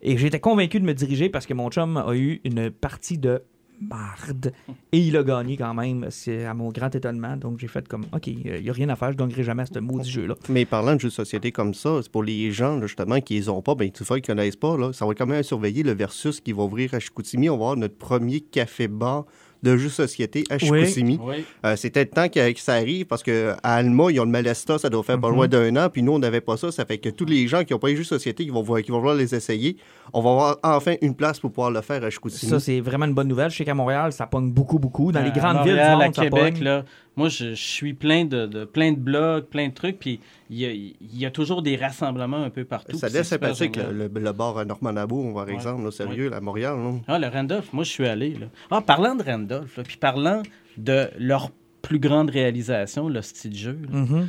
Et 0.00 0.16
j'étais 0.16 0.40
convaincu 0.40 0.80
de 0.80 0.86
me 0.86 0.94
diriger 0.94 1.28
parce 1.28 1.44
que 1.44 1.52
mon 1.52 1.68
chum 1.68 1.98
a 1.98 2.14
eu 2.14 2.40
une 2.44 2.70
partie 2.70 3.18
de 3.18 3.42
marde. 3.80 4.52
Et 4.92 4.98
il 4.98 5.16
a 5.16 5.22
gagné 5.22 5.56
quand 5.56 5.74
même, 5.74 6.06
c'est 6.10 6.44
à 6.44 6.54
mon 6.54 6.70
grand 6.70 6.94
étonnement. 6.94 7.36
Donc 7.36 7.58
j'ai 7.58 7.68
fait 7.68 7.86
comme, 7.88 8.06
OK, 8.12 8.26
il 8.26 8.62
n'y 8.62 8.70
a 8.70 8.72
rien 8.72 8.88
à 8.88 8.96
faire, 8.96 9.12
je 9.12 9.16
gagnerai 9.16 9.42
jamais 9.42 9.62
à 9.62 9.66
ce 9.66 9.78
maudit 9.78 10.10
jeu-là. 10.10 10.34
Mais 10.48 10.64
parlant 10.64 10.94
de 10.94 11.00
jeux 11.00 11.08
de 11.08 11.14
société 11.14 11.52
comme 11.52 11.74
ça, 11.74 12.00
c'est 12.02 12.10
pour 12.10 12.22
les 12.22 12.50
gens 12.52 12.80
justement 12.82 13.20
qui 13.20 13.34
les 13.34 13.48
ont 13.48 13.62
pas, 13.62 13.74
ben 13.74 13.90
tu 13.90 14.04
vois 14.04 14.20
qu'ils 14.20 14.34
connaissent 14.34 14.56
pas, 14.56 14.76
là, 14.76 14.92
ça 14.92 15.06
va 15.06 15.14
quand 15.14 15.26
même 15.26 15.42
surveiller 15.42 15.82
le 15.82 15.92
versus 15.92 16.40
qui 16.40 16.52
va 16.52 16.62
ouvrir 16.62 16.94
à 16.94 17.00
Chicoutimi. 17.00 17.48
On 17.48 17.56
va 17.56 17.64
avoir 17.64 17.76
notre 17.76 17.96
premier 17.96 18.40
café-bar 18.40 19.24
de 19.62 19.76
jeux 19.76 19.88
société 19.90 20.44
à 20.50 20.58
Chicoutimi. 20.58 21.18
Oui. 21.22 21.44
Euh, 21.66 21.76
C'était 21.76 22.00
le 22.04 22.10
temps 22.10 22.28
que, 22.28 22.52
que 22.52 22.60
ça 22.60 22.74
arrive 22.74 23.06
parce 23.06 23.22
que 23.22 23.54
à 23.62 23.74
Alma, 23.74 24.04
ils 24.10 24.18
ont 24.20 24.24
le 24.24 24.30
Malesta, 24.30 24.78
ça 24.78 24.88
doit 24.88 25.02
faire 25.02 25.20
pas 25.20 25.28
Mhm. 25.28 25.34
loin 25.34 25.48
d'un 25.48 25.76
an, 25.76 25.88
puis 25.90 26.02
nous, 26.02 26.12
on 26.12 26.18
n'avait 26.18 26.40
pas 26.40 26.56
ça. 26.56 26.72
Ça 26.72 26.84
fait 26.84 26.98
que 26.98 27.08
tous 27.10 27.26
les 27.26 27.46
gens 27.48 27.64
qui 27.64 27.72
n'ont 27.72 27.78
pas 27.78 27.90
eu 27.90 27.96
jeux 27.96 28.02
de 28.02 28.08
société, 28.08 28.44
qui 28.44 28.50
vont, 28.50 28.62
voir- 28.62 28.80
qui 28.82 28.90
vont 28.90 28.98
vouloir 28.98 29.16
les 29.16 29.34
essayer, 29.34 29.76
on 30.12 30.20
va 30.22 30.30
avoir 30.30 30.56
enfin 30.62 30.94
une 31.02 31.14
place 31.14 31.38
pour 31.38 31.50
pouvoir 31.52 31.70
le 31.70 31.80
faire 31.82 32.02
à 32.04 32.10
Chicoutimi. 32.10 32.50
Ça, 32.50 32.58
c'est 32.60 32.80
vraiment 32.80 33.04
une 33.06 33.14
bonne 33.14 33.28
nouvelle. 33.28 33.50
Je 33.50 33.56
sais 33.58 33.64
qu'à 33.64 33.74
Montréal, 33.74 34.12
ça 34.12 34.26
pogne 34.26 34.50
beaucoup, 34.50 34.78
beaucoup. 34.78 35.12
Dans 35.12 35.20
les 35.20 35.28
À 35.28 35.30
grandes 35.30 35.56
villes, 35.64 35.74
du 35.74 35.78
Montréal, 35.78 35.92
monde, 35.92 36.02
à 36.02 36.12
ça 36.12 36.22
Québec, 36.22 36.54
pogne. 36.54 36.64
là, 36.64 36.84
moi, 37.20 37.28
je, 37.28 37.50
je 37.50 37.54
suis 37.54 37.92
plein 37.94 38.24
de, 38.24 38.46
de- 38.46 38.64
plein 38.64 38.92
de 38.92 38.98
blogs, 38.98 39.44
plein 39.44 39.68
de 39.68 39.74
trucs, 39.74 39.98
puis 39.98 40.20
il 40.48 40.58
y 40.58 40.64
a, 40.64 40.70
il 40.72 40.94
y 41.18 41.26
a 41.26 41.30
toujours 41.30 41.60
des 41.62 41.76
rassemblements 41.76 42.42
un 42.42 42.50
peu 42.50 42.64
partout. 42.64 42.96
ça 42.96 43.08
super 43.08 43.24
sympathique, 43.26 43.76
le, 43.76 44.08
le- 44.08 44.20
le 44.20 44.32
bar 44.32 44.56
à 44.58 44.64
Normandabo, 44.64 45.32
par 45.34 45.46
Ouais. 45.46 45.52
exemple, 45.54 45.84
là, 45.84 45.90
sérieux, 45.90 46.32
à 46.32 46.40
Montréal. 46.40 46.76
là. 46.78 46.92
Ah, 47.08 47.18
le 47.18 47.28
Randolph, 47.28 47.72
moi, 47.72 47.84
je 47.84 47.90
suis 47.90 48.06
allé. 48.06 48.30
Là. 48.34 48.46
Ah, 48.70 48.80
parlant 48.80 49.14
de 49.14 49.22
Randolph, 49.22 49.76
là, 49.76 49.82
puis 49.82 49.96
parlant 49.98 50.42
de 50.78 51.08
leur 51.18 51.50
plus 51.82 51.98
grande 51.98 52.30
réalisation, 52.30 53.08
le 53.08 53.22
style 53.22 53.56
jeu, 53.56 53.78
Mhm. 53.90 54.28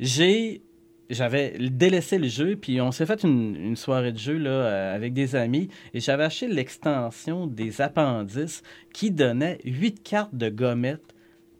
j'ai 0.00 0.62
j'avais 1.10 1.58
délaissé 1.58 2.16
le 2.16 2.28
jeu, 2.28 2.56
puis 2.56 2.80
on 2.80 2.90
s'est 2.90 3.04
fait 3.04 3.22
une, 3.22 3.54
une 3.54 3.76
soirée 3.76 4.12
de 4.12 4.18
jeu 4.18 4.38
là, 4.38 4.50
euh, 4.50 4.94
avec 4.96 5.12
des 5.12 5.36
amis, 5.36 5.68
et 5.92 6.00
j'avais 6.00 6.24
acheté 6.24 6.48
l'extension 6.48 7.46
des 7.46 7.82
appendices 7.82 8.62
qui 8.94 9.10
donnait 9.10 9.58
huit 9.64 10.02
cartes 10.02 10.34
de 10.34 10.48
gommettes 10.48 11.11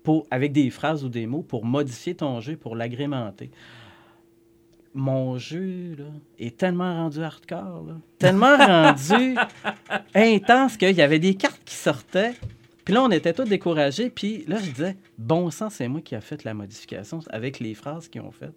pour, 0.03 0.27
avec 0.31 0.53
des 0.53 0.71
phrases 0.71 1.05
ou 1.05 1.09
des 1.09 1.27
mots 1.27 1.43
pour 1.43 1.65
modifier 1.65 2.15
ton 2.15 2.41
jeu, 2.41 2.57
pour 2.57 2.77
l'agrémenter. 2.77 3.51
Mon 4.95 5.39
jeu 5.39 5.95
là, 5.99 6.05
est 6.39 6.57
tellement 6.59 6.95
rendu 6.95 7.23
hardcore, 7.23 7.85
là, 7.87 7.95
tellement 8.19 8.57
rendu 8.59 9.37
intense 10.15 10.77
qu'il 10.77 10.95
y 10.95 11.01
avait 11.03 11.19
des 11.19 11.35
cartes 11.35 11.63
qui 11.65 11.75
sortaient. 11.75 12.35
Puis 12.85 12.93
là, 12.93 13.03
on 13.03 13.11
était 13.11 13.33
tous 13.33 13.45
découragés. 13.45 14.11
Puis 14.11 14.45
là, 14.49 14.59
je 14.63 14.71
disais, 14.71 14.97
bon 15.17 15.51
sang, 15.51 15.71
c'est 15.71 15.89
moi 15.89 16.01
qui 16.03 16.15
a 16.15 16.21
fait 16.21 16.45
la 16.45 16.53
modification 16.53 17.21
avec 17.31 17.59
les 17.61 17.75
phrases 17.75 18.09
qu'ils 18.09 18.21
ont 18.21 18.33
faites. 18.33 18.57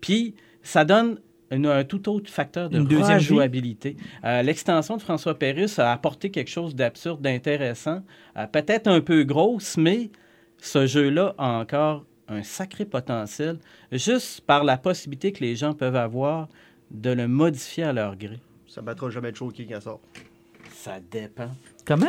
Puis 0.00 0.34
ça 0.62 0.84
donne 0.86 1.18
une- 1.50 1.66
un 1.66 1.84
tout 1.84 2.08
autre 2.08 2.30
facteur 2.30 2.70
de 2.70 2.78
deuxième 2.78 3.18
rejouabilité. 3.18 3.96
Euh, 4.24 4.42
L'extension 4.42 4.96
de 4.96 5.02
François 5.02 5.38
Pérusse 5.38 5.78
a 5.78 5.92
apporté 5.92 6.30
quelque 6.30 6.50
chose 6.50 6.74
d'absurde, 6.74 7.20
d'intéressant, 7.20 8.02
euh, 8.38 8.46
peut-être 8.46 8.86
un 8.86 9.00
peu 9.02 9.24
grosse, 9.24 9.76
mais 9.76 10.08
ce 10.64 10.86
jeu-là 10.86 11.34
a 11.36 11.58
encore 11.58 12.04
un 12.26 12.42
sacré 12.42 12.84
potentiel, 12.86 13.58
juste 13.92 14.40
par 14.40 14.64
la 14.64 14.78
possibilité 14.78 15.32
que 15.32 15.40
les 15.40 15.56
gens 15.56 15.74
peuvent 15.74 15.96
avoir 15.96 16.48
de 16.90 17.10
le 17.10 17.28
modifier 17.28 17.84
à 17.84 17.92
leur 17.92 18.16
gré. 18.16 18.40
Ça 18.66 18.80
battra 18.80 19.10
jamais 19.10 19.30
de 19.30 19.36
choqué 19.36 19.66
quand 19.66 19.74
ça 19.74 19.80
sort. 19.82 20.00
Ça 20.72 20.98
dépend. 21.10 21.50
Comment? 21.84 22.06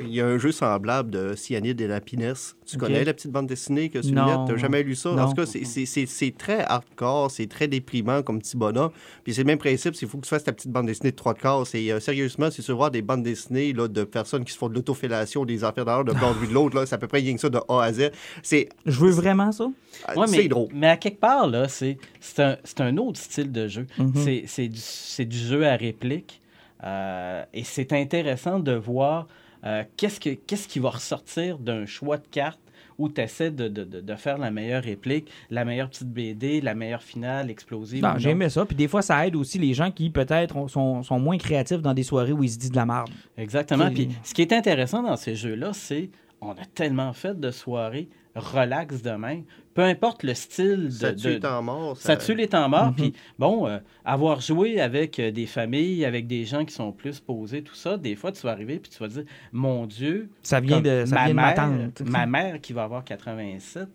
Il 0.00 0.08
y 0.08 0.22
a 0.22 0.26
un 0.26 0.38
jeu 0.38 0.52
semblable 0.52 1.10
de 1.10 1.34
Cyanide 1.36 1.78
et 1.80 1.86
la 1.86 2.00
Pinesse. 2.00 2.56
Tu 2.64 2.78
connais 2.78 3.04
la 3.04 3.12
petite 3.12 3.30
bande 3.30 3.46
dessinée 3.46 3.90
que 3.90 3.98
tu 3.98 4.12
n'as 4.12 4.56
jamais 4.56 4.82
lu 4.82 4.94
ça? 4.94 5.10
Non. 5.12 5.22
En 5.24 5.28
tout 5.28 5.34
cas, 5.34 5.46
c'est- 5.46 6.36
très 6.38 6.64
hardcore, 6.64 7.30
c'est 7.30 7.46
très 7.46 7.68
déprimant 7.68 8.22
comme 8.22 8.38
petit 8.38 8.56
bonhomme. 8.56 8.90
Puis 9.22 9.34
c'est 9.34 9.42
le 9.42 9.46
même 9.46 9.58
principe, 9.58 9.94
c'est 9.94 10.00
qu'il 10.00 10.08
faut 10.08 10.16
que 10.18 10.24
tu 10.24 10.30
fasses 10.30 10.44
ta 10.44 10.52
petite 10.52 10.70
bande 10.70 10.86
dessinée 10.86 11.10
de 11.10 11.16
trois. 11.16 11.34
Et 11.74 11.92
euh, 11.92 12.00
sérieusement, 12.00 12.50
si 12.50 12.62
tu 12.62 12.70
veux 12.70 12.76
voir 12.76 12.90
des 12.90 13.02
bandes 13.02 13.22
dessinées 13.22 13.72
là, 13.74 13.86
de 13.86 14.04
personnes 14.04 14.44
qui 14.44 14.52
se 14.52 14.58
font 14.58 14.68
de 14.70 14.74
l'autofellation, 14.74 15.44
des 15.44 15.62
affaires 15.62 15.84
d'ailleurs, 15.84 16.04
de 16.04 16.12
bord 16.14 16.34
de 16.34 16.52
l'autre, 16.52 16.74
là, 16.76 16.86
c'est 16.86 16.94
à 16.94 16.98
peu 16.98 17.06
près 17.06 17.18
rien 17.18 17.34
que 17.34 17.40
ça 17.40 17.50
de 17.50 17.58
A 17.68 17.82
à 17.82 17.92
Z. 17.92 18.10
C'est 18.42 18.70
Je 18.86 18.98
veux 18.98 19.10
vraiment 19.10 19.52
ça? 19.52 19.64
euh, 20.08 20.14
Ouais, 20.14 20.26
c'est 20.26 20.48
drôle. 20.48 20.68
mais 20.74 20.88
à 20.88 20.96
quelque 20.96 21.20
part, 21.20 21.46
là, 21.46 21.68
c'est 21.68 21.98
c'est 22.20 22.40
un, 22.42 22.56
c'est 22.64 22.80
un 22.80 22.96
autre 22.96 23.20
style 23.20 23.52
de 23.52 23.68
jeu. 23.68 23.86
C'est- 24.14 24.44
C'est 24.46 24.68
du, 24.68 24.80
c'est 24.80 25.26
du 25.26 25.36
jeu 25.38 25.66
à 25.66 25.76
réplique. 25.76 26.40
Euh, 26.84 27.42
et 27.54 27.64
c'est 27.64 27.92
intéressant 27.92 28.58
de 28.58 28.72
voir 28.72 29.26
euh, 29.66 29.82
qu'est-ce 29.98 30.20
que- 30.20 30.30
qu'est-ce 30.46 30.66
qui 30.68 30.78
va 30.78 30.90
ressortir 30.90 31.58
d'un 31.58 31.84
choix 31.84 32.16
de 32.16 32.26
cartes 32.30 32.60
où 32.98 33.10
tu 33.10 33.20
essaies 33.20 33.50
de, 33.50 33.68
de- 33.68 33.84
de- 33.84 34.14
faire 34.14 34.38
la 34.38 34.50
meilleure 34.50 34.82
réplique, 34.82 35.28
la 35.50 35.66
meilleure 35.66 35.90
petite 35.90 36.08
BD, 36.08 36.62
la 36.62 36.74
meilleure 36.74 37.02
finale 37.02 37.50
explosive. 37.50 38.02
Non, 38.02 38.14
ou 38.14 38.18
j'ai 38.18 38.28
non? 38.30 38.36
aimé 38.36 38.48
ça. 38.48 38.64
Puis 38.64 38.74
des 38.76 38.88
fois, 38.88 39.02
ça 39.02 39.26
aide 39.26 39.36
aussi 39.36 39.58
les 39.58 39.74
gens 39.74 39.90
qui, 39.90 40.08
peut-être, 40.08 40.56
ont- 40.56 40.68
sont, 40.68 41.02
sont 41.02 41.18
moins 41.20 41.36
créatifs 41.36 41.82
dans 41.82 41.92
des 41.92 42.04
soirées 42.04 42.32
où 42.32 42.42
ils 42.42 42.48
se 42.50 42.56
disent 42.58 42.70
de 42.70 42.76
la 42.76 42.86
merde. 42.86 43.10
Exactement. 43.36 43.90
Puis 43.90 44.08
ce 44.22 44.32
qui 44.32 44.40
est 44.40 44.52
intéressant 44.54 45.02
dans 45.02 45.16
ces 45.16 45.34
jeux-là, 45.34 45.72
c'est 45.74 46.08
on 46.40 46.52
a 46.52 46.64
tellement 46.74 47.12
fait 47.12 47.38
de 47.38 47.50
soirées 47.50 48.08
relax 48.36 49.02
demain. 49.02 49.42
Peu 49.74 49.82
importe 49.82 50.22
le 50.22 50.32
style 50.34 50.84
de, 50.84 50.90
Ça 50.90 51.12
de- 51.12 51.18
tue 51.20 51.28
les 51.28 51.40
temps 51.40 51.62
morts. 51.62 51.96
Ça 51.96 52.16
tue 52.16 52.34
les 52.34 52.48
temps 52.48 52.68
morts. 52.68 52.86
Mhm. 52.88 52.94
Puis, 52.94 53.12
bon, 53.38 53.66
euh, 53.66 53.78
avoir 54.04 54.40
joué 54.40 54.80
avec 54.80 55.18
euh, 55.18 55.30
des 55.30 55.46
familles, 55.46 56.04
avec 56.04 56.26
des 56.26 56.44
gens 56.44 56.64
qui 56.64 56.72
sont 56.74 56.92
plus 56.92 57.20
posés, 57.20 57.62
tout 57.62 57.74
ça, 57.74 57.96
des 57.98 58.14
fois, 58.16 58.32
tu 58.32 58.42
vas 58.42 58.52
arriver 58.52 58.78
puis 58.78 58.90
tu 58.90 58.98
vas 58.98 59.08
dire 59.08 59.24
Mon 59.52 59.86
Dieu, 59.86 60.30
Ça 60.42 60.60
vient 60.60 60.76
comme 60.76 60.84
de, 60.84 61.04
ça 61.06 61.14
ma, 61.14 61.24
vient 61.24 61.30
de 61.30 61.34
ma 61.34 61.46
mère, 61.46 61.54
tante. 61.94 62.00
ma 62.08 62.26
mère 62.26 62.60
qui 62.60 62.72
va 62.72 62.84
avoir 62.84 63.04
87 63.04 63.88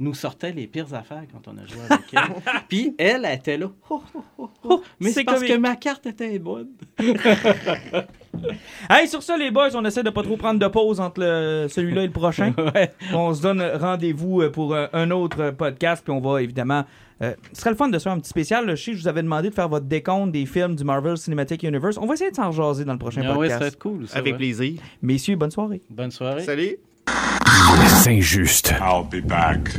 nous 0.00 0.14
sortait 0.14 0.52
les 0.52 0.66
pires 0.66 0.92
affaires 0.94 1.22
quand 1.32 1.50
on 1.52 1.58
a 1.58 1.66
joué 1.66 1.80
avec 1.88 2.04
elle. 2.12 2.52
puis 2.68 2.94
elle, 2.98 3.24
elle 3.24 3.36
était 3.38 3.56
là. 3.58 3.70
Oh, 3.90 4.02
oh, 4.14 4.22
oh, 4.38 4.50
oh. 4.64 4.82
Mais 5.00 5.10
c'est 5.10 5.24
parce 5.24 5.38
comique. 5.40 5.52
que 5.54 5.58
ma 5.58 5.76
carte 5.76 6.06
était 6.06 6.38
bonne. 6.38 6.68
Hey, 8.88 9.08
sur 9.08 9.22
ça, 9.22 9.36
les 9.36 9.50
boys, 9.50 9.70
on 9.74 9.84
essaie 9.84 10.02
de 10.04 10.10
pas 10.10 10.22
trop 10.22 10.36
prendre 10.36 10.60
de 10.60 10.66
pause 10.68 11.00
entre 11.00 11.20
le- 11.20 11.66
celui-là 11.68 12.04
et 12.04 12.06
le 12.06 12.12
prochain. 12.12 12.52
Ouais. 12.74 12.92
on 13.12 13.34
se 13.34 13.42
donne 13.42 13.60
rendez-vous 13.60 14.42
euh, 14.42 14.50
pour 14.50 14.74
euh, 14.74 14.86
un 14.92 15.10
autre 15.10 15.40
euh, 15.42 15.52
podcast, 15.52 16.04
puis 16.04 16.12
on 16.12 16.20
va 16.20 16.40
évidemment. 16.42 16.84
euh, 17.22 17.32
ce 17.52 17.60
serait 17.62 17.70
le 17.70 17.76
fun 17.76 17.88
de 17.88 17.98
se 17.98 18.04
faire 18.04 18.12
un 18.12 18.18
petit 18.20 18.28
spécial. 18.28 18.64
là. 18.66 18.76
Je 18.76 18.82
sais 18.84 18.90
que 18.92 18.96
je 18.98 19.02
vous 19.02 19.08
avais 19.08 19.22
demandé 19.22 19.48
de 19.50 19.54
faire 19.54 19.68
votre 19.68 19.86
décompte 19.86 20.30
des 20.30 20.46
films 20.46 20.76
du 20.76 20.84
Marvel 20.84 21.16
Cinematic 21.16 21.64
Universe. 21.64 21.98
On 22.00 22.06
va 22.06 22.14
essayer 22.14 22.30
de 22.30 22.36
s'en 22.36 22.52
jaser 22.52 22.84
dans 22.84 22.92
le 22.92 22.98
prochain 22.98 23.22
Ah 23.24 23.36
ouais, 23.36 23.48
ça 23.48 23.54
podcast. 23.58 23.60
va 23.60 23.66
être 23.66 23.78
cool. 23.78 24.06
ça, 24.06 24.18
Avec 24.18 24.34
ouais. 24.34 24.38
plaisir. 24.38 24.80
Messieurs, 25.02 25.34
bonne 25.36 25.50
soirée. 25.50 25.80
Bonne 25.90 26.10
soirée. 26.12 26.42
Salut! 26.44 26.76
C'est 27.88 28.16
injuste. 28.16 28.74
I'll 28.80 29.04
be 29.04 29.20
back. 29.20 29.70